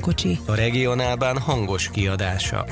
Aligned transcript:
közvetlen 0.00 0.36
kocsi. 0.36 0.38
A 0.46 0.54
regionálban 0.54 1.38
hangos 1.38 1.90
kiadása. 1.90 2.64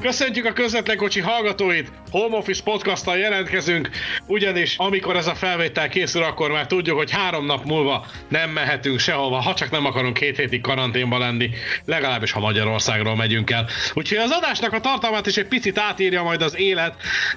Köszöntjük 0.00 0.44
a 0.44 0.52
közvetlen 0.52 0.96
kocsi 0.96 1.20
hallgatóit! 1.20 1.92
Home 2.10 2.36
Office 2.36 2.62
podcasttal 2.62 3.16
jelentkezünk, 3.16 3.90
ugyanis 4.26 4.76
amikor 4.76 5.16
ez 5.16 5.26
a 5.26 5.34
felvétel 5.34 5.88
készül, 5.88 6.22
akkor 6.22 6.50
már 6.50 6.66
tudjuk, 6.66 6.96
hogy 6.96 7.10
három 7.10 7.46
nap 7.46 7.64
múlva 7.64 8.06
nem 8.28 8.50
mehetünk 8.50 8.98
sehova, 8.98 9.40
ha 9.40 9.54
csak 9.54 9.70
nem 9.70 9.84
akarunk 9.84 10.14
két 10.14 10.36
hétig 10.36 10.60
karanténba 10.60 11.18
lenni, 11.18 11.50
legalábbis 11.84 12.32
ha 12.32 12.40
Magyarországról 12.40 13.16
megyünk 13.16 13.50
el. 13.50 13.66
Úgyhogy 13.94 14.18
az 14.18 14.30
adásnak 14.30 14.72
a 14.72 14.80
tartalmát 14.80 15.26
is 15.26 15.36
egy 15.36 15.46
picit 15.46 15.78
átírja 15.78 16.22
majd 16.22 16.42
az 16.42 16.58
élet, 16.58 16.94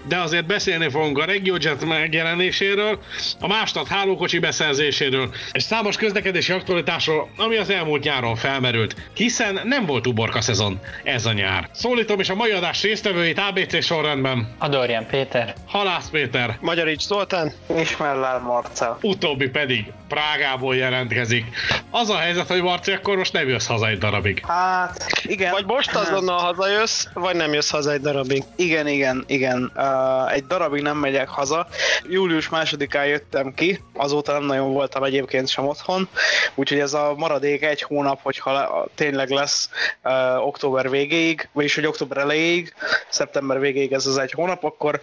de 0.07 0.17
azért 0.17 0.45
beszélni 0.45 0.89
fogunk 0.89 1.17
a 1.17 1.25
RegioJet 1.25 1.85
megjelenéséről, 1.85 2.99
a 3.39 3.47
Mástat 3.47 3.88
hálókocsi 3.88 4.39
beszerzéséről, 4.39 5.33
és 5.52 5.63
számos 5.63 5.97
közlekedési 5.97 6.52
aktualitásról, 6.52 7.30
ami 7.38 7.56
az 7.56 7.69
elmúlt 7.69 8.03
nyáron 8.03 8.35
felmerült, 8.35 8.95
hiszen 9.13 9.59
nem 9.63 9.85
volt 9.85 10.08
uborka 10.08 10.41
szezon 10.41 10.80
ez 11.03 11.25
a 11.25 11.33
nyár. 11.33 11.69
Szólítom 11.72 12.19
is 12.19 12.30
a 12.30 12.35
mai 12.35 12.52
adás 12.52 12.81
résztvevőit 12.81 13.39
ABC 13.39 13.83
sorrendben. 13.83 14.56
Adorján 14.58 15.08
Péter. 15.08 15.53
Halász 15.67 16.09
Péter. 16.09 16.58
Magyarics 16.61 17.02
Zoltán. 17.02 17.52
És 17.75 17.97
Mellár 17.97 18.41
Marcel. 18.41 18.97
Utóbbi 19.02 19.50
pedig 19.50 19.85
Prágából 20.08 20.75
jelentkezik. 20.80 21.45
Az 21.91 22.09
a 22.09 22.17
helyzet, 22.17 22.47
hogy 22.47 22.61
Marci, 22.61 22.91
akkor 22.91 23.17
most 23.17 23.33
nem 23.33 23.47
jössz 23.47 23.66
haza 23.66 23.88
egy 23.88 23.97
darabig. 23.97 24.44
Hát, 24.47 25.05
igen. 25.23 25.52
Vagy 25.52 25.66
most 25.66 25.95
azonnal 25.95 26.38
hazajössz, 26.38 27.05
vagy 27.13 27.35
nem 27.35 27.53
jössz 27.53 27.69
haza 27.69 27.91
egy 27.91 28.02
darabig. 28.02 28.44
Igen, 28.55 28.88
igen, 28.88 29.23
igen. 29.27 29.72
Uh, 29.75 30.33
egy 30.33 30.45
darabig 30.45 30.81
nem 30.81 30.97
megyek 30.97 31.27
haza. 31.27 31.67
Július 32.09 32.50
másodikán 32.50 33.05
jöttem 33.05 33.53
ki, 33.53 33.83
azóta 33.94 34.31
nem 34.31 34.44
nagyon 34.44 34.73
voltam 34.73 35.03
egyébként 35.03 35.47
sem 35.47 35.67
otthon, 35.67 36.07
úgyhogy 36.55 36.80
ez 36.80 36.94
a 36.94 37.13
maradék 37.17 37.63
egy 37.63 37.81
hónap, 37.81 38.19
hogyha 38.22 38.53
le, 38.53 38.69
tényleg 38.95 39.30
lesz 39.30 39.69
uh, 40.03 40.45
október 40.47 40.89
végéig, 40.89 41.50
vagyis 41.53 41.75
hogy 41.75 41.85
október 41.85 42.17
elejéig, 42.17 42.73
szeptember 43.09 43.59
végéig 43.59 43.91
ez 43.91 44.05
az 44.05 44.17
egy 44.17 44.31
hónap, 44.31 44.63
akkor, 44.63 45.00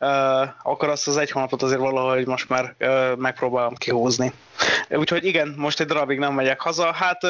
uh, 0.00 0.08
akkor 0.62 0.88
azt 0.88 1.08
az 1.08 1.16
egy 1.16 1.30
hónapot 1.30 1.62
azért 1.62 1.80
valahogy 1.80 2.26
most 2.26 2.48
már 2.48 2.74
uh, 2.80 3.16
megpróbálom 3.16 3.74
kihúzni. 3.74 4.32
Úgyhogy 4.90 5.24
igen, 5.24 5.54
most 5.56 5.80
egy 5.80 5.86
darabig 5.86 6.18
nem 6.18 6.34
megyek 6.34 6.60
haza. 6.60 6.92
Hát, 6.92 7.26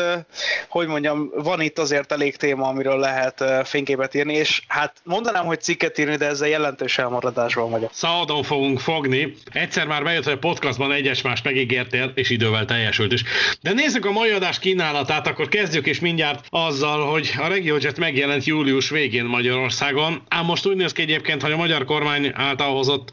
hogy 0.68 0.86
mondjam, 0.86 1.30
van 1.34 1.60
itt 1.60 1.78
azért 1.78 2.12
elég 2.12 2.36
téma, 2.36 2.68
amiről 2.68 2.98
lehet 2.98 3.44
fényképet 3.64 4.14
írni, 4.14 4.34
és 4.34 4.62
hát 4.68 4.94
mondanám, 5.04 5.44
hogy 5.44 5.60
cikket 5.60 5.98
írni, 5.98 6.16
de 6.16 6.26
ezzel 6.26 6.48
jelentős 6.48 6.98
elmaradásban 6.98 7.70
vagyok. 7.70 7.90
Szabadon 7.92 8.42
fogunk 8.42 8.80
fogni. 8.80 9.34
Egyszer 9.52 9.86
már 9.86 10.02
bejött, 10.02 10.24
hogy 10.24 10.32
a 10.32 10.38
podcastban 10.38 10.92
egyes 10.92 11.22
más 11.22 11.42
megígértél, 11.42 12.12
és 12.14 12.30
idővel 12.30 12.64
teljesült 12.64 13.12
is. 13.12 13.22
De 13.60 13.72
nézzük 13.72 14.04
a 14.04 14.12
mai 14.12 14.30
adás 14.30 14.58
kínálatát, 14.58 15.26
akkor 15.26 15.48
kezdjük 15.48 15.86
is 15.86 16.00
mindjárt 16.00 16.46
azzal, 16.50 17.10
hogy 17.10 17.34
a 17.38 17.48
RegioJet 17.48 17.98
megjelent 17.98 18.44
július 18.44 18.90
végén 18.90 19.24
Magyarországon. 19.24 20.22
Ám 20.28 20.44
most 20.44 20.66
úgy 20.66 20.76
néz 20.76 20.92
ki 20.92 21.02
egyébként, 21.02 21.42
hogy 21.42 21.52
a 21.52 21.56
magyar 21.56 21.84
kormány 21.84 22.32
által 22.34 22.72
hozott 22.74 23.10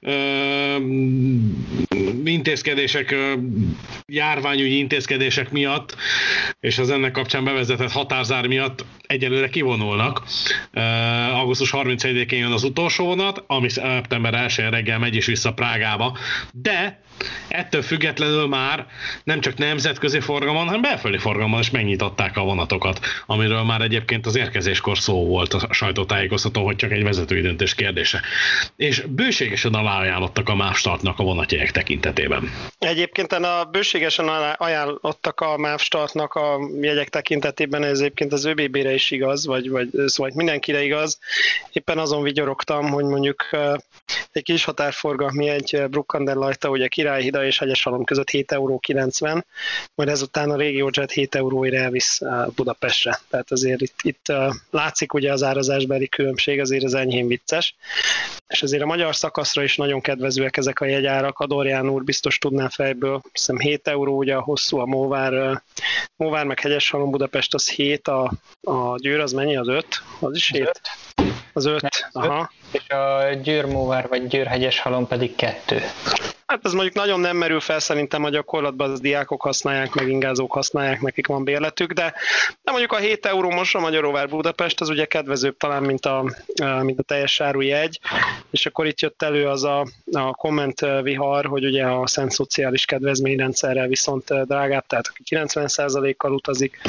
ö, 0.00 0.12
intézkedések, 2.24 3.14
járványügyi 4.06 4.78
intézkedések 4.78 5.50
miatt, 5.50 5.96
és 6.60 6.78
az 6.78 6.90
ennek 6.90 7.12
kapcsán 7.12 7.44
bevezetett 7.44 7.90
határzár 7.90 8.46
miatt 8.46 8.84
egyelőre 9.06 9.48
kivonulnak. 9.48 10.22
Augusztus 11.32 11.70
31-én 11.72 12.38
jön 12.38 12.52
az 12.52 12.64
utolsó 12.64 13.04
vonat, 13.04 13.44
ami 13.46 13.68
szeptember 13.68 14.34
1 14.34 14.56
reggel 14.56 14.98
megy 14.98 15.14
is 15.14 15.26
vissza 15.26 15.52
Prágába, 15.52 16.18
de 16.52 17.02
ettől 17.48 17.82
függetlenül 17.82 18.46
már 18.46 18.86
nem 19.24 19.40
csak 19.40 19.56
nemzetközi 19.56 20.20
forgalomon, 20.20 20.66
hanem 20.66 20.80
belföldi 20.80 21.18
forgalomon 21.18 21.60
is 21.60 21.70
megnyitották 21.70 22.36
a 22.36 22.42
vonatokat, 22.42 23.00
amiről 23.26 23.62
már 23.62 23.80
egyébként 23.80 24.26
az 24.26 24.36
érkezéskor 24.36 24.98
szó 24.98 25.26
volt 25.26 25.54
a 25.54 25.72
sajtótájékoztató, 25.72 26.64
hogy 26.64 26.76
csak 26.76 26.90
egy 26.90 27.02
vezetői 27.02 27.40
döntés 27.40 27.74
kérdése. 27.74 28.20
És 28.76 29.04
bőségesen 29.08 29.74
aláajánlottak 29.74 30.48
a 30.48 30.54
MÁV 30.54 30.74
startnak 30.74 31.18
a 31.18 31.22
vonatjegyek 31.22 31.70
tekintetében. 31.70 32.50
Egyébként 32.78 33.32
a 33.32 33.68
bőségesen 33.72 34.28
ajánlottak 34.56 35.40
a 35.40 35.56
MÁV 35.56 35.80
startnak 35.80 36.34
a 36.34 36.58
jegyek 36.80 37.08
tekintetében, 37.08 37.82
ez 37.84 37.98
egyébként 37.98 38.32
az 38.32 38.44
ÖBB-re 38.44 38.94
is 38.94 39.10
igaz, 39.10 39.46
vagy, 39.46 39.70
vagy 39.70 39.88
szóval 40.06 40.32
mindenkire 40.34 40.82
igaz. 40.82 41.18
Éppen 41.72 41.98
azon 41.98 42.22
vigyorogtam, 42.22 42.88
hogy 42.88 43.04
mondjuk 43.04 43.46
egy 44.32 44.42
kis 44.42 44.64
határforgalmi 44.64 45.48
egy 45.48 45.82
Bruckander 45.90 46.36
Lajta, 46.36 46.68
ugye 46.68 46.88
Királyhida 47.04 47.44
és 47.44 47.58
Hegyesalom 47.58 48.04
között 48.04 48.30
7 48.30 48.52
euró 48.52 48.78
90, 48.78 49.46
majd 49.94 50.08
ezután 50.08 50.50
a 50.50 50.56
RegioJet 50.56 51.10
7 51.10 51.34
euróért 51.34 51.74
elvisz 51.74 52.20
Budapestre. 52.54 53.18
Tehát 53.30 53.50
azért 53.50 53.80
itt, 53.80 53.94
itt 54.02 54.32
látszik 54.70 55.12
ugye 55.12 55.32
az 55.32 55.42
árazásbeli 55.42 56.08
különbség, 56.08 56.60
azért 56.60 56.84
az 56.84 56.94
enyhén 56.94 57.26
vicces. 57.26 57.74
És 58.48 58.62
azért 58.62 58.82
a 58.82 58.86
magyar 58.86 59.16
szakaszra 59.16 59.62
is 59.62 59.76
nagyon 59.76 60.00
kedvezőek 60.00 60.56
ezek 60.56 60.80
a 60.80 60.84
jegyárak. 60.84 61.38
Adorján 61.38 61.88
úr 61.88 62.04
biztos 62.04 62.38
tudná 62.38 62.68
fejből, 62.68 63.22
hiszem 63.32 63.58
7 63.58 63.88
euró, 63.88 64.16
ugye 64.16 64.34
a 64.34 64.42
hosszú 64.42 64.78
a 64.78 64.86
Móvár, 64.86 65.62
Móvár 66.16 66.46
meg 66.46 66.60
Hegyeshalom 66.60 67.10
Budapest 67.10 67.54
az 67.54 67.68
7, 67.70 68.08
a, 68.08 68.32
a 68.60 68.96
Győr 68.96 69.20
az 69.20 69.32
mennyi, 69.32 69.56
az 69.56 69.68
5? 69.68 69.86
Az 70.20 70.36
is 70.36 70.50
7? 70.50 70.80
Az 71.52 71.64
5, 71.64 72.08
aha. 72.12 72.50
És 72.70 72.88
a 72.88 73.34
Győr-Móvár 73.42 74.08
vagy 74.08 74.26
Győr-hegyes 74.26 74.78
halom 74.78 75.06
pedig 75.06 75.34
2. 75.34 75.80
Hát 76.46 76.64
ez 76.64 76.72
mondjuk 76.72 76.94
nagyon 76.94 77.20
nem 77.20 77.36
merül 77.36 77.60
fel 77.60 77.78
szerintem 77.78 78.24
a 78.24 78.28
gyakorlatban, 78.28 78.90
az 78.90 79.00
diákok 79.00 79.42
használják, 79.42 79.94
meg 79.94 80.08
ingázók 80.08 80.52
használják, 80.52 81.00
nekik 81.00 81.26
van 81.26 81.44
bérletük, 81.44 81.92
de, 81.92 82.14
de 82.62 82.70
mondjuk 82.70 82.92
a 82.92 82.96
7 82.96 83.26
euró 83.26 83.50
most 83.50 83.74
a 83.74 83.80
Magyaróvár 83.80 84.28
Budapest, 84.28 84.80
az 84.80 84.88
ugye 84.88 85.04
kedvezőbb 85.04 85.56
talán, 85.56 85.82
mint 85.82 86.06
a, 86.06 86.24
mint 86.82 86.98
a 86.98 87.02
teljes 87.02 87.40
áru 87.40 87.60
jegy, 87.60 88.00
és 88.50 88.66
akkor 88.66 88.86
itt 88.86 89.00
jött 89.00 89.22
elő 89.22 89.46
az 89.46 89.64
a, 89.64 89.86
a 90.12 90.30
komment 90.30 90.80
vihar, 91.02 91.46
hogy 91.46 91.64
ugye 91.64 91.84
a 91.84 92.06
szent 92.06 92.30
szociális 92.30 92.84
kedvezményrendszerrel 92.84 93.86
viszont 93.86 94.46
drágább, 94.46 94.86
tehát 94.86 95.06
aki 95.06 95.22
90%-kal 95.26 96.32
utazik, 96.32 96.80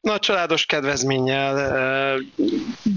nagy 0.00 0.18
családos 0.18 0.66
kedvezménnyel, 0.66 2.20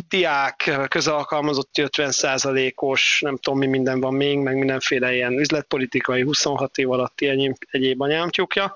diák, 0.10 0.72
közalkalmazott 0.88 1.70
50%-os, 1.74 3.22
nem 3.22 3.38
tudom 3.38 3.60
mi 3.60 3.68
minden 3.68 4.00
van 4.00 4.14
még, 4.14 4.38
meg 4.38 4.58
mindenféle 4.58 5.14
ilyen 5.14 5.40
üzletpolitikai 5.40 5.79
26 6.24 6.78
év 6.78 6.92
alatti 6.92 7.28
egyéb, 7.28 7.56
egyéb 7.72 8.02
anyámtyúkja, 8.02 8.76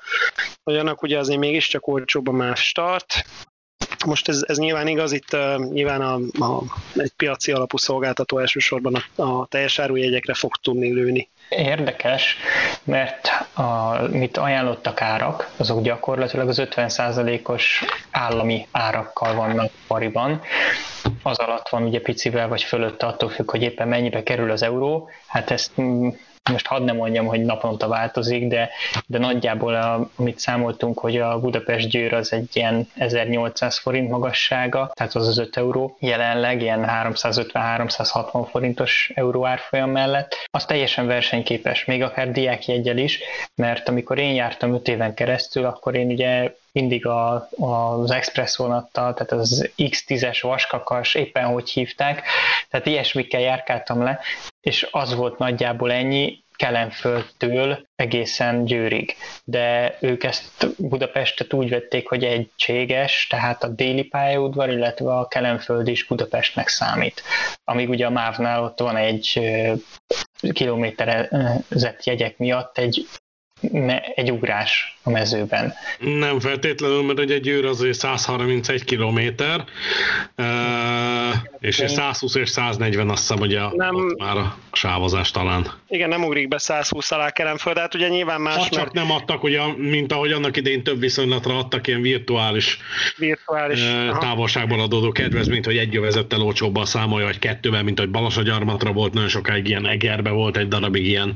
annak 0.63 1.01
ugye 1.01 1.17
azért 1.17 1.39
mégiscsak 1.39 1.87
olcsóbb 1.87 2.27
a 2.27 2.31
más 2.31 2.67
start, 2.67 3.25
most 4.05 4.29
ez, 4.29 4.43
ez 4.47 4.57
nyilván 4.57 4.87
igaz, 4.87 5.11
itt 5.11 5.33
uh, 5.33 5.71
nyilván 5.71 6.01
a, 6.01 6.13
a, 6.45 6.63
egy 6.95 7.11
piaci 7.11 7.51
alapú 7.51 7.77
szolgáltató 7.77 8.37
elsősorban 8.37 8.95
a, 9.15 9.21
a 9.21 9.45
teljes 9.45 9.79
árujegyekre 9.79 10.33
fog 10.33 10.55
tudni 10.55 10.93
lőni. 10.93 11.29
Érdekes, 11.49 12.37
mert 12.83 13.27
a, 13.53 14.01
mit 14.11 14.37
ajánlottak 14.37 15.01
árak, 15.01 15.51
azok 15.57 15.81
gyakorlatilag 15.81 16.47
az 16.47 16.61
50%-os 16.61 17.83
állami 18.11 18.67
árakkal 18.71 19.35
vannak 19.35 19.71
pariban. 19.87 20.41
Az 21.23 21.37
alatt 21.37 21.69
van 21.69 21.83
ugye 21.83 22.01
picivel 22.01 22.47
vagy 22.47 22.63
fölött 22.63 23.03
attól 23.03 23.29
függ, 23.29 23.51
hogy 23.51 23.61
éppen 23.61 23.87
mennyibe 23.87 24.23
kerül 24.23 24.51
az 24.51 24.61
euró. 24.61 25.09
Hát 25.25 25.51
ezt 25.51 25.71
most 26.51 26.67
hadd 26.67 26.83
nem 26.83 26.95
mondjam, 26.95 27.25
hogy 27.25 27.41
naponta 27.41 27.87
változik, 27.87 28.47
de, 28.47 28.69
de 29.07 29.17
nagyjából 29.17 29.75
a, 29.75 30.09
amit 30.15 30.39
számoltunk, 30.39 30.99
hogy 30.99 31.17
a 31.17 31.39
Budapest 31.39 31.89
győr 31.89 32.13
az 32.13 32.33
egy 32.33 32.49
ilyen 32.53 32.87
1800 32.95 33.77
forint 33.77 34.09
magassága, 34.09 34.91
tehát 34.93 35.15
az 35.15 35.27
az 35.27 35.37
5 35.37 35.57
euró, 35.57 35.97
jelenleg 35.99 36.61
ilyen 36.61 36.85
350-360 36.87 38.47
forintos 38.49 39.11
euró 39.15 39.45
árfolyam 39.45 39.89
mellett, 39.89 40.35
az 40.51 40.65
teljesen 40.65 41.07
versenyképes, 41.07 41.85
még 41.85 42.03
akár 42.03 42.31
diákjegyel 42.31 42.97
is, 42.97 43.19
mert 43.55 43.89
amikor 43.89 44.17
én 44.17 44.33
jártam 44.33 44.73
5 44.73 44.87
éven 44.87 45.13
keresztül, 45.13 45.65
akkor 45.65 45.95
én 45.95 46.07
ugye 46.11 46.51
mindig 46.73 47.05
a, 47.05 47.49
az 47.57 48.11
express 48.11 48.55
vonattal, 48.55 49.13
tehát 49.13 49.31
az 49.31 49.71
X10-es 49.77 50.39
vaskakas, 50.41 51.15
éppen 51.15 51.45
hogy 51.45 51.69
hívták, 51.69 52.27
tehát 52.69 52.85
ilyesmikkel 52.85 53.41
járkáltam 53.41 54.03
le, 54.03 54.19
és 54.61 54.87
az 54.91 55.15
volt 55.15 55.37
nagyjából 55.37 55.91
ennyi, 55.91 56.43
Kelenföldtől 56.55 57.87
egészen 57.95 58.65
Győrig. 58.65 59.15
De 59.43 59.97
ők 59.99 60.23
ezt 60.23 60.67
Budapestet 60.77 61.53
úgy 61.53 61.69
vették, 61.69 62.07
hogy 62.07 62.23
egységes, 62.23 63.27
tehát 63.27 63.63
a 63.63 63.67
déli 63.67 64.03
pályaudvar, 64.03 64.69
illetve 64.69 65.13
a 65.13 65.27
Kelenföld 65.27 65.87
is 65.87 66.05
Budapestnek 66.05 66.67
számít. 66.67 67.21
Amíg 67.63 67.89
ugye 67.89 68.05
a 68.05 68.09
MÁV-nál 68.09 68.63
ott 68.63 68.79
van 68.79 68.95
egy 68.95 69.39
kilométerezett 70.53 72.03
jegyek 72.03 72.37
miatt 72.37 72.77
egy, 72.77 73.07
egy 74.15 74.31
ugrás 74.31 74.92
a 75.03 75.09
mezőben. 75.09 75.73
Nem 75.99 76.39
feltétlenül, 76.39 77.03
mert 77.03 77.19
egy 77.19 77.41
győr 77.41 77.65
azért 77.65 77.97
131 77.97 78.83
kilométer, 78.83 79.63
és 81.59 81.83
120 81.87 82.35
és 82.35 82.49
140 82.49 83.09
azt 83.09 83.19
hiszem, 83.19 83.39
ugye 83.39 83.59
nem, 83.71 83.95
már 84.17 84.37
a 84.37 84.57
sávozás 84.71 85.31
talán. 85.31 85.71
Igen, 85.87 86.09
nem 86.09 86.23
ugrik 86.23 86.47
be 86.47 86.57
120 86.57 87.11
alá 87.11 87.29
Kelenföld, 87.29 87.75
de 87.75 87.81
hát 87.81 87.95
ugye 87.95 88.07
nyilván 88.07 88.41
más, 88.41 88.55
ha 88.55 88.63
csak 88.63 88.75
mert... 88.75 88.93
nem 88.93 89.11
adtak, 89.11 89.43
ugye, 89.43 89.59
mint 89.77 90.11
ahogy 90.11 90.31
annak 90.31 90.57
idején 90.57 90.83
több 90.83 90.99
viszonylatra 90.99 91.57
adtak 91.57 91.87
ilyen 91.87 92.01
virtuális, 92.01 92.77
virtuális 93.17 93.79
távolságból 94.19 94.79
adódó 94.79 95.11
kedvezményt, 95.11 95.65
hogy 95.65 95.77
egy 95.77 95.93
jövezettel 95.93 96.41
olcsóbban 96.41 96.85
számolja, 96.85 97.25
vagy 97.25 97.39
kettővel, 97.39 97.83
mint 97.83 97.99
hogy 97.99 98.09
Balasagyarmatra 98.09 98.91
volt, 98.91 99.13
nagyon 99.13 99.29
sokáig 99.29 99.67
ilyen 99.67 99.87
Egerbe 99.87 100.29
volt 100.29 100.57
egy 100.57 100.67
darabig 100.67 101.05
ilyen. 101.05 101.35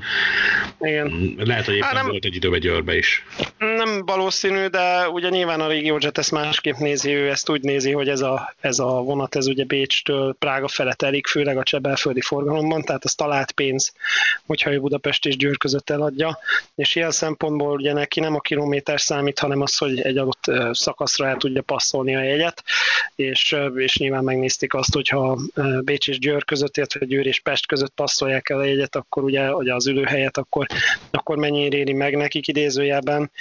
Igen. 0.80 1.36
Lehet, 1.38 1.66
hogy 1.66 1.76
éppen 1.76 1.94
nem, 1.94 2.08
volt 2.08 2.26
egy 2.26 2.36
időben 2.36 2.60
Győrbe 2.60 2.98
is. 2.98 3.26
Nem 3.58 4.06
valószínű, 4.06 4.66
de 4.66 5.10
ugye 5.10 5.30
nyilván 5.30 5.62
a 5.62 5.68
RegioJet 5.68 6.18
ezt 6.18 6.32
másképp 6.32 6.76
nézi, 6.76 7.14
ő 7.14 7.30
ezt 7.30 7.50
úgy 7.50 7.62
nézi, 7.62 7.92
hogy 7.92 8.10
ez 8.10 8.22
a, 8.22 8.56
ez 8.60 8.80
a 8.80 8.86
vonat, 8.86 9.36
ez 9.36 9.48
ugye 9.48 9.64
Bécstől 9.64 10.36
Prága 10.40 10.68
fele 10.68 10.94
telik, 10.94 11.28
főleg 11.28 11.58
a 11.58 11.64
csebelföldi 11.64 12.22
forgalomban, 12.22 12.82
tehát 12.82 13.04
az 13.04 13.16
talált 13.16 13.52
pénz, 13.52 13.94
hogyha 14.46 14.72
ő 14.72 14.80
Budapest 14.80 15.26
és 15.26 15.38
Győr 15.38 15.58
között 15.58 15.90
eladja, 15.90 16.40
és 16.76 16.96
ilyen 16.96 17.12
szempontból 17.12 17.74
ugye 17.74 17.94
neki 17.94 18.20
nem 18.20 18.36
a 18.36 18.40
kilométer 18.40 19.02
számít, 19.02 19.40
hanem 19.40 19.62
az, 19.62 19.78
hogy 19.78 20.02
egy 20.02 20.18
adott 20.18 20.52
szakaszra 20.72 21.28
el 21.28 21.38
tudja 21.38 21.62
passzolni 21.62 22.16
a 22.16 22.24
jegyet, 22.24 22.64
és, 23.16 23.56
és 23.76 23.98
nyilván 23.98 24.24
megnézték 24.24 24.74
azt, 24.74 24.94
hogyha 24.94 25.40
Bécs 25.84 26.08
és 26.08 26.20
Győr 26.20 26.46
között, 26.46 26.78
illetve 26.78 27.06
Győr 27.06 27.26
és 27.26 27.40
Pest 27.40 27.68
között 27.68 27.94
passzolják 27.96 28.50
el 28.50 28.60
a 28.60 28.64
jegyet, 28.64 28.96
akkor 28.96 29.24
ugye, 29.24 29.54
ugye 29.54 29.74
az 29.74 29.88
ülőhelyet, 29.88 30.38
akkor, 30.38 30.66
akkor 31.12 31.38
mennyire 31.38 31.78
éri 31.78 31.94
meg 31.94 32.16
nekik 32.16 32.48
idézőjelben, 32.48 33.32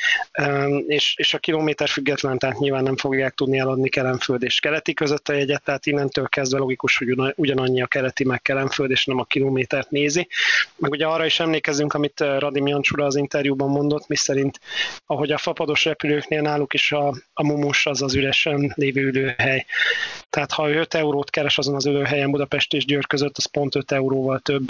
és, 0.86 1.14
és 1.16 1.34
a 1.34 1.38
kilométer 1.38 1.88
független, 1.88 2.38
tehát 2.38 2.58
nyilván 2.58 2.82
nem 2.82 2.96
fogják 2.96 3.34
tudni 3.34 3.58
eladni 3.58 3.88
Kelenföld 3.88 4.42
és 4.42 4.60
Keleti 4.60 4.94
között 4.94 5.28
a 5.28 5.32
jegyet, 5.32 5.62
tehát 5.62 5.86
innentől 5.86 6.28
kezdve 6.28 6.58
logikus, 6.58 6.98
hogy 6.98 7.34
ugyanannyi 7.36 7.82
a 7.82 7.86
Keleti 7.86 8.24
meg 8.24 8.42
Kelenföld, 8.42 8.90
és 8.90 9.04
nem 9.04 9.18
a 9.18 9.24
kilométert 9.24 9.90
nézi. 9.90 10.28
Meg 10.76 10.90
ugye 10.90 11.06
arra 11.06 11.24
is 11.24 11.40
emlékezünk, 11.40 11.94
amit 11.94 12.20
Radim 12.20 12.66
Jancsura 12.66 13.04
az 13.04 13.16
interjúban 13.16 13.68
mondott, 13.68 14.08
miszerint 14.08 14.60
ahogy 15.06 15.32
a 15.32 15.38
fapados 15.38 15.84
repülőknél 15.84 16.40
náluk 16.40 16.74
is 16.74 16.92
a, 16.92 17.14
a 17.32 17.44
mumus 17.44 17.86
az 17.86 18.02
az 18.02 18.14
üresen 18.14 18.72
lévő 18.74 19.00
ülőhely. 19.00 19.66
Tehát 20.30 20.52
ha 20.52 20.70
5 20.70 20.94
eurót 20.94 21.30
keres 21.30 21.58
azon 21.58 21.74
az 21.74 21.86
ülőhelyen 21.86 22.30
Budapest 22.30 22.72
és 22.72 22.84
Győr 22.84 23.06
között, 23.06 23.36
az 23.36 23.46
pont 23.46 23.74
5 23.74 23.92
euróval 23.92 24.38
több, 24.38 24.66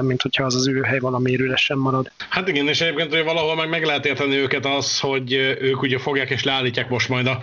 mint 0.00 0.22
hogyha 0.22 0.44
az 0.44 0.54
az 0.54 0.66
ülőhely 0.66 0.98
valami 0.98 1.34
üresen 1.34 1.78
marad. 1.78 2.10
Hát 2.28 2.48
igen, 2.48 2.68
és 2.68 2.80
egyébként 2.80 3.14
hogy 3.14 3.24
valahol 3.24 3.54
meg, 3.54 3.68
meg 3.68 3.84
lehet 3.84 4.06
érteni 4.06 4.36
őket 4.36 4.66
az, 4.76 5.00
hogy 5.00 5.32
ők 5.60 5.82
ugye 5.82 5.98
fogják 5.98 6.30
és 6.30 6.42
leállítják 6.42 6.88
most 6.88 7.08
majd 7.08 7.26
a 7.26 7.42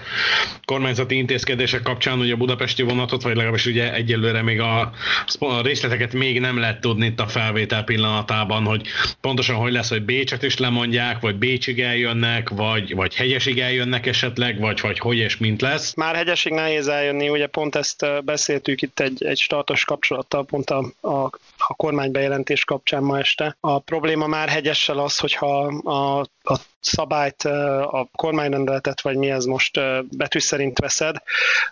kormányzati 0.65 1.17
intézkedések 1.17 1.81
kapcsán 1.81 2.19
ugye 2.19 2.33
a 2.33 2.37
budapesti 2.37 2.83
vonatot, 2.83 3.21
vagy 3.21 3.35
legalábbis 3.35 3.65
ugye 3.65 3.93
egyelőre 3.93 4.41
még 4.41 4.59
a, 4.59 4.91
a 5.39 5.61
részleteket 5.61 6.13
még 6.13 6.39
nem 6.39 6.57
lehet 6.57 6.81
tudni 6.81 7.05
itt 7.05 7.19
a 7.19 7.27
felvétel 7.27 7.83
pillanatában, 7.83 8.63
hogy 8.65 8.87
pontosan 9.21 9.55
hogy 9.55 9.71
lesz, 9.71 9.89
hogy 9.89 10.03
Bécset 10.03 10.43
is 10.43 10.57
lemondják, 10.57 11.19
vagy 11.19 11.35
Bécsig 11.35 11.81
eljönnek, 11.81 12.49
vagy, 12.49 12.95
vagy 12.95 13.15
hegyesig 13.15 13.59
eljönnek 13.59 14.05
esetleg, 14.05 14.59
vagy, 14.59 14.81
vagy 14.81 14.99
hogy 14.99 15.17
és 15.17 15.37
mint 15.37 15.61
lesz. 15.61 15.93
Már 15.95 16.15
hegyesig 16.15 16.53
nehéz 16.53 16.87
eljönni, 16.87 17.29
ugye 17.29 17.47
pont 17.47 17.75
ezt 17.75 18.05
beszéltük 18.23 18.81
itt 18.81 18.99
egy, 18.99 19.25
egy 19.25 19.37
startos 19.37 19.85
kapcsolattal, 19.85 20.45
pont 20.45 20.69
a, 20.69 20.91
a, 21.01 21.29
a 21.67 21.73
kormánybejelentés 21.73 22.65
kapcsán 22.65 23.03
ma 23.03 23.17
este. 23.19 23.57
A 23.59 23.79
probléma 23.79 24.27
már 24.27 24.49
hegyessel 24.49 24.97
az, 24.97 25.17
hogyha 25.17 25.65
a, 25.83 26.19
a 26.43 26.59
szabályt, 26.79 27.43
a 27.83 28.07
kormányrendeletet, 28.15 29.01
vagy 29.01 29.15
mi 29.15 29.29
ez 29.29 29.45
most 29.45 29.79
betű 30.17 30.39
szerint 30.39 30.79
veszed, 30.79 31.15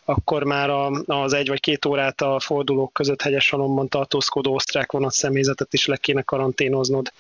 akkor 0.06 0.44
már 0.44 0.70
az 1.06 1.34
egy 1.34 1.48
vagy 1.48 1.60
két 1.60 1.86
órát 1.86 2.22
a 2.22 2.40
fordulók 2.40 2.94
között 2.94 3.22
hegyes 3.22 3.50
halomban 3.50 3.88
tartózkodó 3.88 4.54
osztrák 4.54 4.92
vonat 4.92 5.12
személyzetet 5.12 5.74
is 5.74 5.86
le 5.86 5.98
kéne 5.98 6.22
karanténoznod, 6.22 7.12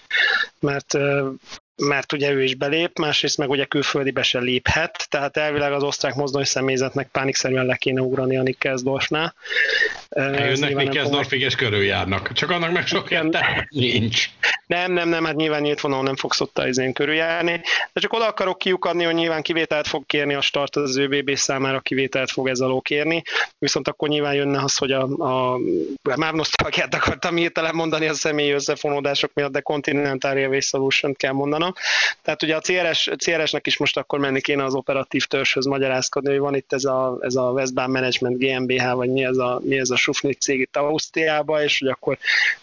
mert 0.59 0.97
mert 1.79 2.13
ugye 2.13 2.31
ő 2.31 2.43
is 2.43 2.55
belép, 2.55 2.97
másrészt 2.99 3.37
meg 3.37 3.49
ugye 3.49 3.65
külföldibe 3.65 4.23
se 4.23 4.39
léphet, 4.39 5.07
tehát 5.09 5.37
elvileg 5.37 5.71
az 5.71 5.83
osztrák 5.83 6.15
mozdony 6.15 6.43
személyzetnek 6.43 7.07
pánikszerűen 7.07 7.65
le 7.65 7.75
kéne 7.75 8.01
ugrani 8.01 8.37
a 8.37 8.41
Nikkelsdorfnál. 8.41 9.33
Jönnek 10.15 10.75
Nikkelsdorfig 10.75 11.41
és 11.41 11.55
körüljárnak, 11.55 12.33
csak 12.33 12.49
annak 12.49 12.71
meg 12.71 12.87
sok 12.87 13.09
nincs. 13.69 14.29
Nem, 14.67 14.91
nem, 14.91 15.09
nem, 15.09 15.25
hát 15.25 15.35
nyilván 15.35 15.61
nyílt 15.61 15.79
vonal 15.79 16.03
nem 16.03 16.15
fogsz 16.15 16.41
ott 16.41 16.61
izén 16.65 16.93
körüljárni, 16.93 17.61
de 17.93 18.01
csak 18.01 18.13
oda 18.13 18.27
akarok 18.27 18.57
kiukadni, 18.57 19.03
hogy 19.03 19.13
nyilván 19.13 19.41
kivételt 19.41 19.87
fog 19.87 20.05
kérni 20.05 20.33
a 20.33 20.41
start 20.41 20.75
az 20.75 20.97
ÖBB 20.97 21.35
számára, 21.35 21.79
kivételt 21.79 22.31
fog 22.31 22.47
ez 22.47 22.59
alól 22.59 22.81
kérni, 22.81 23.23
viszont 23.57 23.87
akkor 23.87 24.09
nyilván 24.09 24.33
jönne 24.33 24.63
az, 24.63 24.77
hogy 24.77 24.91
a, 24.91 25.01
a 25.03 25.59
már 26.15 26.33
nosztalgiát 26.33 26.93
akartam 26.93 27.35
hirtelen 27.35 27.75
mondani 27.75 28.07
a 28.07 28.13
személyi 28.13 28.51
összefonódások 28.51 29.31
miatt, 29.33 29.51
de 29.51 29.59
Continental 29.59 30.33
Railway 30.33 30.59
Solution 30.59 31.13
kell 31.13 31.31
mondanom. 31.31 31.68
Tehát 32.21 32.43
ugye 32.43 32.55
a 32.55 32.59
CRS, 32.59 33.09
CRS-nek 33.17 33.67
is 33.67 33.77
most 33.77 33.97
akkor 33.97 34.19
menni 34.19 34.41
kéne 34.41 34.63
az 34.63 34.73
operatív 34.73 35.25
törzshöz 35.25 35.65
magyarázkodni, 35.65 36.29
hogy 36.29 36.39
van 36.39 36.55
itt 36.55 36.73
ez 36.73 36.83
a, 36.83 37.17
ez 37.21 37.35
a 37.35 37.41
Westbahn 37.41 37.91
Management 37.91 38.37
GmbH, 38.37 38.93
vagy 38.93 39.09
mi 39.09 39.23
ez 39.23 39.37
a, 39.37 39.59
mi 39.63 39.79
ez 39.79 39.89
a 39.89 39.95
Sufnik 39.95 40.39
cég 40.39 40.59
itt 40.59 40.77
Ausztriába, 40.77 41.63
és 41.63 41.79
hogy 41.79 41.87
akkor, 41.87 42.17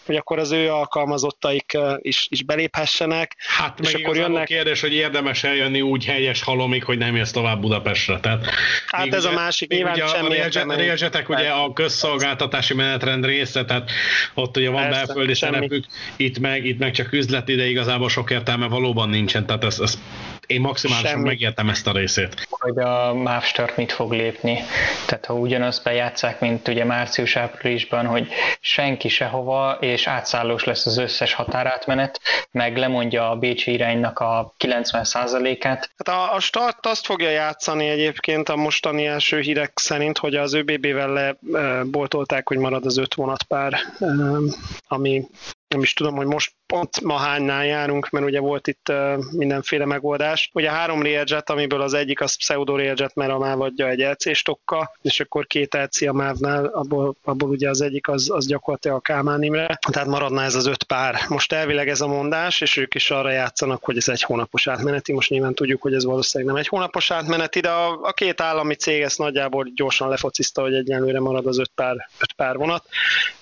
hogy 0.05 0.15
akkor 0.15 0.39
az 0.39 0.51
ő 0.51 0.71
alkalmazottaik 0.71 1.77
is, 2.01 2.27
is 2.29 2.43
beléphessenek. 2.43 3.35
Hát 3.57 3.79
és 3.79 3.91
meg 3.91 4.01
akkor 4.01 4.15
jönnek... 4.15 4.45
kérdés, 4.45 4.81
hogy 4.81 4.93
érdemes 4.93 5.43
eljönni 5.43 5.81
úgy 5.81 6.05
helyes 6.05 6.43
halomig, 6.43 6.83
hogy 6.83 6.97
nem 6.97 7.15
jössz 7.15 7.31
tovább 7.31 7.61
Budapestre. 7.61 8.19
Tehát, 8.19 8.45
hát 8.87 9.13
ez 9.13 9.25
ugye, 9.25 9.33
a 9.33 9.35
másik, 9.35 9.69
nyilván 9.69 9.93
ugye 9.93 10.07
semmi 10.49 10.73
a 10.73 10.75
Railjetek 10.75 11.29
ugye 11.29 11.49
a 11.49 11.73
közszolgáltatási 11.73 12.73
menetrend 12.73 13.25
része, 13.25 13.65
tehát 13.65 13.91
ott 14.33 14.57
ugye 14.57 14.69
van 14.69 14.81
Persze, 14.81 15.05
belföldi 15.05 15.33
szerepük, 15.33 15.85
itt 16.15 16.39
meg, 16.39 16.65
itt 16.65 16.79
meg 16.79 16.91
csak 16.91 17.13
üzleti, 17.13 17.55
de 17.55 17.65
igazából 17.69 18.09
sok 18.09 18.31
értelme 18.31 18.67
valóban 18.67 18.96
nincsen, 19.05 19.45
tehát 19.45 19.63
ez, 19.63 19.79
ez 19.79 19.97
én 20.47 20.61
maximálisan 20.61 21.11
Semmi. 21.11 21.27
megértem 21.27 21.69
ezt 21.69 21.87
a 21.87 21.91
részét. 21.91 22.47
Hogy 22.49 22.77
a 22.77 23.13
MÁV 23.13 23.43
start 23.43 23.77
mit 23.77 23.91
fog 23.91 24.11
lépni. 24.11 24.59
Tehát 25.05 25.25
ha 25.25 25.33
ugyanazt 25.33 25.83
bejátszák, 25.83 26.39
mint 26.39 26.67
ugye 26.67 26.83
március-áprilisban, 26.83 28.05
hogy 28.05 28.27
senki 28.59 29.09
sehova, 29.09 29.77
és 29.79 30.07
átszállós 30.07 30.63
lesz 30.63 30.85
az 30.85 30.97
összes 30.97 31.33
határátmenet, 31.33 32.21
meg 32.51 32.77
lemondja 32.77 33.29
a 33.29 33.35
Bécsi 33.35 33.71
iránynak 33.71 34.19
a 34.19 34.53
90%-át. 34.59 35.91
Hát 35.97 36.07
a, 36.07 36.33
a 36.33 36.39
start 36.39 36.85
azt 36.85 37.05
fogja 37.05 37.29
játszani 37.29 37.87
egyébként 37.87 38.49
a 38.49 38.55
mostani 38.55 39.05
első 39.05 39.39
hírek 39.39 39.71
szerint, 39.75 40.17
hogy 40.17 40.35
az 40.35 40.53
ÖBB-vel 40.53 41.39
leboltolták, 41.41 42.47
hogy 42.47 42.57
marad 42.57 42.85
az 42.85 42.97
öt 42.97 43.13
vonatpár, 43.13 43.79
ami 44.87 45.27
nem 45.67 45.81
is 45.81 45.93
tudom, 45.93 46.15
hogy 46.15 46.25
most 46.25 46.53
pont 46.67 47.01
ma 47.01 47.17
hánynál 47.17 47.65
járunk, 47.65 48.09
mert 48.09 48.25
ugye 48.25 48.39
volt 48.39 48.67
itt 48.67 48.91
mindenféle 49.31 49.85
megoldás. 49.85 50.49
Ugye 50.53 50.71
három 50.71 51.01
Railjet, 51.01 51.49
amiből 51.49 51.81
az 51.81 51.93
egyik 51.93 52.21
az 52.21 52.35
pseudo 52.35 52.75
Railjet, 52.75 53.15
mert 53.15 53.31
a 53.31 53.37
MÁV 53.37 53.61
adja 53.61 53.87
egy 53.87 53.99
LC 53.99 54.35
stokka, 54.35 54.91
és 55.01 55.19
akkor 55.19 55.47
két 55.47 55.73
LC 55.73 56.01
a 56.01 56.13
MÁV-nál, 56.13 56.65
abból, 56.65 57.15
abból 57.23 57.49
ugye 57.49 57.69
az 57.69 57.81
egyik 57.81 58.07
az, 58.07 58.29
az 58.29 58.47
gyakorlatilag 58.47 58.97
a 58.97 59.01
Kálmán 59.01 59.43
Imre, 59.43 59.79
tehát 59.91 60.07
maradna 60.07 60.43
ez 60.43 60.55
az 60.55 60.65
öt 60.65 60.83
pár. 60.83 61.15
Most 61.27 61.53
elvileg 61.53 61.89
ez 61.89 62.01
a 62.01 62.07
mondás, 62.07 62.61
és 62.61 62.77
ők 62.77 62.95
is 62.95 63.11
arra 63.11 63.31
játszanak, 63.31 63.83
hogy 63.83 63.97
ez 63.97 64.07
egy 64.07 64.21
hónapos 64.21 64.67
átmeneti. 64.67 65.13
Most 65.13 65.29
nyilván 65.29 65.53
tudjuk, 65.53 65.81
hogy 65.81 65.93
ez 65.93 66.05
valószínűleg 66.05 66.53
nem 66.53 66.61
egy 66.61 66.69
hónapos 66.69 67.11
átmeneti, 67.11 67.59
de 67.59 67.69
a, 67.69 67.99
a 68.01 68.11
két 68.11 68.41
állami 68.41 68.75
cég 68.75 69.01
ezt 69.01 69.17
nagyjából 69.17 69.71
gyorsan 69.75 70.09
lefociszta, 70.09 70.61
hogy 70.61 70.73
egyenlőre 70.73 71.19
marad 71.19 71.45
az 71.45 71.59
öt 71.59 71.71
pár, 71.75 72.09
öt 72.19 72.33
pár 72.33 72.57
vonat 72.57 72.83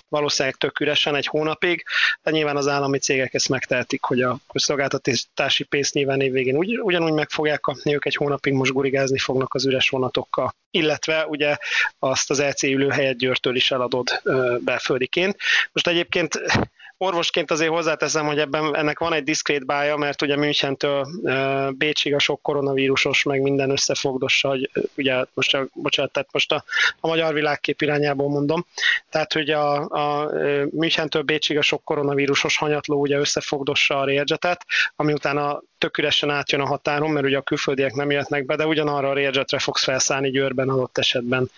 valószínűleg 0.08 0.56
tök 0.56 0.80
üresen 0.80 1.14
egy 1.14 1.26
hónapig, 1.26 1.84
de 2.22 2.30
nyilván 2.30 2.56
az 2.56 2.68
állami 2.68 2.98
cégek 3.16 3.34
ezt 3.34 3.48
megtehetik, 3.48 4.02
hogy 4.02 4.22
a 4.22 4.38
közszolgáltatási 4.52 5.64
pénzt 5.64 5.94
nyilván 5.94 6.20
évvégén 6.20 6.56
ugy, 6.56 6.78
ugyanúgy 6.80 7.12
meg 7.12 7.30
fogják 7.30 7.60
kapni, 7.60 7.94
ők 7.94 8.04
egy 8.04 8.14
hónapig 8.14 8.52
most 8.52 8.72
gurigázni 8.72 9.18
fognak 9.18 9.54
az 9.54 9.66
üres 9.66 9.88
vonatokkal. 9.88 10.54
Illetve 10.70 11.26
ugye 11.26 11.56
azt 11.98 12.30
az 12.30 12.40
EC 12.40 12.62
ülőhelyet 12.62 13.16
Győrtől 13.16 13.56
is 13.56 13.70
eladod 13.70 14.22
belföldiként. 14.60 15.36
Most 15.72 15.86
egyébként 15.86 16.40
orvosként 16.98 17.50
azért 17.50 17.70
hozzáteszem, 17.70 18.26
hogy 18.26 18.38
ebben 18.38 18.76
ennek 18.76 18.98
van 18.98 19.12
egy 19.12 19.24
diszkrét 19.24 19.66
bája, 19.66 19.96
mert 19.96 20.22
ugye 20.22 20.36
Münchentől 20.36 21.06
Bécsig 21.70 22.14
a 22.14 22.18
sok 22.18 22.42
koronavírusos, 22.42 23.22
meg 23.22 23.40
minden 23.40 23.70
összefogdossa, 23.70 24.48
hogy 24.48 24.70
ugye 24.96 25.24
most, 25.34 25.54
a, 25.54 25.66
bocsánat, 25.72 26.12
tehát 26.12 26.28
most 26.32 26.52
a, 26.52 26.64
a 27.00 27.06
magyar 27.08 27.34
világkép 27.34 27.82
irányából 27.82 28.28
mondom. 28.28 28.66
Tehát, 29.10 29.32
hogy 29.32 29.50
a, 29.50 29.88
a 29.88 30.30
Münchentől 30.70 31.22
Bécsig 31.22 31.58
a 31.58 31.62
sok 31.62 31.84
koronavírusos 31.84 32.56
hanyatló 32.56 33.00
ugye 33.00 33.18
összefogdossa 33.18 33.98
a 33.98 34.04
Railjetet, 34.04 34.66
ami 34.96 35.12
utána 35.12 35.62
tök 35.86 35.98
üresen 35.98 36.30
átjön 36.30 36.60
a 36.60 36.66
határon, 36.66 37.10
mert 37.10 37.26
ugye 37.26 37.36
a 37.36 37.42
külföldiek 37.42 37.92
nem 37.92 38.10
jöhetnek 38.10 38.46
be, 38.46 38.56
de 38.56 38.66
ugyanarra 38.66 39.08
a 39.08 39.12
Railjetre 39.12 39.58
fogsz 39.58 39.84
felszállni 39.84 40.30
Győrben 40.30 40.68
adott 40.68 40.98
esetben, 40.98 41.50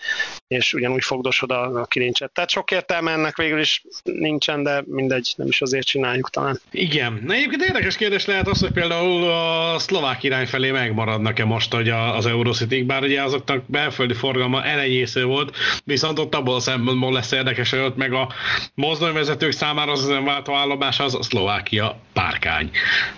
és 0.47 0.73
ugyanúgy 0.73 1.03
fogdosod 1.03 1.51
a, 1.51 1.81
a 1.81 1.85
kilincset. 1.85 2.31
Tehát 2.31 2.49
sok 2.49 2.71
értelme 2.71 3.11
ennek 3.11 3.37
végül 3.37 3.59
is 3.59 3.83
nincsen, 4.03 4.63
de 4.63 4.83
mindegy, 4.85 5.33
nem 5.35 5.47
is 5.47 5.61
azért 5.61 5.85
csináljuk 5.85 6.29
talán. 6.29 6.59
Igen. 6.71 7.21
Na 7.25 7.33
egyébként 7.33 7.63
érdekes 7.63 7.95
kérdés 7.95 8.25
lehet 8.25 8.47
az, 8.47 8.59
hogy 8.59 8.71
például 8.71 9.29
a 9.29 9.79
szlovák 9.79 10.23
irány 10.23 10.47
felé 10.47 10.71
megmaradnak-e 10.71 11.45
most 11.45 11.73
hogy 11.73 11.89
az 11.89 12.25
Eurocity, 12.25 12.83
bár 12.83 13.03
ugye 13.03 13.23
azoknak 13.23 13.63
belföldi 13.65 14.13
forgalma 14.13 14.63
elenyésző 14.63 15.25
volt, 15.25 15.55
viszont 15.83 16.19
ott 16.19 16.35
abból 16.35 16.55
a 16.55 16.59
szempontból 16.59 17.13
lesz 17.13 17.31
érdekes, 17.31 17.69
hogy 17.69 17.79
ott 17.79 17.95
meg 17.95 18.13
a 18.13 18.33
mozdonyvezetők 18.73 19.51
számára 19.51 19.91
az 19.91 20.03
üzemváltó 20.03 20.53
állomás 20.53 20.99
az 20.99 21.15
a 21.15 21.23
Szlovákia 21.23 21.99
párkány. 22.13 22.71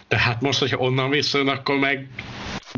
Tehát 0.08 0.42
most, 0.42 0.60
hogyha 0.60 0.78
onnan 0.78 1.01
visszajön, 1.10 1.48
akkor 1.48 1.78
meg 1.78 2.08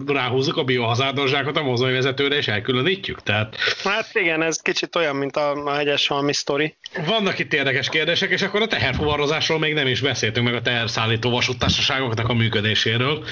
ráhúzzuk 0.06 0.58
a 0.58 0.64
biohazárdonzsákot 0.64 1.58
a 1.58 1.64
mozdonyvezetőre 1.64 2.36
és 2.36 2.48
elkülönítjük. 2.48 3.24
Tehát... 3.24 3.56
Hát 3.84 4.10
igen, 4.14 4.42
ez 4.42 4.58
kicsit 4.58 4.96
olyan, 4.96 5.16
mint 5.16 5.38
a, 5.38 5.52
a 5.52 5.74
hegyes 5.74 6.08
halmi 6.08 6.34
sztori. 6.34 6.76
Vannak 7.06 7.40
itt 7.40 7.54
érdekes 7.54 7.90
kérdések, 7.90 8.30
és 8.30 8.42
akkor 8.42 8.62
a 8.62 8.68
teherfuvarozásról 8.68 9.60
még 9.60 9.74
nem 9.74 9.88
is 9.88 10.02
beszéltünk 10.02 10.46
meg 10.46 10.56
a 10.56 10.62
teherszállító 10.62 11.30
vasúttársaságoknak 11.30 12.30
a 12.30 12.34
működéséről. 12.34 13.24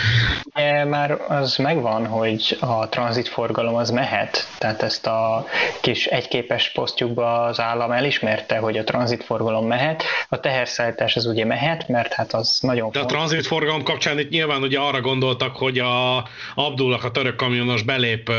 E, 0.53 0.85
már 0.85 1.21
az 1.27 1.55
megvan, 1.57 2.07
hogy 2.07 2.57
a 2.59 2.89
tranzitforgalom 2.89 3.75
az 3.75 3.89
mehet, 3.89 4.47
tehát 4.57 4.81
ezt 4.81 5.07
a 5.07 5.45
kis 5.81 6.05
egyképes 6.05 6.71
posztjukba 6.71 7.43
az 7.43 7.59
állam 7.59 7.91
elismerte, 7.91 8.57
hogy 8.57 8.77
a 8.77 8.83
tranzitforgalom 8.83 9.67
mehet, 9.67 10.03
a 10.29 10.39
teherszállítás 10.39 11.15
az 11.15 11.25
ugye 11.25 11.45
mehet, 11.45 11.87
mert 11.87 12.13
hát 12.13 12.33
az 12.33 12.59
nagyon 12.61 12.91
De 12.91 12.99
a 12.99 13.05
tranzitforgalom 13.05 13.83
kapcsán 13.83 14.19
itt 14.19 14.29
nyilván 14.29 14.61
ugye 14.61 14.79
arra 14.79 15.01
gondoltak, 15.01 15.55
hogy 15.55 15.79
a, 15.79 16.25
Abdullah, 16.55 17.05
a 17.05 17.11
török 17.11 17.35
kamionos 17.35 17.83
belép 17.83 18.29
uh, 18.29 18.35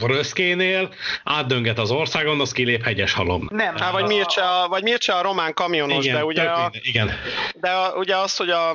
Röszkénél, 0.00 0.88
átdönget 1.24 1.78
az 1.78 1.90
országon, 1.90 2.40
az 2.40 2.52
kilép 2.52 2.82
hegyes 2.84 3.12
halom. 3.12 3.48
Nem. 3.50 3.76
Hát, 3.76 3.92
vagy 3.92 4.06
Mircea, 4.06 4.66
vagy 4.68 4.82
Mircea 4.82 5.16
a 5.16 5.22
román 5.22 5.54
kamionos, 5.54 6.04
igen, 6.04 6.16
de 6.16 6.24
ugye, 6.24 6.42
a, 6.42 6.70
igen. 6.82 7.10
de 7.54 7.70
a, 7.70 7.94
ugye 7.96 8.16
az, 8.16 8.36
hogy 8.36 8.50
a, 8.50 8.70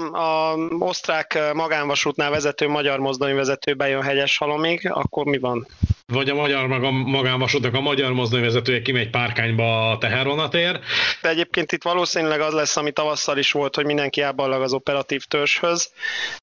a 0.51 0.55
osztrák 0.79 1.39
magánvasútnál 1.53 2.29
vezető 2.29 2.67
magyar 2.67 2.99
mozdonyvezető 2.99 3.73
bejön 3.73 4.01
hegyes 4.01 4.37
halomig, 4.37 4.89
akkor 4.93 5.25
mi 5.25 5.37
van? 5.37 5.67
Vagy 6.13 6.29
a 6.29 6.35
magyar 6.35 6.67
maga, 6.67 6.91
magánvasútnak 6.91 7.73
a 7.73 7.81
magyar 7.81 8.11
mozdonyvezetője 8.11 8.81
kimegy 8.81 9.09
párkányba 9.09 9.91
a 9.91 9.97
tehervonatér. 9.97 10.79
De 11.21 11.29
egyébként 11.29 11.71
itt 11.71 11.83
valószínűleg 11.83 12.39
az 12.39 12.53
lesz, 12.53 12.77
ami 12.77 12.91
tavasszal 12.91 13.37
is 13.37 13.51
volt, 13.51 13.75
hogy 13.75 13.85
mindenki 13.85 14.21
áballag 14.21 14.61
az 14.61 14.73
operatív 14.73 15.23
törzshöz, 15.23 15.91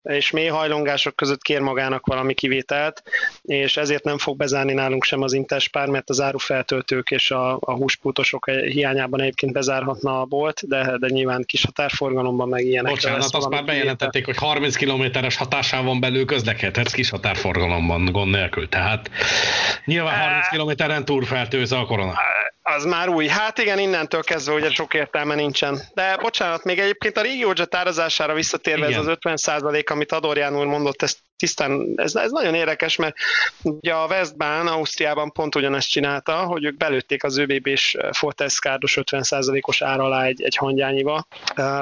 és 0.03 0.31
mély 0.31 0.47
hajlongások 0.47 1.17
között 1.17 1.43
kér 1.43 1.61
magának 1.61 2.07
valami 2.07 2.35
kivételt, 2.35 3.03
és 3.43 3.77
ezért 3.77 4.05
nem 4.05 4.19
fog 4.19 4.37
bezárni 4.37 4.73
nálunk 4.73 5.05
sem 5.05 5.23
az 5.23 5.33
Intespár, 5.33 5.89
mert 5.89 6.11
az 6.11 6.21
árufeltöltők 6.21 7.11
és 7.11 7.31
a, 7.31 7.57
a 7.61 7.73
húspultosok 7.73 8.51
hiányában 8.51 9.21
egyébként 9.21 9.53
bezárhatna 9.53 10.21
a 10.21 10.25
bolt, 10.25 10.69
de, 10.69 10.97
de 10.99 11.09
nyilván 11.09 11.45
kis 11.47 11.65
határforgalomban 11.65 12.49
meg 12.49 12.65
ilyenek. 12.65 12.93
Bocsánat, 12.93 13.35
azt 13.35 13.49
már 13.49 13.65
bejelentették, 13.65 14.25
hogy 14.25 14.37
30 14.37 14.77
kilométeres 14.77 15.37
hatásában 15.37 16.01
belül 16.01 16.25
közlekedhetsz 16.25 16.93
kis 16.93 17.11
határforgalomban 17.11 18.05
gond 18.05 18.31
nélkül, 18.31 18.69
tehát 18.69 19.11
Nyilván 19.85 20.21
30 20.21 20.49
kilométeren 20.49 21.05
túlfeltőzze 21.05 21.79
a 21.79 21.87
korona. 21.87 22.15
Az 22.67 22.85
már 22.85 23.09
új. 23.09 23.27
Hát 23.27 23.59
igen, 23.59 23.79
innentől 23.79 24.23
kezdve 24.23 24.55
ugye 24.55 24.71
sok 24.71 24.95
értelme 24.95 25.35
nincsen. 25.35 25.81
De 25.95 26.17
bocsánat, 26.17 26.65
még 26.65 26.79
egyébként 26.79 27.17
a 27.17 27.23
régiódzsa 27.23 27.65
tározására 27.65 28.35
visszatérve 28.35 28.87
igen. 28.87 28.99
ez 29.01 29.07
az 29.07 29.13
50 29.13 29.37
százalék, 29.37 29.91
amit 29.91 30.13
Adorján 30.13 30.57
úr 30.57 30.67
mondott, 30.67 31.03
ezt 31.03 31.19
tisztán, 31.37 31.93
ez, 31.97 32.15
ez 32.15 32.31
nagyon 32.31 32.55
érdekes, 32.55 32.97
mert 32.97 33.17
ugye 33.63 33.93
a 33.93 34.07
Westbahn 34.07 34.67
Ausztriában 34.67 35.33
pont 35.33 35.55
ugyanezt 35.55 35.91
csinálta, 35.91 36.33
hogy 36.33 36.65
ők 36.65 36.77
belőtték 36.77 37.25
az 37.25 37.37
ÖBB-s 37.37 37.97
Fortescárdos 38.11 38.99
50%-os 39.01 39.83
ár 39.83 40.01
alá 40.01 40.25
egy, 40.25 40.43
egy 40.43 40.57
hangyányiba, 40.57 41.27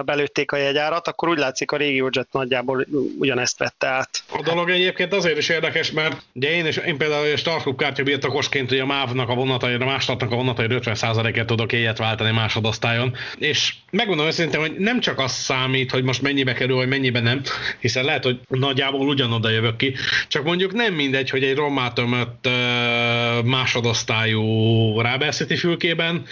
belőtték 0.05 0.53
a 0.53 0.57
jegyárat, 0.57 1.09
akkor 1.09 1.29
úgy 1.29 1.39
látszik 1.39 1.71
a 1.71 1.77
RegioJet 1.77 2.29
nagyjából 2.33 2.87
ugyanezt 3.19 3.59
vette 3.59 3.87
át. 3.87 4.23
A 4.33 4.43
dolog 4.43 4.71
egyébként 4.71 5.12
azért 5.12 5.39
is 5.39 5.49
érdekes, 5.49 5.91
mert 5.91 6.23
ugye 6.33 6.51
én, 6.51 6.67
és, 6.67 6.77
én 6.77 6.97
például 6.97 7.33
a 7.33 7.37
Startup 7.37 7.79
kártya 7.79 8.03
birtokosként, 8.03 8.69
hogy 8.69 8.79
a 8.79 8.87
MÁV-nak 8.87 9.29
a 9.29 9.35
vonataira, 9.35 9.85
a 9.85 9.89
máslatnak 9.89 10.31
a 10.31 10.37
vonataira 10.37 10.72
50%-et 10.81 11.47
tudok 11.47 11.73
éjjel 11.73 11.95
váltani 11.95 12.31
másodosztályon, 12.31 13.17
és 13.38 13.75
megmondom 13.91 14.26
őszintén, 14.26 14.61
hogy 14.61 14.75
nem 14.79 15.00
csak 15.00 15.19
az 15.19 15.33
számít, 15.33 15.91
hogy 15.91 16.02
most 16.02 16.23
mennyibe 16.23 16.52
kerül, 16.52 16.76
vagy 16.76 16.88
mennyibe 16.88 17.21
nem, 17.21 17.43
hiszen 17.81 18.05
lehet, 18.05 18.25
hogy 18.25 18.41
nagyjából 18.49 19.09
ugyanoda 19.09 19.50
jövök 19.50 19.76
ki. 19.76 19.95
Csak 20.29 20.45
mondjuk 20.45 20.73
nem 20.73 20.95
mindegy, 20.95 21.31
hogy 21.31 21.45
egy 21.45 21.57
rommá 21.57 21.93
tömött 21.93 22.47
uh, 22.47 23.45
másodosztályú 23.45 25.00
rábelszeti 25.00 25.57
fülkében 25.57 26.26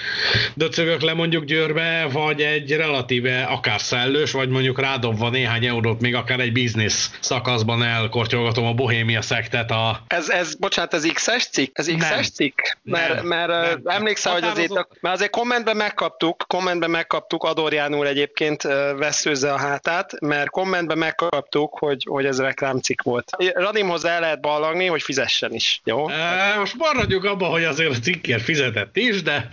döcögök 0.55 1.03
le 1.03 1.15
mondjuk 1.15 1.45
Győrbe, 1.45 2.09
vagy 2.13 2.41
egy 2.41 2.73
relatíve 2.73 3.43
akár 3.43 3.81
szellős, 3.81 4.33
vagy 4.33 4.49
mondjuk 4.49 4.81
rádobva 4.81 5.31
néhány 5.31 5.67
eurót, 5.67 6.01
még 6.01 6.15
akár 6.15 6.41
egy 6.41 6.53
biznisz 6.53 7.19
szakaszban 7.21 7.83
elkortyolgatom 7.83 8.65
a 8.65 8.73
bohémia 8.73 9.23
szektet 9.23 9.71
a... 9.71 10.03
Ez, 10.07 10.29
ez 10.29 10.55
bocsánat, 10.55 10.95
ez 10.95 11.07
X-es 11.13 11.47
cikk? 11.47 11.79
Ez 11.79 11.87
X-es 11.99 12.31
cikk? 12.31 12.59
Mert, 12.83 13.15
nem, 13.15 13.27
mert 13.27 13.49
nem. 13.49 13.97
emlékszel, 13.97 14.30
hogy 14.33 14.45
azért, 14.45 14.73
mert 15.01 15.15
azért 15.15 15.31
kommentben 15.31 15.77
megkaptuk, 15.77 16.45
kommentben 16.47 16.91
megkaptuk, 16.91 17.45
Adorján 17.45 17.95
úr 17.95 18.07
egyébként 18.07 18.63
veszőzze 18.97 19.53
a 19.53 19.59
hátát, 19.59 20.21
mert 20.21 20.51
kommentben 20.51 20.99
megkaptuk, 20.99 21.79
hogy, 21.79 22.07
hogy 22.09 22.25
ez 22.25 22.41
reklámcikk 22.41 23.03
volt. 23.03 23.31
Radimhoz 23.55 24.05
el 24.05 24.21
lehet 24.21 24.41
ballagni, 24.41 24.87
hogy 24.87 25.03
fizessen 25.03 25.55
is, 25.55 25.81
jó? 25.85 26.09
E, 26.09 26.55
most 26.59 26.75
maradjuk 26.77 27.25
abban, 27.25 27.51
hogy 27.51 27.65
azért 27.65 27.91
a 27.91 27.99
cikkért 27.99 28.43
fizetett 28.43 28.97
is, 28.97 29.23
de 29.23 29.49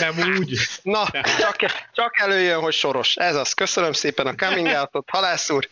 nem 0.00 0.34
úgy. 0.38 0.58
Na, 0.82 1.04
csak, 1.38 1.56
csak 1.92 2.20
előjön, 2.20 2.60
hogy 2.60 2.72
soros. 2.72 3.16
Ez 3.16 3.36
az. 3.36 3.52
Köszönöm 3.52 3.92
szépen 3.92 4.26
a 4.26 4.34
coming 4.34 4.66
out-ot, 4.66 5.08
halász 5.10 5.50
úr. 5.50 5.68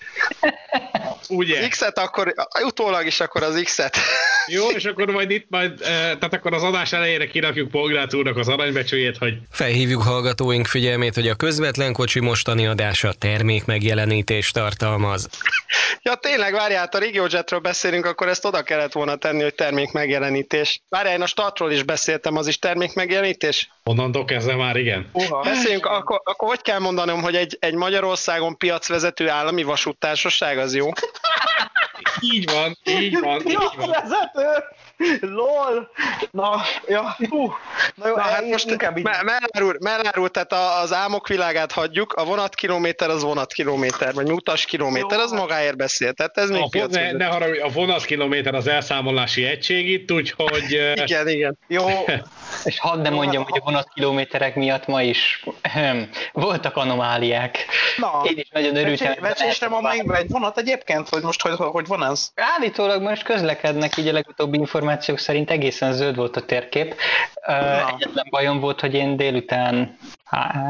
Ugye? 1.28 1.68
X-et 1.68 1.98
akkor, 1.98 2.34
utólag 2.64 3.06
is 3.06 3.20
akkor 3.20 3.42
az 3.42 3.60
X-et. 3.64 3.96
Jó, 4.46 4.70
és 4.70 4.84
akkor 4.84 5.10
majd 5.10 5.30
itt 5.30 5.46
majd, 5.48 5.78
tehát 5.78 6.34
akkor 6.34 6.54
az 6.54 6.62
adás 6.62 6.92
elejére 6.92 7.26
kirakjuk 7.26 7.70
Polgrát 7.70 8.14
úrnak 8.16 8.36
az 8.36 8.48
aranybecsőjét, 8.48 9.16
hogy... 9.16 9.34
Felhívjuk 9.50 10.02
hallgatóink 10.02 10.66
figyelmét, 10.66 11.14
hogy 11.14 11.28
a 11.28 11.34
közvetlen 11.34 11.92
kocsi 11.92 12.20
mostani 12.20 12.66
adása 12.66 13.12
termék 13.12 13.64
megjelenítést 13.64 14.54
tartalmaz. 14.54 15.28
Ja, 16.02 16.14
tényleg, 16.14 16.52
várjál, 16.52 16.88
a 16.92 16.98
RegioJetről 16.98 17.60
beszélünk, 17.60 18.06
akkor 18.06 18.28
ezt 18.28 18.44
oda 18.44 18.62
kellett 18.62 18.92
volna 18.92 19.16
tenni, 19.16 19.42
hogy 19.42 19.54
termék 19.54 19.92
megjelenítés. 19.92 20.82
Várjál, 20.88 21.14
én 21.14 21.22
a 21.22 21.26
startról 21.26 21.72
is 21.72 21.82
beszéltem, 21.82 22.36
az 22.36 22.46
is 22.46 22.58
termék 22.58 22.94
megjelenítés? 22.94 23.70
Onnantól 23.84 24.24
kezdve 24.24 24.54
már 24.54 24.76
igen. 24.76 25.10
Uh-ha. 25.12 25.40
Beszéljünk, 25.40 25.86
akkor, 25.86 26.20
akkor 26.24 26.48
hogy 26.48 26.62
kell 26.62 26.78
mondanom, 26.78 27.22
hogy 27.22 27.34
egy, 27.34 27.56
egy 27.60 27.74
Magyarországon 27.74 28.56
piacvezető 28.56 29.28
állami 29.28 29.62
vasúttársaság 29.62 30.58
az 30.58 30.74
jó? 30.74 30.88
így 32.20 32.50
van, 32.52 32.78
így 32.84 33.20
van, 33.20 33.40
így 33.46 33.56
van. 33.76 33.90
Vezető! 33.90 34.64
LOL! 35.20 35.90
Na, 36.30 36.60
ja, 36.88 37.16
hú. 37.28 37.52
Na 37.94 38.08
jó, 38.08 38.14
Na, 38.14 38.20
hát 38.20 38.48
most 38.50 38.70
inkább 38.70 38.96
így. 38.98 39.04
Mellárul, 39.04 39.76
mellárul, 39.80 40.28
tehát 40.30 40.82
az 40.82 40.92
álmok 40.92 41.28
világát 41.28 41.72
hagyjuk, 41.72 42.12
a 42.12 42.24
vonatkilométer 42.24 43.10
az 43.10 43.22
vonatkilométer, 43.22 44.14
vagy 44.14 44.30
utas 44.30 44.64
kilométer, 44.64 45.18
az 45.18 45.30
magáért 45.30 45.76
beszél, 45.76 46.12
tehát 46.12 46.38
ez 46.38 46.50
még 46.50 46.62
a, 46.62 46.86
ne, 46.90 47.12
ne 47.12 47.24
haragudj, 47.24 47.58
a 47.58 47.68
vonatkilométer 47.68 48.54
az 48.54 48.66
elszámolási 48.66 49.44
egység 49.44 49.88
itt, 49.88 50.12
úgyhogy... 50.12 50.80
igen, 51.04 51.28
igen. 51.28 51.58
Jó. 51.66 51.86
És 52.64 52.78
hadd 52.78 52.98
ne 52.98 53.10
mondjam, 53.10 53.42
hogy 53.42 53.58
a 53.60 53.64
vonatkilométerek 53.64 54.54
miatt 54.54 54.86
ma 54.86 55.02
is 55.02 55.44
voltak 56.32 56.76
anomáliák. 56.76 57.66
Na, 57.96 58.22
Én 58.24 58.38
is 58.38 58.48
nagyon 58.48 58.76
örültem. 58.76 59.14
Vecsésre 59.20 59.68
ma 59.68 59.80
meg 59.80 60.10
egy 60.14 60.30
vonat 60.30 60.58
egyébként, 60.58 61.08
hogy 61.08 61.22
most 61.22 61.42
hogy, 61.42 61.54
hogy 61.56 61.86
van 61.86 62.04
ez? 62.04 62.30
Állítólag 62.34 63.02
most 63.02 63.22
közlekednek, 63.22 63.96
így 63.96 64.08
a 64.08 64.12
legutóbbi 64.12 64.58
információk 64.86 65.18
szerint 65.18 65.50
egészen 65.50 65.92
zöld 65.92 66.16
volt 66.16 66.36
a 66.36 66.40
térkép. 66.40 66.94
Na. 67.46 67.88
Egyetlen 67.88 68.26
bajom 68.30 68.60
volt, 68.60 68.80
hogy 68.80 68.94
én 68.94 69.16
délután, 69.16 69.98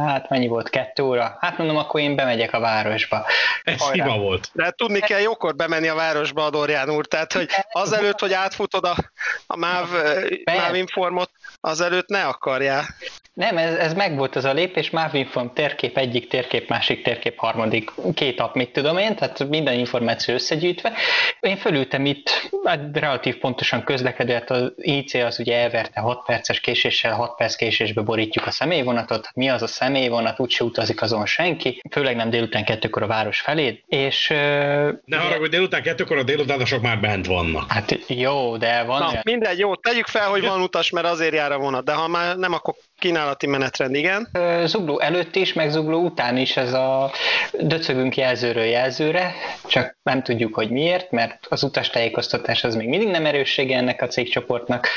hát 0.06 0.28
mennyi 0.28 0.46
volt, 0.46 0.68
kettő 0.68 1.02
óra? 1.02 1.36
Hát 1.40 1.58
mondom, 1.58 1.76
akkor 1.76 2.00
én 2.00 2.16
bemegyek 2.16 2.52
a 2.52 2.60
városba. 2.60 3.26
Ez 3.64 3.80
Hajrá. 3.80 4.04
hiba 4.04 4.18
volt. 4.18 4.50
De 4.52 4.70
tudni 4.70 5.00
kell 5.00 5.20
jókor 5.20 5.56
bemenni 5.56 5.88
a 5.88 5.94
városba 5.94 6.44
a 6.44 6.50
Dorján 6.50 6.90
úr, 6.90 7.06
tehát 7.06 7.32
hogy 7.32 7.48
azelőtt, 7.70 8.20
hogy 8.20 8.32
átfutod 8.32 8.84
a, 8.84 8.94
a 9.46 9.56
MÁV, 9.56 9.88
MÁV 10.44 10.74
informot, 10.74 11.30
azelőtt 11.60 12.08
ne 12.08 12.24
akarjál. 12.24 12.84
Nem, 13.36 13.58
ez, 13.58 13.74
ez 13.74 13.94
meg 13.94 14.16
volt 14.16 14.36
az 14.36 14.44
a 14.44 14.52
lépés, 14.52 14.90
Mavinform 14.90 15.46
térkép, 15.54 15.96
egyik 15.96 16.28
térkép, 16.28 16.68
másik 16.68 17.02
térkép, 17.02 17.38
harmadik, 17.38 17.90
két 18.14 18.40
app, 18.40 18.54
mit 18.54 18.72
tudom 18.72 18.98
én, 18.98 19.16
tehát 19.16 19.48
minden 19.48 19.78
információ 19.78 20.34
összegyűjtve. 20.34 20.92
Én 21.40 21.56
fölültem 21.56 22.04
itt, 22.04 22.50
hát 22.64 22.80
relatív 22.92 23.38
pontosan 23.38 23.84
közlekedő, 23.84 24.32
hát 24.32 24.50
az 24.50 24.72
IC 24.76 25.14
az 25.14 25.38
ugye 25.38 25.56
elverte 25.56 26.00
6 26.00 26.24
perces 26.26 26.60
késéssel, 26.60 27.14
6 27.14 27.36
perc 27.36 27.54
késésbe 27.54 28.00
borítjuk 28.00 28.46
a 28.46 28.50
személyvonatot, 28.50 29.28
mi 29.34 29.48
az 29.48 29.62
a 29.62 29.66
személyvonat, 29.66 30.40
úgyse 30.40 30.64
utazik 30.64 31.02
azon 31.02 31.26
senki, 31.26 31.82
főleg 31.90 32.16
nem 32.16 32.30
délután 32.30 32.64
kettőkor 32.64 33.02
a 33.02 33.06
város 33.06 33.40
felé, 33.40 33.84
és... 33.86 34.28
Ne 34.28 35.16
arra, 35.16 35.38
hogy 35.38 35.50
délután 35.50 35.82
kettőkor 35.82 36.18
a 36.18 36.22
délutánosok 36.22 36.82
már 36.82 37.00
bent 37.00 37.26
vannak. 37.26 37.72
Hát 37.72 37.98
jó, 38.06 38.56
de 38.56 38.82
van 38.82 38.98
Na, 38.98 39.08
olyan... 39.08 39.20
mindegy, 39.24 39.58
jó, 39.58 39.74
tegyük 39.74 40.06
fel, 40.06 40.28
hogy 40.28 40.42
van 40.42 40.60
utas, 40.60 40.90
mert 40.90 41.06
azért 41.06 41.34
jár 41.34 41.45
a 41.52 41.58
vonat, 41.58 41.84
de 41.84 41.92
ha 41.92 42.08
már 42.08 42.36
nem, 42.36 42.52
akkor 42.52 42.74
kínálati 42.98 43.46
menetrend, 43.46 43.94
igen. 43.94 44.28
Zugló 44.64 45.00
előtt 45.00 45.36
is, 45.36 45.52
meg 45.52 45.70
Zugló 45.70 46.04
után 46.04 46.36
is 46.36 46.56
ez 46.56 46.72
a 46.72 47.10
döcögünk 47.52 48.16
jelzőről 48.16 48.64
jelzőre, 48.64 49.34
csak 49.66 49.96
nem 50.02 50.22
tudjuk, 50.22 50.54
hogy 50.54 50.70
miért, 50.70 51.10
mert 51.10 51.46
az 51.48 51.62
utastájékoztatás 51.62 52.64
az 52.64 52.74
még 52.74 52.88
mindig 52.88 53.08
nem 53.08 53.26
erőssége 53.26 53.76
ennek 53.76 54.02
a 54.02 54.06
cégcsoportnak, 54.06 54.88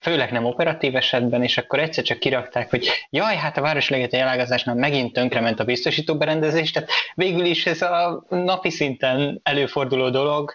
főleg 0.00 0.32
nem 0.32 0.44
operatív 0.44 0.96
esetben, 0.96 1.42
és 1.42 1.58
akkor 1.58 1.78
egyszer 1.78 2.04
csak 2.04 2.18
kirakták, 2.18 2.70
hogy 2.70 2.88
jaj, 3.10 3.36
hát 3.36 3.56
a 3.56 3.60
Városligeti 3.60 4.16
elágazásnál 4.16 4.74
megint 4.74 5.12
tönkrement 5.12 5.60
a 5.60 5.64
biztosító 5.64 6.16
berendezés, 6.16 6.70
tehát 6.70 6.90
végül 7.14 7.44
is 7.44 7.66
ez 7.66 7.82
a 7.82 8.24
napi 8.28 8.70
szinten 8.70 9.40
előforduló 9.42 10.10
dolog, 10.10 10.54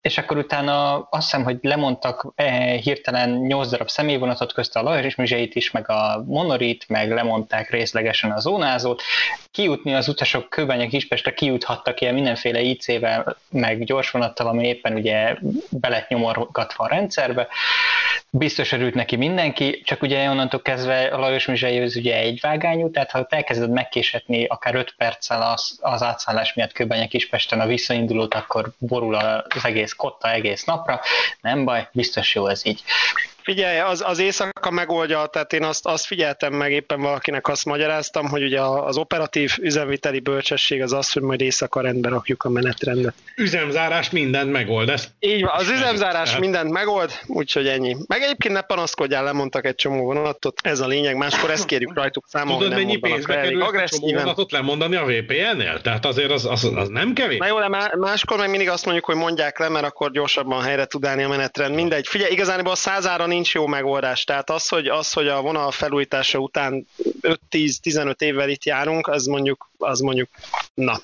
és 0.00 0.18
akkor 0.18 0.36
utána 0.36 1.00
azt 1.00 1.22
hiszem, 1.22 1.44
hogy 1.44 1.58
lemondtak 1.60 2.32
eh, 2.34 2.78
hirtelen 2.80 3.30
8 3.30 3.68
darab 3.68 3.88
személyvonatot 3.88 4.52
közt 4.52 4.76
a 4.76 4.82
Lajos 4.82 5.14
Mizseit 5.14 5.54
is, 5.54 5.70
meg 5.70 5.90
a 5.90 6.24
Monorit, 6.26 6.88
meg 6.88 7.12
lemondták 7.12 7.70
részlegesen 7.70 8.30
a 8.30 8.40
zónázót. 8.40 9.02
Kijutni 9.50 9.94
az 9.94 10.08
utasok 10.08 10.48
Kőbánya 10.48 10.88
Kispestre 10.88 11.34
kijuthattak 11.34 12.00
ilyen 12.00 12.14
mindenféle 12.14 12.60
IC-vel, 12.60 13.36
meg 13.50 13.84
gyorsvonattal, 13.84 14.46
ami 14.46 14.66
éppen 14.66 14.94
ugye 14.94 15.36
belet 15.70 16.08
nyomorgatva 16.08 16.84
a 16.84 16.88
rendszerbe. 16.88 17.48
Biztos 18.30 18.72
örült 18.72 18.94
neki 18.94 19.16
mindenki, 19.16 19.82
csak 19.84 20.02
ugye 20.02 20.28
onnantól 20.28 20.62
kezdve 20.62 21.06
a 21.06 21.18
Lajos 21.18 21.46
Mizsei 21.46 21.80
az 21.80 21.96
ugye 21.96 22.16
egy 22.16 22.40
vágányú, 22.40 22.90
tehát 22.90 23.10
ha 23.10 23.26
elkezded 23.28 23.70
megkésetni 23.70 24.44
akár 24.44 24.74
5 24.74 24.94
perccel 24.96 25.42
az, 25.42 25.78
az 25.80 26.02
átszállás 26.02 26.54
miatt 26.54 26.72
Kőbánya 26.72 27.08
Kispesten 27.08 27.60
a 27.60 27.66
visszaindulót, 27.66 28.34
akkor 28.34 28.72
borul 28.78 29.14
az 29.14 29.64
egész 29.64 29.92
kotta 29.92 30.32
egész 30.32 30.64
napra, 30.64 31.00
nem 31.40 31.64
baj, 31.64 31.88
biztos 31.92 32.34
jó 32.34 32.46
ez 32.46 32.66
így. 32.66 32.82
Figyelj, 33.48 33.78
az, 33.78 34.02
az 34.06 34.18
éjszaka 34.18 34.70
megoldja, 34.70 35.26
tehát 35.26 35.52
én 35.52 35.64
azt, 35.64 35.86
azt 35.86 36.06
figyeltem 36.06 36.52
meg, 36.52 36.72
éppen 36.72 37.00
valakinek 37.00 37.48
azt 37.48 37.64
magyaráztam, 37.64 38.26
hogy 38.28 38.42
ugye 38.42 38.60
az 38.60 38.96
operatív 38.96 39.52
üzemviteli 39.60 40.20
bölcsesség 40.20 40.82
az 40.82 40.92
az, 40.92 41.12
hogy 41.12 41.22
majd 41.22 41.40
éjszaka 41.40 41.80
rendbe 41.80 42.08
rakjuk 42.08 42.42
a 42.44 42.48
menetrendet. 42.48 43.14
Üzemzárás 43.36 44.10
mindent 44.10 44.50
megold, 44.52 44.88
ez 44.88 45.08
Így 45.18 45.40
van, 45.42 45.50
az 45.54 45.68
üzemzárás 45.70 46.24
Tehát- 46.24 46.40
mindent 46.40 46.70
megold, 46.70 47.10
úgyhogy 47.26 47.66
ennyi. 47.68 47.96
Meg 48.06 48.22
egyébként 48.22 48.54
ne 48.54 48.60
panaszkodjál, 48.60 49.24
lemondtak 49.24 49.64
egy 49.66 49.74
csomó 49.74 50.04
vonatot, 50.04 50.60
ez 50.62 50.80
a 50.80 50.86
lényeg, 50.86 51.16
máskor 51.16 51.50
ezt 51.50 51.66
kérjük 51.66 51.94
rajtuk 51.94 52.24
számon, 52.28 52.56
Tudod, 52.58 52.72
hogy 52.72 52.76
nem 52.76 52.86
mennyi 52.86 52.96
pénzbe 53.00 53.34
kerül 53.34 53.50
csomó 53.50 53.64
agresszíven. 53.64 54.22
vonatot 54.22 54.52
lemondani 54.52 54.96
a 54.96 55.04
VPN-nél? 55.04 55.80
Tehát 55.80 56.06
azért 56.06 56.30
az, 56.30 56.44
az, 56.46 56.70
az 56.74 56.88
nem 56.88 57.12
kevés. 57.12 57.38
Na 57.38 57.46
jó, 57.46 57.58
de 57.58 57.68
má- 57.68 57.94
máskor 57.94 58.38
meg 58.38 58.50
mindig 58.50 58.68
azt 58.68 58.84
mondjuk, 58.84 59.06
hogy 59.06 59.16
mondják 59.16 59.58
le, 59.58 59.68
mert 59.68 59.86
akkor 59.86 60.10
gyorsabban 60.10 60.62
helyre 60.62 60.84
tud 60.84 61.04
állni 61.04 61.22
a 61.22 61.28
menetrend. 61.28 61.74
Mindegy. 61.74 62.06
Figyelj, 62.06 62.32
igazán 62.32 62.60
a 62.60 62.74
százára 62.74 63.26
nincs 63.38 63.54
jó 63.54 63.66
megoldás. 63.66 64.24
Tehát 64.24 64.50
az, 64.50 64.68
hogy, 64.68 64.86
az, 64.86 65.12
hogy 65.12 65.28
a 65.28 65.40
vonal 65.40 65.70
felújítása 65.70 66.38
után 66.38 66.86
5-10-15 67.50 68.20
évvel 68.20 68.48
itt 68.48 68.64
járunk, 68.64 69.06
az 69.06 69.26
mondjuk, 69.26 69.70
az 69.78 70.00
mondjuk, 70.00 70.28
na. 70.74 71.00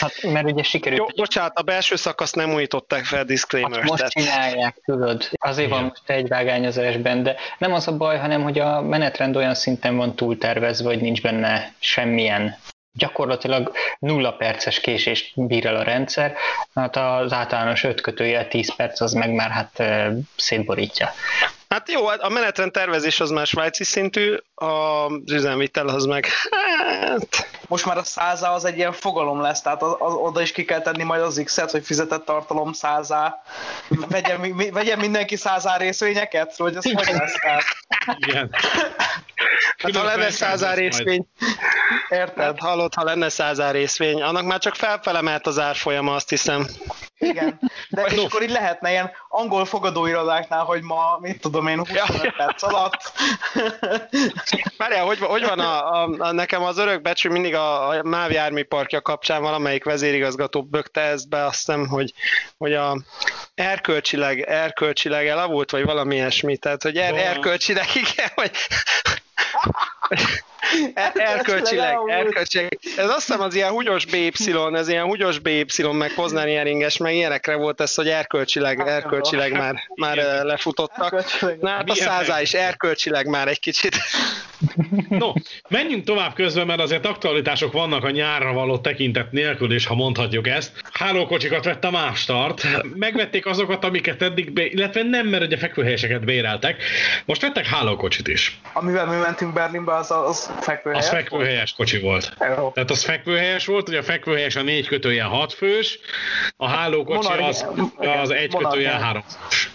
Hát, 0.00 0.22
mert 0.22 0.50
ugye 0.50 0.62
sikerült 0.62 1.00
Jó, 1.00 1.06
bocsánat, 1.16 1.58
a 1.58 1.62
belső 1.62 1.96
szakaszt 1.96 2.34
nem 2.34 2.52
újították 2.54 3.04
fel, 3.04 3.24
disclaimer. 3.24 3.78
Azt 3.78 3.88
most 3.88 3.96
tehát- 3.96 4.12
csinálják, 4.12 4.76
tudod. 4.84 5.28
Azért 5.32 5.68
van 5.68 5.78
Igen. 5.78 5.88
most 5.90 6.10
egy 6.10 6.28
vágányozásban, 6.28 7.22
de 7.22 7.36
nem 7.58 7.72
az 7.72 7.88
a 7.88 7.96
baj, 7.96 8.18
hanem 8.18 8.42
hogy 8.42 8.58
a 8.58 8.80
menetrend 8.80 9.36
olyan 9.36 9.54
szinten 9.54 9.96
van 9.96 10.16
túltervezve, 10.16 10.88
hogy 10.88 11.00
nincs 11.00 11.22
benne 11.22 11.74
semmilyen 11.78 12.56
gyakorlatilag 12.92 13.72
nulla 13.98 14.32
perces 14.32 14.80
késést 14.80 15.46
bír 15.46 15.66
el 15.66 15.76
a 15.76 15.82
rendszer, 15.82 16.34
hát 16.74 16.96
az 16.96 17.32
általános 17.32 17.84
5 17.84 18.00
kötője 18.00 18.46
10 18.46 18.74
perc 18.74 19.00
az 19.00 19.12
meg 19.12 19.32
már 19.32 19.50
hát 19.50 19.82
szétborítja. 20.36 21.10
Hát 21.74 21.90
jó, 21.90 22.06
a 22.06 22.28
menetrend 22.28 22.72
tervezés 22.72 23.20
az 23.20 23.30
már 23.30 23.46
svájci 23.46 23.84
szintű, 23.84 24.36
az 24.54 25.32
üzemvitel 25.32 25.88
az 25.88 26.04
meg, 26.04 26.26
hát, 26.50 27.48
Most 27.68 27.86
már 27.86 27.96
a 27.96 28.02
százá 28.02 28.50
az 28.50 28.64
egy 28.64 28.76
ilyen 28.76 28.92
fogalom 28.92 29.40
lesz, 29.40 29.60
tehát 29.60 29.82
az, 29.82 29.96
az, 29.98 30.14
oda 30.14 30.40
is 30.40 30.52
ki 30.52 30.64
kell 30.64 30.80
tenni 30.80 31.02
majd 31.02 31.22
az 31.22 31.40
X-et, 31.44 31.70
hogy 31.70 31.84
fizetett 31.84 32.24
tartalom 32.24 32.72
százá. 32.72 33.42
Vegyen, 33.88 34.40
mi- 34.40 34.70
vegyen 34.70 34.98
mindenki 34.98 35.36
százá 35.36 35.76
részvényeket, 35.76 36.56
vagy 36.56 36.76
az 36.76 36.84
hogy 36.84 37.14
lesz? 37.16 37.40
Tehát, 37.40 37.64
Igen. 38.16 38.50
hát 39.78 39.96
ha 39.96 40.04
lenne 40.04 40.30
százár 40.30 40.76
részvény, 40.76 41.26
érted? 42.08 42.44
hát 42.44 42.58
hallod, 42.58 42.94
ha 42.94 43.04
lenne 43.04 43.28
százár 43.28 43.74
részvény, 43.74 44.22
annak 44.22 44.44
már 44.44 44.58
csak 44.58 44.74
felfele 44.74 45.20
mehet 45.20 45.46
az 45.46 45.58
árfolyama, 45.58 46.14
azt 46.14 46.28
hiszem. 46.28 46.66
Igen. 47.18 47.60
De 47.88 48.02
és 48.02 48.24
akkor 48.24 48.42
így 48.42 48.50
lehetne 48.50 48.90
ilyen 48.90 49.10
angol 49.28 49.64
fogadóirodáknál, 49.64 50.64
hogy 50.64 50.82
ma, 50.82 51.18
mit 51.20 51.40
tudom 51.40 51.63
én, 51.68 51.78
25 51.78 52.36
perc 52.36 52.62
alatt. 52.62 53.12
Várjál, 54.78 55.04
hogy, 55.04 55.18
hogy 55.18 55.44
van 55.44 55.58
a, 55.58 55.92
a, 55.92 56.14
a, 56.18 56.32
nekem 56.32 56.62
az 56.62 56.78
örök 56.78 57.02
becsű 57.02 57.28
mindig 57.28 57.54
a, 57.54 57.88
a 57.88 58.02
MÁV 58.02 58.30
járműparkja 58.30 59.00
kapcsán 59.00 59.42
valamelyik 59.42 59.84
vezérigazgató 59.84 60.62
bökte 60.62 61.00
ezt 61.00 61.28
be, 61.28 61.44
azt 61.44 61.56
hiszem, 61.56 61.86
hogy, 61.86 62.12
hogy 62.56 62.74
a 62.74 62.96
erkölcsileg, 63.54 64.40
erkölcsileg 64.40 65.26
elavult, 65.26 65.70
vagy 65.70 65.84
valami 65.84 66.14
ilyesmi, 66.14 66.56
tehát 66.56 66.82
hogy 66.82 66.96
er, 66.96 67.14
erkölcsileg, 67.14 67.86
igen, 67.94 68.30
vagy 68.34 68.50
erkölcsileg, 71.14 71.88
elavult. 71.88 72.12
erkölcsileg. 72.12 72.78
Ez 72.96 73.08
azt 73.08 73.26
hiszem 73.26 73.40
az 73.40 73.54
ilyen 73.54 73.70
húgyos 73.70 74.04
BY, 74.04 74.32
ez 74.72 74.88
ilyen 74.88 75.04
húgyos 75.04 75.38
BY, 75.38 75.64
meg 75.92 76.14
Poznani 76.14 76.56
eringes, 76.56 76.96
meg 76.96 77.14
ilyenekre 77.14 77.54
volt 77.54 77.80
ez, 77.80 77.94
hogy 77.94 78.08
erkölcsileg, 78.08 78.88
erkölcsileg 78.88 79.52
már, 79.52 79.74
már 79.94 80.16
lefutottak. 80.42 81.12
Erkölcsileg. 81.12 81.58
Na, 81.60 81.68
hát 81.68 81.90
a 81.90 81.94
százá 81.94 82.40
is 82.40 82.54
erkölcsileg 82.54 83.26
már 83.26 83.48
egy 83.48 83.60
kicsit. 83.60 83.96
No, 85.08 85.32
menjünk 85.68 86.04
tovább 86.04 86.34
közben, 86.34 86.66
mert 86.66 86.80
azért 86.80 87.06
aktualitások 87.06 87.72
vannak 87.72 88.04
a 88.04 88.10
nyárra 88.10 88.52
való 88.52 88.78
tekintet 88.78 89.32
nélkül 89.32 89.72
is, 89.72 89.86
ha 89.86 89.94
mondhatjuk 89.94 90.48
ezt. 90.48 90.72
Hálókocsikat 90.92 91.64
vett 91.64 91.84
a 91.84 91.90
Mástart, 91.90 92.66
megvették 92.94 93.46
azokat, 93.46 93.84
amiket 93.84 94.22
eddig, 94.22 94.52
be, 94.52 94.66
illetve 94.66 95.02
nem, 95.02 95.26
mert 95.26 95.42
ugye 95.42 95.56
fekvőhelyeseket 95.56 96.24
béreltek. 96.24 96.82
Most 97.24 97.40
vettek 97.40 97.66
hálókocsit 97.66 98.28
is. 98.28 98.60
Amivel 98.72 99.06
mi 99.06 99.16
mentünk 99.16 99.52
Berlinbe, 99.52 99.94
az, 99.94 100.10
az 100.10 100.50
fekvőhelyes. 100.60 101.04
Az 101.04 101.10
fekvőhelyes 101.10 101.72
kocsi 101.72 102.00
volt. 102.00 102.32
Jó. 102.56 102.70
Tehát 102.74 102.90
az 102.90 103.04
fekvőhelyes 103.04 103.66
volt, 103.66 103.88
ugye 103.88 103.98
a 103.98 104.02
fekvőhelyes 104.02 104.56
a 104.56 104.62
négy 104.62 104.86
kötője 104.86 105.22
hat 105.22 105.52
fős, 105.52 105.98
a 106.56 106.68
hálókocsi 106.68 107.28
Monarchi- 107.28 107.66
az, 107.66 108.06
az 108.22 108.30
egy 108.30 108.52
monarchi. 108.52 108.76
kötője 108.76 108.90
három 108.90 109.24
fős. 109.48 109.70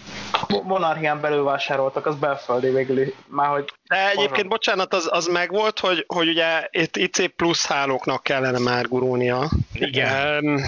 Monarchián 0.62 1.20
belül 1.20 1.42
vásároltak, 1.44 2.06
az 2.06 2.14
belföldi 2.14 2.70
végül. 2.70 3.14
Már 3.26 3.48
hogy 3.48 3.72
De 3.88 4.10
egyébként, 4.10 4.48
bocsánat, 4.48 4.94
az, 4.94 5.08
az 5.12 5.26
megvolt, 5.26 5.78
hogy, 5.78 6.04
hogy 6.08 6.28
ugye 6.28 6.68
itt 6.70 6.96
IC 6.96 7.34
plusz 7.36 7.66
hálóknak 7.66 8.22
kellene 8.22 8.58
már 8.58 8.88
gurulnia. 8.88 9.50
Igen. 9.72 10.44
Um, 10.44 10.60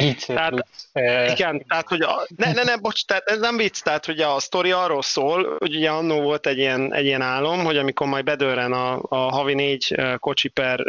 Így 0.00 0.24
Tehát- 0.26 0.50
plusz, 0.50 0.88
igen, 1.32 1.64
tehát 1.68 1.88
hogy 1.88 2.00
a, 2.00 2.26
ne, 2.36 2.52
ne, 2.52 2.62
ne, 2.62 2.76
bocs, 2.76 3.04
tehát 3.04 3.28
ez 3.28 3.38
nem 3.38 3.56
vicc, 3.56 3.82
tehát 3.82 4.06
hogy 4.06 4.20
a 4.20 4.40
sztori 4.40 4.72
arról 4.72 5.02
szól, 5.02 5.56
hogy 5.58 5.76
ugye 5.76 5.90
annó 5.90 6.20
volt 6.20 6.46
egy 6.46 6.58
ilyen, 6.58 6.94
egy 6.94 7.04
ilyen 7.04 7.22
álom, 7.22 7.64
hogy 7.64 7.76
amikor 7.76 8.06
majd 8.06 8.24
bedőren 8.24 8.72
a, 8.72 9.00
a 9.08 9.16
havi 9.16 9.54
négy 9.54 9.94
kocsi 10.18 10.48
per, 10.48 10.80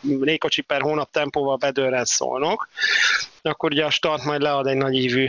négy 0.00 0.38
kocsi 0.38 0.62
per 0.62 0.80
hónap 0.80 1.10
tempóval 1.10 1.56
bedőren 1.56 2.04
szólnok, 2.04 2.68
akkor 3.42 3.70
ugye 3.72 3.84
a 3.84 3.90
start 3.90 4.24
majd 4.24 4.40
lead 4.40 4.66
egy 4.66 4.76
nagy 4.76 4.94
ívű 4.94 5.26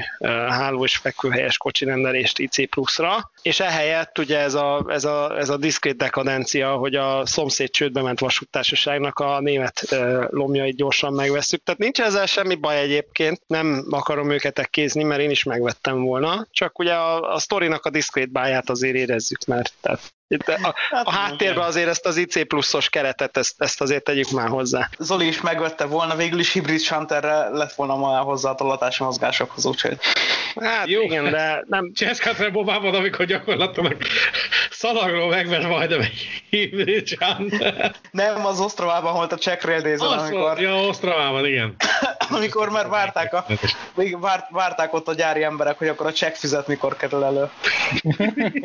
háló 0.47 0.83
és 0.83 0.97
fekvőhelyes 0.97 1.57
kocsi 1.57 1.85
rendelést 1.85 2.39
IC 2.39 2.69
pluszra, 2.69 3.31
és 3.41 3.59
ehelyett 3.59 4.17
ugye 4.17 4.37
ez 4.37 4.53
a, 4.53 4.85
ez 4.87 5.03
a, 5.03 5.37
ez 5.37 5.49
a 5.49 5.57
diszkrét 5.57 5.97
dekadencia, 5.97 6.75
hogy 6.75 6.95
a 6.95 7.25
szomszéd 7.25 7.69
csődbe 7.69 8.01
ment 8.01 8.19
vasúttársaságnak 8.19 9.19
a 9.19 9.39
német 9.39 9.95
lomjait 10.29 10.75
gyorsan 10.75 11.13
megveszük. 11.13 11.63
Tehát 11.63 11.79
nincs 11.79 12.01
ezzel 12.01 12.25
semmi 12.25 12.55
baj 12.55 12.79
egyébként, 12.79 13.41
nem 13.47 13.85
akarom 13.89 14.31
őket 14.31 14.59
ekkézni, 14.59 15.03
mert 15.03 15.21
én 15.21 15.29
is 15.29 15.43
megvettem 15.43 16.01
volna, 16.01 16.47
csak 16.51 16.79
ugye 16.79 16.93
a, 16.93 17.33
a 17.33 17.39
sztorinak 17.39 17.85
a 17.85 17.89
diszkrét 17.89 18.31
báját 18.31 18.69
azért 18.69 18.95
érezzük 18.95 19.45
már. 19.45 19.65
Tehát 19.81 20.13
itt 20.31 20.47
a, 20.47 20.75
a 21.03 21.11
háttérben 21.11 21.63
azért 21.63 21.87
ezt 21.87 22.05
az 22.05 22.17
IC 22.17 22.47
pluszos 22.47 22.89
keretet, 22.89 23.37
ezt, 23.37 23.53
ezt 23.57 23.81
azért 23.81 24.03
tegyük 24.03 24.29
már 24.29 24.47
hozzá. 24.47 24.89
Zoli 24.97 25.27
is 25.27 25.41
megvette 25.41 25.85
volna, 25.85 26.15
végül 26.15 26.39
is 26.39 26.53
hibrid 26.53 26.79
shunterre 26.79 27.49
lett 27.49 27.73
volna 27.73 27.95
ma 27.95 28.17
hozzá 28.17 28.49
a 28.49 28.55
tolatási 28.55 29.03
mozgásokhoz, 29.03 29.65
úgyhogy 29.65 29.97
Hát 30.55 30.87
Jó. 30.87 31.01
Igen, 31.01 31.31
de 31.31 31.63
nem, 31.67 31.91
Cseszkát 31.93 32.37
rebobában, 32.37 32.93
amikor 32.93 33.25
gyakorlatilag 33.25 33.97
szalagról 34.79 35.29
megvett 35.29 35.67
majdnem 35.67 35.99
egy 35.99 36.43
hibridcsán. 36.49 37.51
Nem, 38.11 38.45
az 38.45 38.59
Osztravában 38.59 39.13
volt 39.13 39.31
a 39.31 39.37
Czech 39.37 39.65
Rail 39.65 39.93
Azt 39.93 40.01
amikor, 40.01 40.59
ja, 40.59 40.75
Osztravában, 40.75 41.45
igen. 41.45 41.75
amikor 42.37 42.69
már 42.69 42.87
várták, 42.87 43.33
a, 43.33 43.45
még 43.93 44.19
várt, 44.19 44.49
várták 44.49 44.93
ott 44.93 45.07
a 45.07 45.13
gyári 45.13 45.43
emberek, 45.43 45.77
hogy 45.77 45.87
akkor 45.87 46.05
a 46.05 46.11
check 46.11 46.35
fizet 46.35 46.67
mikor 46.67 46.95
kerül 46.95 47.23
elő. 47.23 47.49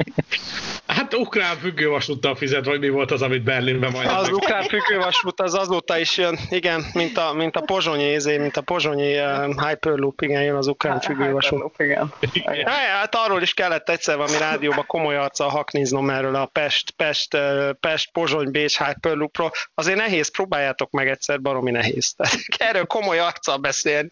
Hát 0.87 1.15
ukrán 1.15 1.57
függővasúttal 1.57 2.35
fizet, 2.35 2.65
vagy 2.65 2.81
mi 2.81 2.89
volt 2.89 3.11
az, 3.11 3.23
amit 3.23 3.43
Berlinben 3.43 3.91
majd. 3.91 4.09
Az 4.09 4.29
ukrán 4.29 4.63
függővasút 4.63 5.41
az 5.41 5.55
azóta 5.55 5.99
is 5.99 6.17
jön, 6.17 6.39
igen, 6.49 6.85
mint 6.93 7.17
a, 7.17 7.33
mint 7.33 7.57
a 7.57 7.61
pozsonyi 7.61 8.03
ézé, 8.03 8.39
mint 8.39 8.57
a 8.57 8.61
pozsonyi 8.61 9.19
uh, 9.19 9.67
Hyperloop, 9.69 10.21
igen, 10.21 10.43
jön 10.43 10.57
az 10.57 10.67
ukrán 10.67 11.01
függővasút. 11.01 11.73
Igen. 11.77 12.13
Ja, 12.47 12.69
hát 12.71 13.15
arról 13.15 13.43
is 13.43 13.55
kellett 13.55 13.89
egyszer 13.89 14.17
valami 14.17 14.39
rádióba 14.39 14.83
komoly 14.83 15.17
arccal 15.17 15.49
hakniznom 15.49 16.04
erről 16.11 16.35
a 16.35 16.47
Pest, 16.47 16.91
Pest, 16.91 17.37
Pest 17.81 18.11
Pozsony, 18.13 18.51
Bécs 18.51 18.79
Hyperloopról. 18.79 19.53
Azért 19.75 19.99
nehéz, 19.99 20.31
próbáljátok 20.31 20.91
meg 20.91 21.09
egyszer, 21.09 21.41
baromi 21.41 21.71
nehéz. 21.71 22.13
Tehát 22.17 22.35
erről 22.59 22.85
komoly 22.85 23.19
arccal 23.19 23.57
beszélni. 23.57 24.09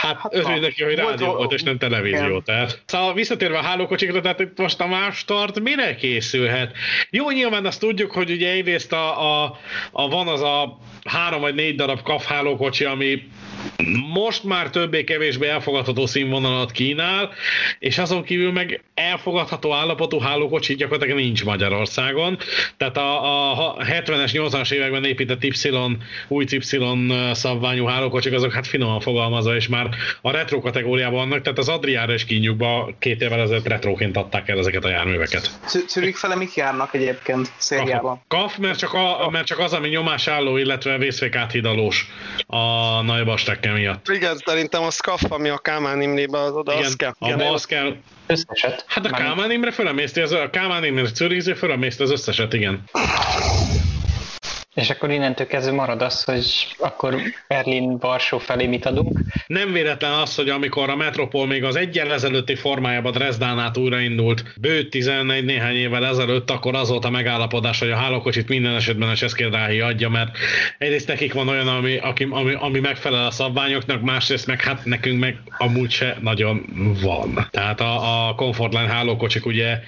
Hát 0.00 0.26
örülj 0.30 0.60
neki, 0.60 0.82
hogy 0.84 0.94
rádió 0.94 1.32
volt, 1.32 1.52
és 1.52 1.62
nem 1.62 1.78
televízió. 1.78 2.26
igen. 2.26 2.42
Tehát. 2.42 2.82
Szóval 2.86 3.14
visszatérve 3.14 3.58
a 3.58 3.62
hálókocsikra, 3.62 4.20
tehát 4.20 4.40
itt 4.40 4.58
most 4.58 4.80
a 4.80 4.86
más 4.86 5.16
start 5.16 5.60
mire 5.60 5.94
készülhet? 5.94 6.76
Jó, 7.10 7.30
nyilván 7.30 7.66
azt 7.66 7.80
tudjuk, 7.80 8.12
hogy 8.12 8.30
ugye 8.30 8.50
egyrészt 8.50 8.92
a, 8.92 9.42
a, 9.42 9.58
a 9.92 10.08
van 10.08 10.28
az 10.28 10.42
a 10.42 10.78
három 11.04 11.40
vagy 11.40 11.54
négy 11.54 11.76
darab 11.76 12.02
kaf 12.02 12.26
hálókocsi, 12.26 12.84
ami 12.84 13.28
most 14.12 14.44
már 14.44 14.70
többé-kevésbé 14.70 15.48
elfogadható 15.48 16.06
színvonalat 16.06 16.72
kínál, 16.72 17.30
és 17.78 17.98
azon 17.98 18.22
kívül 18.22 18.52
meg 18.52 18.82
elfogadható 18.94 19.72
állapotú 19.72 20.18
hálókocsi 20.18 20.74
gyakorlatilag 20.74 21.20
nincs 21.20 21.44
Magyarországon. 21.44 22.38
Tehát 22.76 22.96
a, 22.96 23.76
a 23.76 23.76
70-es, 23.84 24.30
80-as 24.32 24.72
években 24.72 25.04
épített 25.04 25.44
Y, 25.44 25.52
új 26.28 26.44
Y 26.50 26.78
szabványú 27.32 27.84
hálókocsik, 27.84 28.32
azok 28.32 28.52
hát 28.52 28.66
finoman 28.66 29.00
fogalmazva, 29.00 29.54
és 29.54 29.68
már 29.68 29.88
a 30.20 30.30
retro 30.30 30.60
kategóriában 30.60 31.28
vannak, 31.28 31.42
tehát 31.42 31.58
az 31.58 31.68
Adriára 31.68 32.12
és 32.12 32.24
Kinyugba 32.24 32.90
két 32.98 33.22
évvel 33.22 33.40
ezelőtt 33.40 33.68
retroként 33.68 34.16
adták 34.16 34.48
el 34.48 34.58
ezeket 34.58 34.84
a 34.84 34.88
járműveket. 34.88 35.50
Zürich 35.88 36.18
fele 36.18 36.34
mik 36.34 36.54
járnak 36.54 36.94
egyébként 36.94 37.52
szériában? 37.56 38.22
Kaf, 38.28 38.56
mert 38.56 38.78
csak, 38.78 38.92
a, 38.92 39.28
mert 39.30 39.46
csak 39.46 39.58
az, 39.58 39.72
ami 39.72 39.88
nyomásálló, 39.88 40.56
illetve 40.56 40.98
vészfék 40.98 41.34
áthidalós 41.34 42.06
a 42.46 43.02
Nagybastekkel 43.02 43.67
miatt. 43.72 44.08
Igen, 44.08 44.36
szerintem 44.44 44.82
a 44.82 44.90
SCAF, 44.90 45.22
ami 45.28 45.48
a 45.48 45.58
Kálmán 45.58 46.00
Imrébe 46.00 46.38
az 46.38 46.52
oda, 46.52 46.74
az 46.74 46.96
kell. 46.96 47.12
Igen, 47.20 47.40
abba 47.40 47.52
az 47.52 47.64
kell. 47.64 47.96
Összeset. 48.26 48.84
Hát 48.86 49.06
a 49.06 49.10
Kálmán 49.10 49.50
Imre 49.50 49.70
fölemészti, 49.70 50.20
az, 50.20 50.32
a 50.32 50.50
Kálmán 50.50 50.84
Imre 50.84 51.04
Zürichzé 51.04 51.52
fölemészti 51.54 52.02
az 52.02 52.10
összeset, 52.10 52.52
igen. 52.52 52.84
És 54.78 54.90
akkor 54.90 55.10
innentől 55.10 55.46
kezdve 55.46 55.72
marad 55.72 56.02
az, 56.02 56.24
hogy 56.24 56.44
akkor 56.78 57.16
Berlin, 57.48 57.98
Varsó 57.98 58.38
felé 58.38 58.66
mit 58.66 58.86
adunk. 58.86 59.18
Nem 59.46 59.72
véletlen 59.72 60.12
az, 60.12 60.34
hogy 60.34 60.48
amikor 60.48 60.90
a 60.90 60.96
Metropol 60.96 61.46
még 61.46 61.64
az 61.64 61.76
egyen 61.76 62.12
ezelőtti 62.12 62.54
formájában 62.54 63.12
Dresdán 63.12 63.58
át 63.58 63.76
újraindult, 63.76 64.44
bő 64.60 64.88
11 64.88 65.44
néhány 65.44 65.76
évvel 65.76 66.06
ezelőtt, 66.06 66.50
akkor 66.50 66.74
az 66.74 66.88
volt 66.88 67.04
a 67.04 67.10
megállapodás, 67.10 67.78
hogy 67.78 67.90
a 67.90 67.96
hálókocsit 67.96 68.48
minden 68.48 68.74
esetben 68.74 69.08
a 69.08 69.14
Cseszkérdráhi 69.14 69.80
adja, 69.80 70.08
mert 70.08 70.36
egyrészt 70.78 71.08
nekik 71.08 71.32
van 71.32 71.48
olyan, 71.48 71.68
ami, 71.68 71.96
aki, 71.96 72.26
ami, 72.30 72.54
ami 72.58 72.80
megfelel 72.80 73.26
a 73.26 73.30
szabványoknak, 73.30 74.02
másrészt 74.02 74.46
meg 74.46 74.60
hát 74.60 74.84
nekünk 74.84 75.20
meg 75.20 75.38
amúgy 75.58 75.90
se 75.90 76.16
nagyon 76.20 76.64
van. 77.02 77.48
Tehát 77.50 77.80
a, 77.80 78.28
a 78.28 78.34
Comfortline 78.34 78.88
hálókocsik 78.88 79.46
ugye 79.46 79.78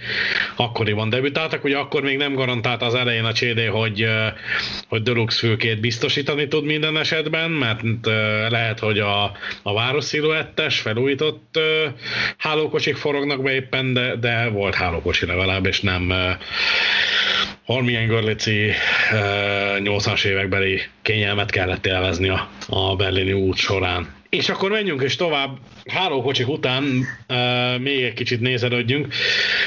akkoriban 0.57 1.09
debütáltak, 1.09 1.65
ugye 1.65 1.77
akkor 1.77 2.03
még 2.03 2.17
nem 2.17 2.35
garantálta 2.35 2.87
az 2.87 2.95
elején 2.95 3.25
a 3.25 3.33
CD, 3.33 3.67
hogy, 3.69 4.09
hogy 4.89 5.03
Deluxe 5.03 5.39
fülkét 5.39 5.81
biztosítani 5.81 6.49
tud 6.49 6.65
minden 6.65 6.97
esetben, 6.97 7.51
mert 7.51 7.83
lehet, 8.49 8.79
hogy 8.79 8.99
a, 8.99 9.25
a 9.63 9.73
város 9.73 10.05
sziluettes, 10.05 10.81
felújított 10.81 11.59
hálókocsik 12.37 12.97
forognak 12.97 13.43
be 13.43 13.55
éppen, 13.55 13.93
de, 13.93 14.17
de 14.17 14.49
volt 14.49 14.75
hálókocsi 14.75 15.27
legalább, 15.27 15.67
és 15.67 15.81
nem 15.81 16.11
ö, 16.11 16.31
valamilyen 17.67 18.07
görlici 18.07 18.71
ö, 19.13 19.17
80-as 19.79 20.25
évekbeli 20.25 20.83
kényelmet 21.03 21.51
kellett 21.51 21.87
élvezni 21.87 22.29
a, 22.29 22.49
a 22.69 22.97
berlini 22.97 23.33
út 23.33 23.57
során. 23.57 24.20
És 24.31 24.49
akkor 24.49 24.71
menjünk 24.71 25.03
is 25.03 25.17
tovább, 25.17 25.59
hálókocsik 25.87 26.49
után 26.49 26.85
uh, 26.85 27.79
még 27.79 28.03
egy 28.03 28.15
kicsit 28.15 28.41
nézelődjünk. 28.41 29.15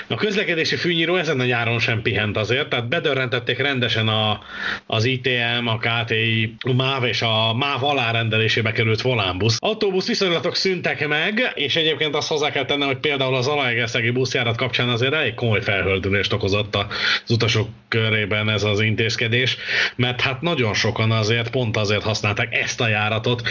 A 0.08 0.16
közlekedési 0.16 0.76
fűnyíró 0.76 1.16
ezen 1.16 1.40
a 1.40 1.46
nyáron 1.46 1.80
sem 1.80 2.02
pihent 2.02 2.38
azért, 2.38 2.70
tehát 2.70 2.88
bedörrentették 2.88 3.58
rendesen 3.58 4.08
a, 4.08 4.40
az 4.86 5.06
ITM, 5.06 5.68
a 5.68 5.78
KTI, 5.78 6.56
a 6.60 6.74
MÁV 6.74 7.04
és 7.04 7.22
a 7.22 7.54
MÁV 7.54 7.84
alárendelésébe 7.84 8.72
került 8.72 9.02
volánbusz. 9.02 9.58
Autóbusz 9.60 10.08
viszonylatok 10.08 10.56
szüntek 10.56 11.08
meg, 11.08 11.52
és 11.56 11.76
egyébként 11.76 12.16
azt 12.16 12.28
hozzá 12.28 12.52
kell 12.52 12.66
tenni, 12.66 12.84
hogy 12.84 12.98
például 12.98 13.36
az 13.36 13.46
Zalaegerszegi 13.46 14.10
buszjárat 14.10 14.58
kapcsán 14.58 14.90
azért 14.90 15.14
elég 15.14 15.34
komoly 15.34 15.62
felhördülést 15.62 16.34
okozott 16.34 16.76
az 16.76 17.32
utasok 17.32 17.68
körében 17.88 18.50
ez 18.50 18.64
az 18.64 18.80
intézkedés, 18.80 19.58
mert 19.96 20.22
hát 20.22 20.42
nagyon 20.42 20.74
sokan 20.74 21.12
azért 21.12 21.50
pont 21.50 21.78
azért 21.78 22.04
használták 22.04 22.56
ezt 22.56 22.82
a 22.82 22.88
járatot, 22.88 23.42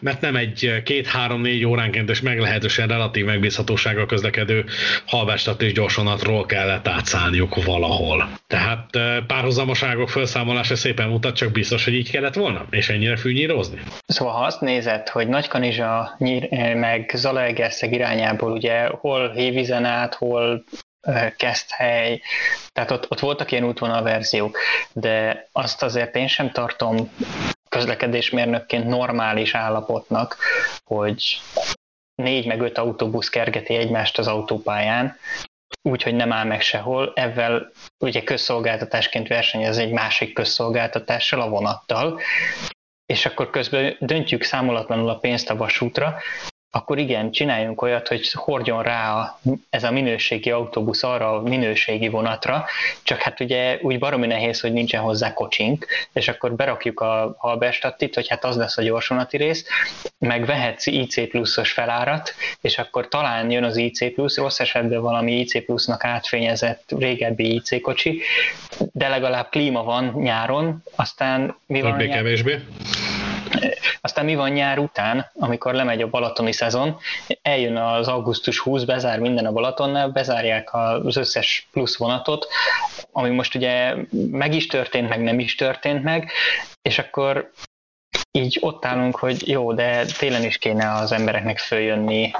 mert 0.00 0.20
nem 0.20 0.36
egy 0.36 0.43
két-három-négy 0.84 1.64
óránkéntes 1.64 2.20
meglehetősen 2.20 2.88
relatív 2.88 3.24
megbízhatósággal 3.24 4.06
közlekedő 4.06 4.64
halvestat 5.06 5.62
és 5.62 5.72
gyorsonatról 5.72 6.46
kellett 6.46 6.88
átszállniuk 6.88 7.64
valahol. 7.64 8.28
Tehát 8.46 8.96
eh, 8.96 9.16
párhuzamoságok 9.26 10.08
felszámolása 10.08 10.76
szépen 10.76 11.08
mutat, 11.08 11.36
csak 11.36 11.52
biztos, 11.52 11.84
hogy 11.84 11.94
így 11.94 12.10
kellett 12.10 12.34
volna, 12.34 12.66
és 12.70 12.88
ennyire 12.88 13.16
fűnyírozni. 13.16 13.80
Szóval 14.06 14.34
ha 14.34 14.44
azt 14.44 14.60
nézed, 14.60 15.08
hogy 15.08 15.28
Nagykanizsa 15.28 16.14
nyír, 16.18 16.48
meg 16.74 17.10
Zalaegerszeg 17.14 17.92
irányából 17.92 18.52
ugye 18.52 18.86
hol 18.86 19.32
Hévizen 19.32 19.84
át, 19.84 20.14
hol 20.14 20.64
Keszthely, 21.36 22.20
tehát 22.72 22.90
ott, 22.90 23.10
ott 23.10 23.20
voltak 23.20 23.52
ilyen 23.52 23.64
útvonalverziók, 23.64 24.58
de 24.92 25.46
azt 25.52 25.82
azért 25.82 26.16
én 26.16 26.26
sem 26.26 26.50
tartom 26.50 27.10
közlekedésmérnökként 27.74 28.86
normális 28.86 29.54
állapotnak, 29.54 30.36
hogy 30.84 31.40
négy 32.14 32.46
meg 32.46 32.60
öt 32.60 32.78
autóbusz 32.78 33.28
kergeti 33.28 33.74
egymást 33.74 34.18
az 34.18 34.26
autópályán, 34.26 35.16
úgyhogy 35.82 36.14
nem 36.14 36.32
áll 36.32 36.44
meg 36.44 36.60
sehol. 36.60 37.12
Ezzel 37.14 37.70
ugye 37.98 38.22
közszolgáltatásként 38.22 39.28
versenyez 39.28 39.78
egy 39.78 39.90
másik 39.90 40.32
közszolgáltatással, 40.32 41.40
a 41.40 41.48
vonattal, 41.48 42.20
és 43.06 43.26
akkor 43.26 43.50
közben 43.50 43.96
döntjük 44.00 44.42
számolatlanul 44.42 45.08
a 45.08 45.18
pénzt 45.18 45.50
a 45.50 45.56
vasútra, 45.56 46.16
akkor 46.76 46.98
igen, 46.98 47.30
csináljunk 47.30 47.82
olyat, 47.82 48.08
hogy 48.08 48.32
hordjon 48.32 48.82
rá 48.82 49.14
a, 49.14 49.38
ez 49.70 49.84
a 49.84 49.90
minőségi 49.90 50.50
autóbusz 50.50 51.02
arra 51.02 51.32
a 51.32 51.40
minőségi 51.40 52.08
vonatra, 52.08 52.64
csak 53.02 53.20
hát 53.20 53.40
ugye 53.40 53.78
úgy 53.82 53.98
baromi 53.98 54.26
nehéz, 54.26 54.60
hogy 54.60 54.72
nincsen 54.72 55.00
hozzá 55.00 55.32
kocsink, 55.32 55.86
és 56.12 56.28
akkor 56.28 56.54
berakjuk 56.54 57.00
a 57.00 57.34
Halberstattit, 57.38 58.14
hogy 58.14 58.28
hát 58.28 58.44
az 58.44 58.56
lesz 58.56 58.78
a 58.78 58.82
gyorsonati 58.82 59.36
rész, 59.36 59.66
meg 60.18 60.46
vehetsz 60.46 60.86
IC 60.86 61.28
pluszos 61.30 61.72
felárat, 61.72 62.34
és 62.60 62.78
akkor 62.78 63.08
talán 63.08 63.50
jön 63.50 63.64
az 63.64 63.76
IC 63.76 64.14
plusz, 64.14 64.36
rossz 64.36 64.60
esetben 64.60 65.00
valami 65.00 65.32
IC 65.32 65.64
plusznak 65.64 66.04
átfényezett 66.04 66.94
régebbi 66.98 67.54
IC 67.54 67.82
kocsi, 67.82 68.20
de 68.92 69.08
legalább 69.08 69.48
klíma 69.50 69.82
van 69.82 70.12
nyáron, 70.16 70.82
aztán 70.94 71.56
mi 71.66 71.80
van 71.80 71.90
Többé-kevésbé. 71.90 72.58
aztán 74.00 74.24
mi 74.24 74.34
van 74.34 74.50
nyár 74.50 74.78
után, 74.78 75.30
amikor 75.34 75.74
lemegy 75.74 76.02
a 76.02 76.08
balatoni 76.08 76.52
szezon, 76.64 76.96
eljön 77.42 77.76
az 77.76 78.08
augusztus 78.08 78.58
20, 78.58 78.84
bezár 78.84 79.18
minden 79.18 79.46
a 79.46 79.52
Balatonnál, 79.52 80.08
bezárják 80.08 80.68
az 80.72 81.16
összes 81.16 81.68
plusz 81.72 81.96
vonatot, 81.96 82.46
ami 83.12 83.30
most 83.30 83.54
ugye 83.54 83.94
meg 84.30 84.54
is 84.54 84.66
történt, 84.66 85.08
meg 85.08 85.22
nem 85.22 85.38
is 85.38 85.54
történt 85.54 86.02
meg, 86.02 86.30
és 86.82 86.98
akkor 86.98 87.50
így 88.38 88.58
ott 88.60 88.84
állunk, 88.84 89.16
hogy 89.16 89.48
jó, 89.48 89.72
de 89.72 90.04
télen 90.04 90.44
is 90.44 90.58
kéne 90.58 90.92
az 90.92 91.12
embereknek 91.12 91.58
följönni 91.58 92.30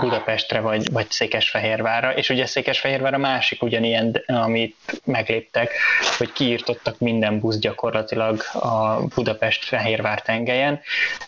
Budapestre 0.00 0.60
vagy, 0.60 0.92
vagy 0.92 1.10
Székesfehérvárra, 1.10 2.14
és 2.14 2.28
ugye 2.30 2.46
Székesfehérvár 2.46 3.14
a 3.14 3.18
másik 3.18 3.62
ugyanilyen, 3.62 4.22
amit 4.26 4.76
megléptek, 5.04 5.72
hogy 6.18 6.32
kiírtottak 6.32 6.98
minden 6.98 7.40
busz 7.40 7.58
gyakorlatilag 7.58 8.42
a 8.52 9.00
Budapest-Fehérvár 9.14 10.22
tengelyen, 10.22 10.80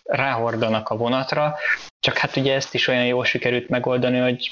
ráhordanak 0.05 0.89
a 0.89 0.97
vonatra, 0.97 1.57
csak 2.01 2.17
hát 2.17 2.37
ugye 2.37 2.55
ezt 2.55 2.75
is 2.75 2.89
olyan 2.89 3.07
jól 3.07 3.25
sikerült 3.25 3.69
megoldani, 3.69 4.19
hogy 4.19 4.51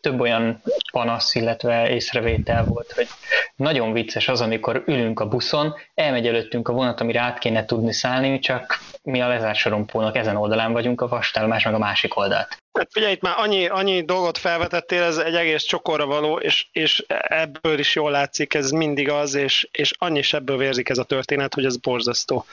több 0.00 0.20
olyan 0.20 0.62
panasz, 0.92 1.34
illetve 1.34 1.90
észrevétel 1.90 2.64
volt, 2.64 2.92
hogy 2.92 3.06
nagyon 3.56 3.92
vicces 3.92 4.28
az, 4.28 4.40
amikor 4.40 4.82
ülünk 4.86 5.20
a 5.20 5.28
buszon, 5.28 5.74
elmegy 5.94 6.26
előttünk 6.26 6.68
a 6.68 6.72
vonat, 6.72 7.00
amire 7.00 7.20
át 7.20 7.38
kéne 7.38 7.64
tudni 7.64 7.92
szállni, 7.92 8.38
csak 8.38 8.78
mi 9.02 9.20
a 9.20 9.28
lezárt 9.28 9.56
sorompónak 9.56 10.16
ezen 10.16 10.36
oldalán 10.36 10.72
vagyunk, 10.72 11.00
a 11.00 11.08
vastállomás 11.08 11.64
meg 11.64 11.74
a 11.74 11.78
másik 11.78 12.16
oldalt. 12.16 12.56
Hát 12.76 12.88
figyelj, 12.92 13.12
itt 13.12 13.20
már 13.20 13.34
annyi, 13.38 13.66
annyi 13.66 14.04
dolgot 14.04 14.38
felvetettél, 14.38 15.02
ez 15.02 15.16
egy 15.16 15.34
egész 15.34 15.62
csokorra 15.62 16.06
való, 16.06 16.38
és, 16.38 16.66
és 16.72 17.04
ebből 17.28 17.78
is 17.78 17.94
jól 17.94 18.10
látszik, 18.10 18.54
ez 18.54 18.70
mindig 18.70 19.08
az, 19.08 19.34
és, 19.34 19.68
és 19.72 19.92
annyi 19.98 20.20
ebből 20.30 20.56
vérzik 20.56 20.88
ez 20.88 20.98
a 20.98 21.04
történet, 21.04 21.54
hogy 21.54 21.64
ez 21.64 21.76
borzasztó. 21.76 22.44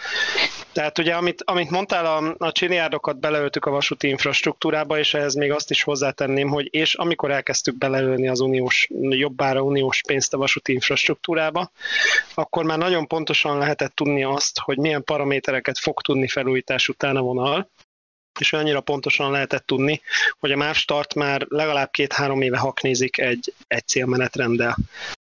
Tehát 0.72 0.98
ugye, 0.98 1.14
amit, 1.14 1.44
amit 1.46 1.70
mondtál, 1.70 2.06
a, 2.06 2.36
a 2.38 2.52
csiliárdokat 2.52 3.20
beleöltük 3.20 3.66
a 3.66 3.72
vasúti 3.72 4.08
infrastruktúrába, 4.08 5.00
és 5.00 5.14
ehhez 5.14 5.34
még 5.34 5.52
azt 5.52 5.70
is 5.70 5.84
hozzátenném, 5.84 6.50
hogy 6.50 6.68
és 6.72 6.94
amikor 6.94 7.32
elkezdtük 7.32 7.78
beleölni 7.78 8.28
az 8.28 8.40
uniós, 8.40 8.88
jobbára 9.10 9.62
uniós 9.62 10.02
pénzt 10.08 10.34
a 10.34 10.38
vasúti 10.38 10.74
infrastruktúrába, 10.74 11.72
akkor 12.34 12.64
már 12.64 12.78
nagyon 12.78 13.08
pontosan 13.08 13.58
lehetett 13.58 13.96
tudni 13.96 14.24
azt, 14.24 14.60
hogy 14.60 14.78
milyen 14.78 15.04
paramétereket 15.04 15.78
fog 15.78 16.02
tudni 16.02 16.28
felújítás 16.28 16.90
után 16.90 17.16
a 17.16 17.22
vonal, 17.22 17.70
és 18.40 18.54
annyira 18.54 18.82
pontosan 18.82 19.32
lehetett 19.32 19.66
tudni, 19.66 20.02
hogy 20.40 20.52
a 20.52 20.56
MÁV 20.56 20.76
Start 20.76 21.14
már 21.14 21.46
legalább 21.50 21.92
két-három 21.92 22.42
éve 22.42 22.58
haknézik 22.58 23.18
egy, 23.18 23.54
egy 23.68 23.88
célmenetrenddel, 23.88 24.78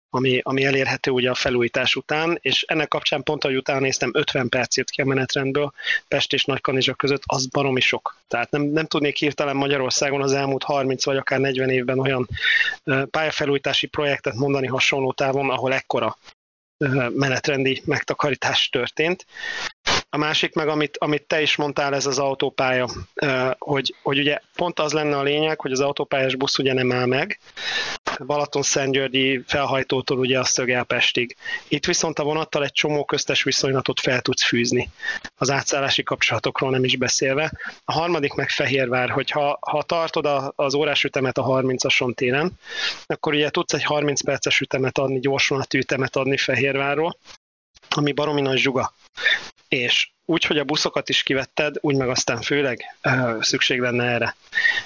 ami, 0.09 0.39
ami 0.43 0.65
elérhető 0.65 1.11
ugye 1.11 1.29
a 1.29 1.35
felújítás 1.35 1.95
után, 1.95 2.37
és 2.41 2.63
ennek 2.67 2.87
kapcsán 2.87 3.23
pont, 3.23 3.43
ahogy 3.43 3.55
utána 3.55 3.79
néztem, 3.79 4.11
50 4.13 4.49
perc 4.49 4.77
jött 4.77 4.89
ki 4.89 5.01
a 5.01 5.05
menetrendből 5.05 5.73
Pest 6.07 6.33
és 6.33 6.45
Nagykanizsa 6.45 6.93
között, 6.93 7.21
az 7.25 7.45
baromi 7.45 7.81
sok. 7.81 8.17
Tehát 8.27 8.51
nem, 8.51 8.61
nem 8.61 8.85
tudnék 8.85 9.17
hirtelen 9.17 9.55
Magyarországon 9.55 10.21
az 10.21 10.33
elmúlt 10.33 10.63
30 10.63 11.05
vagy 11.05 11.17
akár 11.17 11.39
40 11.39 11.69
évben 11.69 11.99
olyan 11.99 12.27
pályafelújítási 13.09 13.87
projektet 13.87 14.33
mondani 14.33 14.67
hasonló 14.67 15.11
távon, 15.11 15.49
ahol 15.49 15.73
ekkora 15.73 16.17
menetrendi 17.13 17.81
megtakarítás 17.85 18.69
történt. 18.69 19.25
A 20.13 20.17
másik 20.17 20.53
meg, 20.53 20.67
amit, 20.67 20.97
amit 20.97 21.23
te 21.23 21.41
is 21.41 21.55
mondtál, 21.55 21.95
ez 21.95 22.05
az 22.05 22.19
autópálya, 22.19 22.87
hogy, 23.57 23.95
hogy 24.01 24.19
ugye 24.19 24.39
pont 24.55 24.79
az 24.79 24.93
lenne 24.93 25.17
a 25.17 25.23
lényeg, 25.23 25.59
hogy 25.59 25.71
az 25.71 25.79
autópályás 25.79 26.35
busz 26.35 26.57
ugye 26.57 26.73
nem 26.73 26.91
áll 26.91 27.05
meg, 27.05 27.39
Balaton-Szentgyörgyi 28.25 29.43
felhajtótól 29.47 30.17
ugye 30.17 30.39
a 30.39 30.43
Szögelpestig. 30.43 31.35
Itt 31.67 31.85
viszont 31.85 32.19
a 32.19 32.23
vonattal 32.23 32.63
egy 32.63 32.71
csomó 32.71 33.05
köztes 33.05 33.43
viszonylatot 33.43 33.99
fel 33.99 34.21
tudsz 34.21 34.43
fűzni, 34.43 34.89
az 35.35 35.49
átszállási 35.49 36.03
kapcsolatokról 36.03 36.69
nem 36.69 36.83
is 36.83 36.95
beszélve. 36.95 37.51
A 37.85 37.91
harmadik 37.91 38.33
meg 38.33 38.49
Fehérvár, 38.49 39.09
hogy 39.09 39.29
ha, 39.29 39.57
ha 39.61 39.83
tartod 39.83 40.25
a, 40.25 40.53
az 40.55 40.73
órás 40.73 41.03
ütemet 41.03 41.37
a 41.37 41.43
30-ason 41.43 42.13
télen, 42.13 42.51
akkor 43.05 43.33
ugye 43.33 43.49
tudsz 43.49 43.73
egy 43.73 43.83
30 43.83 44.23
perces 44.23 44.59
ütemet 44.59 44.97
adni, 44.97 45.19
gyorsan 45.19 45.65
ütemet 45.75 46.15
adni 46.15 46.37
Fehérvárról, 46.37 47.17
ami 47.89 48.11
baromi 48.11 48.41
nagy 48.41 48.57
zsuga 48.57 48.93
és 49.73 50.11
úgy, 50.25 50.43
hogy 50.43 50.57
a 50.57 50.63
buszokat 50.63 51.09
is 51.09 51.23
kivetted, 51.23 51.75
úgy 51.79 51.95
meg 51.95 52.09
aztán 52.09 52.41
főleg 52.41 52.97
uh, 53.03 53.41
szükség 53.41 53.79
lenne 53.79 54.03
erre. 54.03 54.35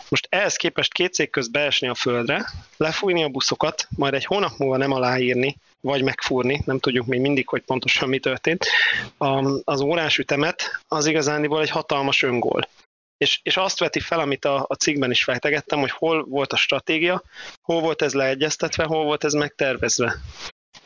Most 0.10 0.28
ehhez 0.30 0.56
képest 0.56 0.94
két 0.94 1.14
cég 1.14 1.30
közt 1.30 1.52
beesni 1.52 1.88
a 1.88 1.96
földre, 1.96 2.46
lefújni 2.78 3.24
a 3.24 3.30
buszokat, 3.30 3.88
majd 3.96 4.14
egy 4.14 4.26
hónap 4.26 4.58
múlva 4.58 4.78
nem 4.78 4.92
aláírni, 4.92 5.58
vagy 5.82 6.04
megfúrni, 6.04 6.62
nem 6.66 6.80
tudjuk 6.80 7.06
még 7.06 7.20
mindig, 7.20 7.48
hogy 7.48 7.62
pontosan 7.62 8.10
mi 8.10 8.20
történt, 8.20 8.66
a, 9.18 9.62
az 9.64 9.82
órás 9.82 10.18
ütemet, 10.18 10.80
az 10.88 11.06
igazániból 11.06 11.62
egy 11.62 11.70
hatalmas 11.70 12.24
öngól. 12.24 12.70
És, 13.18 13.40
és 13.44 13.58
azt 13.58 13.80
veti 13.80 14.00
fel, 14.00 14.20
amit 14.20 14.46
a, 14.46 14.66
a 14.68 14.76
cikkben 14.76 15.12
is 15.12 15.24
fejtegettem, 15.24 15.80
hogy 15.80 15.92
hol 15.92 16.26
volt 16.26 16.54
a 16.54 16.58
stratégia, 16.58 17.24
hol 17.62 17.82
volt 17.82 18.02
ez 18.02 18.14
leegyeztetve, 18.14 18.84
hol 18.84 19.04
volt 19.04 19.24
ez 19.24 19.34
megtervezve. 19.34 20.16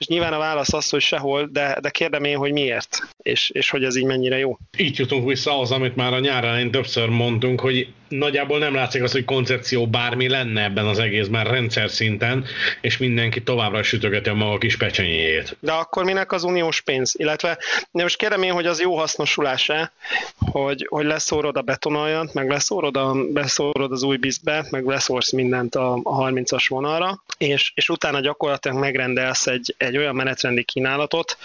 És 0.01 0.07
nyilván 0.07 0.33
a 0.33 0.37
válasz 0.37 0.73
az, 0.73 0.89
hogy 0.89 1.01
sehol, 1.01 1.49
de, 1.51 1.77
de 1.81 1.89
kérdem 1.89 2.23
én, 2.23 2.37
hogy 2.37 2.51
miért, 2.51 2.99
és, 3.21 3.49
és 3.49 3.69
hogy 3.69 3.83
ez 3.83 3.95
így 3.95 4.05
mennyire 4.05 4.37
jó. 4.37 4.57
Így 4.77 4.99
jutunk 4.99 5.27
vissza 5.27 5.59
az, 5.59 5.71
amit 5.71 5.95
már 5.95 6.13
a 6.13 6.19
nyár 6.19 6.43
elején 6.43 6.71
többször 6.71 7.09
mondtunk, 7.09 7.59
hogy 7.59 7.87
nagyjából 8.11 8.59
nem 8.59 8.73
látszik 8.73 9.03
az, 9.03 9.11
hogy 9.11 9.25
koncepció 9.25 9.87
bármi 9.87 10.29
lenne 10.29 10.63
ebben 10.63 10.85
az 10.85 10.99
egészben 10.99 11.43
rendszer 11.43 11.89
szinten, 11.89 12.45
és 12.81 12.97
mindenki 12.97 13.43
továbbra 13.43 13.83
sütögeti 13.83 14.29
a 14.29 14.33
maga 14.33 14.57
kis 14.57 14.77
pecsenyéjét. 14.77 15.57
De 15.59 15.71
akkor 15.71 16.03
minek 16.03 16.31
az 16.31 16.43
uniós 16.43 16.81
pénz? 16.81 17.13
Illetve 17.17 17.57
de 17.91 18.03
most 18.03 18.17
kérem 18.17 18.43
én, 18.43 18.51
hogy 18.51 18.65
az 18.65 18.81
jó 18.81 18.97
hasznosulás-e, 18.97 19.91
hogy, 20.37 20.87
hogy 20.89 21.05
leszórod 21.05 21.57
a 21.57 21.61
betonaljant, 21.61 22.33
meg 22.33 22.49
leszórod, 22.49 22.97
a, 22.97 23.15
leszórod 23.33 23.91
az 23.91 24.03
új 24.03 24.17
bizbe, 24.17 24.65
meg 24.69 24.85
leszórsz 24.85 25.31
mindent 25.31 25.75
a, 25.75 25.99
a 26.03 26.29
30-as 26.29 26.65
vonalra, 26.67 27.23
és, 27.37 27.71
és 27.75 27.89
utána 27.89 28.19
gyakorlatilag 28.19 28.77
megrendelsz 28.77 29.47
egy, 29.47 29.75
egy 29.77 29.90
olyan 29.97 30.15
menetrendi 30.15 30.63
kínálatot, 30.63 31.37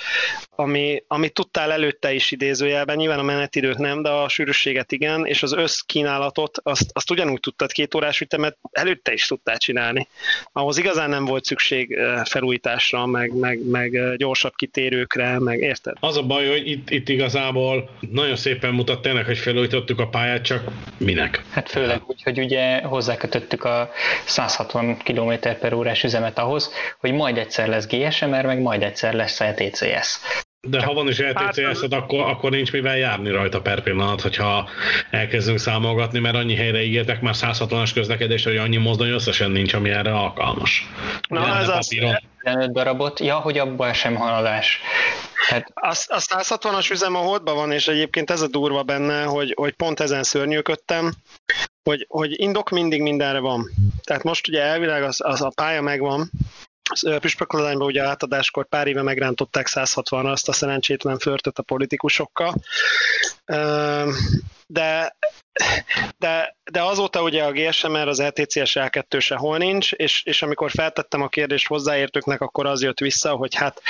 ami, 0.50 1.02
amit 1.06 1.32
tudtál 1.32 1.72
előtte 1.72 2.12
is 2.12 2.30
idézőjelben, 2.30 2.96
nyilván 2.96 3.18
a 3.18 3.22
menetidőt 3.22 3.78
nem, 3.78 4.02
de 4.02 4.09
a 4.09 4.28
sűrűséget 4.28 4.92
igen, 4.92 5.26
és 5.26 5.42
az 5.42 5.52
összkínálatot 5.52 6.59
azt, 6.62 6.90
azt 6.92 7.11
ugyanúgy 7.11 7.40
tudtad 7.40 7.72
két 7.72 7.94
órás 7.94 8.20
ütemet, 8.20 8.56
előtte 8.72 9.12
is 9.12 9.26
tudtál 9.26 9.56
csinálni. 9.56 10.09
Ahhoz 10.52 10.78
igazán 10.78 11.11
nem 11.11 11.24
volt 11.24 11.44
szükség 11.44 11.98
felújításra, 12.24 13.06
meg, 13.06 13.35
meg, 13.35 13.68
meg 13.68 14.16
gyorsabb 14.16 14.54
kitérőkre, 14.54 15.38
meg 15.38 15.61
érted? 15.61 15.96
Az 16.00 16.16
a 16.16 16.22
baj, 16.22 16.48
hogy 16.48 16.70
itt, 16.70 16.90
itt 16.90 17.09
igazából 17.09 17.90
nagyon 18.11 18.37
szépen 18.37 18.74
mutat 18.74 19.02
tényleg, 19.02 19.24
hogy 19.24 19.38
felújítottuk 19.38 20.00
a 20.00 20.09
pályát, 20.09 20.44
csak 20.44 20.64
minek? 20.98 21.44
Hát 21.50 21.70
főleg 21.70 22.02
úgy, 22.06 22.22
hogy 22.22 22.38
ugye 22.38 22.82
hozzákötöttük 22.82 23.64
a 23.64 23.90
160 24.24 24.96
km 24.96 25.32
per 25.61 25.72
órás 25.72 26.04
üzemet 26.04 26.38
ahhoz, 26.38 26.72
hogy 27.00 27.12
majd 27.12 27.38
egyszer 27.38 27.68
lesz 27.68 27.87
GSMR, 28.37 28.46
meg 28.46 28.61
majd 28.61 28.83
egyszer 28.83 29.14
lesz 29.14 29.40
LTCS. 29.40 30.18
De 30.68 30.83
ha 30.83 30.92
van 30.92 31.09
is 31.09 31.18
LTCS, 31.18 31.81
hát, 31.81 31.92
akkor, 31.92 32.20
akkor 32.20 32.51
nincs 32.51 32.72
mivel 32.72 32.96
járni 32.96 33.31
rajta 33.31 33.61
per 33.61 33.83
pillanat, 33.83 34.20
hogyha 34.20 34.68
elkezdünk 35.11 35.59
számolgatni, 35.59 36.18
mert 36.18 36.35
annyi 36.35 36.55
helyre 36.55 36.83
ígértek 36.83 37.20
már 37.20 37.35
160-as 37.37 37.90
közlekedés, 37.94 38.44
hogy 38.44 38.57
annyi 38.57 38.77
mozdony 38.77 39.11
összesen 39.11 39.51
nincs, 39.51 39.72
ami 39.72 39.90
erre 39.90 40.14
alkalmas. 40.14 40.87
Na, 41.29 41.40
Ugye, 41.40 41.53
ez 41.53 41.68
az 41.68 41.87
15 41.87 42.72
darabot, 42.72 43.20
ja, 43.20 43.37
hogy 43.37 43.59
abban 43.59 43.92
sem 43.92 44.14
haladás. 44.14 44.81
Hát 45.49 45.70
a, 45.75 45.94
a 46.07 46.20
160-as 46.20 46.90
üzem 46.90 47.14
a 47.14 47.18
holdban 47.18 47.55
van, 47.55 47.72
és 47.72 47.88
egyébként 47.88 48.31
ez 48.31 48.40
a 48.40 48.49
durva 48.49 48.83
benne, 48.83 49.22
hogy, 49.22 49.55
hogy 49.57 49.72
pont 49.72 50.01
ezen 50.01 50.22
szörnyűködtem, 50.22 51.12
hogy, 51.83 52.07
hogy 52.09 52.40
indok 52.40 52.70
mindig 52.70 53.03
mindenre 53.03 53.38
van. 53.38 53.70
Tehát 54.05 54.22
most 54.22 54.49
ugye 54.49 54.62
elvileg 54.62 55.03
az, 55.03 55.20
az 55.25 55.42
a 55.42 55.53
pálya 55.55 55.81
megvan, 55.81 56.31
Püspökladányban 57.20 57.87
ugye 57.87 58.03
átadáskor 58.03 58.68
pár 58.68 58.87
éve 58.87 59.03
megrántották 59.03 59.66
160-ra 59.70 60.31
azt 60.31 60.49
a 60.49 60.53
szerencsétlen 60.53 61.18
förtöt 61.18 61.59
a 61.59 61.62
politikusokkal, 61.62 62.55
de 64.66 65.16
de, 66.18 66.57
de 66.70 66.83
azóta 66.83 67.22
ugye 67.22 67.42
a 67.42 67.52
GSMR, 67.52 68.09
az 68.09 68.22
LTCS 68.22 68.76
e 68.76 68.90
L2 68.92 69.20
sehol 69.20 69.59
nincs, 69.59 69.92
és, 69.92 70.22
és 70.24 70.42
amikor 70.42 70.70
feltettem 70.70 71.22
a 71.22 71.29
kérdést 71.29 71.66
hozzáértőknek, 71.66 72.40
akkor 72.40 72.66
az 72.66 72.83
jött 72.83 72.98
vissza, 72.98 73.31
hogy 73.31 73.55
hát, 73.55 73.83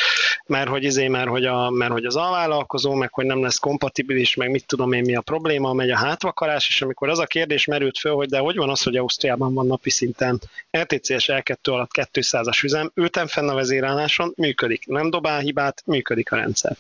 mert 0.47 0.69
hogy 0.69 0.85
izé, 0.85 1.09
mert 1.09 1.29
hogy, 1.29 1.45
a, 1.45 1.71
mert 1.71 1.93
hogy 1.93 2.05
az 2.05 2.17
alvállalkozó, 2.17 2.95
meg 2.95 3.13
hogy 3.13 3.27
nem 3.27 3.43
lesz 3.43 3.59
kompatibilis, 3.59 4.35
meg 4.35 4.51
mit 4.51 4.67
tudom 4.67 4.93
én 4.93 5.03
mi 5.03 5.17
a 5.17 5.21
probléma, 5.21 5.73
megy 5.73 5.91
a 5.91 5.97
hátvakarás, 5.97 6.69
és 6.69 6.83
amikor 6.83 7.09
az 7.09 7.19
a 7.19 7.27
kérdés 7.27 7.65
merült 7.65 7.99
föl, 7.99 8.15
hogy 8.15 8.29
de 8.29 8.39
hogy 8.39 8.57
van 8.57 8.71
az, 8.71 8.83
hogy 8.83 8.97
Ausztriában 8.97 9.55
van 9.55 9.67
napi 9.67 9.91
szinten 9.91 10.41
LTCS 10.71 11.29
e 11.29 11.43
L2 11.45 11.71
alatt 11.71 11.91
200-as 12.13 12.65
üzem, 12.65 12.91
ültem 12.95 13.27
fenn 13.27 13.49
a 13.49 13.55
vezérálláson, 13.55 14.33
működik, 14.37 14.87
nem 14.87 15.11
dobál 15.11 15.41
hibát, 15.41 15.83
működik 15.87 16.33
a 16.33 16.37
rendszer. 16.37 16.77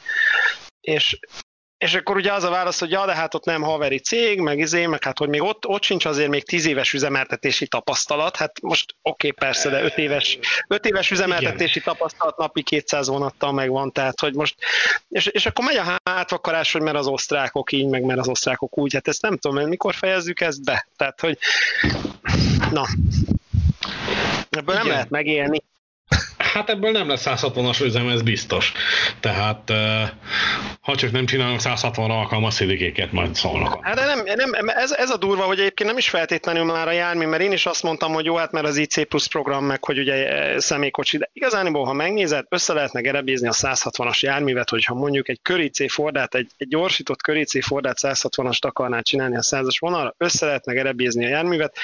És 0.80 1.18
és 1.78 1.94
akkor 1.94 2.16
ugye 2.16 2.32
az 2.32 2.44
a 2.44 2.50
válasz, 2.50 2.78
hogy 2.78 2.90
ja, 2.90 3.06
de 3.06 3.14
hát 3.14 3.34
ott 3.34 3.44
nem 3.44 3.62
haveri 3.62 3.98
cég, 3.98 4.40
meg 4.40 4.58
izé, 4.58 4.86
meg 4.86 5.04
hát 5.04 5.18
hogy 5.18 5.28
még 5.28 5.42
ott, 5.42 5.66
ott 5.66 5.82
sincs 5.82 6.04
azért 6.04 6.28
még 6.28 6.44
tíz 6.44 6.66
éves 6.66 6.92
üzemeltetési 6.92 7.66
tapasztalat, 7.66 8.36
hát 8.36 8.60
most 8.60 8.94
oké, 9.02 9.28
okay, 9.28 9.46
persze, 9.46 9.68
de 9.68 9.82
öt 9.82 9.98
éves, 9.98 10.38
öt 10.68 10.86
éves 10.86 11.10
üzemeltetési 11.10 11.78
Igen. 11.78 11.94
tapasztalat 11.94 12.36
napi 12.36 12.62
200 12.62 13.08
vonattal 13.08 13.52
megvan, 13.52 13.92
tehát 13.92 14.20
hogy 14.20 14.34
most, 14.34 14.54
és, 15.08 15.26
és 15.26 15.46
akkor 15.46 15.64
megy 15.64 15.76
a 15.76 15.98
hátvakarás, 16.04 16.72
hogy 16.72 16.82
mert 16.82 16.96
az 16.96 17.06
osztrákok 17.06 17.72
így, 17.72 17.86
meg 17.86 18.02
mert 18.02 18.18
az 18.18 18.28
osztrákok 18.28 18.78
úgy, 18.78 18.94
hát 18.94 19.08
ezt 19.08 19.22
nem 19.22 19.36
tudom, 19.36 19.68
mikor 19.68 19.94
fejezzük 19.94 20.40
ezt 20.40 20.64
be, 20.64 20.86
tehát 20.96 21.20
hogy 21.20 21.38
na, 22.70 22.86
ebből 24.50 24.74
Igen. 24.74 24.86
nem 24.86 24.88
lehet 24.88 25.10
megélni. 25.10 25.62
Hát 26.56 26.70
ebből 26.70 26.90
nem 26.90 27.08
lesz 27.08 27.24
160-as 27.26 27.84
üzem, 27.84 28.08
ez 28.08 28.22
biztos. 28.22 28.72
Tehát 29.20 29.72
ha 30.80 30.94
csak 30.94 31.10
nem 31.10 31.26
csinálunk 31.26 31.60
160 31.60 32.10
alkalmas 32.10 32.54
szidikéket, 32.54 33.12
majd 33.12 33.34
szólnak. 33.34 33.78
Hát 33.84 33.94
de 33.94 34.04
nem, 34.04 34.22
nem 34.24 34.68
ez, 34.68 34.92
ez, 34.92 35.10
a 35.10 35.16
durva, 35.16 35.42
hogy 35.42 35.58
egyébként 35.58 35.88
nem 35.88 35.98
is 35.98 36.08
feltétlenül 36.08 36.64
már 36.64 36.88
a 36.88 36.92
jármű, 36.92 37.26
mert 37.26 37.42
én 37.42 37.52
is 37.52 37.66
azt 37.66 37.82
mondtam, 37.82 38.12
hogy 38.12 38.24
jó, 38.24 38.36
hát 38.36 38.52
mert 38.52 38.66
az 38.66 38.76
IC 38.76 39.08
Plus 39.08 39.28
program, 39.28 39.64
meg 39.64 39.84
hogy 39.84 39.98
ugye 39.98 40.28
e, 40.28 40.60
személykocsi, 40.60 41.18
de 41.18 41.30
igazániból, 41.32 41.84
ha 41.84 41.92
megnézed, 41.92 42.46
össze 42.48 42.72
lehetne 42.72 43.00
gerebézni 43.00 43.48
a 43.48 43.52
160-as 43.52 44.20
járművet, 44.20 44.70
hogyha 44.70 44.94
mondjuk 44.94 45.28
egy 45.28 45.38
köri 45.42 45.70
Fordát, 45.88 46.34
egy, 46.34 46.50
egy 46.56 46.68
gyorsított 46.68 47.22
köri 47.22 47.60
Fordát 47.60 47.98
160-ast 48.00 48.60
akarná 48.60 49.00
csinálni 49.00 49.36
a 49.36 49.40
100-as 49.40 49.76
vonalra, 49.78 50.14
össze 50.18 50.46
lehetne 50.46 50.72
gerebézni 50.72 51.24
a 51.24 51.28
járművet, 51.28 51.76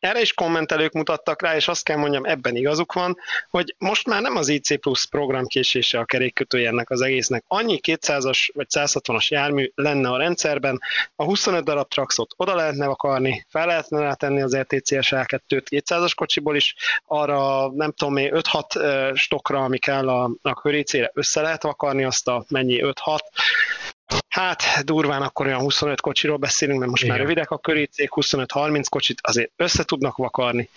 erre 0.00 0.20
is 0.20 0.32
kommentelők 0.32 0.92
mutattak 0.92 1.42
rá, 1.42 1.56
és 1.56 1.68
azt 1.68 1.84
kell 1.84 1.96
mondjam, 1.96 2.24
ebben 2.24 2.56
igazuk 2.56 2.92
van, 2.92 3.16
hogy 3.50 3.74
most 3.78 4.06
már 4.06 4.22
nem 4.22 4.36
az 4.36 4.48
IC 4.48 4.80
Plus 4.80 5.06
programkésése 5.06 5.98
a 5.98 6.04
kerékkötője 6.04 6.68
ennek 6.68 6.90
az 6.90 7.00
egésznek. 7.00 7.44
Annyi 7.46 7.80
200-as 7.82 8.48
vagy 8.54 8.66
160-as 8.70 9.28
jármű 9.28 9.70
lenne 9.74 10.08
a 10.08 10.16
rendszerben, 10.16 10.80
a 11.16 11.24
25 11.24 11.64
darab 11.64 11.88
traxot 11.88 12.34
oda 12.36 12.54
lehetne 12.54 12.86
akarni, 12.86 13.46
fel 13.48 13.66
lehetne 13.66 14.00
rátenni 14.00 14.42
az 14.42 14.56
RTCS 14.56 15.08
L2-t 15.10 15.62
200-as 15.70 16.12
kocsiból 16.14 16.56
is, 16.56 16.74
arra 17.06 17.70
nem 17.72 17.92
tudom, 17.92 18.14
5-6 18.16 19.16
stokra, 19.16 19.64
ami 19.64 19.78
kell 19.78 20.08
a, 20.08 20.30
a 20.42 20.54
körécére, 20.54 21.10
össze 21.14 21.40
lehet 21.40 21.62
vakarni 21.62 22.04
azt 22.04 22.28
a 22.28 22.44
mennyi 22.48 22.80
5-6, 22.82 23.18
Hát 24.30 24.84
durván 24.84 25.22
akkor 25.22 25.46
olyan 25.46 25.60
25 25.60 26.00
kocsiról 26.00 26.36
beszélünk, 26.36 26.78
mert 26.78 26.90
most 26.90 27.02
Igen. 27.02 27.14
már 27.14 27.24
rövidek 27.24 27.50
a 27.50 27.58
körícék, 27.58 28.08
25-30 28.14 28.84
kocsit 28.88 29.18
azért 29.22 29.50
össze 29.56 29.84
tudnak 29.84 30.16
vakarni. 30.16 30.68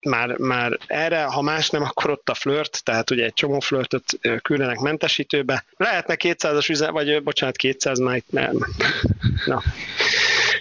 Már, 0.00 0.36
már 0.36 0.78
erre, 0.86 1.22
ha 1.22 1.42
más 1.42 1.70
nem, 1.70 1.82
akkor 1.82 2.10
ott 2.10 2.28
a 2.28 2.34
flört, 2.34 2.84
tehát 2.84 3.10
ugye 3.10 3.24
egy 3.24 3.34
csomó 3.34 3.60
flörtöt 3.60 4.18
küldenek 4.42 4.78
mentesítőbe. 4.78 5.64
Lehetne 5.76 6.14
200-as 6.18 6.70
üzem, 6.70 6.92
vagy 6.92 7.22
bocsánat, 7.22 7.56
200 7.56 7.98
már 7.98 8.22
nem. 8.30 8.66
Na, 9.46 9.62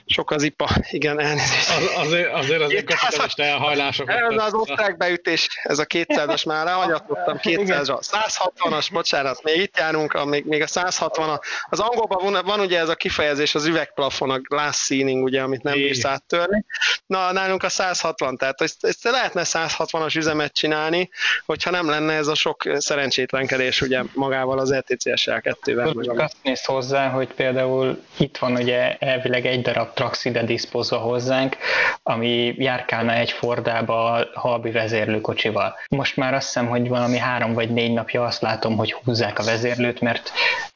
sok 0.05 0.31
az 0.31 0.43
ipa, 0.43 0.69
igen, 0.89 1.19
elnézést. 1.19 1.69
Az, 1.69 2.05
azért, 2.05 2.33
azért 2.33 2.61
az 2.61 2.71
én 2.71 2.85
kapitalista 2.85 3.43
elhajlások. 3.43 4.09
Ez 4.09 4.43
az 4.43 4.53
osztrák 4.53 4.97
beütés, 4.97 5.47
ez 5.63 5.79
a 5.79 5.85
200-as 5.85 6.45
már 6.45 6.65
ráhagyatottam 6.65 7.39
200-ra. 7.41 7.99
160-as, 8.01 8.87
bocsánat, 8.91 9.43
még 9.43 9.61
itt 9.61 9.77
járunk, 9.77 10.25
még, 10.25 10.45
még 10.45 10.61
a 10.61 10.67
160 10.67 11.39
az 11.69 11.79
angolban 11.79 12.31
van, 12.31 12.45
van 12.45 12.59
ugye 12.59 12.79
ez 12.79 12.89
a 12.89 12.95
kifejezés, 12.95 13.55
az 13.55 13.65
üvegplafon, 13.65 14.29
a 14.29 14.39
glass 14.39 14.85
ceiling, 14.85 15.23
ugye, 15.23 15.41
amit 15.41 15.63
nem 15.63 15.73
bírsz 15.73 16.05
áttörni. 16.05 16.65
Na, 17.05 17.31
nálunk 17.31 17.63
a 17.63 17.69
160, 17.69 18.37
tehát 18.37 18.61
ezt, 18.61 18.85
ezt 18.85 19.03
lehetne 19.03 19.41
160-as 19.45 20.17
üzemet 20.17 20.53
csinálni, 20.53 21.09
hogyha 21.45 21.71
nem 21.71 21.89
lenne 21.89 22.13
ez 22.13 22.27
a 22.27 22.35
sok 22.35 22.63
szerencsétlenkedés 22.77 23.81
ugye 23.81 24.01
magával 24.13 24.59
az 24.59 24.71
ETCS 24.71 25.27
L2-vel. 25.31 26.05
Csak 26.05 26.19
azt 26.19 26.35
néz 26.41 26.65
hozzá, 26.65 27.07
hogy 27.07 27.27
például 27.27 28.03
itt 28.17 28.37
van 28.37 28.53
ugye 28.55 28.97
elvileg 28.97 29.45
egy 29.45 29.61
darab 29.61 29.93
Trax 29.95 30.25
ide 30.25 30.43
diszpozva 30.43 30.97
hozzánk, 30.97 31.58
ami 32.03 32.55
járkálna 32.58 33.13
egy 33.13 33.31
Fordába 33.31 34.25
halbi 34.34 34.71
vezérlőkocsival. 34.71 35.75
Most 35.89 36.17
már 36.17 36.34
azt 36.34 36.45
hiszem, 36.45 36.67
hogy 36.67 36.88
valami 36.88 37.17
három 37.17 37.53
vagy 37.53 37.69
négy 37.69 37.93
napja 37.93 38.23
azt 38.23 38.41
látom, 38.41 38.77
hogy 38.77 38.91
húzzák 38.93 39.39
a 39.39 39.43
vezérlőt, 39.43 40.01
mert 40.01 40.31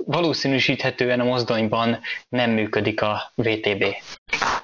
valószínűsíthetően 0.05 1.19
a 1.19 1.23
mozdonyban 1.23 1.99
nem 2.29 2.51
működik 2.51 3.01
a 3.01 3.31
VTB. 3.35 3.85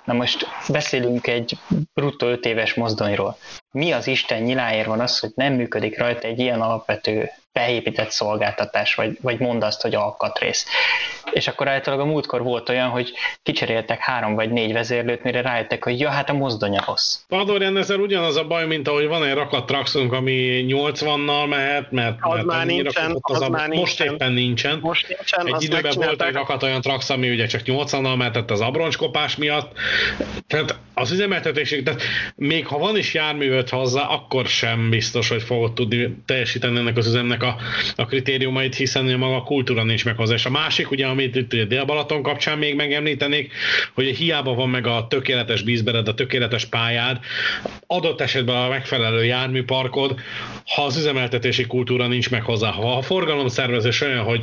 Na 0.03 0.13
most 0.13 0.47
beszélünk 0.69 1.27
egy 1.27 1.57
bruttó 1.93 2.27
5 2.27 2.45
éves 2.45 2.73
mozdonyról. 2.73 3.37
Mi 3.71 3.91
az 3.91 4.07
Isten 4.07 4.41
nyiláért 4.41 4.87
van 4.87 4.99
az, 4.99 5.19
hogy 5.19 5.31
nem 5.35 5.53
működik 5.53 5.97
rajta 5.97 6.27
egy 6.27 6.39
ilyen 6.39 6.61
alapvető 6.61 7.31
beépített 7.55 8.09
szolgáltatás, 8.09 8.95
vagy, 8.95 9.17
vagy 9.21 9.39
mondd 9.39 9.63
azt, 9.63 9.81
hogy 9.81 9.95
alkatrész. 9.95 10.65
És 11.31 11.47
akkor 11.47 11.67
általában 11.67 12.07
a 12.07 12.11
múltkor 12.11 12.43
volt 12.43 12.69
olyan, 12.69 12.89
hogy 12.89 13.11
kicseréltek 13.43 13.99
három 13.99 14.35
vagy 14.35 14.51
négy 14.51 14.73
vezérlőt, 14.73 15.23
mire 15.23 15.41
rájöttek, 15.41 15.83
hogy 15.83 15.99
ja, 15.99 16.09
hát 16.09 16.29
a 16.29 16.33
mozdonya 16.33 16.83
rossz. 16.85 17.19
Padorján 17.27 17.77
ezzel 17.77 17.99
ugyanaz 17.99 18.35
a 18.35 18.43
baj, 18.43 18.65
mint 18.65 18.87
ahogy 18.87 19.07
van 19.07 19.23
egy 19.25 19.33
rakat 19.33 19.65
traxunk, 19.65 20.13
ami 20.13 20.65
80-nal 20.67 21.47
mehet, 21.49 21.91
mert, 21.91 22.17
az 22.19 22.33
mert 22.33 22.45
már 22.45 22.65
nincsen, 22.65 23.17
az, 23.21 23.41
az 23.41 23.47
már 23.47 23.69
most 23.69 23.99
nincsen. 23.99 24.13
éppen 24.13 24.31
nincsen. 24.31 24.79
Most 24.81 25.07
nincsen, 25.07 25.55
egy 25.55 25.63
időben 25.63 25.93
volt 25.95 26.21
egy 26.21 26.33
rakat 26.33 26.63
olyan 26.63 26.81
trax, 26.81 27.09
ami 27.09 27.29
ugye 27.29 27.45
csak 27.45 27.61
80-nal 27.65 28.17
mehetett 28.17 28.51
az 28.51 28.61
abroncskopás 28.61 29.35
miatt. 29.35 29.71
Tehát 30.47 30.79
az 30.93 31.11
üzemeltetésig, 31.11 31.83
tehát 31.83 32.01
még 32.35 32.67
ha 32.67 32.77
van 32.77 32.97
is 32.97 33.13
járművöt 33.13 33.69
hozzá, 33.69 34.01
akkor 34.01 34.45
sem 34.45 34.89
biztos, 34.89 35.29
hogy 35.29 35.43
fogod 35.43 35.73
tudni 35.73 36.15
teljesíteni 36.25 36.77
ennek 36.77 36.97
az 36.97 37.07
üzemnek 37.07 37.43
a, 37.47 37.57
a 37.95 38.05
kritériumait, 38.05 38.75
hiszen 38.75 39.07
a 39.07 39.17
maga 39.17 39.35
a 39.35 39.43
kultúra 39.43 39.83
nincs 39.83 40.05
meg 40.05 40.15
hozzá. 40.15 40.33
És 40.33 40.45
a 40.45 40.49
másik, 40.49 40.91
ugye, 40.91 41.05
amit 41.05 41.35
itt 41.35 41.53
a 41.53 41.63
Dél-Balaton 41.63 42.21
kapcsán 42.21 42.57
még 42.57 42.75
megemlítenék, 42.75 43.53
hogy 43.93 44.05
hiába 44.05 44.53
van 44.53 44.69
meg 44.69 44.87
a 44.87 45.07
tökéletes 45.09 45.61
bízbered, 45.61 46.07
a 46.07 46.13
tökéletes 46.13 46.65
pályád, 46.65 47.19
adott 47.87 48.21
esetben 48.21 48.55
a 48.55 48.69
megfelelő 48.69 49.25
járműparkod, 49.25 50.19
ha 50.65 50.83
az 50.83 50.97
üzemeltetési 50.97 51.65
kultúra 51.65 52.07
nincs 52.07 52.29
meg 52.29 52.43
hozzá. 52.43 52.69
Ha 52.71 52.97
a 52.97 53.01
forgalomszervezés 53.01 54.01
olyan, 54.01 54.23
hogy 54.23 54.41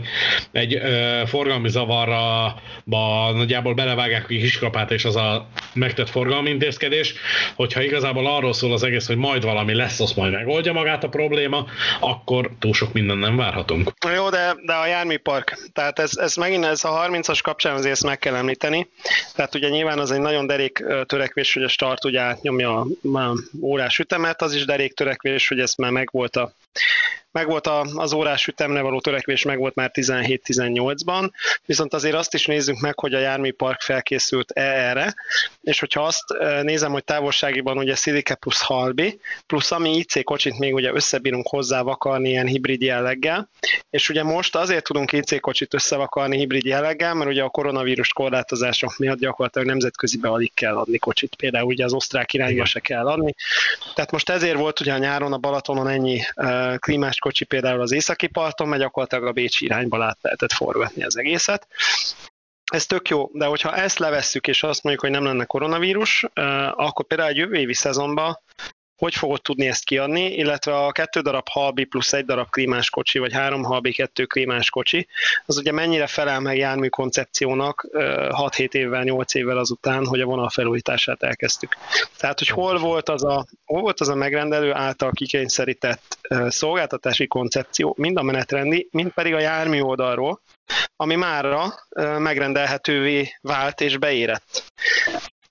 egy 0.52 0.74
ö, 0.74 1.22
forgalmi 1.26 1.68
zavarra 1.68 2.54
ba, 2.84 3.32
nagyjából 3.32 3.74
belevágják 3.74 4.24
a 4.24 4.26
kiskapát, 4.26 4.90
és 4.90 5.04
az 5.04 5.16
a 5.16 5.48
megtett 5.74 6.08
forgalmi 6.08 6.50
intézkedés, 6.50 7.14
hogyha 7.54 7.82
igazából 7.82 8.26
arról 8.26 8.52
szól 8.52 8.72
az 8.72 8.82
egész, 8.82 9.06
hogy 9.06 9.16
majd 9.16 9.44
valami 9.44 9.74
lesz, 9.74 10.00
az 10.00 10.12
majd 10.12 10.32
megoldja 10.32 10.72
magát 10.72 11.04
a 11.04 11.08
probléma, 11.08 11.66
akkor 12.00 12.50
túl 12.58 12.72
sok 12.72 12.91
minden 12.92 13.18
nem 13.18 13.37
várhatunk. 13.37 13.92
Jó, 14.14 14.28
de, 14.31 14.57
de 14.62 14.72
a 14.72 14.87
járműpark, 14.87 15.59
tehát 15.72 15.98
ez, 15.98 16.16
ez 16.16 16.35
megint 16.35 16.64
ez 16.64 16.85
a 16.85 17.07
30-as 17.09 17.38
kapcsán 17.42 17.74
azért 17.74 17.92
ezt 17.92 18.05
meg 18.05 18.18
kell 18.18 18.35
említeni. 18.35 18.88
Tehát 19.35 19.55
ugye 19.55 19.68
nyilván 19.68 19.98
az 19.98 20.11
egy 20.11 20.20
nagyon 20.20 20.46
derék 20.46 20.85
törekvés, 21.07 21.55
hogy 21.55 21.62
a 21.62 21.68
start 21.68 22.05
ugye 22.05 22.20
átnyomja 22.20 22.81
a, 22.81 23.18
a 23.18 23.37
órás 23.61 23.98
ütemet, 23.98 24.42
az 24.42 24.55
is 24.55 24.64
derék 24.64 24.94
törekvés, 24.94 25.48
hogy 25.48 25.61
ez 25.61 25.74
már 25.74 25.90
megvolt 25.90 26.37
a 26.37 26.52
megvolt 27.32 27.66
az 27.94 28.12
órás 28.12 28.46
ütemre 28.46 28.80
való 28.80 29.00
törekvés, 29.00 29.42
megvolt 29.42 29.74
már 29.74 29.90
17-18-ban, 29.94 31.30
viszont 31.64 31.94
azért 31.94 32.14
azt 32.14 32.35
is 32.35 32.46
nézzük 32.46 32.80
meg, 32.80 32.98
hogy 32.98 33.14
a 33.14 33.18
járműpark 33.18 33.80
felkészült-e 33.80 34.62
erre, 34.62 35.14
és 35.62 35.80
hogyha 35.80 36.02
azt 36.02 36.24
nézem, 36.62 36.92
hogy 36.92 37.04
távolságiban 37.04 37.78
ugye 37.78 37.94
Szilike 37.94 38.35
plusz 38.35 38.62
Halbi, 38.62 39.20
plusz 39.46 39.70
ami 39.70 39.96
IC 39.96 40.24
kocsit 40.24 40.58
még 40.58 40.74
ugye 40.74 40.92
összebírunk 40.92 41.48
hozzá 41.48 41.82
vakarni 41.82 42.28
ilyen 42.28 42.46
hibrid 42.46 42.82
jelleggel, 42.82 43.48
és 43.90 44.08
ugye 44.08 44.22
most 44.22 44.56
azért 44.56 44.85
tudunk 44.85 45.12
IC 45.12 45.40
kocsit 45.40 45.74
összevakarni 45.74 46.37
hibrid 46.37 46.64
jelleggel, 46.64 47.14
mert 47.14 47.30
ugye 47.30 47.42
a 47.42 47.48
koronavírus 47.48 48.12
korlátozások 48.12 48.96
miatt 48.98 49.18
gyakorlatilag 49.18 49.66
nemzetközibe 49.66 50.28
alig 50.28 50.54
kell 50.54 50.76
adni 50.76 50.98
kocsit, 50.98 51.35
például 51.35 51.66
ugye 51.66 51.85
az 51.85 51.92
osztrák 51.92 52.32
irányba 52.32 52.64
se 52.64 52.80
kell 52.80 53.06
adni. 53.06 53.35
Tehát 53.94 54.11
most 54.11 54.28
ezért 54.28 54.56
volt 54.56 54.80
ugye 54.80 54.92
a 54.92 54.98
nyáron 54.98 55.32
a 55.32 55.38
Balatonon 55.38 55.88
ennyi 55.88 56.20
klímás 56.79 57.18
kocsi 57.18 57.44
például 57.44 57.81
az 57.81 57.92
északi 57.92 58.27
parton, 58.27 58.68
mert 58.68 58.83
gyakorlatilag 58.83 59.27
a 59.27 59.33
Bécsi 59.33 59.64
irányba 59.64 60.05
át 60.05 60.18
lehetett 60.20 60.53
forgatni 60.53 61.05
az 61.05 61.18
egészet. 61.18 61.68
Ez 62.72 62.87
tök 62.87 63.09
jó, 63.09 63.29
de 63.33 63.44
hogyha 63.44 63.75
ezt 63.77 63.98
levesszük, 63.98 64.46
és 64.46 64.62
azt 64.62 64.83
mondjuk, 64.83 65.05
hogy 65.05 65.14
nem 65.14 65.25
lenne 65.25 65.44
koronavírus, 65.44 66.27
akkor 66.72 67.07
például 67.07 67.29
egy 67.29 67.37
jövő 67.37 67.55
évi 67.55 67.75
szezonban 67.75 68.38
hogy 69.02 69.14
fogod 69.14 69.42
tudni 69.42 69.68
ezt 69.68 69.84
kiadni, 69.84 70.34
illetve 70.34 70.76
a 70.76 70.92
kettő 70.92 71.20
darab 71.20 71.48
halbi 71.48 71.84
plusz 71.84 72.12
egy 72.12 72.24
darab 72.24 72.50
klímás 72.50 72.90
kocsi, 72.90 73.18
vagy 73.18 73.32
három 73.32 73.62
halbi, 73.62 73.92
kettő 73.92 74.24
klímás 74.24 74.70
kocsi, 74.70 75.08
az 75.46 75.58
ugye 75.58 75.72
mennyire 75.72 76.06
felel 76.06 76.40
meg 76.40 76.56
jármű 76.56 76.88
koncepciónak 76.88 77.88
6-7 77.92 78.72
évvel, 78.72 79.02
8 79.02 79.34
évvel 79.34 79.58
azután, 79.58 80.06
hogy 80.06 80.20
a 80.20 80.24
vonal 80.24 80.48
felújítását 80.48 81.22
elkezdtük. 81.22 81.76
Tehát, 82.16 82.38
hogy 82.38 82.48
hol 82.48 82.78
volt 82.78 83.08
az 83.08 83.24
a, 83.24 83.46
hol 83.64 83.80
volt 83.80 84.00
az 84.00 84.08
a 84.08 84.14
megrendelő 84.14 84.72
által 84.72 85.10
kikényszerített 85.10 86.18
szolgáltatási 86.48 87.26
koncepció, 87.26 87.94
mind 87.98 88.16
a 88.16 88.22
menetrendi, 88.22 88.88
mind 88.90 89.10
pedig 89.10 89.34
a 89.34 89.40
jármű 89.40 89.80
oldalról, 89.80 90.40
ami 90.96 91.14
márra 91.14 91.74
megrendelhetővé 92.18 93.38
vált 93.40 93.80
és 93.80 93.96
beérett. 93.96 94.64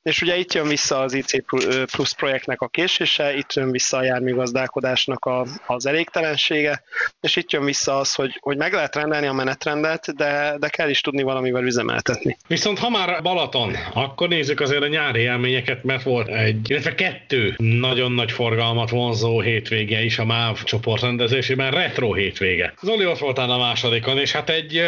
És 0.03 0.21
ugye 0.21 0.37
itt 0.37 0.53
jön 0.53 0.67
vissza 0.67 0.99
az 0.99 1.13
IC 1.13 1.45
Plus 1.91 2.13
projektnek 2.13 2.61
a 2.61 2.67
késése, 2.67 3.35
itt 3.37 3.53
jön 3.53 3.71
vissza 3.71 3.97
a 3.97 4.03
járműgazdálkodásnak 4.03 5.25
a, 5.25 5.45
az 5.67 5.85
elégtelensége, 5.85 6.83
és 7.21 7.35
itt 7.35 7.51
jön 7.51 7.65
vissza 7.65 7.97
az, 7.97 8.13
hogy, 8.13 8.37
hogy 8.39 8.57
meg 8.57 8.73
lehet 8.73 8.95
rendelni 8.95 9.27
a 9.27 9.33
menetrendet, 9.33 10.15
de, 10.15 10.55
de 10.59 10.69
kell 10.69 10.89
is 10.89 11.01
tudni 11.01 11.23
valamivel 11.23 11.63
üzemeltetni. 11.63 12.37
Viszont 12.47 12.79
ha 12.79 12.89
már 12.89 13.21
Balaton, 13.21 13.75
akkor 13.93 14.27
nézzük 14.27 14.59
azért 14.59 14.83
a 14.83 14.87
nyári 14.87 15.19
élményeket, 15.19 15.83
mert 15.83 16.03
volt 16.03 16.27
egy, 16.27 16.69
illetve 16.69 16.95
kettő 16.95 17.55
nagyon 17.57 18.11
nagy 18.11 18.31
forgalmat 18.31 18.89
vonzó 18.89 19.41
hétvége 19.41 20.03
is 20.03 20.19
a 20.19 20.25
MÁV 20.25 20.63
csoportrendezésében, 20.63 21.71
retro 21.71 22.13
hétvége. 22.13 22.73
Zoli 22.81 23.05
ott 23.05 23.19
voltál 23.19 23.51
a 23.51 23.57
másodikon, 23.57 24.17
és 24.17 24.31
hát 24.31 24.49
egy 24.49 24.81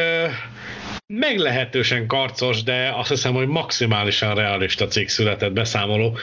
meglehetősen 1.08 2.08
karcos, 2.08 2.64
de 2.64 2.94
azt 2.96 3.10
hiszem, 3.10 3.34
hogy 3.34 3.48
maximálisan 3.48 4.36
realista 4.36 4.88
cikk 4.88 5.08
született 5.08 5.52
beszámoló. 5.52 6.18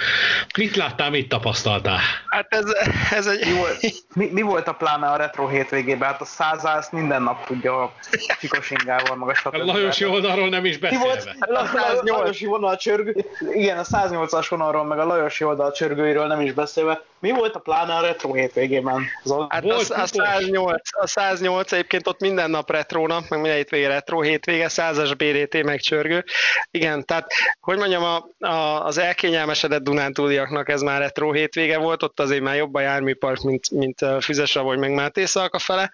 Mit 0.57 0.77
láttál, 0.77 1.11
mit 1.11 1.29
tapasztaltál? 1.29 1.99
Hát 2.29 2.47
ez, 2.49 2.64
ez 3.11 3.27
egy... 3.27 3.47
Mi 3.47 3.53
volt, 3.53 3.81
mi, 4.14 4.29
mi 4.33 4.43
volt 4.43 4.69
a 4.69 4.73
pláne 4.73 5.07
a 5.07 5.16
retro 5.16 5.49
hétvégében? 5.49 6.09
Hát 6.09 6.21
a 6.21 6.25
százál 6.25 6.85
minden 6.90 7.23
nap 7.23 7.47
tudja 7.47 7.83
a 7.83 7.93
Csikosingával, 8.40 9.16
meg 9.16 9.29
a 9.29 9.35
stb. 9.35 9.55
A 9.55 9.64
Lajosi 9.64 10.05
oldalról 10.05 10.49
nem 10.49 10.64
is 10.64 10.79
beszélve. 10.79 11.05
Mi 11.05 11.11
volt? 11.11 11.37
A 11.38 12.01
Lajosi 12.03 12.47
vonal 12.47 12.77
csörgő, 12.77 13.25
igen, 13.53 13.79
a 13.79 13.83
108-as 13.83 14.47
vonalról, 14.49 14.85
meg 14.85 14.99
a 14.99 15.05
Lajosi 15.05 15.45
oldal 15.45 15.73
csörgőiről 15.73 16.27
nem 16.27 16.40
is 16.40 16.53
beszélve. 16.53 17.03
Mi 17.21 17.31
volt 17.31 17.55
a 17.55 17.59
plán 17.59 17.91
a 17.91 18.01
retro 18.01 18.33
hétvégében? 18.33 19.07
Hát 19.49 19.62
volt 19.62 19.91
a, 19.91 20.01
a, 20.01 20.07
108, 20.07 20.81
a 20.91 21.07
108 21.07 21.73
egyébként 21.73 22.07
ott 22.07 22.21
minden 22.21 22.51
nap 22.51 22.71
retrónak, 22.71 23.29
meg 23.29 23.41
minden 23.41 23.57
hétvége 23.57 23.89
retro 23.89 24.21
hétvége, 24.21 24.66
100-as 24.68 25.14
BDT 25.16 25.62
megcsörgő. 25.62 26.25
Igen, 26.71 27.05
tehát 27.05 27.27
hogy 27.61 27.79
mondjam, 27.79 28.03
a, 28.03 28.47
a, 28.47 28.85
az 28.85 28.99
elkényelmesedett 28.99 29.83
Dunántúliaknak 29.83 30.68
ez 30.68 30.81
már 30.81 31.01
retro 31.01 31.33
hétvége 31.33 31.79
volt, 31.79 32.03
ott 32.03 32.21
azért 32.21 32.43
már 32.43 32.57
jobb 32.57 32.75
a 32.75 32.81
járműpark, 32.81 33.41
mint, 33.41 33.71
mint 33.71 34.07
Füzesra 34.21 34.62
vagy 34.62 34.79
meg 34.79 34.91
Máté 34.91 35.25
Szalka 35.25 35.59
fele. 35.59 35.91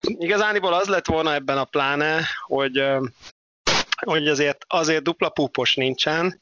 Igazániból 0.00 0.72
az 0.72 0.88
lett 0.88 1.06
volna 1.06 1.34
ebben 1.34 1.58
a 1.58 1.64
pláne, 1.64 2.20
hogy 2.46 2.84
hogy 4.04 4.28
azért, 4.28 4.64
azért 4.68 5.02
dupla 5.02 5.28
púpos 5.28 5.74
nincsen, 5.74 6.40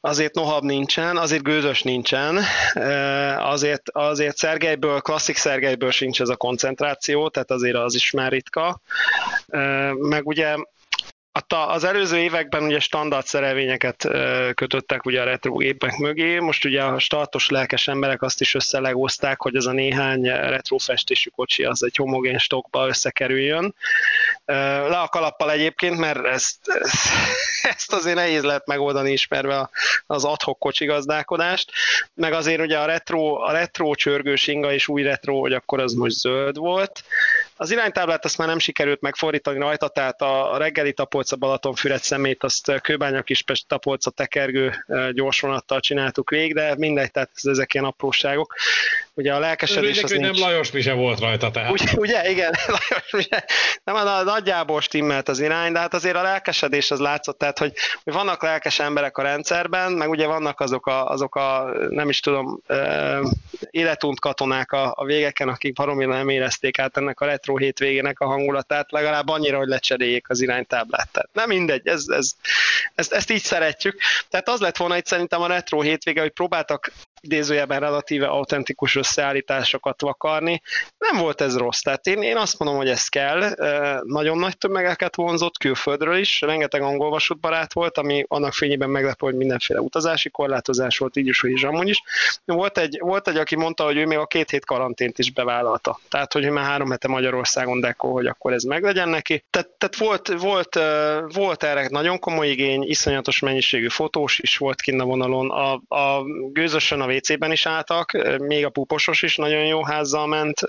azért 0.00 0.34
nohab 0.34 0.64
nincsen, 0.64 1.16
azért 1.16 1.42
gőzös 1.42 1.82
nincsen, 1.82 2.38
azért, 3.38 3.90
azért 3.90 4.36
Szergelyből, 4.36 5.00
klasszik 5.00 5.36
Szergelyből 5.36 5.90
sincs 5.90 6.20
ez 6.20 6.28
a 6.28 6.36
koncentráció, 6.36 7.28
tehát 7.28 7.50
azért 7.50 7.76
az 7.76 7.94
is 7.94 8.10
már 8.10 8.30
ritka. 8.30 8.80
Meg 9.92 10.26
ugye 10.26 10.56
az 11.48 11.84
előző 11.84 12.18
években 12.18 12.62
ugye 12.62 12.80
standard 12.80 13.26
szerelvényeket 13.26 14.08
kötöttek 14.54 15.04
ugye 15.04 15.20
a 15.20 15.24
retro 15.24 15.56
gépek 15.56 15.96
mögé, 15.96 16.38
most 16.38 16.64
ugye 16.64 16.82
a 16.82 16.98
startos 16.98 17.48
lelkes 17.48 17.88
emberek 17.88 18.22
azt 18.22 18.40
is 18.40 18.54
összelegozták, 18.54 19.40
hogy 19.40 19.56
ez 19.56 19.66
a 19.66 19.72
néhány 19.72 20.22
retro 20.22 20.78
festésű 20.78 21.30
kocsi 21.30 21.64
az 21.64 21.84
egy 21.84 21.96
homogén 21.96 22.38
stokba 22.38 22.86
összekerüljön. 22.86 23.74
Le 24.44 24.98
a 24.98 25.08
kalappal 25.08 25.50
egyébként, 25.50 25.98
mert 25.98 26.24
ezt, 26.24 26.58
ezt 27.76 27.92
azért 27.92 28.16
nehéz 28.16 28.42
lehet 28.42 28.66
megoldani 28.66 29.12
ismerve 29.12 29.70
az 30.06 30.24
adhok 30.24 30.58
kocsi 30.58 30.84
gazdálkodást, 30.84 31.70
meg 32.14 32.32
azért 32.32 32.60
ugye 32.60 32.78
a 32.78 32.84
retro, 32.84 33.34
a 33.34 33.52
retro 33.52 33.94
csörgős 33.94 34.46
inga 34.46 34.72
és 34.72 34.88
új 34.88 35.02
retro, 35.02 35.40
hogy 35.40 35.52
akkor 35.52 35.80
az 35.80 35.92
most 35.92 36.16
zöld 36.16 36.56
volt, 36.56 37.04
az 37.56 37.70
iránytáblát 37.70 38.24
azt 38.24 38.38
már 38.38 38.48
nem 38.48 38.58
sikerült 38.58 39.00
megfordítani 39.00 39.58
rajta, 39.58 39.88
tehát 39.88 40.22
a 40.22 40.56
reggeli 40.56 40.92
Tapolca 41.24 41.36
Balatonfüred 41.46 42.02
szemét 42.02 42.42
azt 42.42 42.80
Kőbánya 42.80 43.22
Kispest 43.22 43.68
Tapolca 43.68 44.10
tekergő 44.10 44.84
gyorsvonattal 45.12 45.80
csináltuk 45.80 46.30
végig, 46.30 46.54
de 46.54 46.74
mindegy, 46.76 47.10
tehát 47.10 47.30
ezek 47.42 47.74
ilyen 47.74 47.86
apróságok. 47.86 48.54
Ugye 49.16 49.34
a 49.34 49.38
lelkesedés 49.38 50.02
az 50.02 50.10
nincs... 50.10 50.22
nem 50.22 50.48
Lajos 50.48 50.70
Mise 50.70 50.92
volt 50.92 51.20
rajta 51.20 51.50
tehát. 51.50 51.70
Ugye, 51.70 51.92
ugye 51.96 52.30
igen, 52.30 52.54
Lajos 52.66 53.10
Mise. 53.10 53.44
Nem, 53.84 53.94
a 53.94 54.22
nagyjából 54.22 54.80
stimmelt 54.80 55.28
az 55.28 55.40
irány, 55.40 55.72
de 55.72 55.78
hát 55.78 55.94
azért 55.94 56.16
a 56.16 56.22
lelkesedés 56.22 56.90
az 56.90 56.98
látszott, 56.98 57.38
tehát 57.38 57.58
hogy, 57.58 57.72
hogy 58.04 58.12
vannak 58.12 58.42
lelkes 58.42 58.78
emberek 58.78 59.18
a 59.18 59.22
rendszerben, 59.22 59.92
meg 59.92 60.08
ugye 60.08 60.26
vannak 60.26 60.60
azok 60.60 60.86
a, 60.86 61.08
azok 61.08 61.34
a 61.34 61.72
nem 61.88 62.08
is 62.08 62.20
tudom, 62.20 62.60
életunt 63.70 64.20
katonák 64.20 64.72
a, 64.72 64.92
a 64.96 65.04
végeken, 65.04 65.48
akik 65.48 65.76
valami 65.76 66.04
nem 66.04 66.28
érezték 66.28 66.78
át 66.78 66.96
ennek 66.96 67.20
a 67.20 67.26
retro 67.26 67.56
hétvégének 67.56 68.20
a 68.20 68.26
hangulatát, 68.26 68.92
legalább 68.92 69.28
annyira, 69.28 69.58
hogy 69.58 69.68
lecseréljék 69.68 70.28
az 70.28 70.40
iránytáblát. 70.40 71.08
Tehát 71.12 71.30
nem 71.32 71.48
mindegy, 71.48 71.86
ez, 71.86 72.04
ez, 72.08 72.32
ezt, 72.94 73.12
ezt 73.12 73.30
így 73.30 73.42
szeretjük. 73.42 74.00
Tehát 74.30 74.48
az 74.48 74.60
lett 74.60 74.76
volna 74.76 74.96
itt 74.96 75.06
szerintem 75.06 75.42
a 75.42 75.46
retro 75.46 75.80
hétvége, 75.80 76.20
hogy 76.20 76.32
próbáltak 76.32 76.92
idézőjelben 77.24 77.80
relatíve 77.80 78.26
autentikus 78.26 78.96
összeállításokat 78.96 80.00
vakarni. 80.00 80.62
Nem 80.98 81.22
volt 81.22 81.40
ez 81.40 81.56
rossz, 81.56 81.80
tehát 81.80 82.06
én, 82.06 82.22
én 82.22 82.36
azt 82.36 82.58
mondom, 82.58 82.78
hogy 82.78 82.88
ez 82.88 83.08
kell. 83.08 83.54
Nagyon 84.02 84.38
nagy 84.38 84.58
tömegeket 84.58 85.16
vonzott 85.16 85.58
külföldről 85.58 86.16
is, 86.16 86.40
rengeteg 86.40 86.82
angol 86.82 87.10
vasútbarát 87.10 87.72
volt, 87.72 87.98
ami 87.98 88.24
annak 88.28 88.52
fényében 88.52 88.90
meglepő, 88.90 89.26
hogy 89.26 89.34
mindenféle 89.34 89.80
utazási 89.80 90.30
korlátozás 90.30 90.98
volt, 90.98 91.16
így 91.16 91.26
is, 91.26 91.40
hogy 91.40 91.50
is 91.50 91.62
amúgy 91.64 91.88
is. 91.88 92.02
Volt 92.44 92.78
egy, 92.78 92.98
volt 93.00 93.28
egy, 93.28 93.36
aki 93.36 93.56
mondta, 93.56 93.84
hogy 93.84 93.96
ő 93.96 94.06
még 94.06 94.18
a 94.18 94.26
két 94.26 94.50
hét 94.50 94.64
karantént 94.64 95.18
is 95.18 95.32
bevállalta. 95.32 96.00
Tehát, 96.08 96.32
hogy 96.32 96.50
már 96.50 96.64
három 96.64 96.90
hete 96.90 97.08
Magyarországon 97.08 97.80
dekol, 97.80 98.12
hogy 98.12 98.26
akkor 98.26 98.52
ez 98.52 98.62
meglegyen 98.62 99.08
neki. 99.08 99.44
Tehát, 99.50 99.68
tehát 99.68 99.96
volt, 99.96 100.28
volt, 100.40 100.78
volt 101.32 101.62
erre 101.62 101.86
nagyon 101.90 102.18
komoly 102.18 102.48
igény, 102.48 102.82
iszonyatos 102.82 103.38
mennyiségű 103.38 103.88
fotós 103.88 104.38
is 104.38 104.56
volt 104.56 104.80
kinn 104.80 105.00
a 105.00 105.04
vonalon. 105.04 105.50
A, 105.50 105.72
a 105.96 106.24
gőzösen 106.52 107.00
a 107.00 107.06
WC-ben 107.16 107.52
is 107.52 107.66
álltak, 107.66 108.38
még 108.38 108.64
a 108.64 108.70
puposos 108.70 109.22
is 109.22 109.36
nagyon 109.36 109.64
jó 109.64 109.84
házzal 109.84 110.26
ment, 110.26 110.60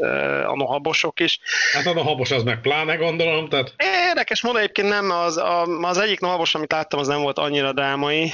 a 0.45 0.55
nohabosok 0.55 1.19
is. 1.19 1.39
Hát 1.73 1.85
a 1.85 1.93
nohabos 1.93 2.31
az 2.31 2.43
meg 2.43 2.61
pláne 2.61 2.95
gondolom, 2.95 3.49
tehát... 3.49 3.73
Érdekes 4.07 4.41
módon 4.41 4.61
egyébként 4.61 4.89
nem, 4.89 5.11
az, 5.11 5.41
az 5.81 5.97
egyik 5.97 6.19
nohabos, 6.19 6.55
amit 6.55 6.71
láttam, 6.71 6.99
az 6.99 7.07
nem 7.07 7.21
volt 7.21 7.37
annyira 7.37 7.73
drámai, 7.73 8.31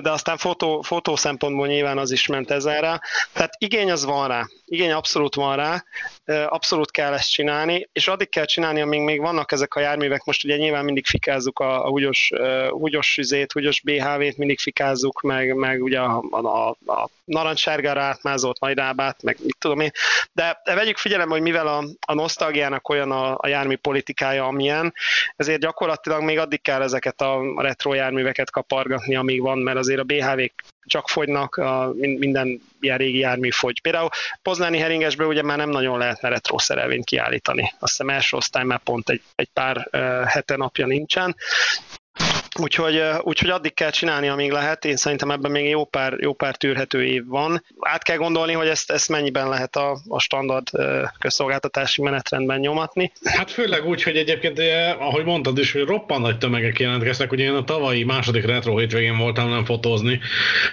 de 0.00 0.10
aztán 0.10 0.36
fotó, 0.36 0.82
fotó 0.82 1.16
szempontból 1.16 1.66
nyilván 1.66 1.98
az 1.98 2.10
is 2.10 2.26
ment 2.26 2.50
ezerre. 2.50 3.00
Tehát 3.32 3.52
igény 3.58 3.90
az 3.90 4.04
van 4.04 4.28
rá, 4.28 4.46
igény 4.64 4.92
abszolút 4.92 5.34
van 5.34 5.56
rá, 5.56 5.84
abszolút 6.46 6.90
kell 6.90 7.12
ezt 7.12 7.30
csinálni, 7.30 7.88
és 7.92 8.08
addig 8.08 8.28
kell 8.28 8.44
csinálni, 8.44 8.80
amíg 8.80 9.00
még 9.00 9.20
vannak 9.20 9.52
ezek 9.52 9.74
a 9.74 9.80
járművek, 9.80 10.24
most 10.24 10.44
ugye 10.44 10.56
nyilván 10.56 10.84
mindig 10.84 11.06
fikázzuk 11.06 11.58
a, 11.58 11.84
a 11.84 11.88
húgyos, 11.88 12.30
húgyos 12.70 13.16
üzét, 13.18 13.52
húgyos 13.52 13.80
BHV-t 13.80 14.36
mindig 14.36 14.58
fikázzuk, 14.58 15.20
meg, 15.20 15.54
meg 15.54 15.82
ugye 15.82 15.98
a, 15.98 16.24
a, 16.30 16.68
a 16.86 17.08
narancssárgára 17.28 18.02
átmázott 18.02 18.60
nagyrábát, 18.60 19.22
meg 19.22 19.36
mit 19.42 19.56
tudom 19.58 19.80
én, 19.80 19.90
de 20.32 20.60
vegyük 20.64 20.96
figyelembe, 20.96 21.32
hogy 21.32 21.42
mivel 21.42 21.66
a, 21.66 21.84
a 22.06 22.14
nosztalgiának 22.14 22.88
olyan 22.88 23.10
a, 23.10 23.36
a 23.38 23.48
jármű 23.48 23.76
politikája, 23.76 24.44
amilyen, 24.44 24.94
ezért 25.36 25.60
gyakorlatilag 25.60 26.22
még 26.22 26.38
addig 26.38 26.62
kell 26.62 26.82
ezeket 26.82 27.20
a 27.20 27.40
retro 27.56 27.94
járműveket 27.94 28.50
kapargatni, 28.50 29.16
amíg 29.16 29.40
van, 29.40 29.58
mert 29.58 29.78
azért 29.78 30.00
a 30.00 30.04
BHV-k 30.04 30.52
csak 30.84 31.08
fogynak, 31.08 31.56
a, 31.56 31.92
minden 31.96 32.60
ilyen 32.80 32.98
régi 32.98 33.18
jármű 33.18 33.50
fogy. 33.50 33.80
Például 33.80 34.08
Poznáni 34.42 34.78
Heringesből 34.78 35.26
ugye 35.26 35.42
már 35.42 35.56
nem 35.56 35.70
nagyon 35.70 35.98
lehetne 35.98 36.28
retro 36.28 36.58
szerelvényt 36.58 37.04
kiállítani. 37.04 37.62
Azt 37.78 37.96
hiszem 37.96 38.08
első 38.08 38.36
osztály 38.36 38.64
már 38.64 38.78
pont 38.78 39.08
egy, 39.08 39.22
egy 39.34 39.48
pár 39.52 39.88
uh, 39.92 40.24
hete 40.24 40.56
napja 40.56 40.86
nincsen, 40.86 41.36
Úgyhogy, 42.60 43.02
úgyhogy 43.20 43.50
addig 43.50 43.74
kell 43.74 43.90
csinálni, 43.90 44.28
amíg 44.28 44.50
lehet. 44.50 44.84
Én 44.84 44.96
szerintem 44.96 45.30
ebben 45.30 45.50
még 45.50 45.68
jó 45.68 45.84
pár, 45.84 46.14
jó 46.20 46.32
pár 46.32 46.56
tűrhető 46.56 47.04
év 47.04 47.26
van. 47.26 47.64
Át 47.80 48.02
kell 48.02 48.16
gondolni, 48.16 48.52
hogy 48.52 48.68
ezt, 48.68 48.90
ezt 48.90 49.08
mennyiben 49.08 49.48
lehet 49.48 49.76
a, 49.76 49.98
a 50.08 50.20
standard 50.20 50.68
közszolgáltatási 51.18 52.02
menetrendben 52.02 52.60
nyomatni. 52.60 53.12
Hát 53.24 53.50
főleg 53.50 53.86
úgy, 53.86 54.02
hogy 54.02 54.16
egyébként, 54.16 54.60
ahogy 54.98 55.24
mondtad 55.24 55.58
is, 55.58 55.72
hogy 55.72 55.82
roppan 55.82 56.20
nagy 56.20 56.38
tömegek 56.38 56.78
jelentkeztek. 56.78 57.32
Ugye 57.32 57.44
én 57.44 57.54
a 57.54 57.64
tavalyi 57.64 58.04
második 58.04 58.44
retro 58.44 58.76
hétvégén 58.76 59.16
voltam 59.16 59.48
nem 59.48 59.64
fotózni. 59.64 60.20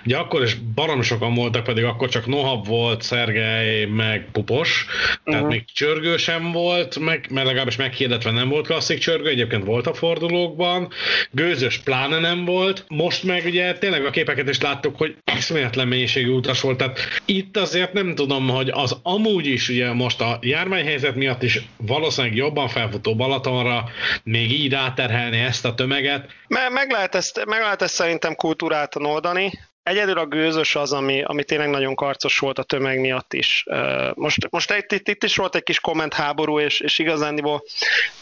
Ugye 0.05 0.17
akkor 0.17 0.43
is 0.43 0.55
barom 0.55 1.01
sokan 1.01 1.33
voltak, 1.33 1.63
pedig 1.63 1.83
akkor 1.83 2.09
csak 2.09 2.25
Nohab 2.25 2.67
volt, 2.67 3.01
Szergej, 3.01 3.85
meg 3.85 4.27
Pupos. 4.31 4.85
Tehát 5.23 5.41
uh-huh. 5.41 5.55
még 5.55 5.65
csörgő 5.73 6.17
sem 6.17 6.51
volt, 6.51 6.99
meg, 6.99 7.27
mert 7.29 7.45
legalábbis 7.45 7.75
meghirdetve 7.75 8.31
nem 8.31 8.49
volt 8.49 8.67
klasszik 8.67 8.99
csörgő, 8.99 9.29
egyébként 9.29 9.65
volt 9.65 9.87
a 9.87 9.93
fordulókban. 9.93 10.89
Gőzös 11.31 11.64
utas 11.65 11.77
pláne 11.77 12.19
nem 12.19 12.45
volt. 12.45 12.85
Most 12.87 13.23
meg 13.23 13.45
ugye 13.45 13.77
tényleg 13.77 14.05
a 14.05 14.09
képeket 14.09 14.49
is 14.49 14.61
láttuk, 14.61 14.97
hogy 14.97 15.15
eszméletlen 15.23 15.87
mennyiségű 15.87 16.29
utas 16.29 16.61
volt. 16.61 16.77
Tehát 16.77 16.99
itt 17.25 17.57
azért 17.57 17.93
nem 17.93 18.15
tudom, 18.15 18.49
hogy 18.49 18.69
az 18.69 18.97
amúgy 19.03 19.45
is 19.45 19.69
ugye 19.69 19.93
most 19.93 20.21
a 20.21 20.37
járványhelyzet 20.41 21.15
miatt 21.15 21.43
is 21.43 21.61
valószínűleg 21.77 22.35
jobban 22.35 22.67
felfutó 22.67 23.15
Balatonra 23.15 23.83
még 24.23 24.51
így 24.51 24.71
ráterhelni 24.71 25.37
ezt 25.37 25.65
a 25.65 25.73
tömeget. 25.73 26.29
Meg, 26.47 26.71
meg, 26.71 26.91
lehet, 26.91 27.15
ezt, 27.15 27.45
meg 27.45 27.59
lehet 27.59 27.81
ezt 27.81 27.93
szerintem 27.93 28.35
kultúráltan 28.35 29.05
oldani. 29.05 29.51
Egyedül 29.85 30.17
a 30.17 30.25
gőzös 30.25 30.75
az, 30.75 30.93
ami, 30.93 31.23
ami 31.23 31.43
tényleg 31.43 31.69
nagyon 31.69 31.95
karcos 31.95 32.39
volt 32.39 32.59
a 32.59 32.63
tömeg 32.63 32.99
miatt 32.99 33.33
is. 33.33 33.65
Most, 34.13 34.47
most 34.49 34.73
itt, 34.73 34.91
itt, 34.91 35.07
itt 35.07 35.23
is 35.23 35.35
volt 35.35 35.55
egy 35.55 35.63
kis 35.63 35.79
komment 35.79 36.13
háború, 36.13 36.59
és, 36.59 36.79
és 36.79 36.99
igazándiból 36.99 37.63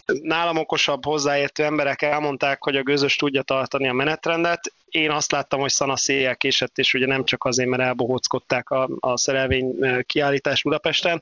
nálam 0.05 0.57
okosabb, 0.57 1.05
hozzáértő 1.05 1.63
emberek 1.63 2.01
elmondták, 2.01 2.63
hogy 2.63 2.75
a 2.75 2.83
gőzös 2.83 3.15
tudja 3.15 3.41
tartani 3.41 3.87
a 3.87 3.93
menetrendet 3.93 4.73
én 4.93 5.11
azt 5.11 5.31
láttam, 5.31 5.59
hogy 5.59 5.69
Szana 5.69 5.95
széjjel 5.95 6.35
késett, 6.35 6.77
és 6.77 6.93
ugye 6.93 7.05
nem 7.05 7.25
csak 7.25 7.43
azért, 7.43 7.69
mert 7.69 7.81
elbohóckodták 7.81 8.69
a, 8.69 8.89
a 8.99 9.17
szerelvény 9.17 9.75
kiállítás 10.05 10.63
Budapesten, 10.63 11.21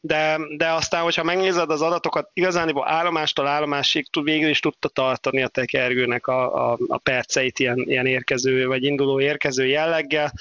de, 0.00 0.38
de 0.56 0.72
aztán, 0.72 1.02
hogyha 1.02 1.22
megnézed 1.22 1.70
az 1.70 1.82
adatokat, 1.82 2.30
igazániból 2.32 2.88
állomástól 2.88 3.46
állomásig 3.46 4.10
tud, 4.10 4.24
végül 4.24 4.48
is 4.48 4.60
tudta 4.60 4.88
tartani 4.88 5.42
a 5.42 5.48
tekergőnek 5.48 6.26
a, 6.26 6.70
a, 6.70 6.78
a 6.86 6.98
perceit 6.98 7.58
ilyen, 7.58 7.78
ilyen 7.78 8.06
érkező, 8.06 8.66
vagy 8.66 8.84
induló 8.84 9.20
érkező 9.20 9.66
jelleggel. 9.66 10.32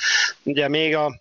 Ugye 0.44 0.68
még 0.68 0.96
a 0.96 1.20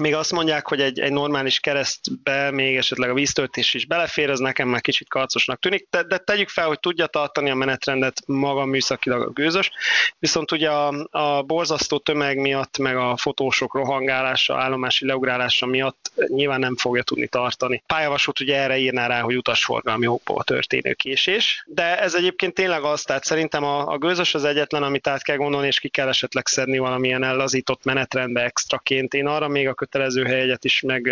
még 0.00 0.14
azt 0.14 0.32
mondják, 0.32 0.68
hogy 0.68 0.80
egy, 0.80 1.00
egy 1.00 1.12
normális 1.12 1.60
keresztbe 1.60 2.50
még 2.50 2.76
esetleg 2.76 3.10
a 3.10 3.14
víztöltés 3.14 3.74
is 3.74 3.86
belefér, 3.86 4.30
ez 4.30 4.38
nekem 4.38 4.68
már 4.68 4.80
kicsit 4.80 5.08
karcosnak 5.08 5.60
tűnik, 5.60 5.86
de, 5.90 6.02
de 6.02 6.18
tegyük 6.18 6.48
fel, 6.48 6.66
hogy 6.66 6.80
tudja 6.80 7.06
tartani 7.06 7.50
a 7.50 7.54
menetrendet 7.54 8.22
maga 8.26 8.64
műszakilag 8.64 9.22
a 9.22 9.30
gőzös, 9.30 9.70
viszont 10.18 10.52
ugye 10.52 10.70
a, 10.70 11.08
a 11.10 11.42
borzasztó 11.42 11.98
tömeg 11.98 12.38
miatt, 12.38 12.78
meg 12.78 12.96
a 12.96 13.16
fotósok 13.16 13.74
rohangálása, 13.74 14.56
állomási 14.56 15.06
leugrálása 15.06 15.66
miatt 15.66 16.12
nyilván 16.26 16.60
nem 16.60 16.76
fogja 16.76 17.02
tudni 17.02 17.26
tartani. 17.26 17.82
Pályavasút 17.86 18.40
ugye 18.40 18.56
erre 18.56 18.78
írná 18.78 19.06
rá, 19.06 19.20
hogy 19.20 19.36
utasforgalmi 19.36 20.06
okból 20.06 20.44
történő 20.44 20.92
késés, 20.92 21.64
de 21.66 22.00
ez 22.00 22.14
egyébként 22.14 22.54
tényleg 22.54 22.82
az, 22.82 23.02
tehát 23.02 23.24
szerintem 23.24 23.64
a, 23.64 23.86
a 23.86 23.98
gőzös 23.98 24.34
az 24.34 24.44
egyetlen, 24.44 24.82
amit 24.82 25.06
át 25.06 25.22
kell 25.22 25.36
gondolni, 25.36 25.66
és 25.66 25.80
ki 25.80 25.88
kell 25.88 26.08
esetleg 26.08 26.46
szedni 26.46 26.78
valamilyen 26.78 27.24
ellazított 27.24 27.84
menetrendbe 27.84 28.44
extraként. 28.44 29.14
Én 29.14 29.26
arra 29.26 29.48
még 29.48 29.68
a 29.68 29.74
kötelező 29.90 30.24
helyegyet 30.24 30.64
is 30.64 30.80
meg 30.80 31.02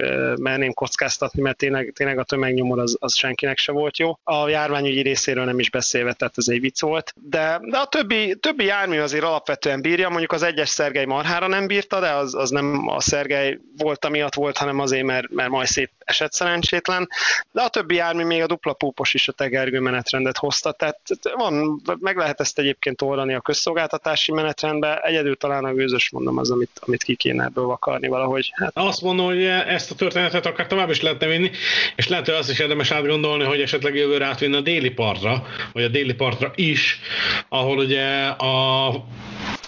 merném 0.41 0.72
kockáztatni, 0.72 1.43
mert 1.43 1.57
tényleg, 1.57 1.93
tényleg 1.95 2.18
a 2.18 2.24
tömegnyomor 2.24 2.79
az, 2.79 2.97
az 3.01 3.16
senkinek 3.16 3.59
se 3.59 3.72
volt 3.72 3.99
jó. 3.99 4.18
A 4.24 4.49
járványügyi 4.49 5.01
részéről 5.01 5.45
nem 5.45 5.59
is 5.59 5.70
beszélve, 5.70 6.12
tehát 6.12 6.35
ez 6.37 6.49
egy 6.49 6.61
vicc 6.61 6.81
volt. 6.81 7.14
De, 7.22 7.61
de 7.62 7.76
a 7.76 7.87
többi, 7.87 8.37
többi 8.41 8.64
jármű 8.64 8.99
azért 8.99 9.24
alapvetően 9.24 9.81
bírja, 9.81 10.09
mondjuk 10.09 10.33
az 10.33 10.43
egyes 10.43 10.68
Szergei 10.68 11.05
marhára 11.05 11.47
nem 11.47 11.66
bírta, 11.66 12.01
de 12.01 12.11
az, 12.11 12.35
az 12.35 12.51
nem 12.51 12.89
a 12.89 13.01
Szergei 13.01 13.61
volt, 13.76 14.05
amiatt 14.05 14.35
volt, 14.35 14.57
hanem 14.57 14.79
azért, 14.79 15.05
mert, 15.05 15.31
mert 15.31 15.51
majd 15.51 15.66
szép 15.66 15.91
esett 16.09 16.32
szerencsétlen. 16.32 17.09
De 17.50 17.62
a 17.62 17.68
többi 17.68 17.94
jármű 17.94 18.24
még 18.24 18.42
a 18.42 18.46
dupla 18.46 18.72
púpos 18.72 19.14
is 19.14 19.28
a 19.28 19.32
tegergő 19.32 19.80
menetrendet 19.80 20.36
hozta, 20.36 20.72
tehát 20.72 21.00
van, 21.36 21.82
meg 22.00 22.16
lehet 22.16 22.40
ezt 22.40 22.59
egyébként 22.59 23.02
oldani 23.02 23.34
a 23.34 23.40
közszolgáltatási 23.40 24.32
menetrendbe, 24.32 24.98
egyedül 24.98 25.36
talán 25.36 25.64
a 25.64 25.72
gőzös 25.72 26.11
mondom 26.11 26.38
az, 26.38 26.50
amit, 26.50 26.80
amit 26.86 27.02
ki 27.02 27.14
kéne 27.14 27.44
ebből 27.44 27.64
vakarni 27.64 28.09
valahogy. 28.09 28.50
Hát. 28.54 28.70
Azt 28.74 29.02
mondom, 29.02 29.26
hogy 29.26 29.44
ezt 29.44 29.90
a 29.90 29.94
történetet 29.94 30.46
akár 30.46 30.66
tovább 30.66 30.90
is 30.90 31.00
lehetne 31.00 31.26
vinni, 31.26 31.50
és 31.96 32.09
lehet, 32.09 32.26
hogy 32.26 32.34
azt 32.34 32.50
is 32.50 32.59
érdemes 32.59 32.90
átgondolni, 32.90 33.44
hogy 33.44 33.61
esetleg 33.61 33.94
jövőre 33.94 34.26
átvinni 34.26 34.56
a 34.56 34.61
déli 34.61 34.90
partra, 34.90 35.46
vagy 35.72 35.82
a 35.82 35.88
déli 35.88 36.14
partra 36.14 36.52
is, 36.54 37.00
ahol 37.48 37.78
ugye 37.78 38.26
a 38.26 38.94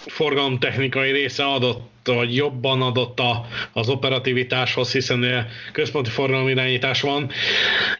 forgalomtechnikai 0.05 1.11
része 1.11 1.45
adott 1.45 2.00
vagy 2.03 2.35
jobban 2.35 2.81
adott 2.81 3.19
a, 3.19 3.45
az 3.71 3.89
operativitáshoz, 3.89 4.91
hiszen 4.91 5.47
központi 5.71 6.09
forgalomirányítás 6.09 7.01
van, 7.01 7.31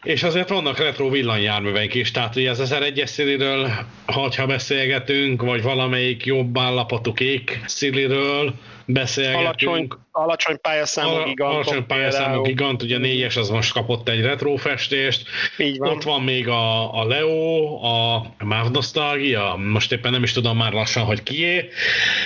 és 0.02 0.22
azért 0.22 0.48
vannak 0.48 0.78
retro 0.78 1.08
villanyjárműveink 1.08 1.94
is, 1.94 2.10
tehát 2.10 2.36
ugye 2.36 2.50
az 2.50 2.74
1001-es 2.74 3.06
sziliről, 3.06 3.70
ha 4.06 4.46
beszélgetünk, 4.46 5.42
vagy 5.42 5.62
valamelyik 5.62 6.24
jobb 6.24 6.58
állapotú 6.58 7.12
kék 7.12 7.60
sziliről, 7.66 8.54
beszélgetünk. 8.86 9.38
Alacsony, 9.42 9.88
alacsony 10.12 10.60
pályaszámú 10.60 11.24
gigant. 11.24 11.54
Alacsony 11.54 11.86
pályaszámú 11.86 12.42
gigant, 12.42 12.82
ugye 12.82 12.98
négyes 12.98 13.36
az 13.36 13.48
most 13.48 13.72
kapott 13.72 14.08
egy 14.08 14.20
retro 14.20 14.56
festést. 14.56 15.28
Így 15.56 15.78
van. 15.78 15.90
Ott 15.90 16.02
van 16.02 16.22
még 16.22 16.48
a, 16.48 16.94
a 17.00 17.04
Leo, 17.04 17.84
a 17.84 18.26
Mav 18.38 18.70
Nostalgia, 18.70 19.56
most 19.72 19.92
éppen 19.92 20.12
nem 20.12 20.22
is 20.22 20.32
tudom 20.32 20.56
már 20.56 20.72
lassan, 20.72 21.04
hogy 21.04 21.22
kié. 21.22 21.68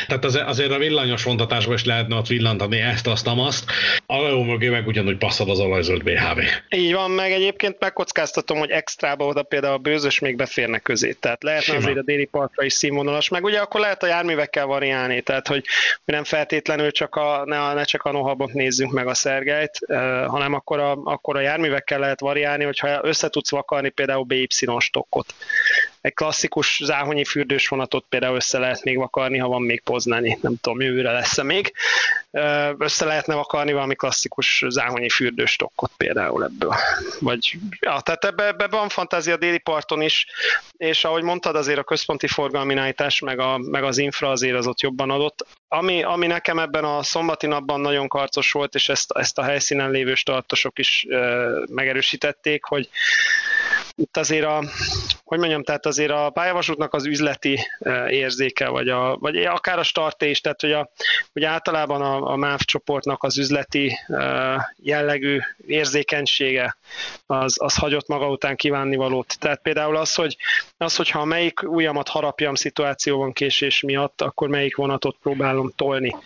Tehát 0.06 0.24
az, 0.24 0.40
azért 0.46 0.70
a 0.70 0.78
villanyos 0.78 1.24
vontatásban 1.66 1.74
is 1.74 1.84
lehetne 1.84 2.16
ott 2.16 2.26
villantani 2.26 2.80
ezt, 2.80 3.06
azt, 3.06 3.26
azt. 3.26 3.70
A 4.06 4.22
Leo 4.22 4.42
mögé 4.42 4.68
meg 4.68 4.86
ugyanúgy 4.86 5.16
passzol 5.16 5.50
az 5.50 5.58
olajzöld 5.58 6.02
BHV. 6.02 6.38
Így 6.68 6.92
van, 6.92 7.10
meg 7.10 7.32
egyébként 7.32 7.76
megkockáztatom, 7.78 8.58
hogy 8.58 8.70
extrába 8.70 9.26
oda 9.26 9.42
például 9.42 9.74
a 9.74 9.78
bőzös 9.78 10.18
még 10.18 10.36
beférnek 10.36 10.82
közé. 10.82 11.12
Tehát 11.12 11.42
lehetne 11.42 11.64
Sima. 11.64 11.78
azért 11.78 11.96
a 11.96 12.02
déli 12.02 12.24
partra 12.24 12.64
is 12.64 12.72
színvonalas, 12.72 13.28
meg 13.28 13.44
ugye 13.44 13.58
akkor 13.58 13.80
lehet 13.80 14.02
a 14.02 14.06
járművekkel 14.06 14.66
variálni, 14.66 15.20
tehát 15.20 15.46
hogy 15.46 15.64
nem 16.04 16.24
feltétlenül 16.24 16.90
csak 16.90 17.14
a, 17.14 17.42
ne, 17.44 17.74
ne 17.74 17.84
csak 17.84 18.02
a 18.02 18.12
nohabot 18.12 18.52
nézzünk 18.52 18.92
meg 18.92 19.06
a 19.06 19.14
szergelyt, 19.14 19.78
hanem 20.26 20.52
akkor 20.52 20.78
a, 20.78 20.98
akkor 21.04 21.36
a 21.36 21.40
járművekkel 21.40 21.98
lehet 21.98 22.20
variálni, 22.20 22.64
hogyha 22.64 22.98
össze 23.02 23.28
tudsz 23.28 23.50
vakarni 23.50 23.88
például 23.88 24.24
BY 24.24 24.46
stokkot. 24.78 25.34
Egy 26.00 26.14
klasszikus 26.14 26.80
záhonyi 26.84 27.24
fürdős 27.24 27.68
vonatot 27.68 28.04
például 28.08 28.36
össze 28.36 28.58
lehet 28.58 28.84
még 28.84 28.96
vakarni, 28.96 29.38
ha 29.38 29.48
van 29.48 29.62
még 29.62 29.80
poznani, 29.80 30.38
nem 30.40 30.54
tudom, 30.60 30.80
jövőre 30.80 31.12
lesz-e 31.12 31.42
még. 31.42 31.55
Össze 32.78 33.04
lehetne 33.04 33.34
vakarni 33.34 33.72
valami 33.72 33.94
klasszikus 33.94 34.64
záhonyi 34.68 35.08
fürdős 35.08 35.50
stokkot 35.50 35.90
például 35.96 36.44
ebből. 36.44 36.74
Vagy, 37.20 37.56
ja, 37.80 38.00
tehát 38.00 38.24
ebbe, 38.24 38.46
ebbe 38.46 38.66
van 38.66 38.88
fantázia 38.88 39.36
déli 39.36 39.58
parton 39.58 40.00
is, 40.00 40.26
és 40.76 41.04
ahogy 41.04 41.22
mondtad, 41.22 41.56
azért 41.56 41.78
a 41.78 41.84
központi 41.84 42.26
forgalminálítás 42.26 43.20
meg, 43.20 43.38
a, 43.38 43.58
meg 43.58 43.84
az 43.84 43.98
infra 43.98 44.30
azért 44.30 44.56
az 44.56 44.66
ott 44.66 44.80
jobban 44.80 45.10
adott. 45.10 45.46
Ami, 45.68 46.02
ami 46.02 46.26
nekem 46.26 46.58
ebben 46.58 46.84
a 46.84 47.02
szombati 47.02 47.46
napban 47.46 47.80
nagyon 47.80 48.08
karcos 48.08 48.52
volt, 48.52 48.74
és 48.74 48.88
ezt, 48.88 49.12
ezt 49.14 49.38
a 49.38 49.42
helyszínen 49.42 49.90
lévő 49.90 50.14
startosok 50.14 50.78
is 50.78 51.06
e, 51.08 51.16
megerősítették, 51.70 52.64
hogy 52.64 52.88
itt 53.94 54.16
azért 54.16 54.44
a, 54.44 54.64
hogy 55.26 55.38
mondjam, 55.38 55.62
tehát 55.62 55.86
azért 55.86 56.10
a 56.10 56.30
pályavasútnak 56.30 56.94
az 56.94 57.06
üzleti 57.06 57.58
érzéke, 58.08 58.68
vagy, 58.68 58.88
a, 58.88 59.16
vagy 59.16 59.36
akár 59.36 59.78
a 59.78 59.82
starté 59.82 60.30
is, 60.30 60.40
tehát 60.40 60.60
hogy, 60.60 60.72
a, 60.72 60.90
hogy 61.32 61.44
általában 61.44 62.02
a, 62.02 62.32
a 62.32 62.36
MÁV 62.36 62.58
csoportnak 62.58 63.22
az 63.22 63.38
üzleti 63.38 63.98
jellegű 64.82 65.38
érzékenysége 65.66 66.76
az, 67.26 67.56
az 67.60 67.74
hagyott 67.74 68.08
maga 68.08 68.28
után 68.28 68.56
kívánni 68.56 68.96
valót. 68.96 69.36
Tehát 69.38 69.60
például 69.62 69.96
az, 69.96 70.14
hogy 70.14 70.36
az, 70.76 70.96
hogyha 70.96 71.24
melyik 71.24 71.62
ujjamat 71.62 72.08
harapjam 72.08 72.54
szituációban 72.54 73.32
késés 73.32 73.80
miatt, 73.80 74.22
akkor 74.22 74.48
melyik 74.48 74.76
vonatot 74.76 75.16
próbálom 75.22 75.72
tolni. 75.76 76.16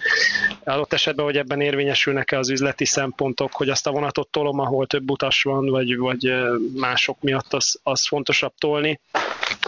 Adott 0.65 0.93
esetben, 0.93 1.25
hogy 1.25 1.37
ebben 1.37 1.61
érvényesülnek-e 1.61 2.39
az 2.39 2.51
üzleti 2.51 2.85
szempontok, 2.85 3.53
hogy 3.53 3.69
azt 3.69 3.87
a 3.87 3.91
vonatot 3.91 4.29
tolom, 4.29 4.59
ahol 4.59 4.87
több 4.87 5.11
utas 5.11 5.43
van, 5.43 5.67
vagy, 5.67 5.97
vagy 5.97 6.33
mások 6.77 7.21
miatt 7.21 7.53
az, 7.53 7.81
az 7.83 8.07
fontosabb 8.07 8.53
tolni 8.59 8.90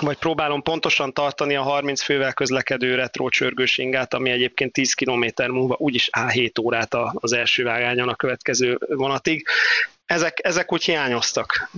vagy 0.01 0.17
próbálom 0.17 0.63
pontosan 0.63 1.13
tartani 1.13 1.57
a 1.57 1.63
30 1.63 2.03
fővel 2.03 2.33
közlekedő 2.33 2.95
retro 2.95 3.29
ingát, 3.77 4.15
ami 4.15 4.31
egyébként 4.31 4.73
10 4.73 4.93
km 4.93 5.25
múlva 5.53 5.77
úgyis 5.79 6.09
áll 6.13 6.31
7 6.31 6.59
órát 6.59 6.95
az 7.13 7.33
első 7.33 7.65
vágányon 7.65 8.09
a 8.09 8.15
következő 8.15 8.79
vonatig 8.89 9.47
ezek, 10.07 10.39
ezek 10.43 10.73
úgy 10.73 10.85
hiányoztak. 10.85 11.71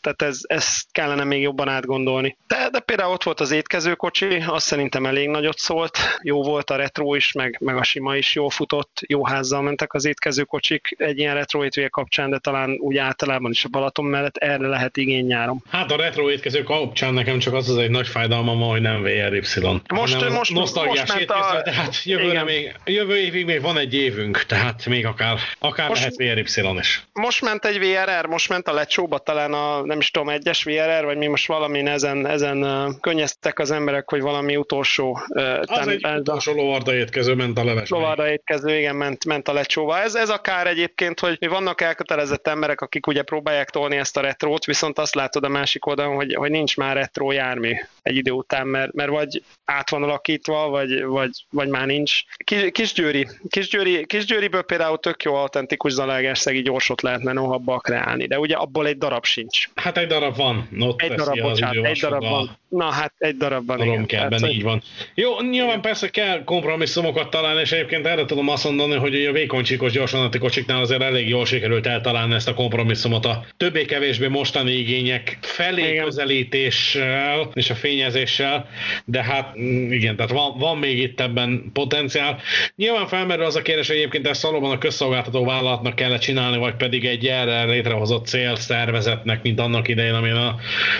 Tehát 0.00 0.22
ez, 0.22 0.40
ezt 0.42 0.86
kellene 0.92 1.24
még 1.24 1.40
jobban 1.40 1.68
átgondolni. 1.68 2.36
De, 2.46 2.68
de 2.72 2.80
például 2.80 3.12
ott 3.12 3.22
volt 3.22 3.40
az 3.40 3.50
étkezőkocsi, 3.50 4.44
azt 4.46 4.66
szerintem 4.66 5.06
elég 5.06 5.28
nagyot 5.28 5.58
szólt, 5.58 5.98
jó 6.22 6.42
volt 6.42 6.70
a 6.70 6.76
retro 6.76 7.14
is, 7.14 7.32
meg, 7.32 7.56
meg 7.60 7.76
a 7.76 7.82
sima 7.82 8.16
is 8.16 8.34
jól 8.34 8.50
futott, 8.50 9.00
jó 9.06 9.26
házzal 9.26 9.62
mentek 9.62 9.92
az 9.92 10.04
étkezőkocsik 10.04 10.94
egy 10.98 11.18
ilyen 11.18 11.34
retro 11.34 11.64
étvége 11.64 11.88
kapcsán, 11.88 12.30
de 12.30 12.38
talán 12.38 12.76
úgy 12.78 12.96
általában 12.96 13.50
is 13.50 13.64
a 13.64 13.68
Balaton 13.68 14.04
mellett 14.04 14.36
erre 14.36 14.66
lehet 14.66 14.96
igény 14.96 15.26
nyáron. 15.26 15.62
Hát 15.70 15.90
a 15.90 15.96
retro 15.96 16.30
étkező 16.30 16.62
kapcsán 16.62 17.14
nekem 17.14 17.38
csak 17.38 17.54
az 17.54 17.68
az 17.68 17.76
egy 17.76 17.90
nagy 17.90 18.08
fájdalmam, 18.08 18.60
hogy 18.60 18.80
nem 18.80 19.02
VRY. 19.02 19.42
Most, 19.88 20.28
most, 20.28 20.52
most 20.52 20.74
ment 20.74 21.30
a... 21.30 21.60
tehát 21.64 22.04
jövőre 22.04 22.44
még, 22.44 22.74
jövő 22.84 23.16
évig 23.16 23.44
még 23.44 23.60
van 23.60 23.78
egy 23.78 23.94
évünk, 23.94 24.42
tehát 24.42 24.86
még 24.86 25.06
akár, 25.06 25.38
akár 25.58 25.88
most, 25.88 26.16
lehet 26.16 26.16
VRY 26.16 26.78
is. 26.78 27.02
Most 27.12 27.42
ment 27.42 27.64
egy 27.70 27.78
VRR, 27.78 28.26
most 28.26 28.48
ment 28.48 28.68
a 28.68 28.72
lecsóba 28.72 29.18
talán 29.18 29.52
a, 29.52 29.84
nem 29.84 29.98
is 29.98 30.10
tudom, 30.10 30.28
egyes 30.28 30.64
VRR, 30.64 31.04
vagy 31.04 31.16
mi 31.16 31.26
most 31.26 31.46
valami 31.46 31.86
ezen, 31.86 32.26
ezen 32.26 32.66
könnyeztek 33.00 33.58
az 33.58 33.70
emberek, 33.70 34.10
hogy 34.10 34.20
valami 34.20 34.56
utolsó... 34.56 35.18
Az 35.28 35.66
ten, 35.66 35.88
egy 35.88 36.04
utolsó 36.18 36.52
lovarda 36.52 36.94
étkező 36.94 37.34
ment 37.34 37.58
a 37.58 37.64
leves. 37.64 37.88
Lovarda 37.88 38.30
étkező, 38.30 38.78
igen, 38.78 38.96
ment, 38.96 39.24
ment 39.24 39.48
a 39.48 39.52
lecsóba. 39.52 39.98
Ez, 39.98 40.14
ez 40.14 40.30
akár 40.30 40.66
egyébként, 40.66 41.20
hogy 41.20 41.48
vannak 41.48 41.80
elkötelezett 41.80 42.46
emberek, 42.46 42.80
akik 42.80 43.06
ugye 43.06 43.22
próbálják 43.22 43.70
tolni 43.70 43.96
ezt 43.96 44.16
a 44.16 44.20
retrót, 44.20 44.64
viszont 44.64 44.98
azt 44.98 45.14
látod 45.14 45.44
a 45.44 45.48
másik 45.48 45.86
oldalon, 45.86 46.14
hogy, 46.14 46.34
hogy 46.34 46.50
nincs 46.50 46.76
már 46.76 46.96
retro 46.96 47.32
jármű 47.32 47.72
egy 48.02 48.16
idő 48.16 48.30
után, 48.30 48.66
mert, 48.66 48.92
mert 48.92 49.10
vagy 49.10 49.42
át 49.64 49.90
van 49.90 50.02
alakítva, 50.02 50.68
vagy, 50.68 51.04
vagy, 51.04 51.30
vagy 51.50 51.68
már 51.68 51.86
nincs. 51.86 52.22
Kisgyőri, 52.72 53.28
Kisgyőri, 53.48 54.06
Kisgyőriből 54.06 54.62
például 54.62 54.98
tök 54.98 55.22
jó 55.22 55.34
autentikus 55.34 55.92
zalaegerszegi 55.92 56.62
gyorsot 56.62 57.02
lehetne 57.02 57.32
nohabba 57.64 57.78
kreálni, 57.78 58.26
de 58.26 58.38
ugye 58.38 58.56
abból 58.56 58.86
egy 58.86 58.98
darab 58.98 59.24
sincs. 59.24 59.68
Hát 59.74 59.96
egy 59.96 60.06
darab 60.06 60.36
van. 60.36 60.68
Ott 60.80 61.00
egy 61.00 61.12
darab, 61.12 61.40
bocsánat, 61.40 61.84
egy 61.84 61.98
darab 61.98 62.22
van. 62.22 62.58
Na 62.70 62.90
hát 62.90 63.12
egy 63.18 63.36
darab 63.36 63.66
van, 63.66 63.82
igen. 63.82 64.06
Kell, 64.06 64.28
benne, 64.28 64.50
így 64.50 64.62
van. 64.62 64.82
Jó, 65.14 65.40
nyilván 65.40 65.68
igen. 65.68 65.80
persze 65.80 66.10
kell 66.10 66.44
kompromisszumokat 66.44 67.30
találni, 67.30 67.60
és 67.60 67.72
egyébként 67.72 68.06
erre 68.06 68.24
tudom 68.24 68.48
azt 68.48 68.64
mondani, 68.64 68.94
hogy 68.94 69.24
a 69.24 69.32
vékony 69.32 69.62
csíkos 69.62 69.92
gyorsvonati 69.92 70.38
kocsiknál 70.38 70.80
azért 70.80 71.02
elég 71.02 71.28
jól 71.28 71.46
sikerült 71.46 71.86
eltalálni 71.86 72.34
ezt 72.34 72.48
a 72.48 72.54
kompromisszumot 72.54 73.24
a 73.24 73.44
többé-kevésbé 73.56 74.26
mostani 74.26 74.72
igények 74.72 75.38
felé 75.40 75.90
igen. 75.90 76.04
közelítéssel 76.04 77.50
és 77.54 77.70
a 77.70 77.74
fényezéssel, 77.74 78.68
de 79.04 79.22
hát 79.22 79.58
mm, 79.58 79.92
igen, 79.92 80.16
tehát 80.16 80.32
van, 80.32 80.58
van 80.58 80.78
még 80.78 80.98
itt 80.98 81.20
ebben 81.20 81.70
potenciál. 81.72 82.40
Nyilván 82.76 83.06
felmerül 83.06 83.44
az 83.44 83.56
a 83.56 83.62
kérdés, 83.62 83.86
hogy 83.86 83.96
egyébként 83.96 84.26
ezt 84.26 84.42
valóban 84.42 84.70
a 84.70 84.78
közszolgáltató 84.78 85.44
vállalatnak 85.44 85.94
kellett 85.94 86.20
csinálni, 86.20 86.58
vagy 86.58 86.74
pedig 86.74 87.04
egy 87.04 87.26
erre 87.26 87.64
létrehozott 87.64 88.26
célszervezetnek, 88.26 89.42
mint 89.42 89.60
annak 89.60 89.88
idején, 89.88 90.14
amin 90.14 90.34
a 90.34 90.56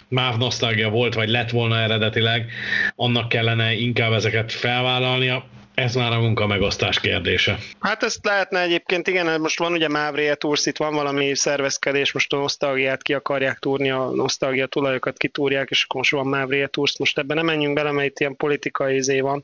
MÁV 0.09 0.37
nosztalgia 0.37 0.89
volt, 0.89 1.15
vagy 1.15 1.29
lett 1.29 1.51
volna 1.51 1.60
eredetileg, 1.69 2.51
annak 2.97 3.29
kellene 3.29 3.73
inkább 3.73 4.13
ezeket 4.13 4.53
felvállalnia 4.53 5.45
ez 5.81 5.95
már 5.95 6.13
a 6.13 6.21
munka 6.21 6.47
megosztás 6.47 7.01
kérdése. 7.01 7.59
Hát 7.81 8.03
ezt 8.03 8.25
lehetne 8.25 8.61
egyébként, 8.61 9.09
igen, 9.09 9.41
most 9.41 9.59
van 9.59 9.73
ugye 9.73 9.89
Mavria 9.89 10.35
Tours, 10.35 10.67
itt 10.67 10.77
van 10.77 10.95
valami 10.95 11.35
szervezkedés, 11.35 12.13
most 12.13 12.33
a 12.33 12.37
nosztalgiát 12.37 13.03
ki 13.03 13.15
akarják 13.15 13.59
túrni, 13.59 13.91
a 13.91 14.11
nosztalgia 14.15 14.67
tulajokat 14.67 15.17
kitúrják, 15.17 15.71
és 15.71 15.83
akkor 15.83 15.97
most 15.97 16.11
van 16.11 16.27
Mavria 16.27 16.67
Tours. 16.67 16.99
Most 16.99 17.19
ebben 17.19 17.37
nem 17.37 17.47
menjünk 17.47 17.75
bele, 17.75 17.93
mert 17.93 18.09
itt 18.09 18.21
ilyen 18.21 18.37
politikai 18.37 18.95
izé 18.95 19.21
van, 19.21 19.43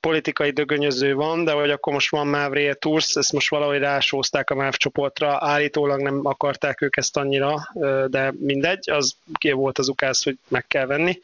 politikai 0.00 0.50
dögönyöző 0.50 1.14
van, 1.14 1.44
de 1.44 1.52
hogy 1.52 1.70
akkor 1.70 1.92
most 1.92 2.10
van 2.10 2.26
Mavria 2.26 2.74
Tours, 2.74 3.14
ezt 3.14 3.32
most 3.32 3.48
valahogy 3.48 3.78
rásózták 3.78 4.50
a 4.50 4.54
MÁV 4.54 4.74
csoportra, 4.74 5.38
állítólag 5.40 6.00
nem 6.00 6.20
akarták 6.22 6.80
ők 6.80 6.96
ezt 6.96 7.16
annyira, 7.16 7.68
de 8.06 8.32
mindegy, 8.38 8.90
az 8.90 9.14
ki 9.38 9.52
volt 9.52 9.78
az 9.78 9.88
ukász, 9.88 10.24
hogy 10.24 10.36
meg 10.48 10.64
kell 10.68 10.86
venni 10.86 11.20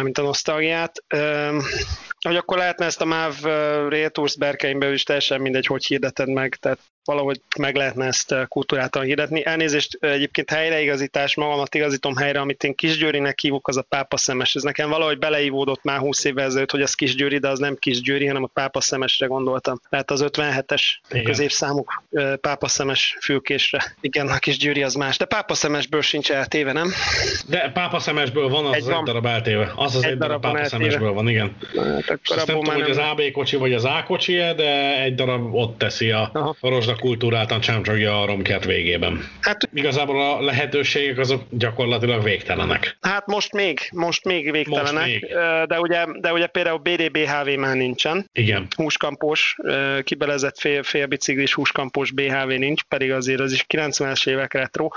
mint 0.00 0.18
a 0.18 0.22
nosztalgiát. 0.22 1.04
Hogy 2.20 2.36
akkor 2.36 2.56
lehetne 2.56 2.84
ezt 2.84 3.00
a 3.00 3.04
MÁV 3.04 3.42
Rail 3.88 4.10
Tours 4.10 4.36
berkeimbe 4.36 4.92
is 4.92 5.02
teljesen 5.02 5.40
mindegy, 5.40 5.66
hogy 5.66 5.86
hirdeted 5.86 6.28
meg, 6.28 6.54
tehát 6.54 6.78
valahogy 7.04 7.40
meg 7.58 7.76
lehetne 7.76 8.06
ezt 8.06 8.34
kultúráltan 8.48 9.02
hirdetni. 9.02 9.44
Elnézést, 9.44 9.98
egyébként 10.00 10.50
helyreigazítás, 10.50 11.34
magamat 11.34 11.74
igazítom 11.74 12.16
helyre, 12.16 12.40
amit 12.40 12.64
én 12.64 12.74
Kisgyőrinek 12.74 13.40
hívok, 13.40 13.68
az 13.68 13.76
a 13.76 13.82
pápa 13.82 14.16
szemes. 14.16 14.54
Ez 14.54 14.62
nekem 14.62 14.88
valahogy 14.88 15.18
beleívódott 15.18 15.82
már 15.82 15.98
20 15.98 16.24
évvel 16.24 16.44
ezelőtt, 16.44 16.70
hogy 16.70 16.82
az 16.82 16.94
Kisgyőri, 16.94 17.38
de 17.38 17.48
az 17.48 17.58
nem 17.58 17.76
Kisgyőri, 17.78 18.26
hanem 18.26 18.42
a 18.42 18.50
pápa 18.52 18.80
szemesre 18.80 19.26
gondoltam. 19.26 19.80
Tehát 19.90 20.10
az 20.10 20.24
57-es 20.28 20.82
középszámuk 21.24 22.02
pápa 22.40 22.68
szemes 22.68 23.16
fülkésre. 23.20 23.94
Igen, 24.00 24.28
a 24.28 24.38
Kisgyőri 24.38 24.82
az 24.82 24.94
más, 24.94 25.16
de 25.16 25.24
pápa 25.24 25.54
szemesből 25.54 26.02
sincs 26.02 26.30
eltéve, 26.30 26.72
nem? 26.72 26.92
De 27.46 27.70
pápa 27.74 27.98
szemesből 27.98 28.48
van 28.48 28.66
az 28.66 28.74
egy, 28.74 28.82
az 28.82 28.88
egy 28.88 29.02
darab 29.02 29.26
eltéve. 29.26 29.72
Az 29.76 29.94
az 29.96 30.04
egy, 30.04 30.10
egy 30.10 30.18
darab, 30.18 30.40
pápa 30.40 30.64
szemesből 30.64 31.12
van, 31.12 31.28
igen. 31.28 31.56
Hát, 31.76 32.10
akkor 32.10 32.36
nem 32.36 32.46
tudom, 32.46 32.64
hogy 32.64 32.90
az 32.90 32.96
AB 32.96 33.20
kocsi 33.32 33.56
vagy 33.56 33.72
az 33.72 33.84
A 33.84 34.04
kocsi 34.06 34.36
de 34.36 35.00
egy 35.02 35.14
darab 35.14 35.54
ott 35.54 35.78
teszi 35.78 36.10
a 36.10 36.56
Rozsda 36.92 37.08
kultúráltan 37.08 37.60
csámcsogja 37.60 38.22
a 38.22 38.26
romkert 38.26 38.64
végében. 38.64 39.28
Hát 39.40 39.68
igazából 39.74 40.20
a 40.20 40.40
lehetőségek 40.40 41.18
azok 41.18 41.42
gyakorlatilag 41.50 42.22
végtelenek. 42.22 42.96
Hát 43.00 43.26
most 43.26 43.52
még, 43.52 43.88
most 43.92 44.24
még 44.24 44.50
végtelenek, 44.50 44.92
most 44.92 45.06
még. 45.06 45.26
De, 45.66 45.80
ugye, 45.80 46.04
de 46.20 46.32
ugye 46.32 46.46
például 46.46 46.78
BDBHV 46.78 47.48
már 47.58 47.76
nincsen. 47.76 48.28
Igen. 48.32 48.66
Húskampós, 48.76 49.56
kibelezett 50.02 50.58
fél, 50.58 50.82
félbiciklis 50.82 51.54
húskampós 51.54 52.10
BHV 52.10 52.48
nincs, 52.48 52.82
pedig 52.82 53.12
azért 53.12 53.40
az 53.40 53.52
is 53.52 53.64
90-es 53.68 54.28
évek 54.28 54.52
retro. 54.52 54.88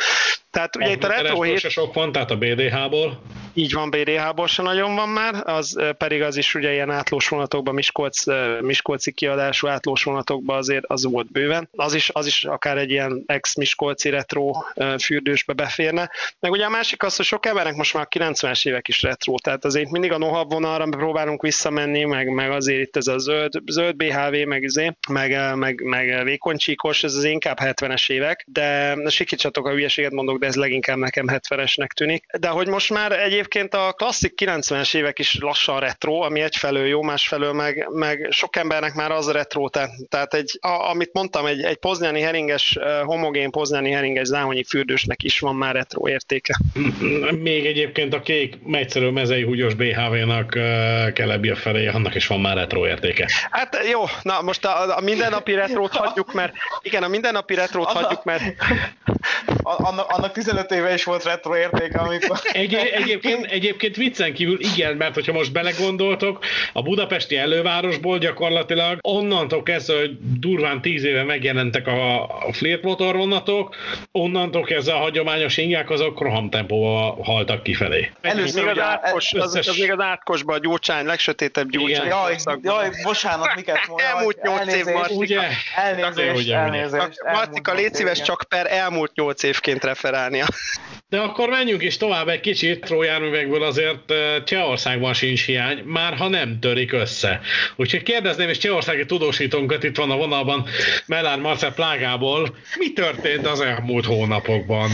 Tehát 0.51 0.75
ugye 0.75 0.87
a 0.87 0.91
itt 0.91 1.03
a 1.03 1.07
retro 1.07 1.41
hét... 1.41 1.59
sok 1.69 1.93
van, 1.93 2.11
tehát 2.11 2.31
a 2.31 2.37
BDH-ból. 2.37 3.21
Így 3.53 3.73
van, 3.73 3.89
BDH-ból 3.89 4.47
se 4.47 4.61
nagyon 4.61 4.95
van 4.95 5.09
már, 5.09 5.35
az 5.45 5.79
pedig 5.97 6.21
az 6.21 6.37
is 6.37 6.55
ugye 6.55 6.73
ilyen 6.73 6.91
átlós 6.91 7.27
vonatokban, 7.27 7.73
Miskolc, 7.73 8.23
Miskolci 8.61 9.11
kiadású 9.11 9.67
átlós 9.67 10.03
vonatokban 10.03 10.57
azért 10.57 10.83
az 10.87 11.05
volt 11.05 11.31
bőven. 11.31 11.69
Az 11.85 11.93
is, 11.93 12.09
az 12.13 12.25
is 12.25 12.43
akár 12.43 12.77
egy 12.77 12.91
ilyen 12.91 13.23
ex-Miskolci 13.25 14.09
retro 14.09 14.51
fürdősbe 14.99 15.53
beférne. 15.53 16.11
Meg 16.39 16.51
ugye 16.51 16.65
a 16.65 16.69
másik 16.69 17.03
az, 17.03 17.15
hogy 17.15 17.25
sok 17.25 17.45
embernek 17.45 17.75
most 17.75 17.93
már 17.93 18.07
a 18.09 18.17
90-es 18.19 18.67
évek 18.67 18.87
is 18.87 19.01
retro, 19.01 19.35
tehát 19.37 19.65
azért 19.65 19.89
mindig 19.89 20.11
a 20.11 20.17
nohabb 20.17 20.51
vonalra 20.51 20.85
próbálunk 20.85 21.41
visszamenni, 21.41 22.03
meg, 22.03 22.27
meg 22.27 22.51
azért 22.51 22.81
itt 22.81 22.95
ez 22.95 23.07
a 23.07 23.17
zöld, 23.17 23.53
zöld 23.65 23.95
BHV, 23.95 24.47
meg, 24.47 24.63
izé, 24.63 24.91
meg, 25.09 25.55
meg, 25.55 25.81
meg 25.83 26.23
vékony 26.23 26.57
csíkos, 26.57 27.03
ez 27.03 27.15
az 27.15 27.23
inkább 27.23 27.57
70-es 27.61 28.11
évek, 28.11 28.45
de 28.47 28.97
sikítsatok 29.09 29.67
a 29.67 29.71
hülyeséget 29.71 30.11
mondok, 30.11 30.39
de 30.39 30.45
ez 30.45 30.55
leginkább 30.55 30.97
nekem 30.97 31.25
70-esnek 31.29 31.87
tűnik. 31.87 32.25
De 32.39 32.47
hogy 32.47 32.67
most 32.67 32.89
már 32.89 33.11
egyébként 33.11 33.73
a 33.73 33.93
klasszik 33.97 34.33
90-es 34.41 34.95
évek 34.95 35.19
is 35.19 35.37
lassan 35.39 35.79
retro, 35.79 36.21
ami 36.21 36.41
egyfelől 36.41 36.85
jó, 36.85 37.01
másfelől 37.01 37.53
meg, 37.53 37.87
meg 37.91 38.27
sok 38.29 38.55
embernek 38.55 38.93
már 38.93 39.11
az 39.11 39.31
retro, 39.31 39.69
tehát, 39.69 39.91
tehát 40.09 40.33
egy, 40.33 40.57
a, 40.61 40.89
amit 40.89 41.13
mondtam, 41.13 41.45
egy, 41.45 41.63
egy 41.63 41.74
poznyáni 41.79 42.21
heringes, 42.21 42.77
homogén 43.03 43.51
poznyáni 43.51 43.91
heringes 43.91 44.27
záhonyi 44.27 44.63
fürdősnek 44.63 45.23
is 45.23 45.39
van 45.39 45.55
már 45.55 45.75
retro 45.75 46.09
értéke. 46.09 46.59
Még 47.41 47.65
egyébként 47.65 48.13
a 48.13 48.21
kék 48.21 48.57
egyszerű 48.71 49.09
mezei 49.09 49.43
húgyos 49.43 49.73
BHV-nak 49.73 50.49
Kelebia 51.13 51.55
felé, 51.55 51.87
annak 51.87 52.15
is 52.15 52.27
van 52.27 52.39
már 52.39 52.55
retro 52.55 52.87
értéke. 52.87 53.29
Hát 53.49 53.77
jó, 53.91 54.03
na 54.21 54.41
most 54.41 54.65
a, 54.65 54.97
a 54.97 55.01
mindennapi 55.01 55.53
retrót 55.53 55.95
hagyjuk, 55.95 56.33
mert 56.33 56.53
igen, 56.81 57.03
a 57.03 57.07
mindennapi 57.07 57.55
retrót 57.55 57.87
hagyjuk, 57.87 58.23
mert 58.23 58.43
annak, 59.63 60.09
annak 60.09 60.31
15 60.31 60.71
éve 60.71 60.93
is 60.93 61.03
volt 61.03 61.23
retro 61.23 61.57
értéke, 61.57 61.99
amikor... 61.99 62.39
Egy, 62.51 62.73
egyébként, 62.73 63.45
egyébként 63.45 63.95
viccen 63.95 64.33
kívül 64.33 64.57
igen, 64.59 64.95
mert 64.95 65.13
hogyha 65.13 65.33
most 65.33 65.51
belegondoltok, 65.51 66.39
a 66.73 66.81
budapesti 66.81 67.37
elővárosból 67.37 68.17
gyakorlatilag 68.17 68.97
onnantól 69.01 69.63
kezdve, 69.63 69.99
hogy 69.99 70.17
durván 70.39 70.81
10 70.81 71.03
éve 71.03 71.23
megjelentek 71.71 71.87
a, 71.87 72.23
a 72.47 72.53
flirt 72.53 72.81
motorvonatok, 72.81 73.75
onnantól 74.11 74.63
kezdve 74.63 74.93
a 74.93 74.97
hagyományos 74.97 75.57
ingák 75.57 75.89
azok 75.89 76.21
rohamtempóval 76.21 77.17
haltak 77.23 77.63
kifelé. 77.63 78.11
Először 78.21 78.67
az, 78.67 78.79
átkos, 78.79 79.33
az, 79.33 79.55
az, 79.55 79.77
még 79.77 79.91
az 79.91 79.99
átkosban 79.99 80.55
a 80.55 80.59
gyurcsány, 80.59 81.05
legsötétebb 81.05 81.69
gyurcsány. 81.69 82.07
Jaj, 82.07 82.35
jaj, 82.61 82.89
bocsánat, 83.03 83.55
miket 83.55 83.77
mondja. 83.87 84.05
Elmúlt 84.07 84.41
8 84.41 84.73
év, 84.73 84.85
Marcika. 84.85 85.19
Ugye? 85.19 85.41
Elnézést, 85.75 86.51
elnézést. 86.51 87.23
Marcika, 87.33 87.73
légy 87.73 87.93
szíves 87.93 88.21
csak 88.21 88.43
per 88.49 88.71
elmúlt 88.71 89.11
8 89.15 89.43
évként 89.43 89.83
referálnia. 89.83 90.45
De 91.09 91.19
akkor 91.19 91.49
menjünk 91.49 91.83
is 91.83 91.97
tovább 91.97 92.27
egy 92.27 92.39
kicsit, 92.39 92.85
trójárművekből 92.85 93.63
azért 93.63 94.13
Csehországban 94.45 95.13
sincs 95.13 95.45
hiány, 95.45 95.83
már 95.83 96.17
ha 96.17 96.27
nem 96.27 96.59
törik 96.59 96.91
össze. 96.93 97.41
Úgyhogy 97.75 98.03
kérdezném, 98.03 98.49
és 98.49 98.57
csehországi 98.57 99.05
tudósítónkat 99.05 99.83
itt 99.83 99.97
van 99.97 100.11
a 100.11 100.15
vonalban, 100.15 100.67
Mellár 101.05 101.39
Marcel 101.39 101.73
Plágából, 101.73 102.55
mi 102.77 102.93
történt 102.93 103.47
az 103.47 103.61
elmúlt 103.61 104.05
hónapokban? 104.05 104.89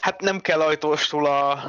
Hát 0.00 0.20
nem 0.20 0.40
kell 0.40 0.60
ajtóstól 0.60 1.26
a, 1.26 1.64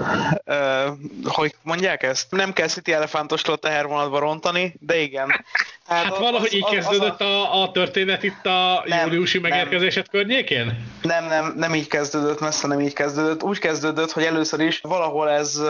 uh, 0.46 0.98
hogy 1.24 1.56
mondják 1.64 2.04
ezt? 2.04 2.32
Nem 2.32 2.54
kell 2.54 2.68
City 2.68 2.94
Elefántostól 2.94 3.58
tehervonatba 3.58 4.20
rontani, 4.20 4.76
de 4.80 4.98
igen. 4.98 5.46
Hát, 5.90 6.04
hát 6.04 6.18
valahogy 6.18 6.48
az, 6.48 6.54
így 6.54 6.66
kezdődött 6.66 7.22
az 7.22 7.28
a... 7.28 7.62
a, 7.62 7.72
történet 7.72 8.24
itt 8.24 8.46
a 8.46 8.84
nem, 8.86 9.06
júliusi 9.06 9.40
megérkezésed 9.40 10.06
nem. 10.12 10.22
környékén? 10.22 10.88
Nem, 11.02 11.26
nem, 11.26 11.54
nem 11.58 11.76
így 11.76 11.88
kezdődött, 11.88 12.40
messze 12.40 12.68
nem 12.68 12.80
így 12.80 12.94
kezdődött. 12.94 13.44
Úgy 13.44 13.60
kezdődött, 13.60 14.12
hogy 14.12 14.24
először 14.24 14.60
is 14.60 14.80
valahol 14.82 15.30
ez 15.30 15.62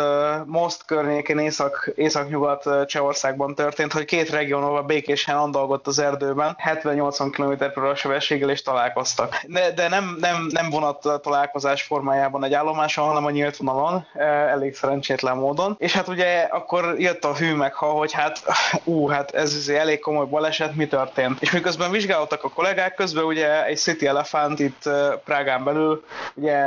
Most 0.45 0.85
környékén 0.85 1.39
észak, 1.39 1.91
észak-nyugat 1.95 2.87
Csehországban 2.87 3.55
történt, 3.55 3.93
hogy 3.93 4.05
két 4.05 4.29
regionóval 4.29 4.81
békésen 4.81 5.37
andalgott 5.37 5.87
az 5.87 5.99
erdőben, 5.99 6.57
70-80 6.83 7.29
km 7.31 7.81
per 7.81 7.95
sebességgel 7.95 8.49
és 8.49 8.61
találkoztak. 8.61 9.41
De, 9.47 9.71
de 9.71 9.87
nem, 9.87 10.17
nem, 10.19 10.47
nem 10.49 10.69
vonat 10.69 11.21
találkozás 11.21 11.81
formájában 11.81 12.43
egy 12.43 12.53
állomáson, 12.53 13.07
hanem 13.07 13.25
a 13.25 13.29
nyílt 13.29 13.57
vonalon, 13.57 14.05
elég 14.49 14.75
szerencsétlen 14.75 15.37
módon. 15.37 15.75
És 15.77 15.93
hát 15.93 16.07
ugye 16.07 16.47
akkor 16.51 16.95
jött 16.97 17.23
a 17.25 17.35
hű 17.35 17.53
meg, 17.53 17.73
ha, 17.73 17.85
hogy 17.85 18.11
hát, 18.11 18.41
ú, 18.83 19.07
hát 19.07 19.31
ez 19.31 19.67
elég 19.67 19.99
komoly 20.09 20.25
baleset, 20.25 20.75
mi 20.75 20.87
történt. 20.87 21.41
És 21.41 21.51
miközben 21.51 21.91
vizsgáltak 21.91 22.43
a 22.43 22.49
kollégák, 22.49 22.93
közben 22.95 23.23
ugye 23.23 23.65
egy 23.65 23.77
City 23.77 24.07
Elephant 24.07 24.59
itt 24.59 24.89
Prágán 25.25 25.63
belül 25.63 26.03
ugye 26.33 26.65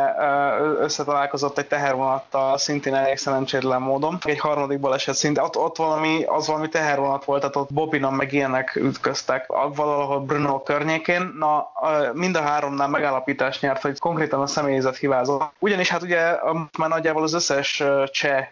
összetalálkozott 0.80 1.58
egy 1.58 1.66
tehervonattal 1.66 2.58
szintén 2.58 2.94
elég 2.94 3.16
szerencsétlen 3.16 3.80
módon. 3.80 4.18
Egy 4.24 4.38
harmadik 4.38 4.80
baleset 4.80 5.14
szinte, 5.14 5.42
ott, 5.42 5.56
ott 5.56 5.76
valami, 5.76 6.24
az 6.24 6.46
valami 6.46 6.68
tehervonat 6.68 7.24
volt, 7.24 7.40
tehát 7.40 7.56
ott 7.56 7.72
Bobinon 7.72 8.14
meg 8.14 8.32
ilyenek 8.32 8.76
ütköztek 8.76 9.46
valahol 9.74 10.20
Brno 10.20 10.62
környékén. 10.62 11.32
Na, 11.38 11.72
mind 12.12 12.36
a 12.36 12.40
háromnál 12.40 12.88
megállapítás 12.88 13.60
nyert, 13.60 13.82
hogy 13.82 13.98
konkrétan 13.98 14.40
a 14.40 14.46
személyzet 14.46 14.96
hibázott. 14.96 15.42
Ugyanis 15.58 15.88
hát 15.88 16.02
ugye 16.02 16.36
már 16.78 16.88
nagyjából 16.88 17.22
az 17.22 17.34
összes 17.34 17.82
cseh 18.06 18.48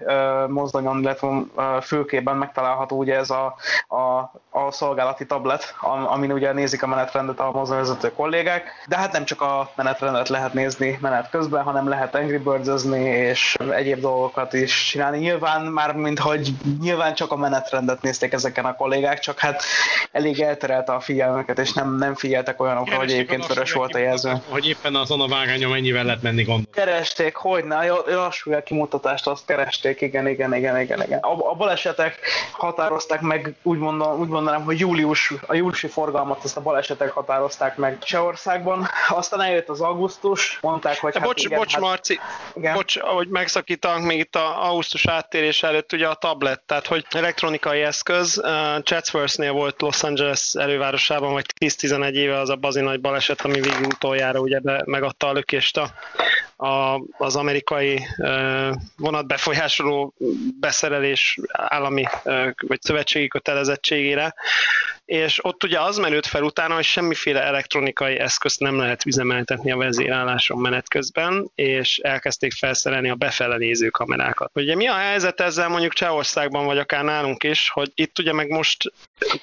mozdonyon, 0.49 1.01
illetve 1.01 1.29
fülkében 1.81 2.37
megtalálható 2.37 2.97
ugye 2.97 3.17
ez 3.17 3.31
a, 3.31 3.55
a, 3.89 4.31
a 4.51 4.71
szolgálati 4.81 5.27
tablet, 5.27 5.75
amin 6.07 6.33
ugye 6.33 6.53
nézik 6.53 6.83
a 6.83 6.87
menetrendet 6.87 7.41
a 7.41 7.51
mozdonyvezető 7.53 8.13
kollégák, 8.13 8.85
de 8.89 8.97
hát 8.97 9.13
nem 9.13 9.25
csak 9.25 9.41
a 9.41 9.73
menetrendet 9.77 10.29
lehet 10.29 10.53
nézni 10.53 10.99
menet 11.01 11.31
közben, 11.31 11.63
hanem 11.63 11.89
lehet 11.89 12.15
Angry 12.15 12.39
birds 12.39 12.85
és 12.95 13.57
egyéb 13.71 14.01
dolgokat 14.01 14.53
is 14.53 14.89
csinálni. 14.91 15.19
Nyilván 15.19 15.63
már, 15.63 15.95
mint 15.95 16.19
hogy 16.19 16.51
nyilván 16.81 17.15
csak 17.15 17.33
a 17.33 17.37
menetrendet 17.37 18.03
nézték 18.03 18.33
ezeken 18.33 18.65
a 18.65 18.75
kollégák, 18.75 19.19
csak 19.19 19.39
hát 19.39 19.63
elég 20.13 20.41
elterelte 20.41 20.93
a 20.93 21.01
figyelmeket, 21.01 21.59
és 21.59 21.73
nem, 21.73 21.97
nem 21.97 22.15
figyeltek 22.15 22.61
olyanokra, 22.61 22.97
hogy 22.97 23.11
egyébként 23.11 23.47
vörös 23.47 23.73
volt 23.73 23.95
a 23.95 23.99
jelző. 23.99 24.33
Hogy 24.49 24.69
éppen 24.69 24.95
azon 24.95 25.21
a 25.21 25.29
vágányon 25.29 25.71
mennyivel 25.71 26.05
lehet 26.05 26.23
menni 26.23 26.43
gond. 26.43 26.65
Keresték, 26.73 27.35
hogy 27.35 27.65
ne, 27.65 27.87
lassú 28.07 28.63
kimutatást 28.65 29.27
azt 29.27 29.47
keresték, 29.47 30.01
igen, 30.01 30.29
igen, 30.29 30.55
igen, 30.55 30.81
igen, 30.81 31.03
igen. 31.03 31.19
A, 31.19 31.51
a 31.51 31.55
balesetek 31.55 32.19
határozták 32.53 33.21
meg, 33.21 33.55
úgy, 33.63 33.79
mondom, 33.79 34.21
úgy 34.21 34.29
mondanám, 34.29 34.65
hogy 34.71 34.81
július, 34.81 35.33
a 35.47 35.55
júliusi 35.55 35.87
forgalmat 35.87 36.45
azt 36.45 36.57
a 36.57 36.61
balesetek 36.61 37.11
határozták 37.11 37.77
meg 37.77 37.99
Csehországban. 37.99 38.89
Aztán 39.09 39.41
eljött 39.41 39.69
az 39.69 39.81
augusztus, 39.81 40.59
mondták, 40.61 40.99
hogy 40.99 41.15
hát 41.15 41.25
bocs, 41.25 41.45
igen, 41.45 41.59
bocs, 41.59 41.73
hát, 41.73 41.81
Marci, 41.81 42.21
igen. 42.55 42.75
bocs, 42.75 42.97
ahogy 42.97 43.29
megszakítanak 43.29 44.03
még 44.03 44.19
itt 44.19 44.37
a 44.37 44.65
augusztus 44.69 45.07
áttérés 45.07 45.63
előtt 45.63 45.93
ugye 45.93 46.09
a 46.09 46.15
tablet, 46.15 46.61
tehát 46.67 46.87
hogy 46.87 47.07
elektronikai 47.11 47.81
eszköz, 47.81 48.39
uh, 48.39 48.83
Chatsworth-nél 48.83 49.53
volt 49.53 49.81
Los 49.81 50.03
Angeles 50.03 50.55
elővárosában, 50.55 51.33
vagy 51.33 51.47
10-11 51.61 52.13
éve 52.13 52.39
az 52.39 52.49
a 52.49 52.57
bazi 52.57 52.81
nagy 52.81 53.01
baleset, 53.01 53.41
ami 53.41 53.61
végig 53.61 53.87
utoljára 53.87 54.41
ugye 54.41 54.61
be, 54.61 54.83
megadta 54.85 55.27
a 55.27 55.33
lökést 55.33 55.77
a, 55.77 55.91
a, 56.61 57.03
az 57.19 57.37
amerikai 57.37 58.07
uh, 58.19 58.75
vonatbefolyásoló 58.97 60.15
beszerelés 60.61 61.39
állami 61.53 62.05
vagy 62.67 62.81
szövetségi 62.83 63.29
kötelezettségére, 63.29 64.35
és 65.11 65.45
ott 65.45 65.65
ugye 65.65 65.81
az 65.81 65.97
merült 65.97 66.27
fel 66.27 66.43
utána, 66.43 66.75
hogy 66.75 66.85
semmiféle 66.85 67.43
elektronikai 67.43 68.19
eszközt 68.19 68.61
nem 68.61 68.79
lehet 68.79 69.07
üzemeltetni 69.07 69.73
a 69.73 69.77
vezérálláson 69.77 70.59
menet 70.59 70.89
közben, 70.89 71.51
és 71.55 71.99
elkezdték 71.99 72.53
felszerelni 72.53 73.11
a 73.11 73.15
befele 73.15 73.57
néző 73.57 73.89
kamerákat. 73.89 74.51
Ugye 74.55 74.75
mi 74.75 74.87
a 74.87 74.95
helyzet 74.95 75.41
ezzel 75.41 75.69
mondjuk 75.69 75.93
Csehországban, 75.93 76.65
vagy 76.65 76.79
akár 76.79 77.05
nálunk 77.05 77.43
is, 77.43 77.69
hogy 77.69 77.91
itt 77.95 78.19
ugye 78.19 78.33
meg 78.33 78.49
most 78.49 78.93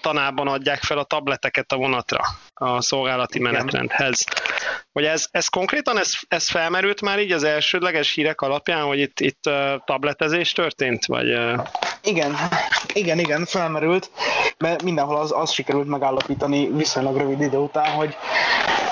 tanában 0.01 0.47
adják 0.47 0.81
fel 0.81 0.97
a 0.97 1.03
tableteket 1.03 1.71
a 1.71 1.77
vonatra 1.77 2.21
a 2.53 2.81
szolgálati 2.81 3.39
menetrendhez. 3.39 4.25
Hogy 4.91 5.05
ez, 5.05 5.27
ez 5.31 5.47
konkrétan, 5.47 5.99
ez, 5.99 6.13
ez 6.27 6.49
felmerült 6.49 7.01
már 7.01 7.19
így 7.19 7.31
az 7.31 7.43
elsődleges 7.43 8.13
hírek 8.13 8.41
alapján, 8.41 8.83
hogy 8.83 8.99
itt, 8.99 9.19
itt 9.19 9.49
tabletezés 9.85 10.51
történt? 10.51 11.05
Vagy. 11.05 11.27
Igen, 12.03 12.35
igen, 12.93 13.19
igen, 13.19 13.45
felmerült, 13.45 14.11
mert 14.57 14.83
mindenhol 14.83 15.17
az, 15.17 15.31
az 15.35 15.55
sikerült 15.57 15.87
megállapítani 15.87 16.69
viszonylag 16.71 17.17
rövid 17.17 17.41
idő 17.41 17.57
után, 17.57 17.91
hogy, 17.91 18.15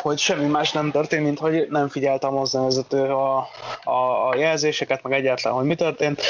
hogy 0.01 0.17
semmi 0.17 0.45
más 0.45 0.71
nem 0.71 0.91
történt, 0.91 1.23
mint 1.23 1.39
hogy 1.39 1.67
nem 1.69 1.87
figyelt 1.89 2.23
a 2.23 2.31
mozdonyvezető 2.31 3.01
a, 3.01 3.47
a, 3.83 4.29
a 4.29 4.35
jelzéseket, 4.35 5.03
meg 5.03 5.13
egyáltalán, 5.13 5.57
hogy 5.57 5.67
mi 5.67 5.75
történt, 5.75 6.21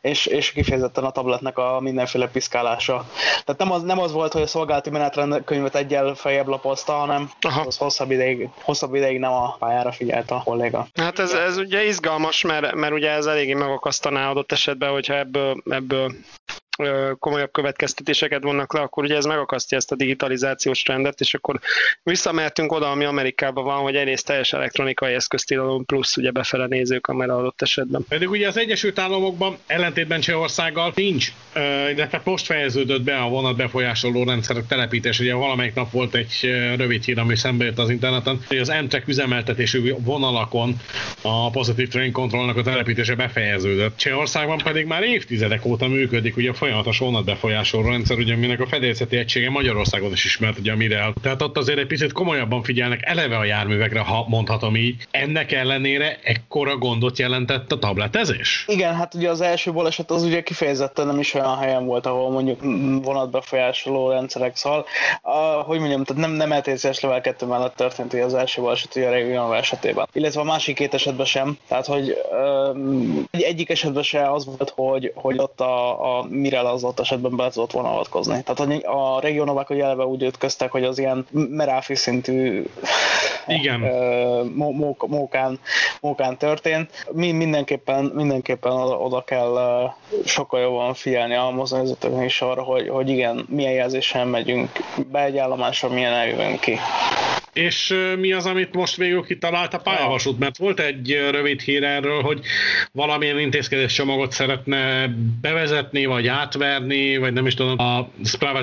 és, 0.00 0.26
és 0.26 0.52
kifejezetten 0.52 1.04
a 1.04 1.10
tabletnek 1.10 1.58
a 1.58 1.80
mindenféle 1.80 2.28
piszkálása. 2.28 3.04
Tehát 3.44 3.60
nem 3.60 3.72
az, 3.72 3.82
nem 3.82 3.98
az 3.98 4.12
volt, 4.12 4.32
hogy 4.32 4.42
a 4.42 4.46
szolgálati 4.46 4.90
menetrend 4.90 5.44
könyvet 5.44 5.74
egyel 5.74 6.14
fejebb 6.14 6.46
lapozta, 6.46 6.92
hanem 6.92 7.30
Aha. 7.40 7.60
az 7.60 7.76
hosszabb 7.76 8.10
ideig, 8.10 8.48
hosszabb 8.62 8.94
ideig 8.94 9.18
nem 9.18 9.32
a 9.32 9.56
pályára 9.58 9.92
figyelt 9.92 10.30
a 10.30 10.42
kolléga. 10.44 10.86
Hát 10.94 11.18
ez, 11.18 11.32
ez 11.32 11.56
ugye 11.56 11.84
izgalmas, 11.84 12.42
mert, 12.42 12.74
mert 12.74 12.92
ugye 12.92 13.10
ez 13.10 13.26
eléggé 13.26 13.54
megakasztaná 13.54 14.30
adott 14.30 14.52
esetben, 14.52 14.90
hogyha 14.90 15.14
ebből, 15.14 15.62
ebből 15.70 16.12
komolyabb 17.18 17.52
következtetéseket 17.52 18.42
vonnak 18.42 18.72
le, 18.72 18.80
akkor 18.80 19.04
ugye 19.04 19.16
ez 19.16 19.24
megakasztja 19.24 19.76
ezt 19.76 19.92
a 19.92 19.96
digitalizációs 19.96 20.82
trendet, 20.82 21.20
és 21.20 21.34
akkor 21.34 21.60
visszamehetünk 22.02 22.72
oda, 22.72 22.90
ami 22.90 23.04
Amerikában 23.04 23.64
van, 23.64 23.78
hogy 23.78 23.96
egyrészt 23.96 24.26
teljes 24.26 24.52
elektronikai 24.52 25.14
eszköztilalom 25.14 25.84
plusz 25.84 26.16
ugye 26.16 26.30
befele 26.30 26.66
nézőkamera 26.66 27.36
adott 27.36 27.62
esetben. 27.62 28.04
Pedig 28.08 28.30
ugye 28.30 28.46
az 28.46 28.56
Egyesült 28.56 28.98
Államokban 28.98 29.58
ellentétben 29.66 30.20
Csehországgal 30.20 30.92
nincs, 30.94 31.32
illetve 31.94 32.20
most 32.24 32.46
fejeződött 32.46 33.02
be 33.02 33.16
a 33.16 33.28
vonat 33.28 33.56
befolyásoló 33.56 34.24
rendszerek 34.24 34.66
telepítés. 34.66 35.20
Ugye 35.20 35.34
valamelyik 35.34 35.74
nap 35.74 35.90
volt 35.90 36.14
egy 36.14 36.50
rövid 36.76 37.04
hír, 37.04 37.18
ami 37.18 37.36
szembe 37.36 37.64
jött 37.64 37.78
az 37.78 37.90
interneten, 37.90 38.40
hogy 38.46 38.58
az 38.58 38.68
Amtrak 38.68 39.08
üzemeltetésű 39.08 39.94
vonalakon 39.98 40.76
a 41.22 41.50
Positive 41.50 41.88
Train 41.88 42.12
Controlnak 42.12 42.56
a 42.56 42.62
telepítése 42.62 43.14
befejeződött. 43.14 43.96
Csehországban 43.96 44.58
pedig 44.58 44.86
már 44.86 45.02
évtizedek 45.02 45.64
óta 45.64 45.88
működik 45.88 46.36
ugye 46.36 46.50
a 46.50 46.54
folyamatos 46.68 46.98
vonatbefolyásoló 46.98 47.88
rendszer, 47.88 48.18
ugye 48.18 48.34
aminek 48.34 48.60
a 48.60 48.66
fedélzeti 48.66 49.16
egysége 49.16 49.50
Magyarországon 49.50 50.12
is 50.12 50.24
ismert, 50.24 50.58
ugye 50.58 50.72
a 50.72 50.76
Mirel. 50.76 51.12
Tehát 51.22 51.42
ott 51.42 51.56
azért 51.56 51.78
egy 51.78 51.86
picit 51.86 52.12
komolyabban 52.12 52.62
figyelnek 52.62 53.00
eleve 53.02 53.36
a 53.36 53.44
járművekre, 53.44 54.00
ha 54.00 54.24
mondhatom 54.28 54.76
így. 54.76 55.06
Ennek 55.10 55.52
ellenére 55.52 56.18
ekkora 56.22 56.76
gondot 56.76 57.18
jelentett 57.18 57.72
a 57.72 57.78
tabletezés? 57.78 58.64
Igen, 58.66 58.94
hát 58.94 59.14
ugye 59.14 59.30
az 59.30 59.40
első 59.40 59.72
baleset 59.72 60.10
az 60.10 60.22
ugye 60.22 60.42
kifejezetten 60.42 61.06
nem 61.06 61.18
is 61.18 61.34
olyan 61.34 61.58
helyen 61.58 61.86
volt, 61.86 62.06
ahol 62.06 62.30
mondjuk 62.30 62.60
vonatbefolyásoló 63.04 64.10
rendszerek 64.10 64.56
szal. 64.56 64.84
A, 65.22 65.38
hogy 65.40 65.78
mondjam, 65.78 66.04
tehát 66.04 66.22
nem, 66.22 66.32
nem 66.32 66.52
LTCS 66.52 67.00
level 67.00 67.20
2 67.20 67.46
mellett 67.46 67.76
történt 67.76 68.14
az 68.14 68.34
első 68.34 68.62
baleset 68.62 68.96
ugye 68.96 69.06
a 69.06 69.10
regional 69.10 69.56
esetében. 69.56 70.08
Illetve 70.12 70.40
a 70.40 70.44
másik 70.44 70.76
két 70.76 70.94
esetben 70.94 71.26
sem. 71.26 71.58
Tehát, 71.68 71.86
hogy 71.86 72.16
ö, 72.30 72.70
egyik 73.30 73.70
esetben 73.70 74.02
se 74.02 74.30
az 74.30 74.44
volt, 74.44 74.72
hogy, 74.76 75.12
hogy 75.14 75.38
ott 75.38 75.60
a, 75.60 76.18
a 76.18 76.26
Mirel 76.28 76.57
kell 76.58 76.66
az 76.66 76.84
ott 76.84 77.00
esetben 77.00 77.36
be 77.36 77.50
tudott 77.50 77.72
volna 77.72 77.90
avatkozni. 77.90 78.42
Tehát 78.42 78.82
a 78.84 79.20
regionovák 79.20 79.66
hogy 79.66 79.80
eleve 79.80 80.04
úgy 80.04 80.22
ütköztek, 80.22 80.70
hogy 80.70 80.84
az 80.84 80.98
ilyen 80.98 81.26
meráfi 81.30 81.94
szintű 81.94 82.64
Igen. 83.46 83.80
mókán, 85.06 85.60
mókán 86.00 86.36
történt. 86.38 87.06
Mi 87.12 87.32
mindenképpen, 87.32 88.04
mindenképpen 88.04 88.72
oda 88.72 89.24
kell 89.24 89.56
sokkal 90.24 90.60
jobban 90.60 90.94
figyelni 90.94 91.34
a 91.34 91.50
mozdonyvezetőknek 91.50 92.24
is 92.24 92.40
arra, 92.40 92.62
hogy, 92.62 92.88
hogy 92.88 93.08
igen, 93.08 93.46
milyen 93.48 93.72
jelzésen 93.72 94.28
megyünk 94.28 94.70
be 95.10 95.22
egy 95.24 95.38
állomásra, 95.38 95.88
milyen 95.88 96.12
eljövünk 96.12 96.60
ki. 96.60 96.78
És 97.52 97.94
mi 98.18 98.32
az, 98.32 98.46
amit 98.46 98.74
most 98.74 98.96
végül 98.96 99.24
kitalált 99.24 99.74
a 99.74 99.78
pályavasút? 99.78 100.38
Mert 100.38 100.56
volt 100.56 100.80
egy 100.80 101.28
rövid 101.30 101.60
hír 101.60 101.84
erről, 101.84 102.22
hogy 102.22 102.40
valamilyen 102.92 103.38
intézkedés 103.38 103.92
csomagot 103.92 104.32
szeretne 104.32 105.08
bevezetni, 105.40 106.06
vagy 106.06 106.26
átverni, 106.26 107.16
vagy 107.16 107.32
nem 107.32 107.46
is 107.46 107.54
tudom, 107.54 107.78
a 107.78 108.08
Sprava 108.24 108.60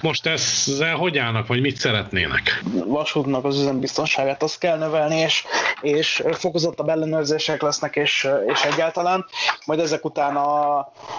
Most 0.00 0.26
ezzel 0.26 0.96
hogy 0.96 1.18
állnak, 1.18 1.46
vagy 1.46 1.60
mit 1.60 1.76
szeretnének? 1.76 2.62
Vasútnak 2.86 3.44
az 3.44 3.60
üzembiztonságát 3.60 4.42
azt 4.42 4.58
kell 4.58 4.78
növelni, 4.78 5.16
és, 5.16 5.44
és 5.80 6.22
fokozottabb 6.32 6.88
ellenőrzések 6.88 7.62
lesznek, 7.62 7.96
és, 7.96 8.28
és 8.46 8.62
egyáltalán. 8.62 9.26
Majd 9.66 9.80
ezek 9.80 10.04
után 10.04 10.36
a, 10.36 10.78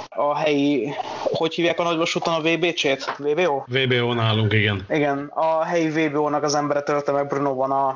a 0.10 0.38
helyi, 0.38 0.94
hogy 1.24 1.54
hívják 1.54 1.80
a 1.80 1.84
nagyvasúton 1.84 2.34
a 2.34 2.42
VBC-t? 2.42 3.16
VBO? 3.18 3.64
VBO 3.68 4.14
nálunk, 4.14 4.54
igen. 4.54 4.86
Igen, 4.90 5.32
a 5.34 5.64
helyi 5.64 5.90
VBO-nak 5.90 6.44
az 6.44 6.56
embere 6.56 6.82
tölte 6.98 7.12
meg 7.12 7.28
Bruno-ban 7.28 7.72
a, 7.72 7.88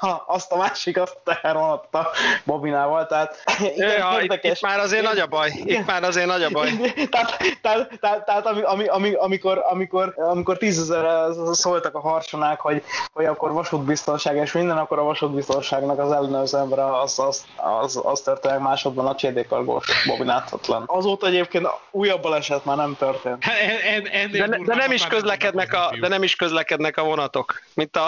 a, 0.00 0.24
azt 0.26 0.52
a 0.52 0.56
másik, 0.56 0.96
azt 0.96 1.18
elronadt 1.42 1.94
a 1.94 2.10
Bobinával, 2.44 3.06
tehát 3.06 3.42
igen, 3.76 3.98
ja, 3.98 4.20
itt, 4.20 4.44
itt, 4.44 4.60
már 4.60 4.78
azért 4.78 5.02
nagy 5.02 5.18
a 5.18 5.26
baj, 5.26 5.52
itt 5.64 5.86
már 5.86 6.04
azért 6.04 6.26
nagy 6.26 6.42
a 6.42 6.50
baj. 6.50 6.70
tehát, 7.10 7.36
tehát, 7.62 7.98
tehát, 8.00 8.24
tehát 8.24 8.46
ami, 8.46 8.62
ami, 8.62 8.86
ami, 8.86 9.12
amikor, 9.14 9.64
amikor, 9.70 10.14
amikor 10.16 10.56
tízezer 10.56 11.32
szóltak 11.52 11.94
a 11.94 12.00
harsonák, 12.00 12.60
hogy, 12.60 12.82
hogy 13.12 13.24
akkor 13.24 13.52
vasútbiztonság 13.52 14.36
és 14.36 14.52
minden, 14.52 14.78
akkor 14.78 14.98
a 14.98 15.02
vasútbiztonságnak 15.02 15.98
az 15.98 16.12
ellenőrző 16.12 16.58
ember 16.58 16.78
az, 16.78 17.18
az, 17.18 17.44
az, 17.82 18.00
az 18.04 18.20
történik 18.20 18.58
másodban 18.58 19.06
a 19.06 19.14
csédékargós 19.14 20.06
bobináthatlan. 20.06 20.84
Azóta 20.86 21.26
egyébként 21.26 21.68
újabb 21.90 22.22
baleset 22.22 22.64
már 22.64 22.76
nem 22.76 22.96
történt. 22.98 23.44
Hát, 23.44 23.56
en, 23.94 24.06
en, 24.06 24.30
de, 24.30 24.46
de, 24.64 24.74
nem 24.74 24.92
is 24.92 25.06
közlekednek 25.06 25.72
a, 25.72 25.90
de 26.00 26.08
nem 26.08 26.22
is 26.22 26.36
közlekednek 26.36 26.96
a 26.96 27.02
vonatok, 27.02 27.62
mint 27.74 27.96
a... 27.96 28.06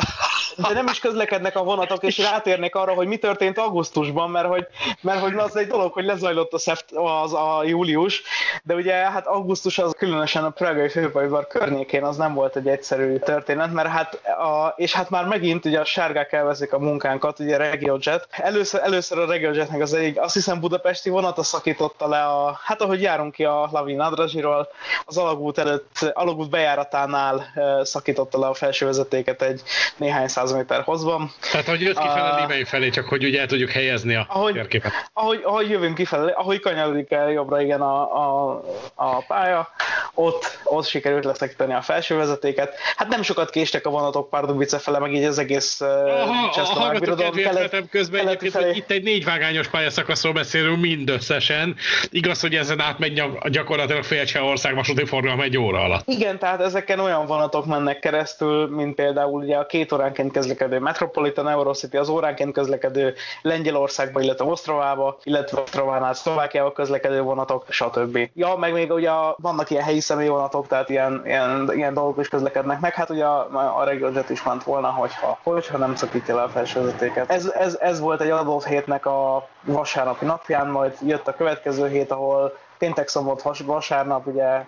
De 0.56 0.72
nem 0.72 0.86
is 0.86 0.98
közlekednek 0.98 1.56
a 1.56 1.62
vonatok, 1.62 2.02
és 2.02 2.18
rátérnék 2.18 2.74
arra, 2.74 2.92
hogy 2.92 3.06
mi 3.06 3.16
történt 3.16 3.58
augusztusban, 3.58 4.30
mert 4.30 4.46
hogy, 4.46 4.66
mert 5.00 5.20
hogy 5.20 5.34
az 5.34 5.56
egy 5.56 5.66
dolog, 5.66 5.92
hogy 5.92 6.04
lezajlott 6.04 6.52
a, 6.52 6.58
szept, 6.58 6.84
az 6.92 7.32
a 7.32 7.62
július, 7.64 8.22
de 8.62 8.74
ugye 8.74 8.94
hát 8.94 9.26
augusztus 9.26 9.78
az 9.78 9.94
különösen 9.98 10.44
a 10.44 10.50
Pragai 10.50 10.88
főpajvar 10.88 11.46
környékén 11.46 12.04
az 12.04 12.16
nem 12.16 12.34
volt 12.34 12.56
egy 12.56 12.68
egyszerű 12.68 13.16
történet, 13.16 13.72
mert 13.72 13.88
hát 13.88 14.14
a, 14.24 14.74
és 14.76 14.92
hát 14.92 15.10
már 15.10 15.24
megint 15.24 15.64
ugye 15.64 15.80
a 15.80 15.84
sárgák 15.84 16.32
elveszik 16.32 16.72
a 16.72 16.78
munkánkat, 16.78 17.38
ugye 17.38 17.56
RegioJet. 17.56 18.26
Először, 18.30 18.80
először 18.82 19.18
a 19.18 19.26
RegioJetnek 19.26 19.80
az 19.80 19.94
egyik, 19.94 20.20
azt 20.20 20.34
hiszem 20.34 20.60
budapesti 20.60 21.10
vonata 21.10 21.42
szakította 21.42 22.08
le 22.08 22.24
a, 22.24 22.58
hát 22.64 22.82
ahogy 22.82 23.02
járunk 23.02 23.32
ki 23.32 23.44
a 23.44 23.68
Lavin 23.72 24.00
Adrazsiról, 24.00 24.68
az 25.04 25.16
alagút 25.16 25.58
előtt, 25.58 26.12
alagút 26.12 26.50
bejáratánál 26.50 27.44
szakította 27.82 28.38
le 28.38 28.46
a 28.46 28.54
felső 28.54 28.86
vezetéket 28.86 29.42
egy 29.42 29.62
néhány 29.96 30.23
száz 30.28 30.52
méter 30.52 30.82
hozban. 30.82 31.30
Tehát, 31.52 31.66
hogy 31.66 31.80
jött 31.80 31.98
kifelé 31.98 32.62
a... 32.62 32.66
felé, 32.66 32.88
csak 32.88 33.08
hogy 33.08 33.24
ugye 33.24 33.40
el 33.40 33.46
tudjuk 33.46 33.70
helyezni 33.70 34.14
a 34.14 34.26
ahogy, 34.28 34.52
térképet. 34.52 34.92
Ahogy, 35.12 35.40
ahogy 35.44 35.70
jövünk 35.70 35.94
kifelé, 35.94 36.32
ahogy 36.32 36.60
kanyarodik 36.60 37.10
el 37.10 37.30
jobbra 37.30 37.60
igen 37.60 37.80
a, 37.80 38.02
a, 38.02 38.60
a 38.94 39.24
pálya, 39.26 39.68
ott, 40.14 40.58
ott 40.64 40.86
sikerült 40.86 41.24
leszekíteni 41.24 41.74
a 41.74 41.80
felső 41.80 42.16
vezetéket. 42.16 42.74
Hát 42.96 43.08
nem 43.08 43.22
sokat 43.22 43.50
késtek 43.50 43.86
a 43.86 43.90
vonatok 43.90 44.30
Pardubice 44.30 44.78
fele, 44.78 44.98
meg 44.98 45.14
így 45.14 45.24
az 45.24 45.38
egész 45.38 45.80
uh, 45.80 46.50
Csehszlovák 46.54 47.00
birodalom 47.00 47.34
kelet, 47.34 47.88
közben 47.90 48.26
egyébként, 48.26 48.52
felé. 48.52 48.66
hogy 48.66 48.76
itt 48.76 48.90
egy 48.90 49.02
négyvágányos 49.02 49.68
pályaszakaszról 49.68 50.32
beszélünk 50.32 50.80
mindösszesen. 50.80 51.76
Igaz, 52.10 52.40
hogy 52.40 52.54
ezen 52.54 52.80
átmegy 52.80 53.22
gyakorlatilag 53.44 54.02
fél 54.02 54.24
ország 54.42 54.74
vasúti 54.74 55.04
forgalom 55.04 55.40
egy 55.40 55.58
óra 55.58 55.80
alatt. 55.80 56.08
Igen, 56.08 56.38
tehát 56.38 56.60
ezeken 56.60 57.00
olyan 57.00 57.26
vonatok 57.26 57.66
mennek 57.66 57.98
keresztül, 57.98 58.68
mint 58.68 58.94
például 58.94 59.42
ugye 59.42 59.56
a 59.56 59.66
két 59.66 59.92
óránként 60.14 60.32
közlekedő 60.32 60.78
Metropolitan 60.78 61.48
Eurocity, 61.48 61.96
az 61.96 62.08
óránként 62.08 62.52
közlekedő 62.52 63.14
Lengyelországba, 63.42 64.20
illetve 64.20 64.44
Osztrovába, 64.44 65.18
illetve 65.22 65.60
Osztrovánál 65.60 66.14
Szlovákiába 66.14 66.72
közlekedő 66.72 67.20
vonatok, 67.20 67.64
stb. 67.68 68.18
Ja, 68.34 68.56
meg 68.56 68.72
még 68.72 68.90
ugye 68.90 69.10
vannak 69.36 69.70
ilyen 69.70 69.82
helyi 69.82 70.00
személyvonatok, 70.00 70.66
tehát 70.66 70.88
ilyen, 70.88 71.22
ilyen, 71.24 71.70
ilyen 71.74 71.94
dolgok 71.94 72.18
is 72.20 72.28
közlekednek 72.28 72.80
meg. 72.80 72.94
Hát 72.94 73.10
ugye 73.10 73.24
a, 73.24 73.78
a 73.78 73.84
RegioJet 73.84 74.30
is 74.30 74.42
ment 74.42 74.62
volna, 74.62 74.88
hogyha, 74.88 75.38
hogyha 75.42 75.78
nem 75.78 75.94
szakítja 75.94 76.34
le 76.34 76.42
a 76.42 76.48
felsővezetéket. 76.48 77.30
Ez, 77.30 77.46
ez, 77.46 77.78
ez 77.80 78.00
volt 78.00 78.20
egy 78.20 78.30
adott 78.30 78.64
hétnek 78.64 79.06
a 79.06 79.48
vasárnapi 79.64 80.24
napján, 80.24 80.66
majd 80.66 80.96
jött 81.06 81.28
a 81.28 81.34
következő 81.34 81.88
hét, 81.88 82.10
ahol 82.10 82.56
péntek, 82.78 83.08
szombat, 83.08 83.42
vasárnap, 83.64 84.26
ugye 84.26 84.64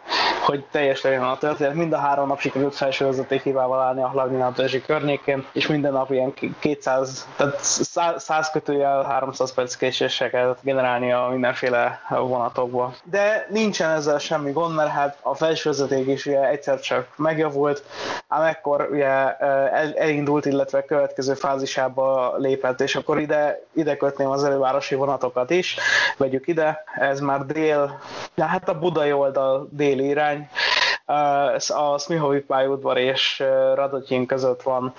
hogy 0.47 0.65
teljes 0.71 1.03
legyen 1.03 1.23
a 1.23 1.39
történet. 1.39 1.75
Mind 1.75 1.93
a 1.93 1.97
három 1.99 2.29
nap 2.29 2.41
sikerült 2.41 2.75
felső 2.75 3.05
vezeték 3.05 3.43
hibával 3.43 3.81
állni 3.81 4.03
a 4.03 4.09
Hlavnina 4.09 4.53
környékén, 4.87 5.47
és 5.53 5.67
minden 5.67 5.93
nap 5.93 6.11
ilyen 6.11 6.35
200, 6.59 7.29
tehát 7.37 7.59
100 8.17 8.51
kötőjel 8.51 9.03
300 9.03 9.55
perc 9.55 9.75
késéseket 9.75 10.59
generálni 10.63 11.13
a 11.13 11.29
mindenféle 11.31 12.01
vonatokból. 12.09 12.95
De 13.05 13.47
nincsen 13.51 13.91
ezzel 13.91 14.19
semmi 14.19 14.53
gond, 14.53 14.75
mert 14.75 14.91
hát 14.91 15.19
a 15.23 15.35
felső 15.35 15.71
vezeték 15.71 16.07
is 16.07 16.27
ugye 16.27 16.49
egyszer 16.49 16.81
csak 16.81 17.07
megjavult, 17.17 17.83
ám 18.29 18.43
ekkor 18.43 18.89
ugye 18.91 19.07
el, 19.39 19.95
elindult, 19.95 20.47
illetve 20.47 20.85
következő 20.85 21.35
fázisába 21.35 22.35
lépett, 22.37 22.81
és 22.81 22.97
akkor 22.97 23.21
ide, 23.21 23.61
ide 23.73 23.97
kötném 23.97 24.29
az 24.29 24.45
elővárosi 24.45 24.95
vonatokat 24.95 25.51
is, 25.51 25.77
vegyük 26.17 26.47
ide, 26.47 26.85
ez 26.95 27.21
már 27.21 27.47
dél, 27.47 27.99
ja, 28.35 28.47
hát 28.47 28.69
a 28.69 28.79
budai 28.79 29.13
oldal 29.13 29.69
déli 29.71 30.05
irány, 30.05 30.49
a 31.69 31.99
Smihovi 31.99 32.41
pályaudvar 32.41 32.99
és 32.99 33.45
Radotyin 33.75 34.27
között 34.27 34.63
van 34.63 34.95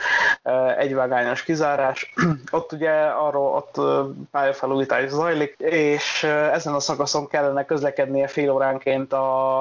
egyvágányos 0.77 1.43
kizárás. 1.43 2.13
ott 2.51 2.71
ugye 2.71 2.91
arról 2.91 3.55
ott 3.55 3.81
pályafelújítás 4.31 5.09
zajlik, 5.09 5.55
és 5.57 6.23
ezen 6.51 6.73
a 6.73 6.79
szakaszon 6.79 7.27
kellene 7.27 7.65
közlekednie 7.65 8.27
fél 8.27 8.51
óránként 8.51 9.13
a, 9.13 9.59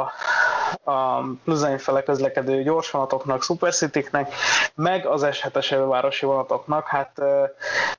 a 0.85 1.23
Pluzany 1.45 1.79
fele 1.79 2.03
közlekedő 2.03 2.63
gyorsvonatoknak, 2.63 3.43
Supercity-nek, 3.43 4.33
meg 4.75 5.07
az 5.07 5.27
S7-es 5.31 5.73
elővárosi 5.73 6.27
vonatoknak. 6.27 6.87
Hát 6.87 7.23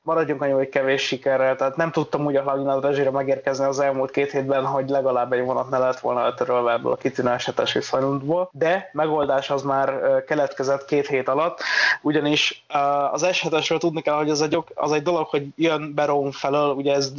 maradjunk 0.02 0.42
annyi, 0.42 0.52
hogy 0.52 0.70
kevés 0.70 1.02
sikerrel, 1.02 1.56
tehát 1.56 1.76
nem 1.76 1.92
tudtam 1.92 2.26
úgy 2.26 2.36
a 2.36 2.42
Hlavinad 2.42 2.84
rezsire 2.84 3.12
megérkezni 3.12 3.66
az 3.66 3.80
elmúlt 3.80 4.12
két 4.12 4.32
hétben, 4.32 4.66
hogy 4.66 4.90
legalább 4.90 5.34
egy 5.34 5.46
vonat 5.46 5.70
ne 5.70 5.78
lett 5.78 6.00
volna 6.00 6.22
eltörölve 6.22 6.72
ebből 6.72 6.92
a 6.92 6.96
kitűnő 6.96 7.36
S7-es 7.38 7.70
viszonylatból, 7.74 8.37
de 8.52 8.90
megoldás 8.94 9.50
az 9.50 9.62
már 9.62 10.24
keletkezett 10.28 10.86
két 10.86 11.08
hét 11.08 11.30
alatt, 11.30 11.62
ugyanis 12.02 12.66
az 13.12 13.26
S7-esről 13.26 13.80
tudni 13.80 14.02
kell, 14.02 14.16
hogy 14.16 14.30
az 14.30 14.42
egy, 14.42 14.58
az 14.76 14.92
egy 14.92 15.04
dolog, 15.04 15.28
hogy 15.28 15.46
jön 15.56 15.94
Berón 15.96 16.32
felől, 16.32 16.70
ugye 16.70 16.94
ez 16.94 17.12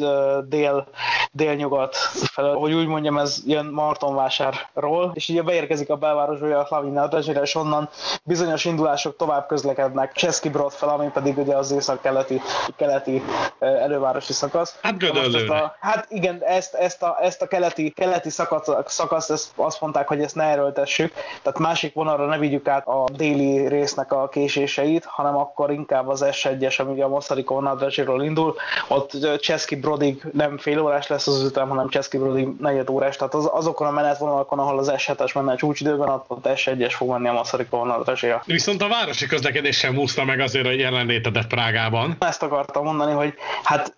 dél, 0.44 0.86
délnyugat 1.32 1.96
felől, 2.32 2.54
hogy 2.56 2.72
úgy 2.72 2.86
mondjam, 2.86 3.18
ez 3.18 3.42
jön 3.46 3.66
Martonvásárról, 3.66 5.10
és 5.14 5.28
ugye 5.28 5.42
beérkezik 5.42 5.90
a 5.90 5.96
belvárosba 5.96 6.58
a 6.58 6.64
Hlavinát, 6.64 7.14
és 7.14 7.54
onnan 7.54 7.88
bizonyos 8.22 8.64
indulások 8.64 9.16
tovább 9.16 9.46
közlekednek 9.46 10.12
Cseszki 10.12 10.48
Brod 10.48 10.72
fel, 10.72 10.88
ami 10.88 11.10
pedig 11.12 11.38
ugye 11.38 11.56
az 11.56 11.70
észak-keleti 11.70 12.40
keleti 12.76 13.22
elővárosi 13.58 14.32
szakasz. 14.32 14.78
Hát 14.82 14.98
gödöllőre. 14.98 15.76
Hát 15.80 16.06
igen, 16.08 16.42
ezt, 16.42 16.74
ezt, 16.74 17.02
a, 17.02 17.16
ezt 17.20 17.42
a 17.42 17.46
keleti, 17.46 17.90
keleti 17.90 18.30
szakasz, 18.30 18.68
szakaszt 18.86 19.30
ezt 19.30 19.50
azt 19.56 19.80
mondták, 19.80 20.08
hogy 20.08 20.20
ezt 20.20 20.34
ne 20.34 20.44
erőltessük, 20.44 21.07
tehát 21.42 21.58
másik 21.58 21.94
vonalra 21.94 22.26
ne 22.26 22.38
vigyük 22.38 22.68
át 22.68 22.86
a 22.86 23.04
déli 23.12 23.68
résznek 23.68 24.12
a 24.12 24.28
késéseit, 24.28 25.04
hanem 25.04 25.36
akkor 25.36 25.70
inkább 25.70 26.08
az 26.08 26.24
S1-es, 26.30 26.80
ami 26.80 27.00
a 27.00 27.08
Moszariko 27.08 27.54
vonaldrezséről 27.54 28.22
indul, 28.22 28.54
ott 28.88 29.40
Cseszki 29.40 29.76
Brodig 29.76 30.22
nem 30.32 30.58
fél 30.58 30.80
órás 30.80 31.06
lesz 31.06 31.26
az 31.26 31.42
ütem, 31.42 31.68
hanem 31.68 31.88
Cseszki 31.88 32.18
Brodig 32.18 32.48
negyed 32.60 32.90
órás, 32.90 33.16
tehát 33.16 33.34
az, 33.34 33.48
azokon 33.52 33.86
a 33.86 33.90
menetvonalakon, 33.90 34.58
ahol 34.58 34.78
az 34.78 34.92
S7-es 34.96 35.34
menne 35.34 35.52
a 35.52 35.56
csúcsidőben, 35.56 36.08
ott, 36.08 36.24
ott 36.28 36.48
S1-es 36.48 36.92
fog 36.96 37.08
menni 37.10 37.28
a 37.28 37.32
Moszariko 37.32 37.76
vonaldrezsére. 37.76 38.42
Viszont 38.46 38.82
a 38.82 38.88
városi 38.88 39.26
közlekedés 39.26 39.76
sem 39.78 39.98
úszta 39.98 40.24
meg 40.24 40.40
azért 40.40 40.66
a 40.66 40.70
jelenlétedet 40.70 41.46
Prágában. 41.46 42.16
Ezt 42.18 42.42
akartam 42.42 42.84
mondani, 42.84 43.12
hogy 43.12 43.34
hát 43.62 43.94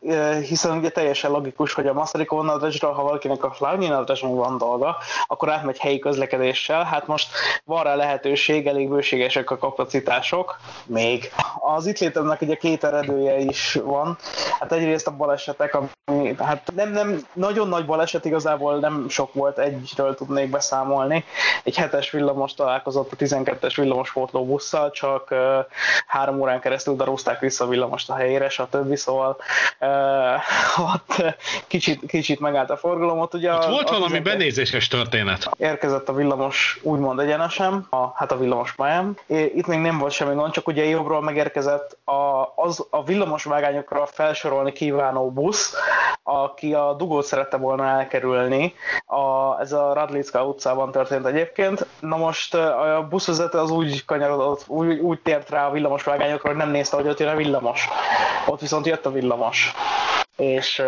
hiszen 0.48 0.76
ugye 0.78 0.88
teljesen 0.88 1.30
logikus, 1.30 1.72
hogy 1.72 1.86
a 1.86 1.92
Moszariko 1.92 2.36
vonaldrezséről, 2.36 2.92
ha 2.92 3.02
valakinek 3.02 3.44
a 3.44 3.50
Flávnyi 3.50 3.88
van 4.20 4.58
dolga, 4.58 4.96
akkor 5.26 5.50
átmegy 5.50 5.78
helyi 5.78 5.98
közlekedéssel, 5.98 6.84
hát 6.84 6.99
most 7.06 7.28
van 7.64 7.82
rá 7.82 7.94
lehetőség, 7.94 8.66
elég 8.66 8.88
bőségesek 8.88 9.50
a 9.50 9.58
kapacitások, 9.58 10.60
még. 10.86 11.32
Az 11.60 11.86
itt 11.86 11.98
létemnek 11.98 12.40
ugye 12.40 12.54
két 12.54 12.84
eredője 12.84 13.38
is 13.38 13.78
van. 13.84 14.18
Hát 14.58 14.72
egyrészt 14.72 15.06
a 15.06 15.16
balesetek, 15.16 15.74
ami 15.74 15.88
hát 16.38 16.72
nem, 16.74 16.90
nem 16.90 17.26
nagyon 17.32 17.68
nagy 17.68 17.84
baleset 17.84 18.24
igazából 18.24 18.78
nem 18.78 19.08
sok 19.08 19.34
volt, 19.34 19.58
egyről 19.58 20.14
tudnék 20.14 20.50
beszámolni. 20.50 21.24
Egy 21.62 21.76
hetes 21.76 22.10
villamos 22.10 22.54
találkozott 22.54 23.12
a 23.12 23.16
12-es 23.16 23.72
villamos 23.76 24.12
pótlóbusszal, 24.12 24.90
csak 24.90 25.30
uh, 25.30 25.38
három 26.06 26.40
órán 26.40 26.60
keresztül 26.60 26.96
darúzták 26.96 27.40
vissza 27.40 27.64
a 27.64 27.68
villamost 27.68 28.10
a 28.10 28.14
helyére, 28.14 28.48
stb. 28.48 28.94
Szóval 28.94 29.36
uh, 29.80 29.88
ott 30.94 31.36
kicsit, 31.66 32.06
kicsit 32.06 32.40
megállt 32.40 32.70
a 32.70 32.76
forgalom. 32.76 33.18
Ott, 33.18 33.34
ugye 33.34 33.52
ott 33.52 33.64
a, 33.64 33.70
volt 33.70 33.88
a 33.88 33.92
valami 33.92 34.18
12... 34.18 34.38
benézéses 34.38 34.88
történet. 34.88 35.48
Érkezett 35.58 36.08
a 36.08 36.12
villamos 36.12 36.80
úgymond 36.90 37.20
egyenesen, 37.20 37.86
a, 37.90 38.12
hát 38.14 38.32
a 38.32 38.38
villamos 38.38 38.72
pályán. 38.72 39.18
Itt 39.26 39.66
még 39.66 39.78
nem 39.78 39.98
volt 39.98 40.12
semmi 40.12 40.34
gond, 40.34 40.52
csak 40.52 40.66
ugye 40.66 40.84
jobbról 40.84 41.22
megérkezett 41.22 41.98
a, 42.04 42.52
az, 42.56 42.86
a 42.90 43.04
villamos 43.04 43.44
vágányokra 43.44 44.06
felsorolni 44.06 44.72
kívánó 44.72 45.30
busz, 45.30 45.74
aki 46.22 46.74
a 46.74 46.92
dugót 46.92 47.24
szerette 47.24 47.56
volna 47.56 47.86
elkerülni. 47.86 48.74
A, 49.06 49.60
ez 49.60 49.72
a 49.72 49.92
Radlicka 49.92 50.46
utcában 50.46 50.90
történt 50.90 51.26
egyébként. 51.26 51.86
Na 52.00 52.16
most 52.16 52.54
a 52.54 53.06
buszvezető 53.10 53.58
az 53.58 53.70
úgy 53.70 54.04
kanyarodott, 54.04 54.64
úgy, 54.66 54.98
úgy 54.98 55.20
tért 55.20 55.50
rá 55.50 55.66
a 55.66 55.70
villamos 55.70 56.02
vágányokra, 56.02 56.48
hogy 56.48 56.58
nem 56.58 56.70
nézte, 56.70 56.96
hogy 56.96 57.08
ott 57.08 57.18
jön 57.18 57.28
a 57.28 57.36
villamos. 57.36 57.88
Ott 58.46 58.60
viszont 58.60 58.86
jött 58.86 59.06
a 59.06 59.10
villamos 59.10 59.74
és 60.36 60.82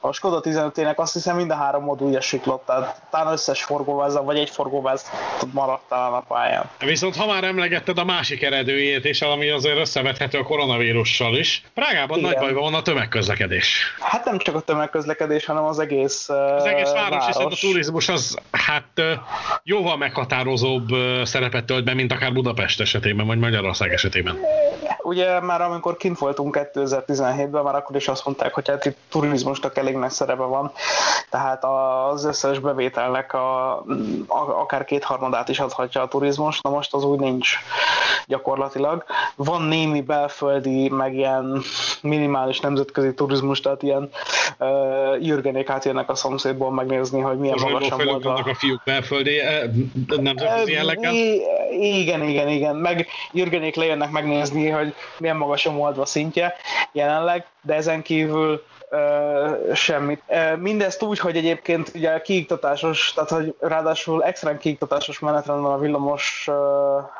a 0.00 0.12
Skoda 0.12 0.40
15-ének 0.42 0.94
azt 0.94 1.12
hiszem 1.12 1.36
mind 1.36 1.50
a 1.50 1.54
három 1.54 1.82
modulja 1.82 2.20
siklott, 2.20 2.66
tehát 2.66 3.02
talán 3.10 3.32
összes 3.32 3.62
forgóváza, 3.64 4.22
vagy 4.22 4.38
egy 4.38 4.50
forgóváz 4.50 5.10
maradt 5.52 5.88
talán 5.88 6.12
a 6.12 6.20
pályán. 6.20 6.70
Viszont 6.78 7.16
ha 7.16 7.26
már 7.26 7.44
emlegetted 7.44 7.98
a 7.98 8.04
másik 8.04 8.42
eredőjét, 8.42 9.04
és 9.04 9.22
ami 9.22 9.50
azért 9.50 9.78
összevethető 9.78 10.38
a 10.38 10.42
koronavírussal 10.42 11.36
is, 11.36 11.62
Prágában 11.74 12.18
Igen. 12.18 12.30
nagy 12.30 12.40
bajban 12.40 12.62
van 12.62 12.74
a 12.74 12.82
tömegközlekedés. 12.82 13.94
Hát 14.00 14.24
nem 14.24 14.38
csak 14.38 14.54
a 14.54 14.60
tömegközlekedés, 14.60 15.44
hanem 15.44 15.64
az 15.64 15.78
egész 15.78 16.28
Az 16.28 16.64
egész 16.64 16.90
város, 16.92 17.08
város. 17.08 17.26
hiszen 17.26 17.46
a 17.46 17.48
turizmus 17.48 18.08
az 18.08 18.38
hát 18.50 19.02
jóval 19.62 19.96
meghatározóbb 19.96 20.88
szerepet 21.24 21.64
tölt 21.64 21.84
be, 21.84 21.94
mint 21.94 22.12
akár 22.12 22.32
Budapest 22.32 22.80
esetében, 22.80 23.26
vagy 23.26 23.38
Magyarország 23.38 23.92
esetében. 23.92 24.38
Ugye 24.98 25.40
már 25.40 25.60
amikor 25.60 25.96
kint 25.96 26.18
voltunk 26.18 26.58
2017-ben, 26.74 27.62
már 27.62 27.74
akkor 27.74 27.96
is 27.96 28.08
azt 28.08 28.24
mondták, 28.24 28.54
hogy 28.54 28.68
hát 28.68 28.84
itt 28.84 28.93
turizmusnak 29.08 29.76
elég 29.76 29.96
nagy 29.96 30.10
szerepe 30.10 30.42
van, 30.42 30.72
tehát 31.30 31.64
az 31.64 32.24
összes 32.24 32.58
bevételnek 32.58 33.32
a, 33.32 33.72
a, 34.26 34.60
akár 34.60 34.84
kétharmadát 34.84 35.48
is 35.48 35.58
adhatja 35.58 36.02
a 36.02 36.08
turizmus, 36.08 36.60
na 36.60 36.70
most 36.70 36.94
az 36.94 37.04
úgy 37.04 37.18
nincs 37.18 37.58
gyakorlatilag. 38.26 39.04
Van 39.36 39.62
némi 39.62 40.00
belföldi, 40.00 40.88
meg 40.88 41.14
ilyen 41.14 41.62
minimális 42.02 42.60
nemzetközi 42.60 43.14
turizmus, 43.14 43.60
tehát 43.60 43.82
ilyen 43.82 44.10
uh, 44.58 45.26
jürgenék 45.26 45.68
átjönnek 45.68 46.10
a 46.10 46.14
szomszédból 46.14 46.70
megnézni, 46.70 47.20
hogy 47.20 47.38
milyen 47.38 47.56
Most 47.60 47.72
magasan 47.72 48.04
volt 48.04 48.24
a... 48.24 48.34
a 48.34 48.54
fiúk 48.54 48.82
belföldi 48.84 49.40
nemzetközi 50.06 50.72
jelleggel? 50.72 51.14
Igen, 51.70 52.22
igen, 52.22 52.48
igen, 52.48 52.76
meg 52.76 53.06
jürgenék 53.32 53.74
lejönnek 53.74 54.10
megnézni, 54.10 54.68
hogy 54.68 54.94
milyen 55.18 55.36
magas 55.36 55.66
a 55.66 55.72
Moldva 55.72 56.06
szintje 56.06 56.54
jelenleg, 56.92 57.46
de 57.62 57.74
ezen 57.74 58.02
kívül 58.02 58.62
semmit. 59.74 60.22
Mindezt 60.58 61.02
úgy, 61.02 61.18
hogy 61.18 61.36
egyébként 61.36 61.90
ugye 61.94 62.20
kiiktatásos, 62.20 63.12
tehát 63.12 63.30
hogy 63.30 63.54
ráadásul 63.60 64.24
extrán 64.24 64.58
kiiktatásos 64.58 65.18
menetrend 65.18 65.62
van 65.62 65.72
a 65.72 65.78
villamos 65.78 66.48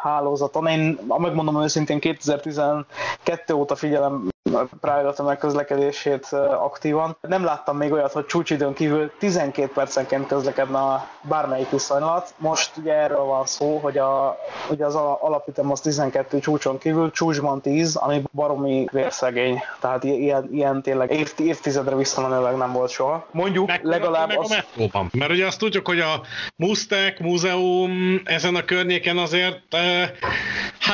hálózaton. 0.02 0.66
Én, 0.66 0.98
megmondom 1.18 1.62
őszintén, 1.62 2.00
2012 2.00 3.54
óta 3.54 3.74
figyelem 3.74 4.32
Prága 4.80 5.22
megközlekedését 5.22 6.26
aktívan. 6.62 7.16
Nem 7.20 7.44
láttam 7.44 7.76
még 7.76 7.92
olyat, 7.92 8.12
hogy 8.12 8.26
csúcsidőn 8.26 8.72
kívül 8.72 9.12
12 9.18 9.70
percenként 9.74 10.26
közlekedne 10.26 10.78
a 10.78 11.08
bármelyik 11.22 11.70
viszonylat. 11.70 12.34
Most 12.38 12.76
ugye 12.76 12.92
erről 12.92 13.24
van 13.24 13.46
szó, 13.46 13.78
hogy 13.78 13.98
a, 13.98 14.38
ugye 14.70 14.84
az 14.84 14.94
alapütem 14.94 15.70
az 15.70 15.80
12 15.80 16.38
csúcson 16.38 16.78
kívül, 16.78 17.10
csúcsban 17.10 17.60
10, 17.60 17.96
ami 17.96 18.22
baromi 18.32 18.86
vérszegény. 18.92 19.62
Tehát 19.80 20.04
ilyen, 20.04 20.48
ilyen 20.52 20.82
tényleg 20.82 21.10
év, 21.10 21.32
évtizedre 21.38 21.96
visszamenőleg 21.96 22.56
nem 22.56 22.72
volt 22.72 22.90
soha. 22.90 23.26
Mondjuk 23.30 23.66
meg, 23.66 23.84
legalább 23.84 24.28
meg 24.28 24.38
az... 24.38 24.50
a 24.50 24.54
metróban. 24.54 25.10
Mert 25.12 25.30
ugye 25.30 25.46
azt 25.46 25.58
tudjuk, 25.58 25.86
hogy 25.86 26.00
a 26.00 26.20
Mustek 26.56 27.20
Múzeum 27.20 28.20
ezen 28.24 28.54
a 28.54 28.64
környéken 28.64 29.18
azért 29.18 29.74
eh, 29.74 30.10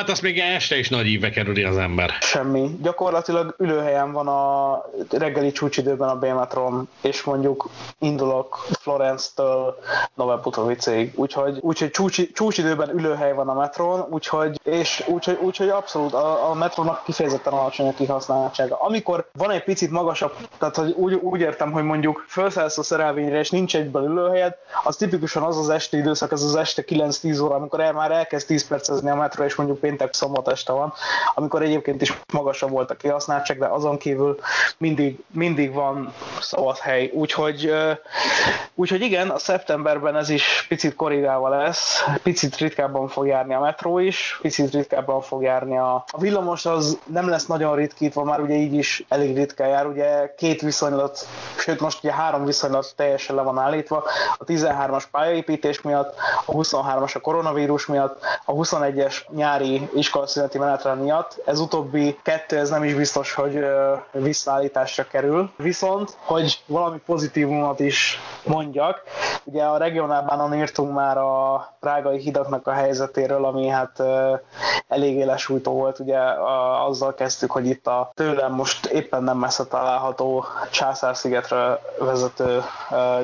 Hát 0.01 0.09
azt 0.09 0.21
még 0.21 0.39
este 0.39 0.77
is 0.77 0.89
nagy 0.89 1.07
ívbe 1.07 1.29
kerüli 1.29 1.63
az 1.63 1.77
ember. 1.77 2.11
Semmi. 2.21 2.77
Gyakorlatilag 2.81 3.55
ülőhelyen 3.57 4.11
van 4.11 4.27
a 4.27 4.81
reggeli 5.09 5.51
csúcsidőben 5.51 6.09
a 6.09 6.15
B-metron, 6.15 6.89
és 7.01 7.23
mondjuk 7.23 7.69
indulok 7.99 8.65
Florence-től 8.79 9.79
Noveputovicig. 10.13 11.11
Úgyhogy, 11.15 11.57
úgyhogy 11.59 11.89
csúcsi, 11.91 12.31
csúcsidőben 12.31 12.89
ülőhely 12.89 13.33
van 13.33 13.49
a 13.49 13.53
metron, 13.53 14.05
úgyhogy, 14.09 14.59
és 14.63 15.03
úgyhogy, 15.07 15.37
úgyhogy 15.41 15.69
abszolút 15.69 16.13
a, 16.13 16.49
a 16.49 16.53
metrónak 16.53 17.03
kifejezetten 17.03 17.53
alacsony 17.53 17.87
a 17.87 17.93
kihasználtsága. 17.93 18.77
Amikor 18.79 19.29
van 19.33 19.51
egy 19.51 19.63
picit 19.63 19.91
magasabb, 19.91 20.35
tehát 20.57 20.75
hogy 20.75 20.91
úgy, 20.91 21.13
úgy 21.13 21.39
értem, 21.39 21.71
hogy 21.71 21.83
mondjuk 21.83 22.23
felszállsz 22.27 22.77
a 22.77 22.83
szerelvényre, 22.83 23.39
és 23.39 23.49
nincs 23.49 23.75
egyből 23.75 24.03
ülőhelyed, 24.03 24.55
az 24.83 24.95
tipikusan 24.95 25.43
az 25.43 25.57
az 25.57 25.69
esti 25.69 25.97
időszak, 25.97 26.31
az 26.31 26.43
az 26.43 26.55
este 26.55 26.83
9-10 26.87 27.43
óra, 27.43 27.55
amikor 27.55 27.79
el, 27.79 27.93
már 27.93 28.11
elkezd 28.11 28.47
10 28.47 28.67
percezni 28.67 29.09
a 29.09 29.15
metró, 29.15 29.43
és 29.43 29.55
mondjuk 29.55 29.79
péntek 29.91 30.13
szombat 30.13 30.47
este 30.47 30.71
van, 30.71 30.93
amikor 31.33 31.61
egyébként 31.61 32.01
is 32.01 32.13
magasabb 32.33 32.69
volt 32.69 32.91
a 32.91 32.95
kihasználtság, 32.95 33.59
de 33.59 33.65
azon 33.65 33.97
kívül 33.97 34.39
mindig, 34.77 35.23
mindig 35.31 35.73
van 35.73 36.13
szabad 36.39 36.77
hely. 36.77 37.11
Úgyhogy, 37.13 37.73
úgyhogy 38.75 39.01
igen, 39.01 39.29
a 39.29 39.37
szeptemberben 39.37 40.15
ez 40.15 40.29
is 40.29 40.65
picit 40.67 40.95
korrigálva 40.95 41.49
lesz, 41.49 42.03
picit 42.23 42.57
ritkábban 42.57 43.07
fog 43.07 43.27
járni 43.27 43.53
a 43.53 43.59
metró 43.59 43.99
is, 43.99 44.39
picit 44.41 44.73
ritkábban 44.73 45.21
fog 45.21 45.41
járni 45.41 45.77
a, 45.77 45.93
a 46.07 46.19
villamos, 46.19 46.65
az 46.65 46.97
nem 47.05 47.29
lesz 47.29 47.45
nagyon 47.45 47.75
ritkítva, 47.75 48.23
már 48.23 48.39
ugye 48.39 48.55
így 48.55 48.73
is 48.73 49.05
elég 49.09 49.35
ritkán 49.35 49.67
jár, 49.67 49.85
ugye 49.85 50.33
két 50.37 50.61
viszonylat, 50.61 51.27
sőt 51.57 51.79
most 51.79 52.03
ugye 52.03 52.13
három 52.13 52.45
viszonylat 52.45 52.93
teljesen 52.95 53.35
le 53.35 53.41
van 53.41 53.57
állítva, 53.57 54.03
a 54.37 54.43
13-as 54.43 55.03
pályaépítés 55.11 55.81
miatt, 55.81 56.15
a 56.45 56.51
23-as 56.51 57.15
a 57.15 57.19
koronavírus 57.19 57.85
miatt, 57.85 58.19
a 58.45 58.53
21-es 58.53 59.15
nyári 59.29 59.70
iskolaszüneti 59.93 60.57
menetrend 60.57 61.01
miatt. 61.01 61.41
Ez 61.45 61.59
utóbbi 61.59 62.19
kettő, 62.23 62.57
ez 62.57 62.69
nem 62.69 62.83
is 62.83 62.93
biztos, 62.93 63.33
hogy 63.33 63.65
visszaállításra 64.11 65.03
kerül. 65.07 65.51
Viszont, 65.57 66.17
hogy 66.25 66.63
valami 66.65 66.97
pozitívumot 67.05 67.79
is 67.79 68.19
mondjak, 68.45 69.03
ugye 69.43 69.63
a 69.63 69.77
regionálbánon 69.77 70.53
írtunk 70.53 70.93
már 70.93 71.17
a 71.17 71.67
prágai 71.79 72.19
hidaknak 72.19 72.67
a 72.67 72.71
helyzetéről, 72.71 73.45
ami 73.45 73.67
hát 73.67 74.03
elég 74.87 75.15
élesújtó 75.15 75.71
volt, 75.71 75.99
ugye 75.99 76.19
azzal 76.87 77.13
kezdtük, 77.13 77.51
hogy 77.51 77.65
itt 77.65 77.87
a 77.87 78.11
tőlem 78.13 78.53
most 78.53 78.85
éppen 78.85 79.23
nem 79.23 79.37
messze 79.37 79.65
található 79.65 80.45
Császár-szigetre 80.71 81.79
vezető 81.99 82.63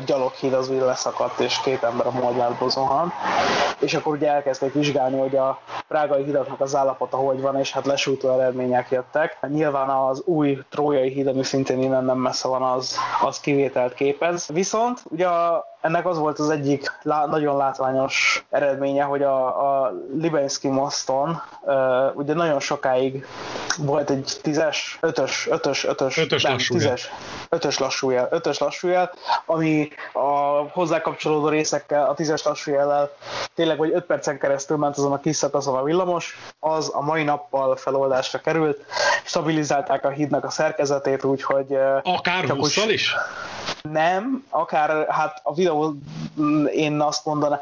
gyaloghíd 0.06 0.54
az 0.54 0.70
úgy 0.70 0.82
leszakadt, 0.82 1.40
és 1.40 1.60
két 1.60 1.84
ember 1.84 2.06
a 2.08 2.12
Moldvárból 2.12 2.70
zuhan. 2.70 3.14
És 3.80 3.94
akkor 3.94 4.14
ugye 4.14 4.32
elkezdték 4.32 4.74
vizsgálni, 4.74 5.20
hogy 5.20 5.36
a 5.36 5.60
prágai 5.88 6.24
hidaknak 6.38 6.62
az 6.62 6.76
állapota 6.76 7.18
hogy 7.18 7.42
van, 7.42 7.60
és 7.60 7.72
hát 7.72 7.86
lesújtó 7.86 8.30
eredmények 8.30 8.92
jöttek. 8.92 9.38
Nyilván 9.50 9.90
az 9.90 10.22
új 10.26 10.60
trójai 10.70 11.10
híd, 11.10 11.28
ami 11.28 11.44
szintén 11.44 11.82
innen 11.82 12.04
nem 12.04 12.18
messze 12.18 12.48
van, 12.48 12.62
az, 12.62 12.98
az 13.22 13.40
kivételt 13.40 13.94
képez. 13.94 14.48
Viszont 14.54 15.04
ugye 15.10 15.28
a 15.28 15.66
ennek 15.88 16.08
az 16.08 16.18
volt 16.18 16.40
az 16.40 16.50
egyik 16.50 16.94
lá, 17.02 17.26
nagyon 17.26 17.58
látványos 17.58 18.46
eredménye, 18.50 19.04
hogy 19.04 19.24
a, 19.24 19.46
a 19.46 19.94
Libenski 20.20 20.68
moston 20.68 21.42
uh, 21.62 21.76
ugye 22.16 22.34
nagyon 22.34 22.60
sokáig 22.60 23.26
volt 23.78 24.10
egy 24.10 24.40
tízes, 24.42 24.98
ötös, 25.02 25.48
ötös, 25.50 25.86
ötös, 25.86 26.18
ötös 26.18 26.44
nem, 26.44 26.52
lassújel. 26.52 26.84
tízes, 26.84 27.12
ötös 27.50 27.78
lassújel, 27.78 28.28
ötös 28.32 28.58
lassújel, 28.58 29.12
ami 29.46 29.90
a 30.14 30.28
hozzá 30.72 31.02
kapcsolódó 31.02 31.48
részekkel, 31.48 32.10
a 32.10 32.14
tízes 32.14 32.44
lassújellel 32.44 33.12
tényleg 33.56 33.78
vagy 33.78 33.92
öt 33.94 34.06
percen 34.06 34.38
keresztül 34.38 34.78
ment 34.78 34.98
azon 34.98 35.12
a 35.12 35.20
kis 35.20 35.36
szakaszon 35.36 35.76
a 35.76 35.84
villamos, 35.84 36.38
az 36.60 36.92
a 36.94 37.02
mai 37.02 37.24
nappal 37.24 37.76
feloldásra 37.76 38.40
került, 38.40 38.86
stabilizálták 39.24 40.06
a 40.06 40.10
hídnak 40.10 40.44
a 40.44 40.50
szerkezetét, 40.50 41.24
úgyhogy... 41.24 41.78
Akár 42.04 42.50
20 42.50 42.86
is? 42.86 43.16
Nem, 43.92 44.46
akár 44.50 45.08
hát 45.10 45.40
a 45.44 45.54
videó 45.54 45.77
én 46.74 47.02
azt 47.02 47.26
mondanám, 47.26 47.60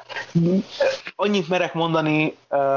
annyit 1.16 1.49
merek 1.49 1.74
mondani, 1.74 2.36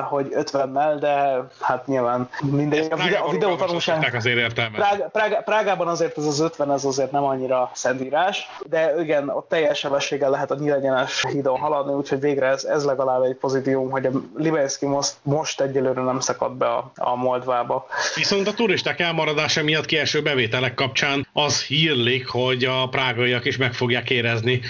hogy 0.09 0.29
50-mel, 0.31 0.97
de 1.01 1.45
hát 1.61 1.87
nyilván 1.87 2.29
mindegy. 2.41 2.93
A, 2.93 2.97
videó, 2.97 3.27
a 3.27 3.31
videó 3.31 3.57
tanulság... 3.57 4.15
azért 4.15 4.53
Prág, 4.53 5.11
Prág, 5.13 5.45
Prágában 5.45 5.89
azért 5.89 6.19
ez 6.19 6.25
az 6.25 6.41
50, 6.41 6.73
ez 6.73 6.85
azért 6.85 7.11
nem 7.11 7.25
annyira 7.25 7.71
szentírás, 7.75 8.49
de 8.67 8.95
igen, 9.01 9.29
ott 9.29 9.49
teljes 9.49 9.79
sebességgel 9.79 10.31
lehet 10.31 10.51
a 10.51 10.55
nyílegyenes 10.55 11.25
hídon 11.33 11.59
haladni, 11.59 11.93
úgyhogy 11.93 12.21
végre 12.21 12.47
ez, 12.47 12.65
ez 12.65 12.85
legalább 12.85 13.23
egy 13.23 13.35
pozitívum, 13.35 13.91
hogy 13.91 14.07
a 14.07 14.11
Libenszki 14.37 14.87
most, 14.87 15.15
most 15.23 15.61
egyelőre 15.61 16.03
nem 16.03 16.21
szakadt 16.21 16.57
be 16.57 16.67
a, 16.67 16.93
a 16.95 17.17
Moldvába. 17.17 17.87
Viszont 18.15 18.49
a 18.49 18.53
turisták 18.53 19.01
elmaradása 19.01 19.63
miatt 19.63 19.85
kieső 19.85 20.23
bevételek 20.23 20.75
kapcsán 20.75 21.27
az 21.33 21.63
hírlik, 21.63 22.29
hogy 22.29 22.65
a 22.65 22.89
prágaiak 22.89 23.45
is 23.45 23.57
meg 23.57 23.73
fogják 23.73 24.11
érezni 24.11 24.61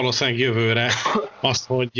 valószínűleg 0.00 0.38
jövőre 0.38 0.90
azt, 1.40 1.66
hogy 1.66 1.90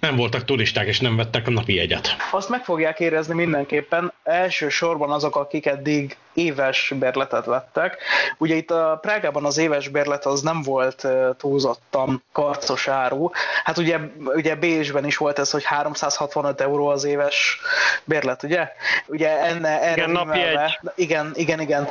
nem 0.00 0.16
voltak 0.16 0.44
turisták 0.44 0.86
és 0.86 1.00
nem 1.00 1.16
vettek 1.16 1.46
a 1.46 1.50
napi 1.50 1.74
jegyet. 1.74 2.16
Azt 2.30 2.48
meg 2.48 2.64
fogják 2.64 3.00
érezni 3.00 3.34
mindenképpen, 3.34 4.12
elsősorban 4.22 5.10
azok, 5.10 5.36
akik 5.36 5.66
eddig 5.66 6.16
éves 6.34 6.92
bérletet 6.98 7.44
vettek. 7.44 7.96
Ugye 8.38 8.54
itt 8.54 8.70
a 8.70 8.98
Prágában 9.02 9.44
az 9.44 9.58
éves 9.58 9.88
bérlet 9.88 10.26
az 10.26 10.40
nem 10.40 10.62
volt 10.62 11.06
túlzottan 11.38 12.22
karcos 12.32 12.88
áru. 12.88 13.30
Hát 13.64 13.78
ugye, 13.78 13.98
ugye 14.24 14.54
Bécsben 14.54 15.06
is 15.06 15.16
volt 15.16 15.38
ez, 15.38 15.50
hogy 15.50 15.64
365 15.64 16.60
euró 16.60 16.86
az 16.86 17.04
éves 17.04 17.60
bérlet, 18.04 18.42
ugye? 18.42 18.68
Ugye 19.06 19.40
enne, 19.40 19.82
erre 19.82 19.92
igen, 19.92 20.10
napi 20.10 20.40
egy. 20.40 20.78
Igen, 20.94 21.30
igen, 21.34 21.60
igen. 21.60 21.88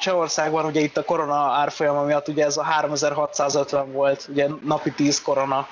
Csehországban 0.00 0.64
ugye 0.64 0.80
itt 0.80 0.96
a 0.96 1.04
korona 1.04 1.36
árfolyama 1.36 2.02
miatt 2.02 2.28
ugye 2.28 2.44
ez 2.44 2.56
a 2.56 2.62
3650 2.62 3.92
volt, 3.92 4.26
ugye 4.30 4.46
napi 4.64 4.90
10 4.90 5.22
korona 5.22 5.66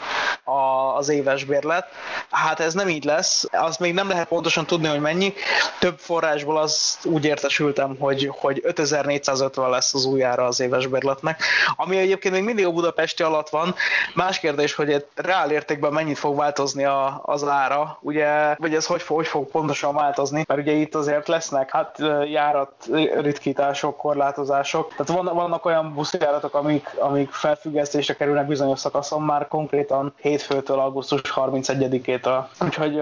az 0.97 1.09
éves 1.09 1.45
bérlet. 1.45 1.87
Hát 2.31 2.61
ez 2.61 2.75
nem 2.75 2.89
így 2.89 3.05
lesz, 3.05 3.45
azt 3.53 3.81
még 3.81 3.95
nem 3.95 4.09
lehet 4.09 4.29
pontosan 4.29 4.67
tudni, 4.67 4.89
hogy 4.89 5.01
mennyi. 5.01 5.33
Több 5.79 5.99
forrásból 5.99 6.59
az 6.59 6.99
úgy 7.05 7.25
értesültem, 7.25 7.97
hogy, 7.99 8.31
hogy 8.41 8.61
5450 8.65 9.71
lesz 9.71 9.95
az 9.95 10.05
újjára 10.05 10.45
az 10.45 10.61
éves 10.61 10.87
bérletnek, 10.87 11.43
ami 11.77 11.97
egyébként 11.97 12.35
még 12.35 12.45
mindig 12.45 12.67
a 12.67 12.73
budapesti 12.73 13.23
alatt 13.23 13.49
van. 13.49 13.75
Más 14.15 14.39
kérdés, 14.39 14.75
hogy 14.75 14.93
egy 14.93 15.07
reál 15.15 15.51
értékben 15.51 15.93
mennyit 15.93 16.19
fog 16.19 16.37
változni 16.37 16.85
a, 16.85 17.23
az 17.25 17.45
ára, 17.45 17.99
ugye, 18.01 18.55
vagy 18.59 18.75
ez 18.75 18.87
hogy 18.87 19.03
hogy 19.03 19.27
fog 19.27 19.51
pontosan 19.51 19.95
változni, 19.95 20.45
mert 20.49 20.61
ugye 20.61 20.73
itt 20.73 20.95
azért 20.95 21.29
lesznek 21.29 21.71
hát 21.71 21.99
járat 22.31 22.73
ritkítások, 23.21 23.97
korlátozások, 23.97 24.95
tehát 24.97 25.23
van, 25.23 25.35
vannak 25.35 25.65
olyan 25.65 25.95
buszjáratok, 25.95 26.55
amik, 26.55 26.91
amik 26.99 27.33
felfüggesztésre 27.33 28.15
kerülnek 28.15 28.47
bizonyos 28.47 28.74
szakaszon 28.77 29.23
már 29.23 29.49
konkrétan 29.49 30.15
hétfőtől 30.21 30.79
augusztus 30.79 31.21
31-től. 31.35 32.45
Úgyhogy 32.61 33.01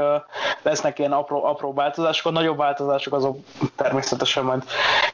lesznek 0.62 0.98
ilyen 0.98 1.12
apró, 1.12 1.44
apró 1.44 1.72
változások, 1.72 2.26
a 2.26 2.30
nagyobb 2.30 2.56
változások 2.56 3.14
azok 3.14 3.38
természetesen 3.76 4.44
majd 4.44 4.62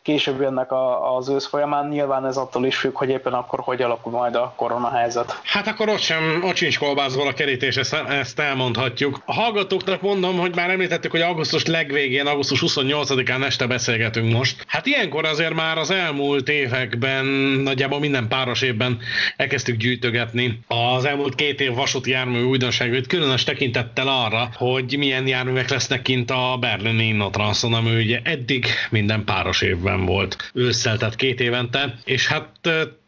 később 0.02 0.40
jönnek 0.40 0.72
a, 0.72 1.16
az 1.16 1.28
ősz 1.28 1.46
folyamán. 1.46 1.88
Nyilván 1.88 2.26
ez 2.26 2.36
attól 2.36 2.66
is 2.66 2.76
függ, 2.76 2.96
hogy 2.96 3.08
éppen 3.08 3.32
akkor 3.32 3.60
hogy 3.60 3.82
alakul 3.82 4.12
majd 4.12 4.34
a 4.34 4.52
koronahelyzet. 4.56 5.40
Hát 5.44 5.66
akkor 5.66 5.88
ott 5.88 5.98
sem, 5.98 6.42
ott 6.44 6.56
sincs 6.56 6.78
kolbászból 6.78 7.26
a 7.26 7.32
kerítés, 7.32 7.76
ezt, 7.76 7.94
ezt 8.08 8.38
elmondhatjuk. 8.38 9.22
A 9.24 9.32
hallgatóknak 9.32 10.00
mondom, 10.00 10.38
hogy 10.38 10.54
már 10.54 10.70
említettük, 10.70 11.10
hogy 11.10 11.20
augusztus 11.20 11.66
legvégén, 11.66 12.26
augusztus 12.26 12.62
28-án 12.66 13.44
este 13.44 13.66
beszélgetünk 13.66 14.32
most. 14.32 14.64
Hát 14.66 14.86
ilyenkor 14.86 15.24
azért 15.24 15.54
már 15.54 15.78
az 15.78 15.90
elmúlt 15.90 16.48
években, 16.48 17.24
nagyjából 17.62 17.98
minden 17.98 18.28
páros 18.28 18.62
évben 18.62 18.98
elkezdtük 19.36 19.76
gyűjtögetni 19.76 20.47
az 20.66 21.04
elmúlt 21.04 21.34
két 21.34 21.60
év 21.60 21.74
vasúti 21.74 22.10
jármű 22.10 22.42
újdonságait, 22.42 23.06
különös 23.06 23.44
tekintettel 23.44 24.08
arra, 24.08 24.50
hogy 24.54 24.94
milyen 24.98 25.26
járművek 25.26 25.68
lesznek 25.68 26.02
kint 26.02 26.30
a 26.30 26.56
berlini 26.60 27.06
Innotranszon, 27.06 27.74
ami 27.74 27.96
ugye 27.96 28.20
eddig 28.22 28.66
minden 28.90 29.24
páros 29.24 29.62
évben 29.62 30.04
volt 30.04 30.50
ősszel, 30.54 30.96
tehát 30.98 31.16
két 31.16 31.40
évente, 31.40 31.98
és 32.04 32.26
hát 32.26 32.50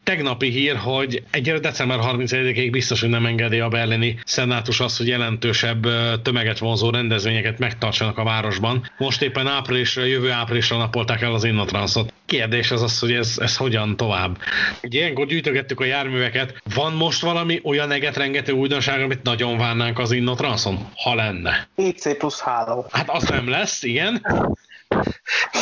tegnapi 0.04 0.48
hír, 0.48 0.76
hogy 0.76 1.22
egyre 1.30 1.58
december 1.58 1.98
31-ig 2.02 2.68
biztos, 2.70 3.00
hogy 3.00 3.08
nem 3.08 3.26
engedi 3.26 3.58
a 3.58 3.68
berlini 3.68 4.18
szenátus 4.24 4.80
azt, 4.80 4.96
hogy 4.96 5.08
jelentősebb 5.08 5.86
tömeget 6.22 6.58
vonzó 6.58 6.90
rendezvényeket 6.90 7.58
megtartsanak 7.58 8.18
a 8.18 8.24
városban. 8.24 8.90
Most 8.98 9.22
éppen 9.22 9.46
áprilisra, 9.46 10.04
jövő 10.04 10.30
áprilisra 10.30 10.76
napolták 10.76 11.22
el 11.22 11.32
az 11.34 11.44
Innotranszot. 11.44 12.12
Kérdés 12.26 12.70
az 12.70 12.82
az, 12.82 12.98
hogy 12.98 13.12
ez, 13.12 13.38
ez 13.38 13.56
hogyan 13.56 13.96
tovább. 13.96 14.38
Ugye 14.82 14.98
ilyenkor 14.98 15.26
gyűjtögettük 15.26 15.80
a 15.80 15.84
járműveket. 15.84 16.62
Van 16.74 16.92
most 16.92 17.20
valami 17.20 17.60
olyan 17.64 17.90
eget 17.90 18.16
rengető 18.16 18.52
újdonság, 18.52 19.02
amit 19.02 19.22
nagyon 19.22 19.58
várnánk 19.58 19.98
az 19.98 20.12
Innotranszon? 20.12 20.88
Ha 20.96 21.14
lenne. 21.14 21.68
IC 21.76 22.18
plusz 22.18 22.40
háló. 22.40 22.86
Hát 22.90 23.10
az 23.10 23.22
nem 23.22 23.48
lesz, 23.48 23.82
igen. 23.82 24.22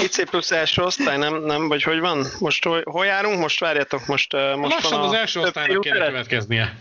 IC 0.02 0.30
plusz 0.30 0.50
első 0.50 0.82
osztály, 0.82 1.16
nem, 1.16 1.42
nem, 1.42 1.68
vagy 1.68 1.82
hogy 1.82 2.00
van? 2.00 2.26
Most 2.38 2.64
hol, 2.64 2.82
hol 2.84 3.06
járunk? 3.06 3.38
Most 3.38 3.60
várjatok, 3.60 4.06
most, 4.06 4.32
most 4.32 4.74
Lassan 4.74 4.98
van 4.98 5.08
az 5.08 5.14
első 5.14 5.40
osztálynak 5.40 5.80
kéne 5.80 6.06
következnie. 6.06 6.76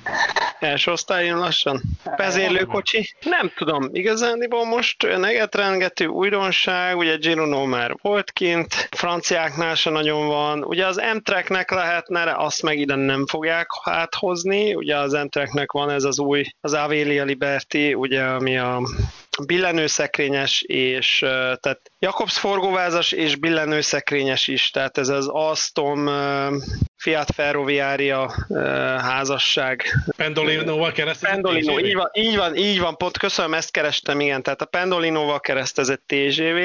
Első 0.60 0.92
osztályon 0.92 1.40
lassan? 1.40 1.82
Vezérlőkocsi? 2.04 3.16
Nem 3.22 3.52
tudom, 3.56 3.90
igazándiból 3.92 4.66
most 4.66 5.18
negetrengető 5.18 6.06
újdonság, 6.06 6.98
ugye 6.98 7.16
Girono 7.16 7.66
már 7.66 7.96
volt 8.02 8.32
kint, 8.32 8.88
franciáknál 8.92 9.76
se 9.76 9.90
nagyon 9.90 10.28
van, 10.28 10.64
ugye 10.64 10.86
az 10.86 11.02
M-Treknek 11.14 11.72
lehetne, 11.72 12.36
azt 12.36 12.62
meg 12.62 12.80
ide 12.80 12.96
nem 12.96 13.26
fogják 13.26 13.68
áthozni, 13.84 14.74
ugye 14.74 14.98
az 14.98 15.12
M-Treknek 15.12 15.72
van 15.72 15.90
ez 15.90 16.04
az 16.04 16.20
új, 16.20 16.44
az 16.62 16.74
Avelia 16.74 17.24
Liberty, 17.24 17.94
ugye 17.94 18.24
ami 18.24 18.58
a 18.58 18.82
billenőszekrényes, 19.46 20.62
és 20.62 21.18
tehát 21.60 21.80
Jakobs 22.00 22.38
forgóvázas 22.38 23.12
és 23.12 23.36
billenőszekrényes 23.36 24.48
is, 24.48 24.70
tehát 24.70 24.98
ez 24.98 25.08
az 25.08 25.28
Alstom 25.28 26.10
Fiat 26.98 27.32
Ferroviaria 27.34 28.34
házasság. 29.02 29.84
Pendolinoval 30.16 30.92
keresztezett 30.92 31.34
Pendolino, 31.34 31.80
így 31.80 31.94
van, 31.94 32.10
így 32.14 32.38
van, 32.38 32.56
így 32.56 32.80
van, 32.80 32.98
pont 32.98 33.18
köszönöm, 33.18 33.54
ezt 33.54 33.72
kerestem, 33.72 34.20
igen, 34.20 34.44
tehát 34.44 34.62
a 34.62 34.66
Pendolinoval 34.66 35.40
keresztezett 35.40 36.04
TGV, 36.06 36.60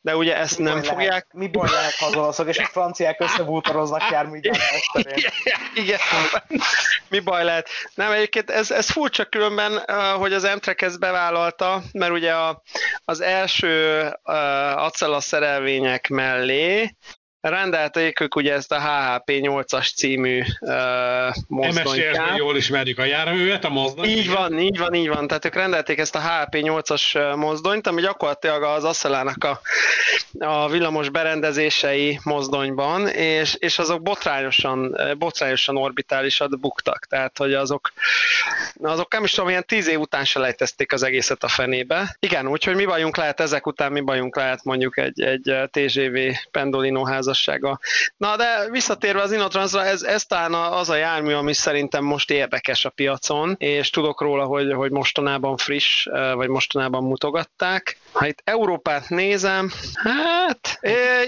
de 0.00 0.16
ugye 0.16 0.36
ezt 0.36 0.58
mi 0.58 0.64
nem 0.64 0.82
fogják. 0.82 1.08
Lehet, 1.08 1.26
mi 1.32 1.48
baj 1.48 1.70
lehet, 1.70 1.94
ha 1.94 2.06
az 2.06 2.14
olaszok 2.14 2.48
és 2.48 2.58
a 2.58 2.64
franciák 2.64 3.20
összebútoroznak 3.20 4.02
járműgyártás 4.10 4.90
Igen, 4.92 5.60
igen, 5.74 5.98
mi 7.08 7.20
baj 7.20 7.44
lehet. 7.44 7.68
Nem, 7.94 8.10
egyébként 8.10 8.50
ez, 8.50 8.70
ez 8.70 8.90
furcsa 8.90 9.24
különben, 9.24 9.84
hogy 10.18 10.32
az 10.32 10.44
Amtrak 10.44 10.82
ezt 10.82 10.98
bevállalta, 10.98 11.82
mert 11.92 12.12
ugye 12.12 12.32
a, 12.32 12.62
az 13.04 13.20
első 13.20 14.00
uh, 14.24 14.41
acela 14.76 15.20
szerelvények 15.20 16.08
mellé 16.08 16.96
rendelték 17.42 18.20
ők 18.20 18.36
ugye 18.36 18.52
ezt 18.52 18.72
a 18.72 18.80
HHP 18.80 19.30
8-as 19.30 19.94
című 19.94 20.42
uh, 20.60 20.74
mozdonyát. 21.48 22.36
jól 22.36 22.56
ismerjük 22.56 22.98
a 22.98 23.04
járművet, 23.04 23.64
a 23.64 23.68
mozdonyt. 23.68 24.08
Így 24.08 24.30
van, 24.30 24.58
így 24.58 24.78
van, 24.78 24.94
így 24.94 25.08
van. 25.08 25.26
Tehát 25.26 25.44
ők 25.44 25.54
rendelték 25.54 25.98
ezt 25.98 26.14
a 26.14 26.20
HHP 26.20 26.56
8-as 26.60 27.36
mozdonyt, 27.36 27.86
ami 27.86 28.00
gyakorlatilag 28.00 28.62
az 28.62 28.84
Asszelának 28.84 29.44
a, 29.44 29.60
a 30.38 30.68
villamos 30.68 31.08
berendezései 31.08 32.20
mozdonyban, 32.24 33.08
és, 33.08 33.54
és 33.54 33.78
azok 33.78 34.02
botrányosan, 34.02 34.96
botrányosan 35.18 35.76
orbitálisat 35.76 36.60
buktak. 36.60 37.06
Tehát, 37.06 37.38
hogy 37.38 37.54
azok, 37.54 37.92
azok 38.82 39.12
nem 39.12 39.24
is 39.24 39.30
tudom, 39.30 39.48
ilyen 39.48 39.66
tíz 39.66 39.88
év 39.88 40.00
után 40.00 40.24
se 40.24 40.38
lejtezték 40.38 40.92
az 40.92 41.02
egészet 41.02 41.44
a 41.44 41.48
fenébe. 41.48 42.16
Igen, 42.20 42.48
úgyhogy 42.48 42.74
mi 42.74 42.84
bajunk 42.84 43.16
lehet 43.16 43.40
ezek 43.40 43.66
után, 43.66 43.92
mi 43.92 44.00
bajunk 44.00 44.36
lehet 44.36 44.64
mondjuk 44.64 44.98
egy, 44.98 45.22
egy 45.22 45.54
TGV 45.70 46.18
Pendolino 46.50 47.04
háza 47.04 47.31
házassága. 47.32 47.78
Na 48.16 48.36
de 48.36 48.68
visszatérve 48.70 49.22
az 49.22 49.32
Inotransra, 49.32 49.84
ez, 49.84 50.02
ez 50.02 50.24
talán 50.24 50.54
az 50.54 50.90
a 50.90 50.94
jármű, 50.96 51.32
ami 51.32 51.52
szerintem 51.52 52.04
most 52.04 52.30
érdekes 52.30 52.84
a 52.84 52.90
piacon, 52.90 53.54
és 53.58 53.90
tudok 53.90 54.20
róla, 54.20 54.44
hogy, 54.44 54.72
hogy 54.72 54.90
mostanában 54.90 55.56
friss, 55.56 56.06
vagy 56.34 56.48
mostanában 56.48 57.02
mutogatták. 57.04 57.98
Ha 58.12 58.26
itt 58.26 58.42
Európát 58.44 59.08
nézem, 59.08 59.70
hát, 59.94 60.78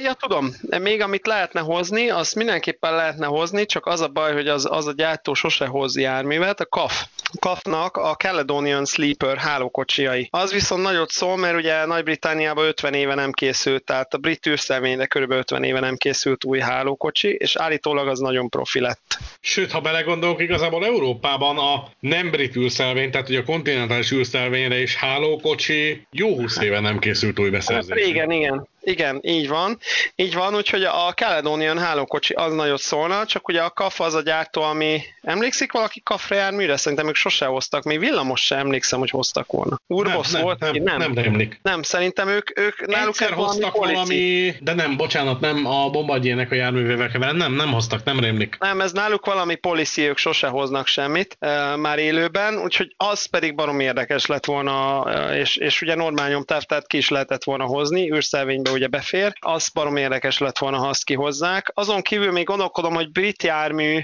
ja 0.03 0.13
tudom, 0.13 0.55
még 0.81 1.01
amit 1.01 1.27
lehetne 1.27 1.61
hozni, 1.61 2.11
azt 2.11 2.35
mindenképpen 2.35 2.95
lehetne 2.95 3.27
hozni, 3.27 3.67
csak 3.67 3.87
az 3.87 4.01
a 4.01 4.09
baj, 4.09 4.33
hogy 4.33 4.49
az, 4.49 4.67
az 4.71 4.87
a 4.87 4.93
gyártó 4.93 5.35
sose 5.35 5.67
hoz 5.67 5.97
járművet, 5.97 6.61
a 6.61 6.67
KAF. 6.67 7.07
KAF-nak 7.39 7.97
a 7.97 8.15
Caledonian 8.15 8.85
Sleeper 8.85 9.37
hálókocsiai. 9.37 10.29
Az 10.31 10.53
viszont 10.53 10.83
nagyot 10.83 11.11
szól, 11.11 11.37
mert 11.37 11.57
ugye 11.57 11.85
Nagy-Britániában 11.87 12.67
50 12.67 12.95
éve 12.95 13.15
nem 13.15 13.33
készült, 13.33 13.85
tehát 13.85 14.15
a 14.15 14.19
brit 14.19 14.47
űrszelvényre 14.47 15.07
kb. 15.07 15.31
50 15.31 15.63
éve 15.63 15.81
nem 15.81 15.97
készült 15.97 16.45
új 16.45 16.59
hálókocsi, 16.59 17.29
és 17.29 17.57
állítólag 17.57 18.09
az 18.09 18.19
nagyon 18.19 18.49
profi 18.49 18.81
lett. 18.81 19.19
Sőt, 19.41 19.73
ha 19.73 19.81
belegondolok, 19.81 20.41
igazából 20.41 20.85
Európában 20.85 21.59
a 21.59 21.89
nem 22.01 22.31
brit 22.31 22.57
űrszelvény, 22.57 23.11
tehát 23.11 23.29
ugye 23.29 23.39
a 23.39 23.45
kontinentális 23.45 24.13
űrszelvényre 24.13 24.81
is 24.81 24.97
hálókocsi 24.97 26.07
jó 26.11 26.35
20 26.37 26.59
éve 26.59 26.74
nem 26.81 26.99
készült 26.99 27.39
új 27.39 27.51
beszerzés. 27.51 27.91
Hát 27.91 27.99
régen, 28.07 28.31
igen. 28.31 28.69
Igen, 28.85 29.21
így 29.23 29.49
van. 29.49 29.79
Így 30.15 30.35
van, 30.35 30.55
úgyhogy 30.55 30.83
a 30.83 31.13
Caledonian 31.15 31.79
hálókocsi 31.79 32.35
az 32.35 32.53
nagyot 32.53 32.81
szólna, 32.81 33.27
csak 33.27 33.49
ugye 33.49 33.63
a 33.63 33.71
KAF 33.71 34.01
az 34.01 34.15
a 34.15 34.23
gyártó, 34.23 34.63
ami 34.63 35.01
emlékszik 35.23 35.73
valaki 35.73 36.01
KAF-ra 36.01 36.37
járműre? 36.37 36.77
Szerintem 36.77 37.09
ők 37.09 37.15
sose 37.15 37.47
hoztak, 37.47 37.83
még 37.83 37.99
villamos 37.99 38.41
sem 38.45 38.59
emlékszem, 38.59 38.99
hogy 38.99 39.11
hoztak 39.11 39.53
volna. 39.53 39.81
Urbosz 39.87 40.33
nem, 40.33 40.43
volt? 40.43 40.59
Nem, 40.59 40.73
nem, 40.73 40.99
nem, 40.99 41.13
nem 41.13 41.25
emlik. 41.25 41.59
Nem, 41.63 41.83
szerintem 41.83 42.29
ők, 42.29 42.59
ők 42.59 42.87
náluk 42.87 43.09
Egyszer 43.09 43.33
hoztak 43.33 43.77
valami, 43.77 43.95
valami, 43.95 44.55
de 44.61 44.75
nem, 44.75 44.97
bocsánat, 44.97 45.41
nem 45.41 45.67
a 45.67 45.91
Bombardier-nek 45.91 46.51
a 46.51 46.55
járművével 46.55 47.09
keverem, 47.09 47.37
nem, 47.37 47.53
nem 47.53 47.73
hoztak, 47.73 48.05
nem 48.05 48.21
rémlik. 48.21 48.57
Nem, 48.59 48.81
ez 48.81 48.93
náluk 48.93 49.27
valami 49.27 49.55
policy, 49.55 50.09
ők 50.09 50.19
sose 50.19 50.47
hoznak 50.47 50.87
semmit 50.87 51.37
e, 51.39 51.77
már 51.77 51.99
élőben, 51.99 52.59
úgyhogy 52.59 52.95
az 52.97 53.25
pedig 53.25 53.55
barom 53.55 53.81
érdekes 53.81 54.27
lett 54.27 54.45
volna, 54.45 55.05
és, 55.35 55.57
és 55.57 55.83
ugye 55.83 55.95
normál 55.95 56.29
nyomtáv, 56.29 56.63
tehát 56.63 56.87
ki 56.87 56.97
is 56.97 57.09
lehetett 57.09 57.45
volna 57.45 57.65
hozni, 57.65 58.13
űrszelvénybe 58.13 58.71
ugye 58.75 58.87
befér, 58.87 59.33
az 59.41 59.69
barom 59.69 59.97
érdekes 59.97 60.39
lett 60.39 60.59
volna, 60.59 60.79
ha 60.79 60.89
azt 60.89 61.05
kihozzák. 61.05 61.71
Azon 61.75 62.03
kívül 62.03 62.33
még 62.33 62.45
gondolkodom, 62.45 62.95
hogy 62.95 63.11
brit 63.11 63.43
jármű, 63.43 64.01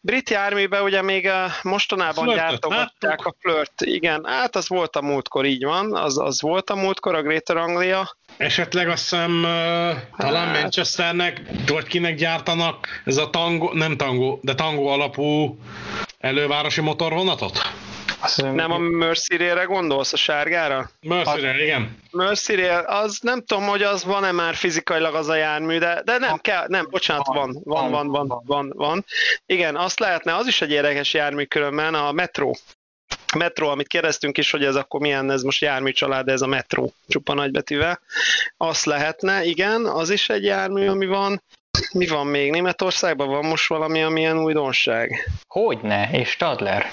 brit 0.00 0.30
járműbe 0.30 0.82
ugye 0.82 1.02
még 1.02 1.30
mostanában 1.62 2.24
Flirtot 2.24 2.48
gyártogatják 2.48 3.26
a 3.26 3.34
flirt, 3.40 3.80
igen, 3.80 4.24
hát 4.24 4.56
az 4.56 4.68
volt 4.68 4.96
a 4.96 5.02
múltkor, 5.02 5.44
így 5.44 5.64
van, 5.64 5.96
az, 5.96 6.18
az 6.18 6.40
volt 6.40 6.70
a 6.70 6.74
múltkor, 6.74 7.14
a 7.14 7.22
Greater 7.22 7.56
Anglia, 7.56 8.16
Esetleg 8.36 8.88
azt 8.88 9.02
hiszem 9.02 9.30
uh, 9.30 9.44
talán 10.16 10.46
hát. 10.46 10.60
Manchesternek, 10.60 11.40
vagy 11.66 11.86
kinek 11.86 12.14
gyártanak 12.14 13.02
ez 13.04 13.16
a 13.16 13.30
tango, 13.30 13.72
nem 13.72 13.96
tango, 13.96 14.38
de 14.42 14.54
tango 14.54 14.86
alapú 14.86 15.58
elővárosi 16.18 16.80
motorvonatot? 16.80 17.58
Azt 18.20 18.42
nem 18.42 18.70
a 18.70 18.78
Mercy-re 18.78 19.64
gondolsz, 19.64 20.12
a 20.12 20.16
sárgára? 20.16 20.90
Mercy-re, 21.00 21.62
igen. 21.62 21.98
mercy 22.10 22.62
az 22.86 23.18
nem 23.22 23.42
tudom, 23.44 23.64
hogy 23.64 23.82
az 23.82 24.04
van-e 24.04 24.32
már 24.32 24.54
fizikailag 24.54 25.14
az 25.14 25.28
a 25.28 25.34
jármű, 25.34 25.78
de, 25.78 26.02
de 26.04 26.18
nem 26.18 26.38
kell, 26.38 26.64
nem, 26.68 26.86
bocsánat, 26.90 27.26
van, 27.26 27.60
van, 27.64 27.90
van, 27.90 28.08
van, 28.08 28.42
van, 28.46 28.72
van. 28.76 29.04
Igen, 29.46 29.76
azt 29.76 29.98
lehetne, 29.98 30.34
az 30.36 30.46
is 30.46 30.60
egy 30.60 30.70
érdekes 30.70 31.14
jármű 31.14 31.44
különben, 31.44 31.94
a 31.94 32.12
Metro. 32.12 32.50
Metro, 33.34 33.68
amit 33.68 33.86
kérdeztünk 33.86 34.38
is, 34.38 34.50
hogy 34.50 34.64
ez 34.64 34.76
akkor 34.76 35.00
milyen, 35.00 35.30
ez 35.30 35.42
most 35.42 35.60
jármű 35.60 35.90
család, 35.90 36.28
ez 36.28 36.42
a 36.42 36.46
Metro, 36.46 36.88
csupa 37.08 37.34
nagybetűvel. 37.34 38.00
Azt 38.56 38.84
lehetne, 38.84 39.44
igen, 39.44 39.86
az 39.86 40.10
is 40.10 40.28
egy 40.28 40.44
jármű, 40.44 40.86
ami 40.86 41.06
van. 41.06 41.42
Mi 41.92 42.06
van 42.06 42.26
még? 42.26 42.50
Németországban 42.50 43.28
van 43.28 43.44
most 43.44 43.68
valami, 43.68 44.02
amilyen 44.02 44.38
újdonság? 44.38 45.30
Hogyne, 45.48 46.08
és 46.12 46.28
Stadler. 46.28 46.86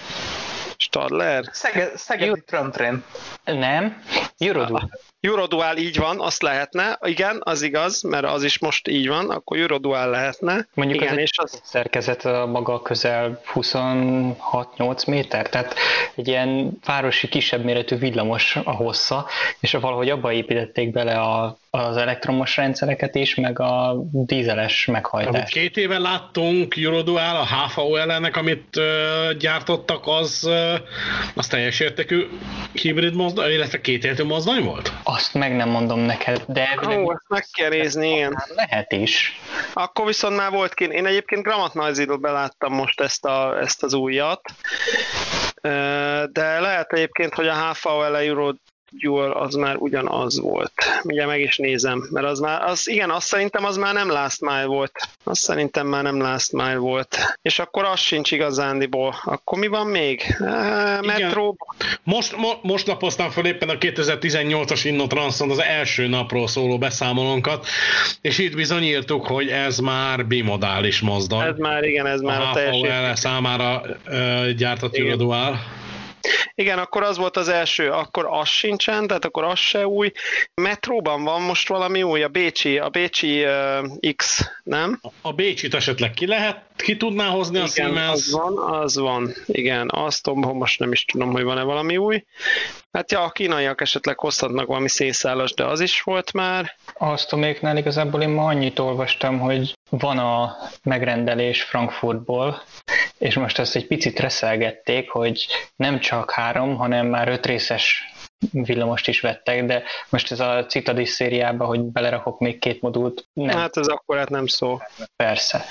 Stadler? 0.82 1.44
Szeged, 1.52 1.98
Szegedi 1.98 2.42
Trömtrén. 2.46 3.04
Nem, 3.44 4.04
Eurodual. 4.38 4.90
Eurodual 5.20 5.78
így 5.78 5.98
van, 5.98 6.20
azt 6.20 6.42
lehetne, 6.42 6.98
igen, 7.02 7.42
az 7.44 7.62
igaz, 7.62 8.02
mert 8.02 8.26
az 8.26 8.44
is 8.44 8.60
most 8.60 8.88
így 8.88 9.08
van, 9.08 9.30
akkor 9.30 9.58
Eurodual 9.58 10.10
lehetne. 10.10 10.68
Mondjuk 10.74 11.02
igen, 11.02 11.14
az 11.14 11.20
és 11.20 11.38
az... 11.38 11.62
szerkezet 11.64 12.26
a 12.26 12.46
maga 12.46 12.82
közel 12.82 13.42
26-8 13.54 15.08
méter, 15.08 15.50
tehát 15.50 15.76
egy 16.16 16.28
ilyen 16.28 16.72
városi 16.86 17.28
kisebb 17.28 17.64
méretű 17.64 17.96
villamos 17.96 18.56
a 18.56 18.72
hossza, 18.72 19.28
és 19.60 19.72
valahogy 19.72 20.10
abba 20.10 20.32
építették 20.32 20.92
bele 20.92 21.20
a 21.20 21.58
az 21.74 21.98
elektromos 21.98 22.58
rendszereket 22.58 23.16
is, 23.16 23.36
meg 23.36 23.60
a 23.60 23.96
dízeles 24.12 24.86
meghajtást. 24.86 25.36
Amit 25.36 25.48
két 25.48 25.78
éve 25.78 25.98
láttunk 25.98 26.76
Eurodual, 26.78 27.36
a 27.36 27.46
HVOL-nek, 27.46 28.38
amit 28.38 28.76
uh, 28.76 29.38
gyártottak, 29.38 30.08
az, 30.08 30.44
uh, 30.44 30.80
az 31.36 31.48
teljes 31.48 31.80
értékű 31.80 32.28
hibrid 32.72 33.16
mozdony, 33.16 33.52
illetve 33.52 33.82
kétértő 33.82 34.24
mozdony 34.24 34.64
volt? 34.64 34.92
Azt 35.04 35.34
meg 35.34 35.56
nem 35.56 35.70
mondom 35.70 36.00
neked, 36.00 36.44
de... 36.48 36.80
Ó, 36.88 37.12
ezt 37.12 37.26
meg 37.28 37.46
kell 37.54 37.70
nézni, 37.70 38.10
igen. 38.16 38.44
Lehet 38.56 38.92
is. 38.92 39.40
Akkor 39.74 40.06
viszont 40.06 40.36
már 40.36 40.52
volt 40.52 40.74
kint. 40.74 40.94
Én 40.94 41.06
egyébként 41.06 41.44
Gramat 41.44 41.74
noise 41.74 42.06
beláttam 42.06 42.74
most 42.74 43.02
ezt, 43.02 43.26
a, 43.26 43.60
ezt 43.60 43.84
az 43.84 43.94
újat, 43.94 44.42
de 46.32 46.60
lehet 46.60 46.94
egyébként, 46.94 47.34
hogy 47.34 47.48
a 47.48 47.74
HVL 47.74 48.16
Euro 48.16 48.52
Duel 49.00 49.32
az 49.32 49.56
már 49.56 49.76
ugyanaz 49.76 50.40
volt. 50.40 50.74
Ugye 51.04 51.26
meg 51.26 51.40
is 51.40 51.58
nézem, 51.58 52.08
mert 52.12 52.26
az 52.26 52.40
már, 52.40 52.62
az, 52.62 52.90
igen, 52.90 53.10
azt 53.10 53.28
szerintem 53.28 53.66
az 53.66 53.78
már 53.78 53.94
nem 53.94 54.10
Last 54.10 54.42
Mile 54.42 54.66
volt. 54.66 54.92
Azt 55.24 55.42
szerintem 55.42 55.88
már 55.88 56.04
nem 56.04 56.22
Last 56.22 56.52
Mile 56.52 56.78
volt. 56.78 57.38
És 57.42 57.60
akkor 57.60 57.84
az 57.84 58.00
sincs 58.00 58.32
igazándiból. 58.32 59.16
Akkor 59.24 59.60
mi 59.60 59.68
van 59.68 59.88
még? 59.88 60.36
E, 60.40 61.02
Metro. 61.02 61.54
Most, 62.04 62.38
mo, 62.38 62.50
most 62.62 62.88
lapoztam 62.88 63.30
fel 63.30 63.46
éppen 63.46 63.70
a 63.70 63.78
2018-as 63.78 64.82
Innotranszon 64.84 65.50
az 65.50 65.62
első 65.62 66.08
napról 66.08 66.48
szóló 66.48 66.78
beszámolónkat, 66.78 67.66
és 68.22 68.38
itt 68.38 68.56
bizony 68.56 68.84
írtuk, 68.84 69.28
hogy 69.28 69.48
ez 69.48 69.78
már 69.78 70.26
bimodális 70.26 71.02
mozdony. 71.02 71.48
Ez 71.48 71.58
már, 71.58 71.84
igen, 71.84 72.06
ez 72.06 72.22
már 72.22 72.42
a, 72.42 72.50
a 72.50 72.54
teljes 72.54 73.20
számára 73.20 73.82
uh, 74.08 74.50
gyártott 74.50 74.98
Eurodual. 74.98 75.80
Igen, 76.56 76.80
akkor 76.80 77.04
az 77.04 77.18
volt 77.18 77.38
az 77.38 77.48
első, 77.48 77.90
akkor 77.90 78.28
az 78.30 78.48
sincsen, 78.48 79.08
tehát 79.08 79.26
akkor 79.26 79.44
az 79.44 79.60
se 79.60 79.88
új. 79.88 80.12
Metróban 80.54 81.24
van 81.24 81.42
most 81.42 81.68
valami 81.68 82.04
új, 82.04 82.24
a 82.24 82.28
Bécsi, 82.28 82.78
a 82.78 82.90
Bécsi 82.90 83.44
uh, 83.44 84.14
X, 84.16 84.50
nem? 84.64 85.00
A 85.22 85.34
Bécsit 85.34 85.74
esetleg 85.74 86.12
ki 86.12 86.28
lehet, 86.28 86.64
ki 86.76 86.98
tudná 86.98 87.28
hozni 87.28 87.58
a 87.58 87.60
Igen, 87.60 87.70
Siemens? 87.70 88.12
az 88.12 88.32
van, 88.32 88.58
az 88.58 88.98
van. 88.98 89.34
Igen, 89.46 89.90
azt 89.94 90.24
tudom, 90.24 90.58
most 90.58 90.80
nem 90.80 90.92
is 90.92 91.06
tudom, 91.06 91.32
hogy 91.32 91.44
van-e 91.44 91.62
valami 91.64 91.98
új. 91.98 92.24
Hát 92.92 93.12
ja, 93.12 93.24
a 93.24 93.30
kínaiak 93.30 93.82
esetleg 93.82 94.20
hozhatnak 94.20 94.68
valami 94.68 94.90
szénszálas, 94.90 95.54
de 95.54 95.66
az 95.66 95.80
is 95.80 96.02
volt 96.02 96.34
már. 96.34 96.76
Asztoméknál 97.04 97.78
igazából 97.78 98.22
én 98.22 98.30
ma 98.30 98.46
annyit 98.46 98.80
olvastam, 98.80 99.40
hogy 99.40 99.74
van 99.90 100.18
a 100.18 100.56
megrendelés 100.84 101.64
Frankfurtból, 101.64 102.62
és 103.18 103.36
most 103.36 103.60
ezt 103.60 103.76
egy 103.76 103.88
picit 103.88 104.20
reszelgették, 104.20 105.10
hogy 105.10 105.46
nem 105.76 106.00
csak 106.00 106.32
három, 106.32 106.76
hanem 106.76 107.08
már 107.08 107.28
öt 107.28 107.46
részes 107.46 108.04
villamost 108.52 109.08
is 109.08 109.22
vettek, 109.22 109.66
de 109.66 109.84
most 110.10 110.32
ez 110.32 110.40
a 110.40 110.66
Citadis 110.66 111.10
szériába, 111.10 111.66
hogy 111.66 111.80
belerakok 111.80 112.40
még 112.40 112.60
két 112.60 112.82
modult, 112.82 113.28
nem, 113.34 113.58
Hát 113.58 113.78
ez 113.78 113.88
akkor 113.88 114.18
hát 114.18 114.30
nem 114.30 114.46
szó. 114.48 114.78
persze. 115.16 115.64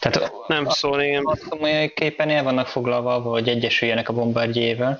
Tehát 0.00 0.32
Nem 0.46 0.68
szól, 0.68 1.02
igen. 1.02 1.24
képen 1.94 2.30
el 2.30 2.42
vannak 2.42 2.66
foglalva, 2.66 3.20
hogy 3.20 3.48
egyesüljenek 3.48 4.08
a 4.08 4.12
bombardjével. 4.12 4.98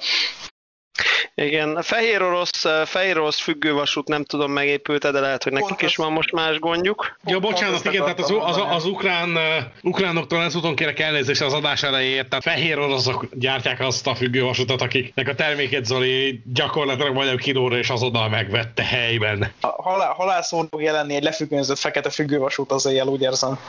Igen, 1.34 1.76
a 1.76 1.82
fehér 1.82 2.22
orosz, 2.22 2.64
fehér 2.84 3.18
orosz 3.18 3.40
függővasút 3.40 4.08
nem 4.08 4.24
tudom 4.24 4.52
megépült, 4.52 5.10
de 5.10 5.20
lehet, 5.20 5.42
hogy 5.42 5.52
nekik 5.52 5.68
Pont 5.68 5.82
is 5.82 5.96
van 5.96 6.12
most 6.12 6.32
más 6.32 6.58
gondjuk. 6.58 7.18
Ja, 7.24 7.38
bocsánat, 7.38 7.84
igen, 7.84 8.02
tehát 8.02 8.18
az, 8.18 8.32
az, 8.40 8.62
az 8.70 8.84
ukrán, 8.84 9.30
uh, 9.30 9.42
ukránoktól 9.82 10.42
ezúton 10.42 10.74
kérek 10.74 10.98
elnézést 10.98 11.40
az 11.40 11.52
adás 11.52 11.82
elejéért, 11.82 12.28
tehát 12.28 12.44
fehér 12.44 12.78
oroszok 12.78 13.26
gyártják 13.32 13.80
azt 13.80 14.06
a 14.06 14.14
függővasutat, 14.14 14.82
akiknek 14.82 15.28
a 15.28 15.34
terméket 15.34 15.84
Zoli 15.84 16.42
gyakorlatilag 16.44 17.14
majdnem 17.14 17.36
kilóra 17.36 17.76
és 17.76 17.90
azonnal 17.90 18.28
megvette 18.28 18.84
helyben. 18.84 19.52
A 19.60 19.82
halá, 19.82 20.06
halászón 20.06 20.68
fog 20.70 20.82
jelenni 20.82 21.14
egy 21.14 21.22
lefüggönyzött 21.22 21.78
fekete 21.78 22.10
függővasút 22.10 22.72
az 22.72 22.86
éjjel, 22.86 23.06
úgy 23.06 23.22
érzem. 23.22 23.58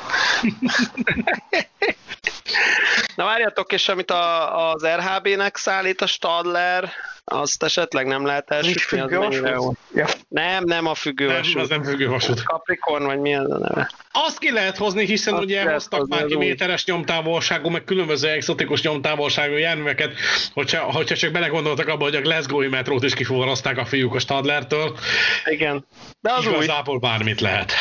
Na 3.15 3.25
várjatok, 3.25 3.71
és 3.71 3.89
amit 3.89 4.11
a, 4.11 4.69
az 4.69 4.85
RHB-nek 4.85 5.57
szállít 5.57 6.01
a 6.01 6.07
Stadler, 6.07 6.89
azt 7.29 7.63
esetleg 7.63 8.05
nem 8.05 8.25
lehet 8.25 8.49
Nincs 8.49 8.65
elsütni, 8.65 8.99
az 8.99 9.09
mennyire 9.11 9.49
jó. 9.49 9.71
Ja. 9.93 10.05
Nem, 10.27 10.63
nem 10.63 10.83
a 10.83 10.83
Nem, 10.85 10.93
függővasút. 10.93 11.61
az 11.61 11.69
nem 11.69 11.83
függővasút. 11.83 12.39
Capricorn, 12.43 13.05
vagy 13.05 13.19
mi 13.19 13.35
az 13.35 13.51
a 13.51 13.57
neve? 13.57 13.91
Azt 14.11 14.37
ki 14.39 14.51
lehet 14.51 14.77
hozni, 14.77 15.05
hiszen 15.05 15.33
Azt 15.33 15.43
ugye 15.43 15.71
hoztak 15.71 16.07
már 16.07 16.25
ki 16.25 16.33
új. 16.33 16.45
méteres 16.45 16.85
nyomtávolságú, 16.85 17.69
meg 17.69 17.83
különböző 17.83 18.27
exotikus 18.29 18.81
nyomtávolságú 18.81 19.53
járműveket, 19.53 20.13
hogyha, 20.53 20.79
hogyha 20.81 21.15
csak 21.15 21.31
belegondoltak 21.31 21.87
abba, 21.87 22.03
hogy 22.03 22.15
a 22.15 22.21
Glasgow-i 22.21 22.67
metrót 22.67 23.03
is 23.03 23.13
kiforrazták 23.13 23.77
a 23.77 23.85
fiúk 23.85 24.15
a 24.15 24.19
Stadlertől, 24.19 24.97
Igen. 25.45 25.85
De 26.19 26.31
az 26.33 26.47
új, 26.47 26.53
igazából 26.53 26.99
bármit 26.99 27.41
lehet. 27.41 27.71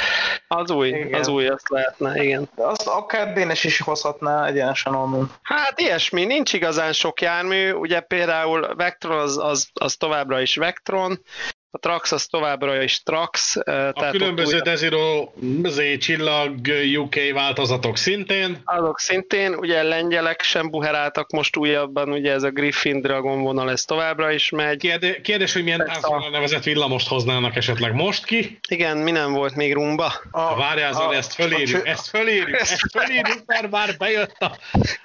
az 0.48 0.70
új, 0.70 0.88
Igen. 0.88 1.20
az 1.20 1.28
új, 1.28 1.46
azt 1.46 1.68
lehetne, 1.68 2.22
igen. 2.22 2.48
De 2.56 2.62
azt 2.64 2.86
akár 2.86 3.32
Dénes 3.32 3.64
is 3.64 3.80
hozhatná 3.80 4.46
egyenesen 4.46 4.94
onnan. 4.94 5.32
Hát 5.42 5.80
ilyesmi, 5.80 6.24
nincs 6.24 6.52
igazán 6.52 6.92
sok 6.92 7.20
jármű, 7.20 7.70
ugye 7.72 8.00
például 8.00 8.74
Vectron 8.76 9.18
az, 9.18 9.37
az, 9.38 9.68
az 9.72 9.94
továbbra 9.94 10.40
is 10.40 10.56
Vectron, 10.56 11.20
a 11.70 11.78
Trax 11.78 12.12
az 12.12 12.26
továbbra 12.26 12.82
is 12.82 13.02
Trax. 13.02 13.56
eh, 13.56 13.88
A 13.88 13.92
tehát 13.92 14.12
különböző 14.12 14.56
új- 14.56 14.62
Desiro 14.62 15.28
Z 15.64 15.80
csillag 15.98 16.54
UK 16.98 17.14
változatok 17.34 17.96
szintén. 17.96 18.60
Azok 18.64 18.98
szintén, 18.98 19.54
ugye 19.54 19.82
lengyelek 19.82 20.42
sem 20.42 20.70
buheráltak 20.70 21.30
most 21.30 21.56
újabban, 21.56 22.12
ugye 22.12 22.32
ez 22.32 22.42
a 22.42 22.50
Griffin 22.50 23.00
Dragon 23.00 23.42
vonal, 23.42 23.70
ez 23.70 23.82
továbbra 23.84 24.30
is 24.30 24.50
megy. 24.50 24.76
Kérdé- 24.78 25.20
Kérdés, 25.20 25.52
hogy 25.52 25.62
milyen 25.62 25.78
Persze. 25.78 25.92
táncvonal 25.92 26.30
nevezett 26.30 26.62
villamost 26.62 27.08
hoznának 27.08 27.56
esetleg 27.56 27.94
most 27.94 28.24
ki? 28.24 28.58
Igen, 28.68 28.96
mi 28.96 29.10
nem 29.10 29.32
volt 29.32 29.54
még 29.54 29.72
rumba? 29.74 30.12
A, 30.30 30.56
Várjál, 30.56 30.92
Zoli, 30.92 31.16
ezt 31.16 31.32
fölírjuk, 31.34 31.84
a- 31.84 31.88
ezt 31.88 32.08
fölírjuk, 32.08 32.60
ezt 32.60 32.80
fölírjuk, 32.90 33.42
mert 33.46 33.70
már 33.70 33.96
bejött 33.98 34.36
a 34.38 34.56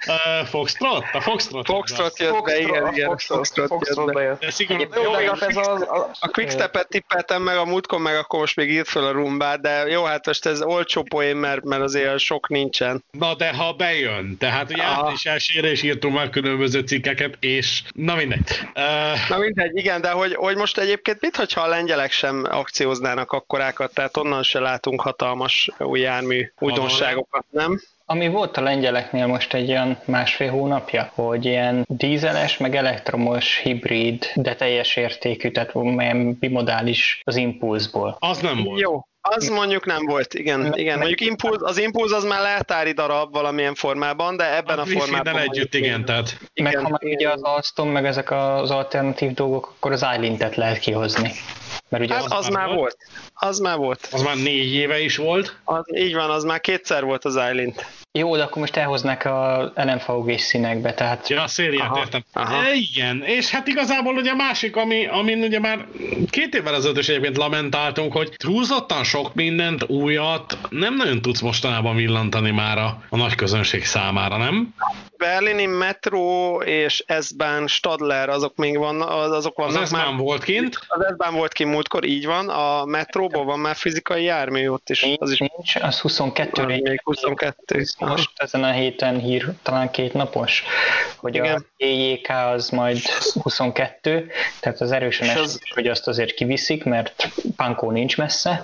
uh, 0.06 0.46
Foxtrot, 0.46 1.04
a 1.12 1.20
Foxtrot. 1.20 1.66
Foxtrot 1.66 2.18
jött 2.18 2.42
be, 2.42 2.58
igen, 2.60 2.92
igen, 2.92 3.06
Foxtrot, 3.08 3.36
Foxtrot 3.46 3.86
jött 3.96 4.06
be. 4.06 4.12
bejött. 4.12 4.40
De 4.40 4.50
szigorúan, 4.50 4.88
Jó, 4.94 5.02
Jó, 5.02 5.12
de 5.12 5.30
a 5.30 5.48
ez 5.48 5.56
az, 5.56 5.82
a, 5.82 6.10
A 6.20 6.28
Quickstep-et 6.54 6.88
tippeltem 6.88 7.42
meg 7.42 7.56
a 7.56 7.64
múltkor, 7.64 7.98
meg 7.98 8.16
akkor 8.16 8.40
most 8.40 8.56
még 8.56 8.70
írt 8.70 8.88
fel 8.88 9.04
a 9.04 9.10
rumbát, 9.10 9.60
de 9.60 9.86
jó, 9.88 10.04
hát 10.04 10.26
most 10.26 10.46
ez 10.46 10.62
olcsó 10.62 11.02
poén, 11.02 11.36
mert, 11.36 11.64
mert 11.64 11.82
azért 11.82 12.18
sok 12.18 12.48
nincsen. 12.48 13.04
Na 13.10 13.34
de 13.34 13.54
ha 13.54 13.72
bejön, 13.72 14.36
tehát 14.38 14.70
ugye 14.70 14.82
április 14.82 15.24
elsőre 15.24 15.70
is 15.70 15.82
írtunk 15.82 16.14
már 16.14 16.30
különböző 16.30 16.80
cikkeket, 16.80 17.36
és 17.40 17.82
na 17.92 18.14
mindegy. 18.14 18.60
Uh, 18.74 19.28
Na 19.28 19.38
mindegy, 19.38 19.76
igen, 19.76 20.00
de 20.00 20.10
hogy, 20.10 20.34
hogy 20.34 20.56
most 20.56 20.78
egyébként 20.78 21.20
mit, 21.20 21.36
hogyha 21.36 21.60
a 21.60 21.68
lengyelek 21.68 22.12
sem 22.12 22.46
akcióznának 22.50 23.32
akkorákat, 23.32 23.94
tehát 23.94 24.16
onnan 24.16 24.42
se 24.42 24.58
látunk 24.58 25.00
hatalmas 25.00 25.70
új 25.78 26.00
jármű 26.00 26.52
újdonságokat, 26.58 27.44
nem? 27.50 27.80
Ami 28.06 28.28
volt 28.28 28.56
a 28.56 28.60
lengyeleknél 28.60 29.26
most 29.26 29.54
egy 29.54 29.70
olyan 29.70 29.98
másfél 30.04 30.50
hónapja, 30.50 31.10
hogy 31.14 31.44
ilyen 31.44 31.84
dízeles, 31.88 32.56
meg 32.56 32.76
elektromos 32.76 33.58
hibrid, 33.58 34.30
de 34.34 34.54
teljes 34.54 34.96
értékű, 34.96 35.50
tehát 35.50 35.74
milyen 35.74 36.36
bimodális 36.38 37.20
az 37.24 37.36
impulzból. 37.36 38.16
az 38.18 38.38
nem 38.38 38.62
volt. 38.62 38.80
Jó, 38.80 39.06
az 39.20 39.48
mondjuk 39.48 39.86
nem 39.86 40.06
volt, 40.06 40.34
igen, 40.34 40.72
igen. 40.74 40.98
Mondjuk 40.98 41.20
impuls, 41.20 41.56
az 41.60 41.78
impuls 41.78 42.12
az 42.12 42.24
már 42.24 42.40
leltári 42.40 42.92
darab 42.92 43.32
valamilyen 43.32 43.74
formában, 43.74 44.36
de 44.36 44.56
ebben 44.56 44.78
a, 44.78 44.82
a 44.82 44.84
formában... 44.84 45.20
Griffinnel 45.20 45.42
együtt, 45.42 45.74
igen, 45.74 46.04
tehát 46.04 46.36
meg 46.40 46.72
Igen, 46.72 46.84
ha 46.84 46.88
már 46.88 47.04
ugye 47.04 47.30
az 47.30 47.42
Alstom, 47.42 47.88
meg 47.88 48.06
ezek 48.06 48.30
az 48.30 48.70
alternatív 48.70 49.32
dolgok, 49.32 49.72
akkor 49.76 49.92
az 49.92 50.06
Island-et 50.14 50.56
lehet 50.56 50.78
kihozni. 50.78 51.30
Mert 51.98 52.04
ugye 52.04 52.14
Hát 52.14 52.24
az, 52.24 52.32
az 52.32 52.48
már 52.48 52.66
már 52.66 52.76
volt? 52.76 52.78
volt. 52.78 52.96
Az 53.34 53.58
már 53.58 53.76
volt. 53.76 54.08
az 54.12 54.22
már 54.22 54.36
négy 54.36 54.72
éve 54.74 55.00
is 55.00 55.16
volt. 55.16 55.56
Az, 55.64 55.84
így 55.94 56.14
van, 56.14 56.30
az 56.30 56.44
már 56.44 56.60
kétszer 56.60 57.04
volt 57.04 57.24
az 57.24 57.34
Island. 57.34 57.74
Jó, 58.18 58.36
de 58.36 58.42
akkor 58.42 58.58
most 58.58 58.76
elhoznak 58.76 59.24
a 59.24 59.72
LMVG 59.74 60.38
színekbe, 60.38 60.94
tehát... 60.94 61.28
Ja, 61.28 61.42
a 61.42 61.46
szériát 61.46 61.90
aha, 61.90 61.98
értem. 61.98 62.24
Aha. 62.32 62.64
E, 62.64 62.74
igen, 62.74 63.22
és 63.22 63.50
hát 63.50 63.66
igazából 63.66 64.14
ugye 64.14 64.30
a 64.30 64.34
másik, 64.34 64.76
ami, 64.76 65.06
amin 65.06 65.42
ugye 65.42 65.60
már 65.60 65.86
két 66.30 66.54
évvel 66.54 66.74
ezelőtt 66.74 66.98
is 66.98 67.08
egyébként 67.08 67.36
lamentáltunk, 67.36 68.12
hogy 68.12 68.32
túlzottan 68.36 69.04
sok 69.04 69.34
mindent, 69.34 69.88
újat 69.88 70.58
nem 70.68 70.96
nagyon 70.96 71.22
tudsz 71.22 71.40
mostanában 71.40 71.96
villantani 71.96 72.50
már 72.50 72.78
a, 72.78 73.02
a 73.08 73.16
nagy 73.16 73.34
közönség 73.34 73.84
számára, 73.84 74.36
nem? 74.36 74.74
berlini 75.24 75.66
metró 75.66 76.56
és 76.62 77.04
s 77.20 77.34
Stadler, 77.66 78.28
azok 78.28 78.56
még 78.56 78.78
van, 78.78 79.02
azok 79.02 79.56
vannak 79.56 79.74
már. 79.74 79.82
az 79.82 79.90
már. 79.90 80.16
volt 80.16 80.44
kint? 80.44 80.78
Az 80.88 81.14
s 81.18 81.30
volt 81.30 81.52
kint 81.52 81.70
múltkor, 81.70 82.04
így 82.04 82.26
van. 82.26 82.48
A 82.48 82.84
metróból 82.84 83.44
van 83.44 83.58
már 83.58 83.76
fizikai 83.76 84.22
jármű 84.22 84.68
ott 84.68 84.90
is. 84.90 85.06
Az 85.18 85.30
is 85.30 85.38
nincs, 85.38 85.76
az 85.76 86.00
22 86.00 86.62
22. 86.62 87.00
22. 87.04 87.84
Most 88.08 88.30
ezen 88.34 88.64
a 88.64 88.70
héten 88.70 89.20
hír, 89.20 89.52
talán 89.62 89.90
két 89.90 90.12
napos, 90.12 90.64
hogy 91.16 91.34
Igen. 91.34 91.54
a 91.54 91.84
EJK 91.84 92.28
az 92.28 92.68
majd 92.68 92.98
22, 93.42 94.30
tehát 94.60 94.80
az 94.80 94.92
erősen 94.92 95.28
esélyes, 95.28 95.46
az... 95.46 95.60
hogy 95.74 95.86
azt 95.86 96.06
azért 96.08 96.34
kiviszik, 96.34 96.84
mert 96.84 97.28
Pankó 97.56 97.90
nincs 97.90 98.16
messze. 98.16 98.62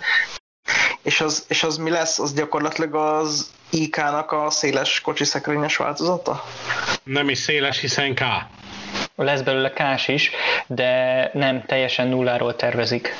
És 1.02 1.20
az, 1.20 1.44
és 1.48 1.62
az 1.62 1.76
mi 1.76 1.90
lesz? 1.90 2.18
Az 2.18 2.34
gyakorlatilag 2.34 2.94
az 2.94 3.50
IK-nak 3.70 4.32
a 4.32 4.50
széles 4.50 5.00
kocsiszekrényes 5.00 5.76
változata? 5.76 6.44
Nem 7.02 7.28
is 7.28 7.38
széles, 7.38 7.80
hiszen 7.80 8.14
K. 8.14 8.22
Lesz 9.14 9.40
belőle 9.40 9.72
kás 9.72 10.08
is, 10.08 10.30
de 10.66 11.30
nem 11.32 11.64
teljesen 11.66 12.08
nulláról 12.08 12.56
tervezik. 12.56 13.14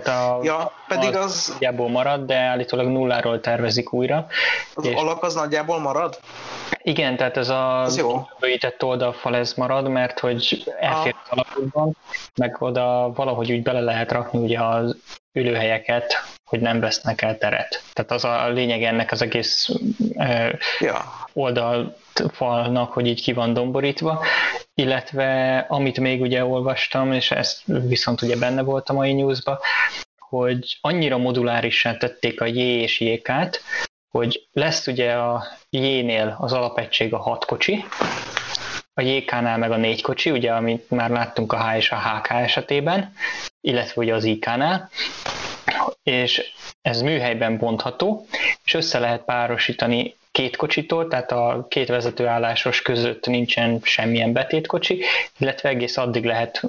Tehát 0.00 0.20
a, 0.30 0.40
Ja, 0.42 0.72
pedig 0.88 1.16
az, 1.16 1.48
nagyjából 1.52 1.88
marad, 1.88 2.26
de 2.26 2.36
állítólag 2.36 2.86
nulláról 2.86 3.40
tervezik 3.40 3.92
újra. 3.92 4.26
az 4.74 4.86
És- 4.86 4.94
alak 4.94 5.22
az 5.22 5.34
nagyjából 5.34 5.78
marad? 5.78 6.18
Igen, 6.82 7.16
tehát 7.16 7.36
ez 7.36 7.48
a 7.48 7.80
Az 7.80 7.96
jó. 7.96 8.28
bőített 8.40 8.84
oldalfal 8.84 9.36
ez 9.36 9.52
marad, 9.52 9.88
mert 9.88 10.18
hogy 10.20 10.72
elfér 10.80 11.14
az 11.22 11.28
alapokban, 11.30 11.96
meg 12.34 12.56
oda 12.58 13.12
valahogy 13.14 13.52
úgy 13.52 13.62
bele 13.62 13.80
lehet 13.80 14.12
rakni 14.12 14.38
ugye 14.38 14.60
az 14.60 14.96
ülőhelyeket, 15.32 16.14
hogy 16.44 16.60
nem 16.60 16.80
vesznek 16.80 17.22
el 17.22 17.38
teret. 17.38 17.82
Tehát 17.92 18.10
az 18.10 18.24
a 18.24 18.48
lényeg 18.48 18.82
ennek 18.82 19.12
az 19.12 19.22
egész 19.22 19.68
ö, 20.18 20.48
Ja. 20.80 21.04
Oldalfalnak, 22.20 22.92
hogy 22.92 23.06
így 23.06 23.22
ki 23.22 23.32
van 23.32 23.52
domborítva, 23.52 24.24
illetve 24.74 25.58
amit 25.68 26.00
még 26.00 26.20
ugye 26.20 26.44
olvastam, 26.44 27.12
és 27.12 27.30
ezt 27.30 27.62
viszont 27.64 28.22
ugye 28.22 28.36
benne 28.36 28.62
volt 28.62 28.88
a 28.88 28.92
mai 28.92 29.12
newsba, 29.12 29.60
hogy 30.18 30.78
annyira 30.80 31.18
modulárissá 31.18 31.96
tették 31.96 32.40
a 32.40 32.46
J 32.46 32.58
és 32.58 33.00
JK-t, 33.00 33.62
hogy 34.10 34.48
lesz 34.52 34.86
ugye 34.86 35.12
a 35.12 35.44
J-nél 35.70 36.36
az 36.38 36.52
alapegység 36.52 37.14
a 37.14 37.18
6 37.18 37.44
kocsi, 37.44 37.84
a 38.94 39.02
JK-nál 39.02 39.58
meg 39.58 39.70
a 39.70 39.76
4 39.76 40.02
kocsi, 40.02 40.30
ugye 40.30 40.52
amit 40.52 40.90
már 40.90 41.10
láttunk 41.10 41.52
a 41.52 41.70
H 41.70 41.76
és 41.76 41.90
a 41.90 41.98
HK 41.98 42.30
esetében, 42.30 43.12
illetve 43.60 44.02
ugye 44.02 44.14
az 44.14 44.24
IK-nál, 44.24 44.90
és 46.02 46.52
ez 46.82 47.02
műhelyben 47.02 47.58
bontható, 47.58 48.26
és 48.64 48.74
össze 48.74 48.98
lehet 48.98 49.24
párosítani 49.24 50.14
két 50.34 50.56
kocsitól, 50.56 51.08
tehát 51.08 51.32
a 51.32 51.66
két 51.68 51.88
vezetőállásos 51.88 52.82
között 52.82 53.26
nincsen 53.26 53.80
semmilyen 53.82 54.32
betétkocsi, 54.32 55.02
illetve 55.38 55.68
egész 55.68 55.96
addig 55.96 56.24
lehet 56.24 56.62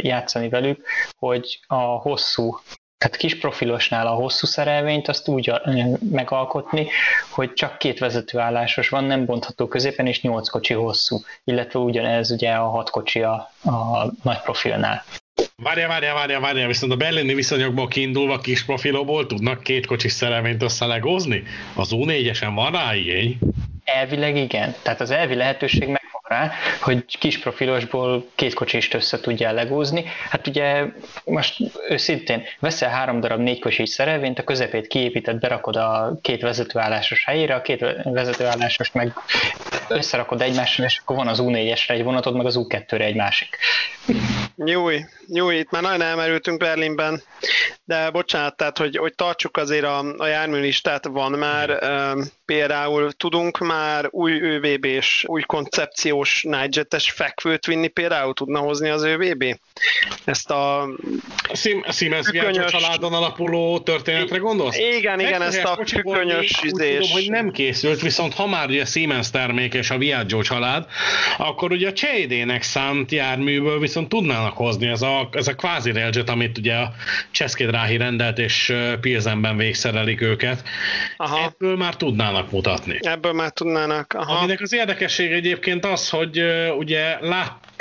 játszani 0.00 0.48
velük, 0.48 0.86
hogy 1.18 1.60
a 1.66 1.74
hosszú 1.74 2.58
tehát 2.98 3.16
kis 3.16 3.38
profilosnál 3.38 4.06
a 4.06 4.14
hosszú 4.14 4.46
szerelvényt 4.46 5.08
azt 5.08 5.28
úgy 5.28 5.52
megalkotni, 6.10 6.88
hogy 7.30 7.52
csak 7.52 7.78
két 7.78 7.98
vezetőállásos 7.98 8.88
van, 8.88 9.04
nem 9.04 9.24
bontható 9.24 9.68
középen, 9.68 10.06
és 10.06 10.22
nyolc 10.22 10.48
kocsi 10.48 10.74
hosszú, 10.74 11.18
illetve 11.44 11.78
ugyanez 11.78 12.30
ugye 12.30 12.52
a 12.52 12.68
hat 12.68 12.90
kocsi 12.90 13.22
a, 13.22 13.50
a 13.64 14.10
nagy 14.22 14.40
profilnál. 14.40 15.04
Várja, 15.62 15.88
várja, 15.88 16.14
várja, 16.14 16.40
várja, 16.40 16.66
viszont 16.66 16.92
a 16.92 16.96
berlini 16.96 17.34
viszonyokból 17.34 17.88
kiindulva 17.88 18.38
kis 18.38 18.64
profilóból 18.64 19.26
tudnak 19.26 19.62
két 19.62 19.86
kocsis 19.86 20.12
szerelvényt 20.12 20.62
összelegózni? 20.62 21.42
Az 21.74 21.90
U4-esen 21.92 22.50
van 22.54 22.72
rá 22.72 22.94
igény? 22.94 23.38
Elvileg 23.84 24.36
igen. 24.36 24.74
Tehát 24.82 25.00
az 25.00 25.10
elvi 25.10 25.34
lehetőség 25.34 25.88
meg 25.88 26.02
rá, 26.32 26.52
hogy 26.80 27.18
kis 27.18 27.38
profilosból 27.38 28.26
két 28.34 28.54
kocsist 28.54 28.94
össze 28.94 29.20
tudja 29.20 29.52
legúzni. 29.52 30.04
Hát 30.30 30.46
ugye 30.46 30.84
most 31.24 31.56
őszintén 31.88 32.42
veszel 32.58 32.90
három 32.90 33.20
darab 33.20 33.40
négy 33.40 33.60
kocsis 33.60 33.88
szerelvényt, 33.88 34.38
a 34.38 34.44
közepét 34.44 34.86
kiépített, 34.86 35.40
berakod 35.40 35.76
a 35.76 36.18
két 36.22 36.42
vezetőállásos 36.42 37.24
helyére, 37.24 37.54
a 37.54 37.62
két 37.62 37.84
vezetőállásos 38.04 38.92
meg 38.92 39.12
összerakod 39.88 40.42
egymással, 40.42 40.84
és 40.84 40.98
akkor 40.98 41.16
van 41.16 41.28
az 41.28 41.38
U4-esre 41.42 41.90
egy 41.90 42.02
vonatod, 42.02 42.36
meg 42.36 42.46
az 42.46 42.56
U2-re 42.58 43.04
egy 43.04 43.16
másik. 43.16 43.56
Jó, 44.56 44.88
jó, 45.26 45.50
itt 45.50 45.70
már 45.70 45.82
nagyon 45.82 46.02
elmerültünk 46.02 46.58
Berlinben, 46.58 47.22
de 47.84 48.10
bocsánat, 48.10 48.56
tehát 48.56 48.78
hogy, 48.78 48.96
hogy 48.96 49.14
tartsuk 49.14 49.56
azért 49.56 49.84
a, 49.84 50.14
a 50.16 50.26
járműlistát, 50.26 51.06
van 51.06 51.32
már 51.32 51.78
például 52.44 53.12
tudunk 53.12 53.58
már 53.58 54.06
új 54.10 54.40
ÖVB-s, 54.40 55.24
új 55.26 55.42
koncepciós 56.22 56.42
Nightjet-es 56.42 57.10
fekvőt 57.10 57.66
vinni, 57.66 57.88
például 57.88 58.34
tudna 58.34 58.58
hozni 58.58 58.88
az 58.88 59.02
ÖVB? 59.02 59.44
Ezt 60.24 60.50
a... 60.50 60.88
Sim, 61.52 61.84
Siemens 61.90 62.26
függönyös... 62.26 62.70
családon 62.70 63.12
alapuló 63.12 63.78
történetre 63.78 64.36
gondolsz? 64.38 64.78
Igen, 64.78 65.20
igen, 65.20 65.42
ezt 65.42 65.64
a 65.64 65.78
függönyös 65.86 66.60
izés. 66.62 66.94
Tudom, 66.94 67.10
hogy 67.10 67.30
nem 67.30 67.50
készült, 67.50 68.00
viszont 68.00 68.34
ha 68.34 68.46
már 68.46 68.68
ugye 68.68 68.84
Siemens 68.84 69.30
termék 69.30 69.74
és 69.74 69.90
a 69.90 69.98
Viaggio 69.98 70.42
család, 70.42 70.86
akkor 71.38 71.72
ugye 71.72 71.88
a 71.88 71.92
Cseidének 71.92 72.62
szánt 72.62 73.12
járműből 73.12 73.78
viszont 73.78 74.08
tudnának 74.08 74.56
hozni 74.56 74.86
ez 74.86 75.02
a, 75.02 75.28
ez 75.32 75.48
a 75.48 75.54
kvázi 75.54 75.90
railjet, 75.90 76.28
amit 76.28 76.58
ugye 76.58 76.74
a 76.74 76.92
Cseszkédráhi 77.30 77.96
rendelt 77.96 78.38
és 78.38 78.74
Pilzenben 79.00 79.56
végszerelik 79.56 80.20
őket. 80.20 80.62
Aha. 81.16 81.42
Ebből 81.42 81.76
már 81.76 81.96
tudnának 81.96 82.50
mutatni. 82.50 82.98
Ebből 83.00 83.32
már 83.32 83.50
tudnának. 83.50 84.12
Aha. 84.12 84.38
Aminek 84.38 84.60
az 84.60 84.72
érdekesség 84.72 85.32
egyébként 85.32 85.84
az, 85.84 86.01
hogy 86.10 86.38
uh, 86.38 86.76
ugye 86.76 87.18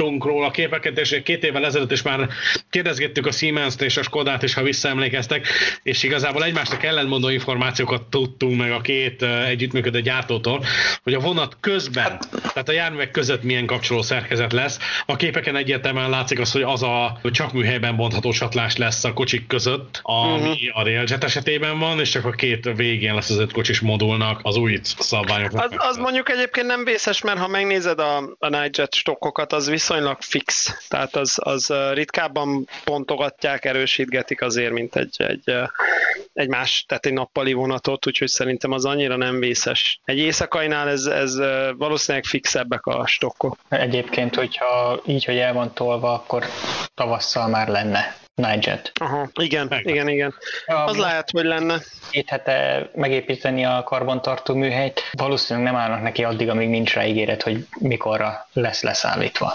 láttunk 0.02 0.26
róla 0.26 0.52
képeket, 0.52 1.00
és 1.00 1.22
két 1.24 1.44
évvel 1.44 1.66
ezelőtt 1.66 1.92
is 1.92 2.02
már 2.02 2.28
kérdezgettük 2.70 3.26
a 3.26 3.32
Siemens-t 3.32 3.82
és 3.82 3.98
a 3.98 4.04
Skodát 4.04 4.44
is, 4.44 4.54
ha 4.54 4.64
visszaemlékeztek, 4.64 5.48
és 5.84 6.04
igazából 6.04 6.44
egymásnak 6.44 6.84
ellentmondó 6.84 7.30
információkat 7.30 8.04
tudtunk 8.04 8.58
meg 8.58 8.72
a 8.72 8.82
két 8.82 9.22
együttműködő 9.24 10.02
gyártótól, 10.02 10.64
hogy 11.04 11.14
a 11.14 11.20
vonat 11.20 11.58
közben, 11.60 12.20
tehát 12.42 12.70
a 12.70 12.72
járművek 12.72 13.12
között 13.12 13.44
milyen 13.44 13.66
kapcsoló 13.66 14.02
szerkezet 14.02 14.54
lesz. 14.54 14.80
A 15.06 15.16
képeken 15.16 15.56
egyértelműen 15.56 16.10
látszik 16.10 16.40
az, 16.40 16.52
hogy 16.52 16.62
az 16.62 16.84
a 16.84 17.20
csak 17.32 17.54
műhelyben 17.54 17.96
bontható 17.96 18.32
csatlás 18.32 18.78
lesz 18.78 19.04
a 19.04 19.14
kocsik 19.14 19.48
között, 19.48 20.00
ami 20.02 20.40
uh-huh. 20.40 20.80
a 20.80 20.84
Railjet 20.84 21.24
esetében 21.24 21.80
van, 21.80 22.00
és 22.00 22.10
csak 22.10 22.26
a 22.26 22.32
két 22.32 22.70
végén 22.76 23.14
lesz 23.14 23.30
az 23.30 23.38
öt 23.38 23.52
kocsis 23.52 23.80
modulnak 23.80 24.40
az 24.44 24.56
új 24.56 24.80
szabványok. 24.84 25.52
Az, 25.54 25.72
az 25.78 25.98
mondjuk 25.98 26.30
egyébként 26.30 26.68
nem 26.68 26.84
vészes, 26.84 27.22
mert 27.22 27.40
ha 27.40 27.48
megnézed 27.48 28.00
a, 28.00 28.18
a 28.40 28.50
Nightjet 28.50 28.94
stokkokat, 28.94 29.54
az 29.54 29.68
viszonylag 29.92 30.22
fix. 30.22 30.78
Tehát 30.88 31.16
az, 31.16 31.38
az 31.44 31.74
ritkábban 31.94 32.68
pontogatják, 32.84 33.66
erősítgetik 33.66 34.42
azért, 34.42 34.72
mint 34.72 34.96
egy, 34.96 35.16
egy, 35.18 35.56
egy 36.34 36.48
más, 36.48 36.86
tehát 36.88 37.06
egy 37.06 37.14
nappali 37.14 37.54
vonatot, 37.54 38.08
úgyhogy 38.08 38.28
szerintem 38.28 38.72
az 38.72 38.86
annyira 38.86 39.16
nem 39.16 39.40
vészes. 39.40 40.00
Egy 40.06 40.18
éjszakainál 40.18 40.90
ez, 40.90 41.06
ez 41.06 41.38
valószínűleg 41.78 42.26
fixebbek 42.26 42.86
a 42.86 43.08
stokkok. 43.08 43.58
Egyébként, 43.70 44.36
hogyha 44.36 45.02
így, 45.06 45.26
hogy 45.26 45.38
el 45.38 45.54
van 45.54 45.74
tolva, 45.74 46.14
akkor 46.14 46.46
tavasszal 46.94 47.48
már 47.48 47.68
lenne 47.68 48.16
Nightjet. 48.36 48.92
Aha, 49.00 49.30
igen, 49.40 49.68
Meg. 49.70 49.86
igen, 49.86 50.08
igen. 50.08 50.34
Az 50.66 50.98
lehet, 50.98 51.30
hogy 51.32 51.44
lenne. 51.44 51.78
Két 52.10 52.30
hete 52.30 52.90
megépíteni 52.96 53.66
a 53.66 53.84
karbantartó 53.84 54.56
műhelyt, 54.56 55.02
valószínűleg 55.12 55.72
nem 55.72 55.82
állnak 55.82 56.02
neki 56.02 56.24
addig, 56.24 56.50
amíg 56.50 56.70
nincs 56.70 56.94
rá 56.94 57.06
ígéret, 57.06 57.44
hogy 57.44 57.68
mikorra 57.80 58.48
lesz 58.54 58.82
leszállítva. 58.82 59.54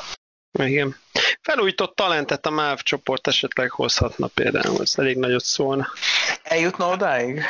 Igen. 0.58 0.96
Felújított 1.40 1.96
talentet 1.96 2.46
a 2.46 2.50
MÁV 2.50 2.82
csoport 2.82 3.26
esetleg 3.26 3.70
hozhatna 3.70 4.26
például, 4.26 4.80
ez 4.80 4.94
elég 4.96 5.16
nagyot 5.16 5.44
szólna. 5.44 5.86
Eljutna 6.42 6.88
odáig? 6.88 7.42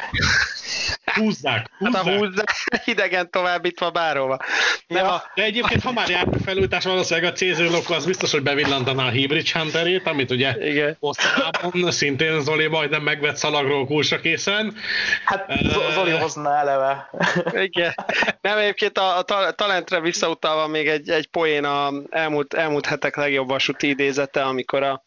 Húzzák, 1.15 1.71
húzzák. 1.79 1.95
Hát 1.95 2.07
a 2.07 2.17
húzzák 2.17 2.51
idegen 2.85 3.31
továbbítva 3.31 3.91
bárhova. 3.91 4.39
Nem 4.87 5.05
ja. 5.05 5.13
a... 5.13 5.31
De 5.35 5.43
egyébként, 5.43 5.83
ha 5.83 5.93
már 5.93 6.09
járt 6.09 6.35
a 6.35 6.39
felújítás, 6.45 6.85
valószínűleg 6.85 7.33
a 7.33 7.35
Cézőlok 7.35 7.91
az 7.91 8.07
biztos, 8.07 8.31
hogy 8.31 8.43
bevillantaná 8.43 9.07
a 9.07 9.11
Hybrid 9.11 9.49
Hunterét, 9.49 10.07
amit 10.07 10.31
ugye 10.31 10.69
Igen. 10.69 10.97
Osztában 11.01 11.91
szintén 11.91 12.41
Zoli 12.41 12.67
majdnem 12.67 13.03
megvett 13.03 13.37
szalagról 13.37 13.87
kulcsra 13.87 14.21
készen. 14.21 14.77
Hát 15.25 15.53
Zoli 15.93 16.11
hozna 16.11 16.57
eleve. 16.57 17.11
Igen. 17.53 17.95
Nem, 18.41 18.59
egyébként 18.59 18.99
a, 18.99 19.19
a 19.19 19.53
talentre 19.53 20.01
visszautalva 20.01 20.67
még 20.67 20.89
egy, 20.89 21.11
egy 21.11 21.27
poén 21.27 21.65
a 21.65 21.93
elmúlt, 22.11 22.55
elmúlt 22.55 22.87
hetek 22.87 23.17
legjobb 23.17 23.51
vasúti 23.57 23.89
idézete, 23.89 24.41
amikor 24.45 24.83
a 24.83 25.01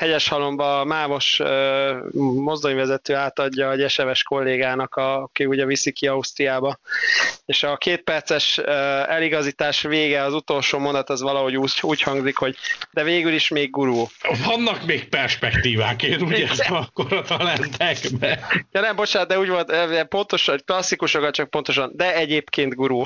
hegyes 0.00 0.28
halomba 0.28 0.80
a 0.80 0.84
mávos 0.84 1.40
mozdonyvezető 2.34 3.14
átadja 3.14 3.72
egy 3.72 3.82
eseves 3.82 4.22
kollégának, 4.22 4.94
a, 4.94 5.22
aki 5.22 5.44
ugye 5.44 5.64
viszi 5.64 5.92
ki 5.92 6.06
Ausztriába, 6.06 6.78
és 7.44 7.62
a 7.62 7.76
két 7.76 8.02
perces 8.02 8.58
eligazítás 9.08 9.82
vége, 9.82 10.22
az 10.22 10.34
utolsó 10.34 10.78
mondat 10.78 11.10
az 11.10 11.20
valahogy 11.20 11.56
úgy, 11.56 11.72
úgy 11.80 12.02
hangzik, 12.02 12.36
hogy 12.36 12.56
de 12.90 13.02
végül 13.02 13.32
is 13.32 13.48
még 13.48 13.70
gurú. 13.70 14.06
Vannak 14.44 14.84
még 14.86 15.08
perspektívák, 15.08 16.02
én 16.02 16.22
úgy 16.22 16.38
érzem 16.38 16.74
akkor 16.74 17.12
a 17.12 17.22
talentekbe. 17.22 18.46
Ja 18.72 18.80
nem, 18.80 18.96
bocsánat, 18.96 19.28
de 19.28 19.38
úgy 19.38 19.48
volt, 19.48 20.04
pontosan, 20.08 20.60
klasszikusokat 20.64 21.34
csak 21.34 21.50
pontosan, 21.50 21.90
de 21.94 22.14
egyébként 22.14 22.74
gurú. 22.74 23.02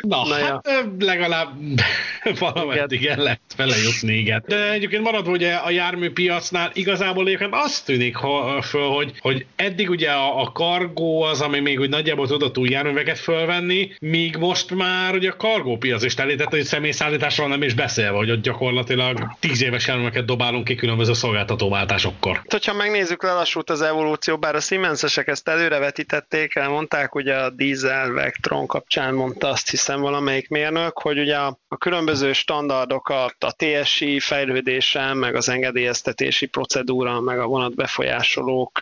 Na, 0.00 0.26
Na 0.26 0.34
hát 0.34 0.68
ja. 0.68 0.94
legalább 0.98 1.48
valameddig 2.38 3.06
el 3.06 3.16
lehet 3.16 3.40
vele 3.56 3.76
jutni, 3.76 4.12
igen. 4.12 4.44
De 4.46 4.70
egyébként 4.70 5.02
marad 5.02 5.28
ugye 5.28 5.54
a 5.54 5.70
járműpiacnál 5.84 6.70
igazából 6.72 7.26
egyébként 7.26 7.54
azt 7.54 7.84
tűnik 7.84 8.16
föl, 8.62 8.88
hogy, 8.88 9.12
hogy 9.20 9.46
eddig 9.56 9.90
ugye 9.90 10.10
a, 10.10 10.40
a 10.40 10.52
kargó 10.52 11.22
az, 11.22 11.40
ami 11.40 11.60
még 11.60 11.80
úgy 11.80 11.88
nagyjából 11.88 12.26
tudott 12.26 12.58
új 12.58 12.68
járműveket 12.68 13.18
fölvenni, 13.18 13.90
míg 14.00 14.36
most 14.36 14.74
már 14.74 15.14
ugye 15.14 15.30
a 15.30 15.36
kargópiac 15.36 16.02
is 16.02 16.14
telített, 16.14 16.50
hogy 16.50 16.62
személyszállításról 16.62 17.48
nem 17.48 17.62
is 17.62 17.74
beszélve, 17.74 18.16
hogy 18.16 18.30
ott 18.30 18.42
gyakorlatilag 18.42 19.18
tíz 19.40 19.62
éves 19.62 19.86
járműveket 19.86 20.24
dobálunk 20.24 20.64
ki 20.64 20.74
különböző 20.74 21.12
szolgáltatóváltásokkor. 21.12 22.42
Ha 22.64 22.72
megnézzük, 22.72 23.22
lelassult 23.22 23.70
az 23.70 23.82
evolúció, 23.82 24.36
bár 24.36 24.54
a 24.54 24.60
Siemensesek 24.60 25.26
ezt 25.26 25.48
előrevetítették, 25.48 26.54
elmondták, 26.54 27.14
ugye 27.14 27.34
a 27.34 27.50
dízel 27.50 28.12
Vectron 28.12 28.66
kapcsán 28.66 29.14
mondta 29.14 29.48
azt 29.48 29.70
hiszem 29.70 30.00
valamelyik 30.00 30.48
mérnök, 30.48 30.98
hogy 30.98 31.18
ugye 31.18 31.36
a, 31.36 31.58
a 31.68 31.76
különböző 31.76 32.32
standardokat, 32.32 33.36
a 33.38 33.54
TSI 33.56 34.20
fejlődése, 34.20 35.14
meg 35.14 35.34
az 35.34 35.48
engedélyeztetési 35.74 36.46
procedúra, 36.46 37.20
meg 37.20 37.38
a 37.38 37.46
vonat 37.46 37.74
befolyásolók, 37.74 38.78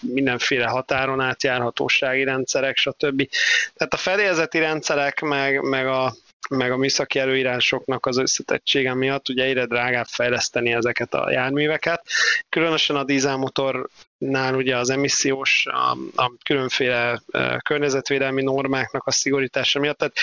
mindenféle 0.00 0.66
határon 0.66 1.20
átjárhatósági 1.20 2.24
rendszerek, 2.24 2.76
stb. 2.76 3.28
Tehát 3.74 3.94
a 3.94 3.96
fedélzeti 3.96 4.58
rendszerek, 4.58 5.20
meg, 5.20 5.62
meg 5.62 5.86
a 5.86 6.12
meg 6.50 6.72
a 6.72 6.76
műszaki 6.76 7.18
előírásoknak 7.18 8.06
az 8.06 8.18
összetettsége 8.18 8.94
miatt 8.94 9.28
ugye 9.28 9.44
egyre 9.44 9.66
drágább 9.66 10.06
fejleszteni 10.06 10.72
ezeket 10.72 11.14
a 11.14 11.30
járműveket. 11.30 12.06
Különösen 12.48 12.96
a 12.96 13.04
dízelmotornál 13.04 14.54
ugye 14.54 14.76
az 14.76 14.90
emissziós, 14.90 15.66
a, 15.66 15.96
a 16.22 16.32
különféle 16.44 17.22
környezetvédelmi 17.64 18.42
normáknak 18.42 19.06
a 19.06 19.10
szigorítása 19.10 19.78
miatt, 19.80 19.98
tehát 19.98 20.14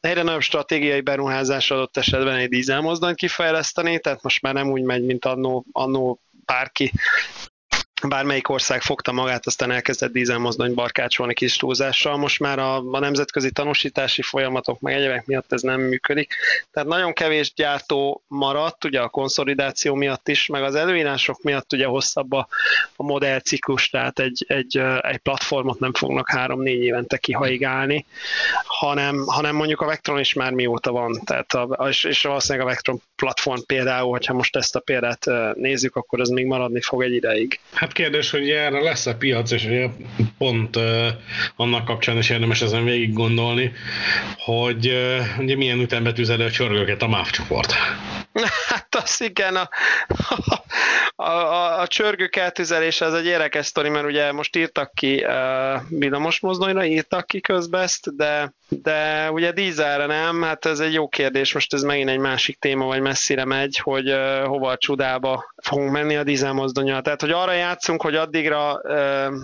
egyre 0.00 0.22
nagyobb 0.22 0.40
stratégiai 0.40 1.00
beruházás 1.00 1.70
adott 1.70 1.96
esetben 1.96 2.36
egy 2.36 2.48
dízelmozdonyt 2.48 3.16
kifejleszteni, 3.16 3.98
tehát 3.98 4.22
most 4.22 4.42
már 4.42 4.54
nem 4.54 4.70
úgy 4.70 4.82
megy, 4.82 5.04
mint 5.04 5.24
annó, 5.24 5.64
annó 5.72 6.20
bárki 6.44 6.92
bármelyik 8.02 8.48
ország 8.48 8.82
fogta 8.82 9.12
magát, 9.12 9.46
aztán 9.46 9.70
elkezdett 9.70 10.12
dízelmozdony 10.12 10.74
barkácsolni 10.74 11.34
kis 11.34 11.56
túlzással. 11.56 12.16
Most 12.16 12.40
már 12.40 12.58
a, 12.58 12.76
a 12.76 12.98
nemzetközi 12.98 13.50
tanúsítási 13.50 14.22
folyamatok 14.22 14.80
meg 14.80 14.94
egyebek 14.94 15.26
miatt 15.26 15.52
ez 15.52 15.62
nem 15.62 15.80
működik. 15.80 16.34
Tehát 16.70 16.88
nagyon 16.88 17.12
kevés 17.12 17.52
gyártó 17.54 18.22
maradt, 18.26 18.84
ugye 18.84 19.00
a 19.00 19.08
konszolidáció 19.08 19.94
miatt 19.94 20.28
is, 20.28 20.46
meg 20.46 20.62
az 20.62 20.74
előírások 20.74 21.42
miatt 21.42 21.72
ugye 21.72 21.86
hosszabb 21.86 22.32
a, 22.32 22.48
a 22.96 23.02
modellciklus, 23.02 23.88
tehát 23.88 24.18
egy, 24.18 24.44
egy, 24.48 24.82
egy 25.00 25.18
platformot 25.18 25.78
nem 25.78 25.92
fognak 25.92 26.30
három-négy 26.30 26.82
évente 26.82 27.16
kihaigálni, 27.16 28.06
hanem, 28.66 29.24
hanem 29.26 29.54
mondjuk 29.54 29.80
a 29.80 29.86
Vectron 29.86 30.18
is 30.18 30.32
már 30.32 30.52
mióta 30.52 30.92
van, 30.92 31.20
tehát 31.24 31.52
a, 31.52 31.88
és, 31.88 32.04
és 32.04 32.22
valószínűleg 32.22 32.66
a 32.66 32.70
Vectron 32.70 33.02
platform 33.16 33.60
például, 33.66 34.10
hogyha 34.10 34.34
most 34.34 34.56
ezt 34.56 34.76
a 34.76 34.80
példát 34.80 35.26
nézzük, 35.54 35.96
akkor 35.96 36.20
ez 36.20 36.28
még 36.28 36.46
maradni 36.46 36.80
fog 36.80 37.02
egy 37.02 37.14
ideig. 37.14 37.60
Hát 37.86 37.94
kérdés, 37.94 38.30
hogy 38.30 38.50
erre 38.50 38.80
lesz-e 38.80 39.14
piac, 39.14 39.50
és 39.50 39.64
ugye 39.64 39.88
pont 40.38 40.76
uh, 40.76 41.06
annak 41.56 41.84
kapcsán 41.84 42.16
is 42.16 42.30
érdemes 42.30 42.62
ezen 42.62 42.84
végig 42.84 43.12
gondolni, 43.12 43.72
hogy 44.38 44.88
uh, 44.88 45.38
ugye 45.38 45.56
milyen 45.56 45.80
ütembe 45.80 46.12
tüzeli 46.12 46.42
a 46.42 46.50
csörgőket 46.50 47.02
a 47.02 47.08
MÁV 47.08 47.30
csoport. 47.30 47.72
Hát 48.68 48.94
az 48.94 49.20
igen, 49.20 49.56
a, 49.56 49.68
a, 51.16 51.22
a, 51.22 51.80
a 51.80 51.86
csörgők 51.86 52.36
eltüzelése 52.36 53.04
az 53.04 53.14
egy 53.14 53.26
érdekes 53.26 53.66
sztori, 53.66 53.88
mert 53.88 54.06
ugye 54.06 54.32
most 54.32 54.56
írtak 54.56 54.94
ki 54.94 55.24
uh, 55.24 55.80
villamos 55.88 56.40
mozdonyra, 56.40 56.84
írtak 56.84 57.26
ki 57.26 57.40
közbezt, 57.40 58.16
de, 58.16 58.54
de 58.68 59.30
ugye 59.30 59.52
dízelre 59.52 60.06
nem, 60.06 60.42
hát 60.42 60.66
ez 60.66 60.78
egy 60.78 60.92
jó 60.92 61.08
kérdés, 61.08 61.54
most 61.54 61.72
ez 61.74 61.82
megint 61.82 62.08
egy 62.08 62.18
másik 62.18 62.58
téma, 62.58 62.84
vagy 62.84 63.00
messzire 63.00 63.44
megy, 63.44 63.78
hogy 63.78 64.10
uh, 64.10 64.44
hova 64.44 64.70
a 64.70 64.76
csudába 64.76 65.54
fogunk 65.62 65.90
menni 65.90 66.16
a 66.16 66.22
dízelmozdonyal. 66.22 67.02
Tehát, 67.02 67.20
hogy 67.20 67.30
arra 67.30 67.52
játszunk, 67.76 68.02
hogy 68.02 68.14
addigra, 68.14 68.72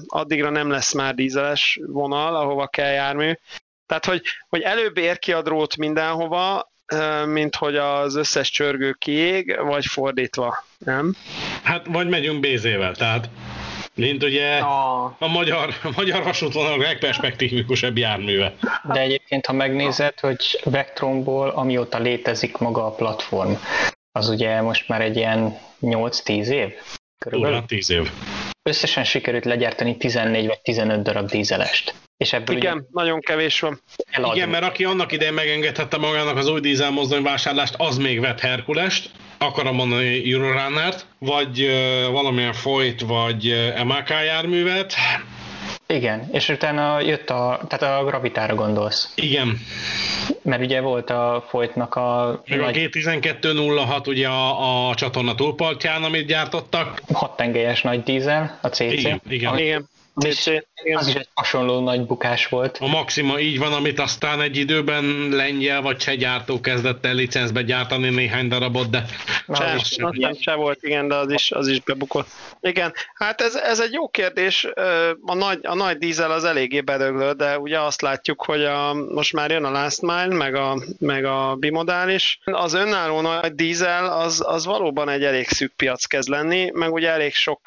addigra 0.06 0.50
nem 0.50 0.70
lesz 0.70 0.92
már 0.92 1.14
dízeles 1.14 1.80
vonal, 1.86 2.36
ahova 2.36 2.66
kell 2.66 2.90
jármű, 2.90 3.32
tehát, 3.86 4.04
hogy, 4.04 4.22
hogy 4.48 4.60
előbb 4.60 4.96
ér 4.98 5.18
ki 5.18 5.32
a 5.32 5.42
drót 5.42 5.76
mindenhova, 5.76 6.72
mint 7.26 7.56
hogy 7.56 7.76
az 7.76 8.14
összes 8.14 8.50
csörgő 8.50 8.92
kiég, 8.92 9.58
vagy 9.62 9.86
fordítva, 9.86 10.64
nem? 10.78 11.14
Hát, 11.62 11.86
vagy 11.86 12.08
megyünk 12.08 12.40
bézével, 12.40 12.94
tehát 12.94 13.28
mint 13.94 14.22
ugye 14.22 14.58
a, 14.58 15.04
a 15.18 15.26
magyar, 15.28 15.74
a 15.82 15.92
magyar 15.96 16.22
vasútvonal 16.22 16.78
legperspektívikusabb 16.78 17.96
járműve. 17.96 18.54
De 18.92 19.00
egyébként, 19.00 19.46
ha 19.46 19.52
megnézed, 19.52 20.20
hogy 20.20 20.60
Vectronból, 20.64 21.48
amióta 21.48 21.98
létezik 21.98 22.56
maga 22.56 22.86
a 22.86 22.90
platform, 22.90 23.52
az 24.12 24.28
ugye 24.28 24.60
most 24.60 24.88
már 24.88 25.00
egy 25.00 25.16
ilyen 25.16 25.58
8-10 25.82 26.46
év? 26.46 26.72
Körülbelül? 27.22 27.56
Ugyan 27.56 27.66
10 27.66 27.90
év. 27.90 28.10
Összesen 28.62 29.04
sikerült 29.04 29.44
legyártani 29.44 29.96
14 29.96 30.46
vagy 30.46 30.60
15 30.60 31.02
darab 31.02 31.30
dízelest. 31.30 31.94
És 32.16 32.32
ebből 32.32 32.56
Igen, 32.56 32.76
ugye 32.76 32.86
nagyon 32.90 33.20
kevés 33.20 33.60
van. 33.60 33.80
Eladni. 34.10 34.36
Igen, 34.36 34.48
mert 34.48 34.64
aki 34.64 34.84
annak 34.84 35.12
idején 35.12 35.32
megengedhette 35.34 35.96
magának 35.96 36.36
az 36.36 36.48
új 36.48 36.60
dízel 36.60 36.90
mozdony 36.90 37.22
vásárlást, 37.22 37.74
az 37.78 37.96
még 37.98 38.20
vett 38.20 38.40
Herkulest, 38.40 39.10
akarom 39.38 39.74
mondani 39.74 40.32
Eurorunnert, 40.32 41.06
vagy 41.18 41.62
uh, 41.62 42.10
valamilyen 42.10 42.52
folyt, 42.52 43.00
vagy 43.00 43.48
uh, 43.48 43.84
MAK 43.84 44.08
járművet. 44.08 44.94
Igen, 45.92 46.28
és 46.32 46.48
utána 46.48 47.00
jött 47.00 47.30
a, 47.30 47.60
tehát 47.68 47.98
a 48.00 48.04
gravitára 48.04 48.54
gondolsz. 48.54 49.12
Igen. 49.14 49.58
Mert 50.42 50.62
ugye 50.62 50.80
volt 50.80 51.10
a 51.10 51.44
folytnak 51.48 51.94
a... 51.94 52.40
Meg 52.46 52.60
nagy... 52.60 52.76
a 52.76 52.80
G1206 52.80 54.08
ugye 54.08 54.28
a, 54.28 54.88
a 54.88 54.94
csatorna 54.94 55.34
túlpartján, 55.34 56.02
amit 56.02 56.26
gyártottak. 56.26 57.02
Hat 57.12 57.36
tengelyes 57.36 57.82
nagy 57.82 58.02
dízel, 58.02 58.58
a 58.62 58.68
CC. 58.68 58.80
Igen, 58.80 59.20
igen. 59.28 59.58
igen. 59.58 59.88
És 60.20 60.50
az 60.94 61.06
is 61.06 61.14
egy 61.14 61.28
hasonló 61.34 61.80
nagy 61.80 62.06
bukás 62.06 62.46
volt. 62.46 62.78
A 62.80 62.86
Maxima 62.86 63.38
így 63.38 63.58
van, 63.58 63.72
amit 63.72 64.00
aztán 64.00 64.40
egy 64.40 64.56
időben 64.56 65.28
lengyel 65.30 65.82
vagy 65.82 65.96
cseh 65.96 66.14
gyártó 66.14 66.60
kezdett 66.60 67.04
el 67.04 67.14
licencbe 67.14 67.62
gyártani 67.62 68.08
néhány 68.08 68.48
darabot, 68.48 68.90
de 68.90 69.04
cseh, 69.54 69.74
az 69.74 69.86
sem 69.86 70.34
se 70.40 70.54
volt, 70.54 70.82
igen, 70.82 71.08
de 71.08 71.14
az 71.14 71.30
is, 71.30 71.50
az 71.50 71.68
is 71.68 71.80
bebukott. 71.80 72.28
Igen, 72.60 72.92
hát 73.14 73.40
ez, 73.40 73.54
ez 73.54 73.80
egy 73.80 73.92
jó 73.92 74.08
kérdés. 74.08 74.68
A 75.26 75.34
nagy, 75.34 75.58
a 75.62 75.74
nagy 75.74 75.98
dízel 75.98 76.30
az 76.30 76.44
eléggé 76.44 76.80
bedöglő, 76.80 77.32
de 77.32 77.58
ugye 77.58 77.80
azt 77.80 78.02
látjuk, 78.02 78.44
hogy 78.44 78.64
a, 78.64 78.94
most 78.94 79.32
már 79.32 79.50
jön 79.50 79.64
a 79.64 79.70
Last 79.70 80.02
Mile, 80.02 80.26
meg 80.26 80.54
a, 80.54 80.82
meg 80.98 81.24
a 81.24 81.56
bimodális. 81.58 82.38
Az 82.44 82.74
önálló 82.74 83.20
nagy 83.20 83.54
dízel 83.54 84.06
az, 84.06 84.42
az 84.46 84.64
valóban 84.64 85.08
egy 85.08 85.24
elég 85.24 85.48
szűk 85.48 85.72
piac 85.76 86.04
kezd 86.04 86.28
lenni, 86.28 86.70
meg 86.72 86.92
ugye 86.92 87.10
elég 87.10 87.34
sok 87.34 87.60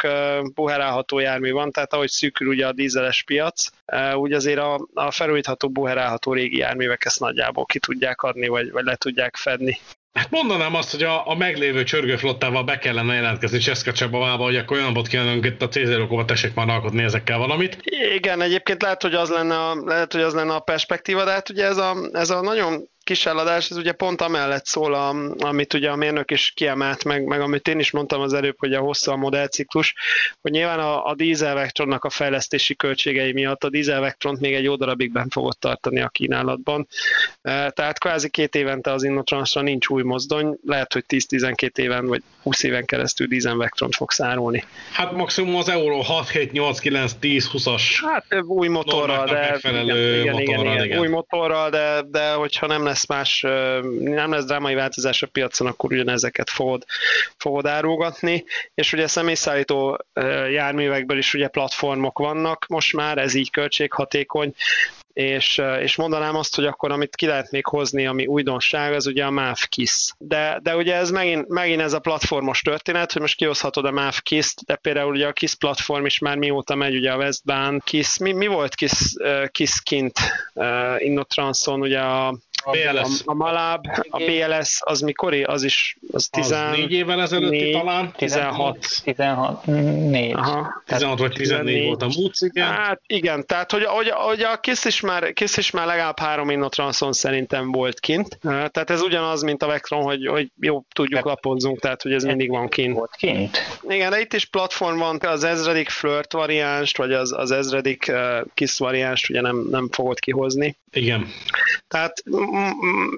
buherálható 0.53 1.19
jármű 1.19 1.51
van, 1.51 1.71
tehát 1.71 1.93
ahogy 1.93 2.09
szűkül 2.09 2.47
ugye 2.47 2.67
a 2.67 2.71
dízeles 3.05 3.23
piac, 3.23 3.67
úgy 4.15 4.33
azért 4.33 4.59
a, 4.59 4.87
a 4.93 5.11
felújítható, 5.11 5.69
buherálható 5.69 6.33
régi 6.33 6.57
járművek 6.57 7.05
ezt 7.05 7.19
nagyjából 7.19 7.65
ki 7.65 7.79
tudják 7.79 8.21
adni, 8.21 8.47
vagy, 8.47 8.71
vagy 8.71 8.83
le 8.83 8.95
tudják 8.95 9.35
fedni. 9.35 9.79
Hát 10.13 10.29
mondanám 10.29 10.75
azt, 10.75 10.91
hogy 10.91 11.03
a, 11.03 11.29
a 11.29 11.35
meglévő 11.35 11.83
csörgőflottával 11.83 12.63
be 12.63 12.77
kellene 12.77 13.13
jelentkezni 13.13 13.57
Cseszkacsabavába, 13.57 14.43
hogy 14.43 14.55
akkor 14.55 14.77
olyan 14.77 14.93
bot 14.93 15.07
kellene 15.07 15.47
itt 15.47 15.61
a 15.61 15.67
Cézérokóba 15.67 16.25
tessék 16.25 16.53
már 16.53 16.69
alkotni 16.69 17.03
ezekkel 17.03 17.37
valamit. 17.37 17.77
Igen, 18.15 18.41
egyébként 18.41 18.81
lehet, 18.81 19.01
hogy 19.01 19.13
az 19.13 19.29
lenne 19.29 19.55
a, 19.55 19.75
lehet, 19.85 20.11
hogy 20.11 20.21
az 20.21 20.33
lenne 20.33 20.53
a 20.53 20.59
perspektíva, 20.59 21.23
de 21.23 21.31
hát 21.31 21.49
ugye 21.49 21.65
ez 21.65 21.77
a, 21.77 21.95
ez 22.11 22.29
a 22.29 22.41
nagyon 22.41 22.89
kis 23.05 23.25
eladás, 23.25 23.69
ez 23.69 23.77
ugye 23.77 23.91
pont 23.91 24.21
amellett 24.21 24.65
szól, 24.65 24.93
a, 24.93 25.15
amit 25.37 25.73
ugye 25.73 25.89
a 25.89 25.95
mérnök 25.95 26.31
is 26.31 26.51
kiemelt, 26.55 27.03
meg, 27.03 27.25
meg 27.25 27.41
amit 27.41 27.67
én 27.67 27.79
is 27.79 27.91
mondtam 27.91 28.21
az 28.21 28.33
előbb, 28.33 28.55
hogy 28.59 28.73
a 28.73 28.79
hosszú 28.79 29.11
a 29.11 29.15
modellciklus, 29.15 29.93
hogy 30.41 30.51
nyilván 30.51 30.79
a, 30.79 31.05
a 31.05 31.15
Diesel 31.15 31.69
a 31.99 32.09
fejlesztési 32.09 32.75
költségei 32.75 33.33
miatt 33.33 33.63
a 33.63 33.69
Diesel 33.69 33.99
Vectront 33.99 34.39
még 34.39 34.53
egy 34.53 34.63
jó 34.63 34.75
darabig 34.75 35.11
ben 35.11 35.29
fogott 35.29 35.59
tartani 35.59 36.01
a 36.01 36.09
kínálatban. 36.09 36.87
E, 37.41 37.69
tehát 37.69 37.99
kvázi 37.99 38.29
két 38.29 38.55
évente 38.55 38.91
az 38.91 39.03
Innotransra 39.03 39.61
nincs 39.61 39.87
új 39.87 40.03
mozdony, 40.03 40.57
lehet, 40.65 40.93
hogy 40.93 41.03
10-12 41.07 41.77
éven 41.77 42.07
vagy 42.07 42.21
20 42.43 42.63
éven 42.63 42.85
keresztül 42.85 43.27
Diesel 43.27 43.55
Vectront 43.55 43.95
fog 43.95 44.11
szárolni. 44.11 44.63
Hát 44.91 45.11
maximum 45.11 45.55
az 45.55 45.69
Euro 45.69 46.01
6, 46.01 46.29
7, 46.29 46.51
8, 46.51 46.79
9, 46.79 47.13
10, 47.19 47.49
20-as 47.53 47.81
Hát 48.05 48.25
új 48.43 48.67
motorral, 48.67 49.25
de 49.25 49.57
igen, 49.57 49.75
igen, 49.83 50.39
igen, 50.39 50.39
igen, 50.39 50.83
igen, 50.83 50.99
új 50.99 51.07
motorral, 51.07 51.69
de, 51.69 52.01
de 52.07 52.33
hogyha 52.33 52.67
nem 52.67 52.85
lesz 52.85 52.94
lesz 52.95 53.07
más, 53.07 53.41
nem 53.99 54.31
lesz 54.31 54.45
drámai 54.45 54.73
változás 54.73 55.21
a 55.21 55.27
piacon, 55.27 55.67
akkor 55.67 55.91
ugyanezeket 55.91 56.49
fogod, 56.49 56.85
fogod 57.37 57.65
árulgatni, 57.65 58.43
és 58.73 58.93
ugye 58.93 59.07
személyszállító 59.07 60.05
járművekből 60.51 61.17
is 61.17 61.33
ugye 61.33 61.47
platformok 61.47 62.19
vannak 62.19 62.65
most 62.67 62.93
már, 62.93 63.17
ez 63.17 63.33
így 63.33 63.51
költséghatékony, 63.51 64.53
és, 65.15 65.61
és 65.81 65.95
mondanám 65.95 66.35
azt, 66.35 66.55
hogy 66.55 66.65
akkor 66.65 66.91
amit 66.91 67.15
ki 67.15 67.25
lehet 67.25 67.51
még 67.51 67.65
hozni, 67.65 68.07
ami 68.07 68.25
újdonság, 68.25 68.93
az 68.93 69.07
ugye 69.07 69.25
a 69.25 69.29
MÁV 69.29 69.57
KISZ. 69.69 70.15
De, 70.17 70.59
de 70.63 70.75
ugye 70.75 70.95
ez 70.95 71.11
megint, 71.11 71.47
megint 71.47 71.81
ez 71.81 71.93
a 71.93 71.99
platformos 71.99 72.61
történet, 72.61 73.11
hogy 73.11 73.21
most 73.21 73.35
kihozhatod 73.35 73.85
a 73.85 73.91
MÁV 73.91 74.19
KISZ-t, 74.21 74.65
de 74.65 74.75
például 74.75 75.13
ugye 75.13 75.27
a 75.27 75.31
KISZ 75.31 75.53
platform 75.53 76.05
is 76.05 76.19
már 76.19 76.37
mióta 76.37 76.75
megy, 76.75 76.95
ugye 76.95 77.11
a 77.11 77.17
Westbahn 77.17 77.77
KISZ. 77.83 78.17
Mi, 78.17 78.31
mi 78.31 78.47
volt 78.47 78.75
KISZ, 78.75 79.15
KISZ 79.51 79.79
kint 79.79 80.19
uh, 80.53 80.95
Innotranson, 80.97 81.81
ugye 81.81 81.99
a 81.99 82.37
a 82.65 82.71
BLS. 82.71 83.21
A, 83.25 83.31
a 83.31 83.33
Malab, 83.33 83.85
a 84.09 84.17
BLS, 84.17 84.79
az 84.79 84.99
mikori? 84.99 85.43
Az 85.43 85.63
is, 85.63 85.97
az 86.11 86.27
14 86.27 86.91
évvel 86.91 87.21
ezelőtti 87.21 87.71
talán? 87.71 88.11
16. 88.17 88.77
16, 89.03 89.65
4. 89.65 90.33
Aha. 90.33 90.83
16 90.85 91.19
vagy 91.19 91.31
14, 91.31 91.65
14 91.65 91.85
volt 91.85 92.01
a 92.01 92.21
Múc, 92.21 92.41
igen. 92.41 92.67
Hát 92.67 93.01
igen, 93.07 93.45
tehát 93.45 93.71
hogy, 93.71 93.83
hogy, 93.83 94.09
hogy 94.09 94.41
a 94.41 94.59
KISZ 94.59 94.85
is, 94.85 95.01
már, 95.01 95.33
KISZ 95.33 95.57
is 95.57 95.71
már 95.71 95.85
legalább 95.85 96.19
három 96.19 96.49
Innotranson 96.49 97.13
szerintem 97.13 97.71
volt 97.71 97.99
kint. 97.99 98.37
Tehát 98.41 98.89
ez 98.89 99.01
ugyanaz, 99.01 99.41
mint 99.41 99.63
a 99.63 99.67
Vectron, 99.67 100.03
hogy, 100.03 100.27
hogy 100.27 100.51
jó, 100.59 100.83
tudjuk, 100.93 101.23
de 101.23 101.29
lapozzunk, 101.29 101.79
tehát 101.79 102.01
hogy 102.01 102.13
ez 102.13 102.23
mindig 102.23 102.49
van 102.49 102.69
kint. 102.69 102.95
Volt 102.95 103.15
kint. 103.17 103.57
Igen, 103.87 104.09
de 104.09 104.19
itt 104.19 104.33
is 104.33 104.45
platform 104.45 104.97
van, 104.97 105.19
az 105.21 105.43
ezredik 105.43 105.89
flirt 105.89 106.33
variánst, 106.33 106.97
vagy 106.97 107.13
az, 107.13 107.31
az 107.31 107.51
ezredik 107.51 108.05
uh, 108.09 108.45
KISZ 108.53 108.79
variánst 108.79 109.29
ugye 109.29 109.41
nem, 109.41 109.67
nem 109.71 109.89
fogod 109.91 110.19
kihozni. 110.19 110.75
Igen. 110.95 111.33
Tehát 111.87 112.23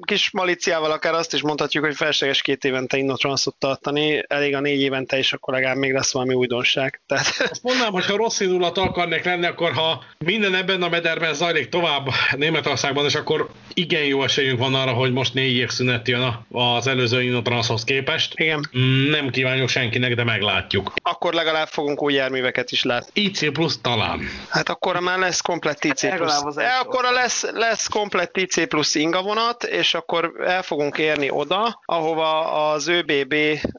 kis 0.05 0.31
maliciával 0.31 0.91
akár 0.91 1.13
azt 1.13 1.33
is 1.33 1.41
mondhatjuk, 1.41 1.85
hogy 1.85 1.95
felséges 1.95 2.41
két 2.41 2.63
évente 2.63 2.97
Innotranszot 2.97 3.55
tartani, 3.55 4.23
elég 4.27 4.55
a 4.55 4.59
négy 4.59 4.81
évente, 4.81 5.17
és 5.17 5.33
akkor 5.33 5.53
legalább 5.53 5.77
még 5.77 5.93
lesz 5.93 6.13
valami 6.13 6.33
újdonság. 6.33 7.01
Tehát... 7.05 7.25
Azt 7.25 7.63
mondanám, 7.63 7.91
hogy 7.91 8.05
ha 8.05 8.15
rossz 8.15 8.39
indulat 8.39 8.77
akarnék 8.77 9.23
lenni, 9.23 9.45
akkor 9.45 9.73
ha 9.73 10.03
minden 10.17 10.55
ebben 10.55 10.81
a 10.81 10.89
mederben 10.89 11.33
zajlik 11.33 11.69
tovább 11.69 12.07
Németországban, 12.35 13.05
és 13.05 13.15
akkor 13.15 13.49
igen 13.73 14.03
jó 14.03 14.23
esélyünk 14.23 14.59
van 14.59 14.75
arra, 14.75 14.91
hogy 14.91 15.11
most 15.11 15.33
négy 15.33 15.55
év 15.55 15.69
szünet 15.69 16.07
jön 16.07 16.45
az 16.51 16.87
előző 16.87 17.21
Innotranszhoz 17.23 17.83
képest. 17.83 18.33
Igen. 18.35 18.69
Nem 19.09 19.29
kívánjuk 19.29 19.69
senkinek, 19.69 20.15
de 20.15 20.23
meglátjuk. 20.23 20.93
Akkor 21.01 21.33
legalább 21.33 21.67
fogunk 21.67 22.01
új 22.01 22.13
járműveket 22.13 22.71
is 22.71 22.83
látni. 22.83 23.21
IC 23.21 23.51
plusz 23.51 23.79
talán. 23.81 24.19
Hát 24.49 24.69
akkor 24.69 24.99
már 24.99 25.19
lesz 25.19 25.41
komplett 25.41 25.83
IC 25.83 26.15
plusz. 26.15 26.55
Hát 26.57 26.85
akkor 26.85 27.03
lesz, 27.11 27.51
lesz 27.51 27.66
lesz 27.67 27.87
komplet 27.87 28.37
IC 28.37 28.67
plusz 28.67 28.95
ingavonat, 28.95 29.63
és 29.63 29.93
akkor 29.93 30.33
el 30.45 30.61
fogunk 30.61 30.97
érni 30.97 31.29
oda, 31.29 31.81
ahova 31.85 32.51
az 32.71 32.87
ÖBB 32.87 33.33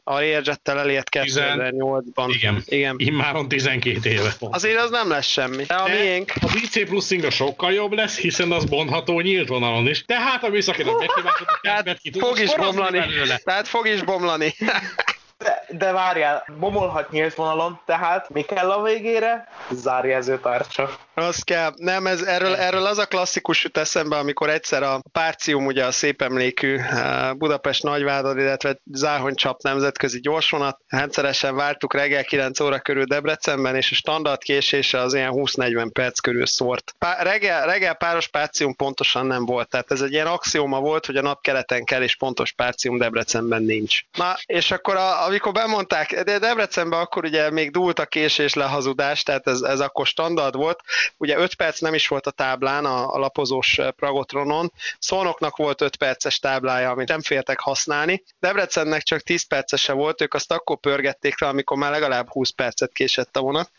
a 0.05 0.15
Learjettel 0.19 0.79
elért 0.79 1.09
2008-ban. 1.11 2.27
Igen. 2.29 2.63
Igen. 2.67 2.95
Immáron 2.99 3.49
12 3.49 4.11
éve. 4.11 4.33
Azért 4.41 4.81
az 4.81 4.91
nem 4.91 5.09
lesz 5.09 5.27
semmi. 5.27 5.65
De 5.65 5.75
a 5.75 5.89
De 5.89 5.95
miénk, 5.95 6.33
Az 6.41 6.55
IC 6.55 6.89
plusz 6.89 7.11
inga 7.11 7.31
sokkal 7.31 7.73
jobb 7.73 7.93
lesz, 7.93 8.19
hiszen 8.19 8.53
az 8.53 8.65
bontható 8.65 9.21
nyílt 9.21 9.49
vonalon 9.49 9.87
is. 9.87 10.05
Tehát 10.15 10.45
a 10.45 10.49
műszakinak 10.49 10.99
ki 12.03 12.11
tudod 12.11 12.29
fog 12.29 12.39
is 12.39 12.55
bomlani. 12.55 13.01
Tehát 13.45 13.69
fog 13.69 13.87
is 13.87 14.03
bomlani. 14.03 14.55
De, 15.39 15.65
de 15.69 15.93
várjál, 15.93 16.45
bomolhat 16.59 17.11
nyílt 17.11 17.35
vonalon, 17.35 17.81
tehát 17.87 18.29
mi 18.29 18.43
kell 18.43 18.71
a 18.71 18.83
végére? 18.83 19.49
Zárjelzőtárcsa. 19.71 20.91
Az 21.19 21.43
kell. 21.43 21.73
Nem, 21.77 22.07
ez, 22.07 22.23
erről, 22.23 22.55
erről 22.55 22.87
az 22.87 22.99
a 22.99 23.07
klasszikus 23.07 23.65
jut 23.65 23.77
eszembe, 23.77 24.17
amikor 24.17 24.51
egyszer 24.51 24.83
a 24.83 25.01
Párcium, 25.13 25.67
ugye 25.67 25.85
a 25.85 25.93
szép 25.93 26.23
emlékű 26.23 26.77
eh, 26.77 27.33
Budapest 27.33 27.83
Nagyvárad, 27.83 28.39
illetve 28.39 28.81
Záhonycsap 28.93 29.63
nemzetközi 29.63 30.21
gyorsvonat. 30.21 30.79
Rendszeresen 30.87 31.55
vártuk 31.55 31.95
reggel 31.95 32.25
9 32.25 32.61
óra 32.61 32.79
körül 32.79 33.05
Debrecenben, 33.05 33.77
és 33.77 33.91
a 33.91 33.95
standard 33.95 34.43
késése 34.43 35.01
az 35.01 35.15
ilyen 35.15 35.33
20-40 35.35 35.91
perc 35.93 36.19
körül 36.21 36.47
szórt. 36.47 36.95
Pá- 36.99 37.23
reggel, 37.23 37.67
reggel 37.67 37.95
páros 37.95 38.29
Párcium 38.29 38.77
pontosan 38.77 39.27
nem 39.27 39.45
volt, 39.45 39.69
tehát 39.69 39.91
ez 39.91 40.01
egy 40.01 40.13
ilyen 40.13 40.27
axióma 40.27 40.81
volt, 40.81 41.07
hogy 41.07 41.17
a 41.17 41.23
napkeleten 41.23 41.85
kell, 41.85 42.03
és 42.03 42.17
pontos 42.17 42.53
Párcium 42.53 42.99
Debrecenben 42.99 43.63
nincs. 43.63 44.01
Na, 44.13 44.37
és 44.47 44.71
akkor 44.71 44.97
a, 44.97 45.25
amikor 45.25 45.53
bemondták, 45.53 46.23
de 46.23 46.39
Debrecenben 46.39 47.01
akkor 47.01 47.25
ugye 47.25 47.51
még 47.51 47.71
dúlt 47.71 47.99
a 47.99 48.07
késés 48.07 48.55
lehazudás, 48.55 49.23
tehát 49.23 49.47
ez, 49.47 49.61
ez 49.61 49.81
akkor 49.81 50.07
standard 50.07 50.55
volt, 50.55 50.81
ugye 51.17 51.37
5 51.37 51.55
perc 51.55 51.81
nem 51.81 51.95
is 51.95 52.09
volt 52.09 52.27
a 52.27 52.31
táblán, 52.31 52.85
a, 52.85 53.15
a 53.15 53.19
lapozós 53.19 53.79
eh, 53.79 53.91
Pragotronon, 53.91 54.73
Szolnoknak 54.99 55.57
volt 55.57 55.81
5 55.81 55.97
perces 55.97 56.39
táblája, 56.39 56.91
amit 56.91 57.09
nem 57.09 57.21
féltek 57.21 57.61
használni, 57.61 58.23
Debrecennek 58.41 59.03
csak 59.03 59.21
10 59.21 59.47
percese 59.47 59.93
volt, 59.93 60.21
ők 60.21 60.35
azt 60.35 60.53
akkor 60.53 60.77
pörgették 60.77 61.41
le, 61.41 61.49
amikor 61.49 61.77
már 61.77 61.91
legalább 61.91 62.29
20 62.29 62.51
percet 62.51 62.93
késett 62.93 63.37
a 63.37 63.41
vonat. 63.41 63.71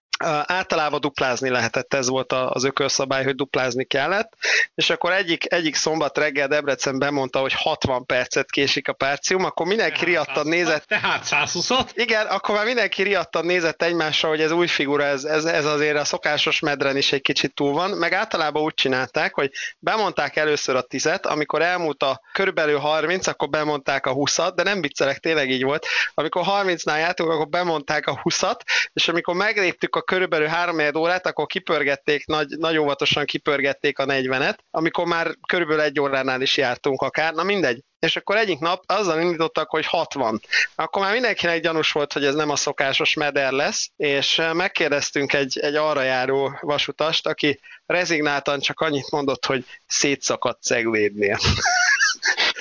Általában 0.44 1.00
duplázni 1.00 1.50
lehetett, 1.50 1.94
ez 1.94 2.10
volt 2.10 2.34
az 2.34 2.64
ökölszabály, 2.64 3.24
hogy 3.24 3.36
duplázni 3.36 3.84
kellett, 3.84 4.34
és 4.76 4.90
akkor 4.90 5.12
egyik, 5.12 5.54
egyik 5.54 5.76
szombat 5.76 6.18
reggel 6.18 6.48
Debrecen 6.48 7.00
bemondta, 7.00 7.40
hogy 7.40 7.54
60 7.54 8.06
percet 8.06 8.52
késik 8.52 8.88
a 8.88 8.94
párcium, 8.94 9.46
akkor 9.46 9.66
mindenki 9.66 10.06
riadtan 10.06 10.48
nézett, 10.48 10.84
Tehát 10.88 11.24
120 11.24 11.70
igen, 11.94 12.26
akkor 12.26 12.56
már 12.56 12.66
mindenki 12.66 13.04
riadtan 13.04 13.46
nézett 13.46 13.82
egymásra, 13.84 14.30
hogy 14.30 14.42
ez 14.42 14.52
új 14.52 14.68
figura, 14.68 15.04
ez, 15.04 15.24
ez, 15.24 15.46
ez 15.46 15.66
azért 15.66 15.98
a 15.98 16.06
szokásos 16.06 16.60
medren 16.60 16.98
is 16.98 17.12
egy 17.12 17.22
kicsit 17.22 17.54
túl 17.54 17.74
van, 17.74 17.90
meg 17.90 18.14
általában 18.14 18.64
úgy 18.64 18.74
csinálták, 18.74 19.34
hogy 19.34 19.52
bemondták 19.80 20.36
először 20.36 20.76
a 20.76 20.82
tizet, 20.82 21.26
amikor 21.26 21.62
elmúlt 21.62 22.04
a 22.04 22.22
körülbelül 22.34 22.78
30, 22.78 23.28
akkor 23.28 23.50
bemondták 23.50 24.06
a 24.06 24.14
20-at, 24.14 24.52
de 24.56 24.64
nem 24.64 24.82
viccelek, 24.82 25.18
tényleg 25.18 25.50
így 25.50 25.64
volt. 25.64 25.86
Amikor 26.14 26.46
30-nál 26.48 26.98
jártunk, 26.98 27.30
akkor 27.32 27.48
bemondták 27.48 28.08
a 28.08 28.22
20-at, 28.24 28.60
és 28.94 29.08
amikor 29.08 29.36
megléptük 29.36 29.96
a 29.96 30.02
körülbelül 30.10 30.48
3 30.48 30.80
órát, 30.96 31.28
akkor 31.28 31.46
kipörgették, 31.46 32.26
nagy, 32.26 32.48
nagy 32.48 32.78
óvatosan 32.78 33.26
kipörgették 33.26 34.00
a 34.00 34.06
40-et, 34.06 34.58
amikor 34.72 35.06
már 35.06 35.36
körülbelül 35.48 35.82
egy 35.82 36.00
óránál 36.00 36.42
is 36.42 36.58
jártunk 36.58 37.02
akár, 37.02 37.34
na 37.34 37.44
mindegy. 37.44 37.84
És 38.00 38.16
akkor 38.16 38.38
egyik 38.38 38.60
nap 38.60 38.84
azzal 38.86 39.22
indítottak, 39.22 39.70
hogy 39.70 39.86
60. 39.86 40.42
Akkor 40.76 41.02
már 41.02 41.12
mindenkinek 41.12 41.62
gyanús 41.62 41.92
volt, 41.92 42.14
hogy 42.14 42.26
ez 42.26 42.36
nem 42.36 42.50
a 42.50 42.56
szokásos 42.56 43.14
meder 43.14 43.52
lesz, 43.52 43.90
és 43.96 44.40
eh, 44.40 44.54
megkérdeztünk 44.54 45.34
egy, 45.34 45.60
egy 45.60 45.76
arra 45.76 46.02
járó 46.02 46.58
vasutast, 46.62 47.28
aki 47.28 47.60
rezignáltan 47.86 48.60
csak 48.60 48.80
annyit 48.80 49.12
mondott, 49.12 49.46
hogy 49.46 49.66
szétszakadt 49.88 50.64
ceglédnél. 50.64 51.38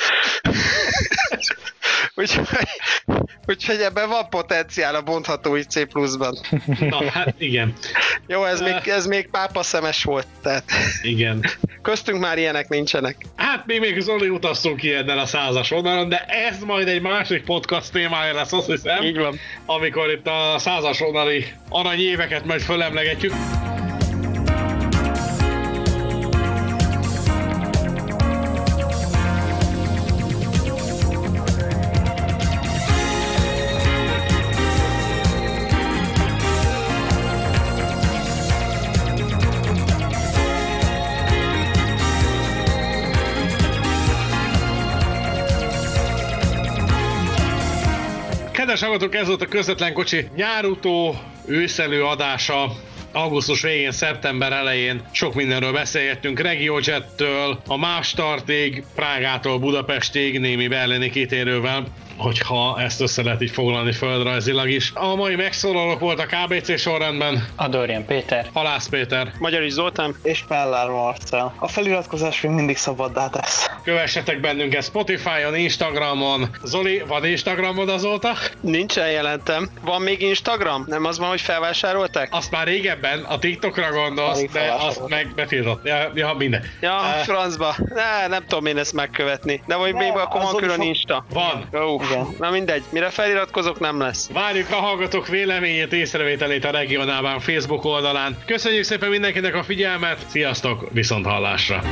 úgyhogy, 2.19 2.47
úgyhogy 3.47 3.81
ebben 3.81 4.09
van 4.09 4.29
potenciál 4.29 4.95
a 4.95 5.03
bontható 5.03 5.57
IC 5.57 5.89
pluszban. 5.89 6.39
Na, 6.91 7.11
hát 7.11 7.35
igen. 7.39 7.75
Jó, 8.27 8.45
ez 8.45 8.61
még, 8.61 8.77
ez 8.85 9.07
még 9.07 9.29
pápa 9.31 9.63
szemes 9.63 10.03
volt, 10.05 10.27
tehát 10.43 10.65
Igen. 11.03 11.45
köztünk 11.83 12.21
már 12.21 12.39
ilyenek 12.39 12.69
nincsenek. 12.69 13.17
Hát 13.37 13.67
mi 13.67 13.79
még 13.79 14.01
Zoli 14.01 14.29
utasszunk 14.29 14.83
ilyennel 14.83 15.19
a 15.19 15.27
százas 15.27 15.69
vonalon, 15.69 16.09
de 16.09 16.25
ez 16.25 16.59
majd 16.59 16.89
egy 16.89 17.01
másik 17.03 17.45
podcast 17.45 17.93
témája 17.93 18.35
lesz, 18.35 18.53
azt 18.53 18.67
hiszem. 18.67 19.03
Így 19.03 19.19
van. 19.19 19.39
amikor 19.67 20.11
itt 20.11 20.27
a 20.27 20.55
százas 20.59 20.99
vonali 20.99 21.45
aranyéveket 21.69 22.45
majd 22.45 22.61
fölemlegetjük. 22.61 23.33
Kedves 48.79 48.99
hallgatók, 48.99 49.21
ez 49.23 49.29
volt 49.29 49.43
a 49.43 49.57
közvetlen 49.57 49.93
kocsi 49.93 50.29
nyárutó 50.37 51.21
őszelő 51.47 52.05
adása. 52.05 52.73
Augusztus 53.13 53.63
végén, 53.63 53.93
szeptember 53.93 54.53
elején 54.53 55.03
sok 55.13 55.35
mindenről 55.35 55.73
beszélgettünk, 55.73 56.41
RegioJet-től, 56.41 57.63
a 57.67 57.77
más 57.77 58.13
tartig, 58.13 58.85
Prágától 58.95 59.59
Budapestig, 59.59 60.41
némi 60.41 60.69
berlini 60.69 61.11
kitérővel 61.11 61.87
hogyha 62.19 62.81
ezt 62.81 63.01
össze 63.01 63.23
lehet 63.23 63.43
így 63.43 63.51
foglalni 63.51 63.93
földrajzilag 63.93 64.69
is. 64.71 64.91
A 64.95 65.15
mai 65.15 65.35
megszólalók 65.37 66.01
voltak 66.01 66.27
KBC 66.45 66.79
sorrendben, 66.81 67.49
Adorján 67.57 68.05
Péter. 68.05 68.47
Halász 68.53 68.89
Péter, 68.89 69.33
Magyar 69.39 69.63
is 69.63 69.73
Zoltán. 69.73 70.15
És 70.23 70.45
Pellár 70.49 70.89
Marcel. 70.89 71.55
A 71.59 71.69
feliratkozás 71.69 72.41
még 72.41 72.53
mindig 72.53 72.77
szabaddá 72.77 73.29
tesz. 73.29 73.71
kövessetek 73.85 74.41
bennünket 74.41 74.85
Spotify-on, 74.85 75.57
Instagramon. 75.57 76.49
Zoli, 76.63 77.03
van 77.07 77.25
Instagramod 77.27 77.89
azóta? 77.89 78.33
Nincsen 78.61 79.11
jelentem. 79.11 79.71
Van 79.83 80.03
még 80.03 80.23
Instagram? 80.23 80.85
Nem 80.87 81.05
az 81.05 81.19
van, 81.19 81.29
hogy 81.29 81.41
felvásárolták? 81.41 82.29
Azt 82.31 82.51
már 82.51 82.67
régebben, 82.67 83.21
a 83.25 83.39
TikTokra 83.39 83.93
gondolsz, 83.93 84.45
de 84.53 84.75
azt 84.79 85.09
meg 85.09 85.33
betiltott. 85.35 85.85
Ja, 85.87 86.11
ja 86.15 86.33
minden. 86.39 86.63
Ja, 86.81 86.97
Eh, 87.05 87.25
francba. 87.25 87.75
Ne, 87.95 88.27
nem 88.27 88.45
tudom 88.47 88.67
én 88.67 88.79
ezt 88.79 88.93
megkövetni. 88.93 89.63
De 89.67 89.77
vagy 89.77 89.95
még 89.95 90.13
akkor 90.15 90.43
van 90.43 90.57
külön 90.57 90.81
Insta. 90.83 91.25
Van. 91.33 91.69
Ó, 91.83 91.97
Igen. 92.11 92.27
na 92.39 92.51
mindegy, 92.51 92.83
mire 92.91 93.11
feliratkozok 93.11 93.81
nem 93.81 94.01
lesz. 94.01 94.31
Várjuk 94.33 94.71
a 94.71 94.75
hallgatók 94.75 95.29
véleményét, 95.29 95.93
észrevételét 95.93 96.65
a 96.65 96.71
regionálban 96.71 97.41
Facebook 97.41 97.85
oldalán. 97.85 98.37
Köszönjük 98.47 98.85
szépen 98.85 99.11
mindenkinek 99.11 99.55
a 99.55 99.63
figyelmet, 99.63 100.19
sziasztok, 100.29 100.89
viszont 100.93 101.27
hallásra! 101.27 101.83